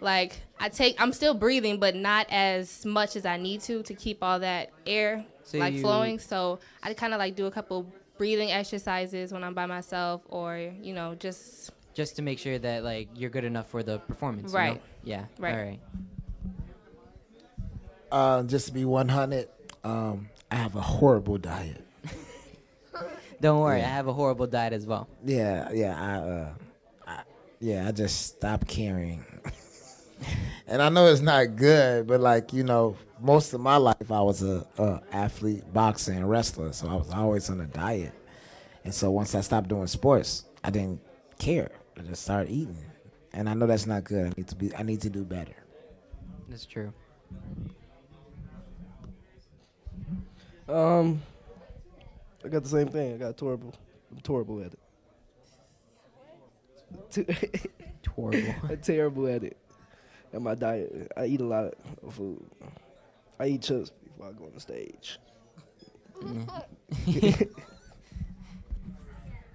like 0.00 0.40
I 0.60 0.68
take 0.68 1.00
I'm 1.00 1.12
still 1.12 1.34
breathing 1.34 1.78
but 1.78 1.94
not 1.94 2.26
as 2.30 2.84
much 2.84 3.16
as 3.16 3.24
I 3.24 3.36
need 3.36 3.62
to 3.62 3.82
to 3.84 3.94
keep 3.94 4.22
all 4.22 4.40
that 4.40 4.70
air 4.86 5.24
So 5.44 5.58
like 5.58 5.74
you- 5.74 5.80
flowing 5.80 6.18
so 6.18 6.58
I 6.82 6.92
kind 6.94 7.14
of 7.14 7.18
like 7.18 7.36
do 7.36 7.46
a 7.46 7.50
couple 7.50 7.90
breathing 8.18 8.50
exercises 8.50 9.32
when 9.32 9.42
I'm 9.42 9.54
by 9.54 9.66
myself 9.66 10.22
or 10.28 10.58
you 10.82 10.94
know 10.94 11.14
just 11.14 11.70
Just 11.94 12.16
to 12.16 12.22
make 12.22 12.38
sure 12.38 12.58
that 12.58 12.84
like 12.84 13.08
you're 13.14 13.30
good 13.30 13.44
enough 13.44 13.70
for 13.70 13.82
the 13.82 13.98
performance. 14.00 14.52
you 14.52 14.58
know? 14.58 14.64
Right. 14.64 14.82
Yeah. 15.04 15.24
Right. 15.38 15.54
All 15.54 15.64
right. 15.64 15.80
Uh, 18.14 18.44
just 18.44 18.68
to 18.68 18.72
be 18.72 18.84
100, 18.84 19.48
um, 19.82 20.28
I 20.48 20.54
have 20.54 20.76
a 20.76 20.80
horrible 20.80 21.36
diet. 21.36 21.84
Don't 23.40 23.58
worry, 23.58 23.80
Yeah. 23.80 23.86
I 23.86 23.88
have 23.88 24.06
a 24.06 24.12
horrible 24.12 24.46
diet 24.46 24.72
as 24.72 24.86
well. 24.86 25.08
Yeah, 25.24 25.68
yeah, 25.72 26.00
I, 26.00 26.14
uh, 26.30 26.54
I, 27.08 27.22
yeah, 27.58 27.88
I 27.88 27.90
just 27.90 28.36
stopped 28.36 28.68
caring. 28.68 29.24
and 30.68 30.80
I 30.80 30.90
know 30.90 31.08
it's 31.08 31.22
not 31.22 31.56
good, 31.56 32.06
but 32.06 32.20
like 32.20 32.52
you 32.52 32.62
know, 32.62 32.96
most 33.20 33.52
of 33.52 33.60
my 33.60 33.78
life 33.78 34.08
I 34.08 34.20
was 34.20 34.44
a, 34.44 34.64
a 34.78 35.02
athlete, 35.10 35.64
boxer, 35.72 36.12
and 36.12 36.30
wrestler, 36.30 36.72
so 36.72 36.86
I 36.86 36.94
was 36.94 37.10
always 37.10 37.50
on 37.50 37.60
a 37.62 37.66
diet. 37.66 38.12
And 38.84 38.94
so 38.94 39.10
once 39.10 39.34
I 39.34 39.40
stopped 39.40 39.66
doing 39.66 39.88
sports, 39.88 40.44
I 40.62 40.70
didn't 40.70 41.00
care. 41.40 41.72
I 41.98 42.02
just 42.02 42.22
started 42.22 42.52
eating, 42.52 42.78
and 43.32 43.48
I 43.48 43.54
know 43.54 43.66
that's 43.66 43.86
not 43.86 44.04
good. 44.04 44.26
I 44.26 44.32
need 44.36 44.46
to 44.46 44.54
be. 44.54 44.72
I 44.76 44.84
need 44.84 45.00
to 45.00 45.10
do 45.10 45.24
better. 45.24 45.56
That's 46.48 46.64
true. 46.64 46.92
Um, 50.68 51.22
I 52.44 52.48
got 52.48 52.62
the 52.62 52.68
same 52.68 52.88
thing. 52.88 53.14
I 53.14 53.16
got 53.18 53.36
terrible. 53.36 53.74
I'm 54.10 54.20
terrible 54.20 54.60
at 54.60 54.72
it. 54.72 54.78
Terrible. 58.02 58.54
I'm 58.68 58.78
terrible 58.78 59.26
at 59.26 59.42
it. 59.42 59.56
And 60.32 60.44
my 60.44 60.54
diet, 60.54 61.10
I 61.16 61.26
eat 61.26 61.40
a 61.40 61.44
lot 61.44 61.74
of 62.06 62.14
food. 62.14 62.44
I 63.40 63.46
eat 63.46 63.62
chips 63.62 63.90
before 63.90 64.28
I 64.28 64.32
go 64.32 64.44
on 64.44 64.52
the 64.54 64.60
stage. 64.60 65.18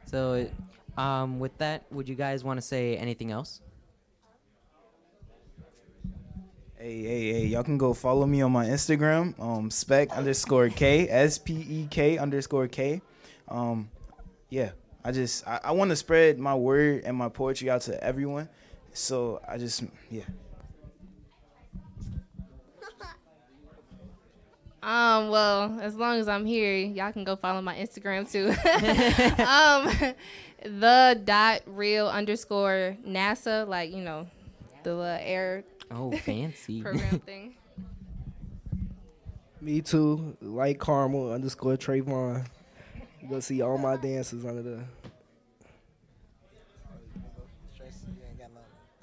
So, 0.09 0.49
um, 0.97 1.39
with 1.39 1.55
that, 1.59 1.85
would 1.91 2.09
you 2.09 2.15
guys 2.15 2.43
want 2.43 2.57
to 2.57 2.63
say 2.63 2.97
anything 2.97 3.29
else? 3.29 3.61
Hey, 6.81 7.03
hey, 7.03 7.33
hey, 7.33 7.45
y'all 7.47 7.63
can 7.63 7.77
go 7.77 7.93
follow 7.93 8.25
me 8.25 8.41
on 8.41 8.53
my 8.53 8.67
Instagram, 8.67 9.37
um, 9.37 9.69
spec 9.69 10.13
underscore 10.13 10.69
K, 10.69 11.09
S 11.09 11.37
P 11.37 11.53
E 11.53 11.87
K 11.91 12.17
underscore 12.17 12.69
K. 12.69 13.01
Um, 13.49 13.89
yeah, 14.49 14.71
I 15.03 15.11
just, 15.11 15.45
I, 15.45 15.59
I 15.61 15.71
want 15.73 15.89
to 15.89 15.97
spread 15.97 16.39
my 16.39 16.55
word 16.55 17.03
and 17.03 17.17
my 17.17 17.27
poetry 17.27 17.69
out 17.69 17.81
to 17.81 18.01
everyone. 18.01 18.47
So 18.93 19.41
I 19.45 19.57
just, 19.57 19.83
yeah. 20.09 20.23
Um, 24.81 25.27
well, 25.27 25.77
as 25.81 25.97
long 25.97 26.17
as 26.19 26.29
I'm 26.29 26.45
here, 26.45 26.73
y'all 26.73 27.11
can 27.11 27.25
go 27.25 27.35
follow 27.35 27.61
my 27.61 27.75
Instagram 27.75 28.31
too. 28.31 28.47
um, 29.43 30.15
the 30.79 31.21
dot 31.25 31.63
real 31.65 32.07
underscore 32.07 32.95
NASA, 33.05 33.67
like 33.67 33.91
you 33.91 34.01
know, 34.01 34.27
the 34.83 34.95
little 34.95 35.19
air. 35.19 35.65
Oh, 35.91 36.11
fancy. 36.11 36.81
program 36.81 37.19
thing. 37.19 37.55
Me 39.61 39.81
too. 39.81 40.37
Like 40.41 40.79
Carmel 40.79 41.33
underscore 41.33 41.75
Trayvon. 41.75 42.45
You 43.21 43.27
gonna 43.27 43.41
see 43.41 43.61
all 43.61 43.77
my 43.77 43.97
dances 43.97 44.45
under 44.45 44.61
the. 44.61 44.83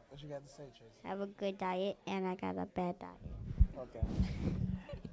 What 0.09 0.23
you 0.23 0.29
got 0.31 0.43
to 0.47 0.49
say, 0.49 0.63
Tracy? 0.79 0.93
I 1.05 1.09
have 1.09 1.21
a 1.21 1.27
good 1.27 1.59
diet 1.59 1.99
and 2.07 2.27
I 2.27 2.35
got 2.37 2.57
a 2.57 2.65
bad 2.67 2.95
diet. 2.99 3.11
Okay. 3.79 4.01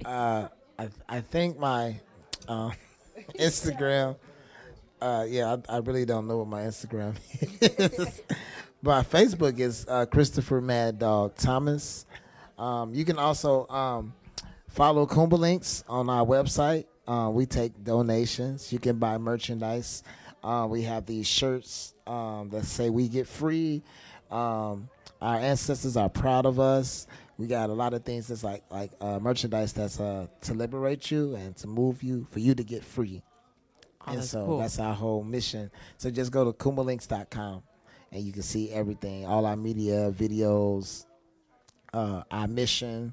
Uh, 0.06 0.48
I 0.80 0.90
I 1.10 1.22
think 1.22 1.60
my 1.60 2.00
uh, 2.48 2.72
Instagram. 3.38 4.16
Uh, 5.02 5.26
yeah, 5.28 5.58
I, 5.70 5.76
I 5.76 5.78
really 5.80 6.06
don't 6.06 6.28
know 6.28 6.38
what 6.38 6.48
my 6.48 6.62
Instagram 6.62 7.16
is. 7.62 8.22
My 8.86 9.02
Facebook 9.02 9.60
is 9.60 9.86
uh, 9.88 10.06
Christopher 10.06 10.60
Mad 10.60 11.00
Dog 11.00 11.38
Thomas. 11.38 12.06
Um, 12.58 12.94
you 12.94 13.06
can 13.06 13.18
also 13.18 13.66
um, 13.70 14.14
follow 14.68 15.06
Kuumba 15.08 15.40
Lynx 15.40 15.86
on 15.88 16.10
our 16.10 16.26
website. 16.26 16.84
Uh, 17.08 17.30
we 17.32 17.46
take 17.46 17.82
donations. 17.82 18.74
You 18.74 18.80
can 18.80 18.98
buy 18.98 19.18
merchandise. 19.18 20.04
Uh, 20.44 20.68
we 20.70 20.82
have 20.82 21.06
these 21.06 21.26
shirts 21.26 21.94
um, 22.06 22.50
that 22.50 22.66
say 22.66 22.90
we 22.90 23.08
get 23.08 23.26
free. 23.26 23.82
Um, 24.30 24.90
our 25.22 25.38
ancestors 25.38 25.96
are 25.96 26.10
proud 26.10 26.46
of 26.46 26.60
us. 26.60 27.08
We 27.38 27.48
got 27.48 27.70
a 27.70 27.74
lot 27.74 27.94
of 27.94 28.04
things 28.04 28.28
that's 28.28 28.44
like 28.44 28.64
like 28.70 28.92
uh, 29.00 29.18
merchandise 29.18 29.72
that's 29.72 30.02
uh, 30.02 30.28
to 30.42 30.54
liberate 30.54 31.10
you 31.10 31.36
and 31.36 31.56
to 31.56 31.68
move 31.68 32.04
you 32.04 32.28
for 32.32 32.40
you 32.40 32.54
to 32.54 32.64
get 32.66 32.84
free. 32.84 33.24
Oh, 34.06 34.12
and 34.12 34.22
so 34.26 34.46
cool. 34.46 34.58
that's 34.58 34.78
our 34.78 34.94
whole 34.94 35.24
mission. 35.24 35.72
So 35.98 36.12
just 36.12 36.34
go 36.34 36.44
to 36.44 36.52
kuumbalynx.com 36.52 37.64
and 38.14 38.24
you 38.24 38.32
can 38.32 38.44
see 38.44 38.72
everything, 38.72 39.26
all 39.26 39.46
our 39.46 39.56
media, 39.56 40.14
videos, 40.16 41.06
uh, 41.94 42.24
our 42.30 42.48
mission, 42.48 43.12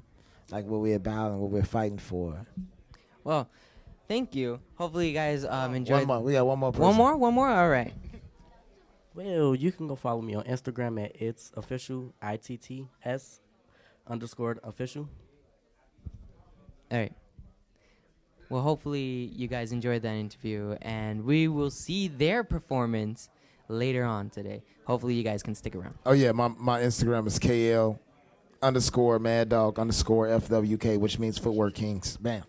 like 0.51 0.65
what 0.65 0.79
we're 0.79 0.95
about 0.95 1.31
and 1.31 1.39
what 1.41 1.49
we're 1.49 1.63
fighting 1.63 1.97
for. 1.97 2.45
Well, 3.23 3.49
thank 4.07 4.35
you. 4.35 4.59
Hopefully, 4.75 5.07
you 5.09 5.13
guys 5.13 5.43
um 5.43 5.73
enjoyed. 5.73 6.07
more. 6.07 6.21
We 6.21 6.33
got 6.33 6.45
one 6.45 6.59
more 6.59 6.71
One 6.71 6.95
more. 6.95 7.17
One 7.17 7.33
more. 7.33 7.49
All 7.49 7.69
right. 7.69 7.93
Well, 9.13 9.55
you 9.55 9.71
can 9.71 9.87
go 9.87 9.95
follow 9.95 10.21
me 10.21 10.35
on 10.35 10.45
Instagram 10.45 11.03
at 11.03 11.19
it's 11.19 11.51
official 11.57 12.13
I 12.21 12.37
T 12.37 12.57
T 12.57 12.87
S 13.03 13.41
underscore 14.07 14.57
official. 14.63 15.09
All 16.91 16.97
right. 16.97 17.13
Well, 18.49 18.61
hopefully 18.61 19.31
you 19.33 19.47
guys 19.47 19.71
enjoyed 19.71 20.01
that 20.03 20.13
interview, 20.13 20.75
and 20.81 21.23
we 21.23 21.47
will 21.47 21.71
see 21.71 22.07
their 22.07 22.43
performance 22.43 23.29
later 23.71 24.03
on 24.03 24.29
today. 24.29 24.61
Hopefully, 24.85 25.13
you 25.13 25.23
guys 25.23 25.41
can 25.41 25.55
stick 25.55 25.75
around. 25.75 25.95
Oh 26.05 26.13
yeah, 26.13 26.31
my 26.31 26.49
my 26.49 26.81
Instagram 26.81 27.27
is 27.27 27.39
KL 27.39 27.97
underscore 28.61 29.19
Mad 29.19 29.49
Dog 29.49 29.79
underscore 29.79 30.27
FWK, 30.27 30.99
which 30.99 31.19
means 31.19 31.37
Footwork 31.37 31.73
Kings. 31.73 32.17
Bam. 32.17 32.43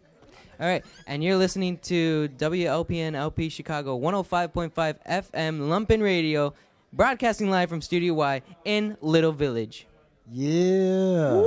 All 0.60 0.68
right, 0.68 0.84
and 1.06 1.24
you're 1.24 1.36
listening 1.36 1.78
to 1.78 2.28
WLPN 2.36 3.14
LP 3.14 3.48
Chicago 3.48 3.98
105.5 3.98 4.72
FM 4.72 5.60
Lumpen 5.60 6.02
Radio, 6.02 6.54
broadcasting 6.92 7.50
live 7.50 7.68
from 7.68 7.80
Studio 7.80 8.14
Y 8.14 8.42
in 8.64 8.96
Little 9.00 9.32
Village. 9.32 9.86
Yeah. 10.30 11.42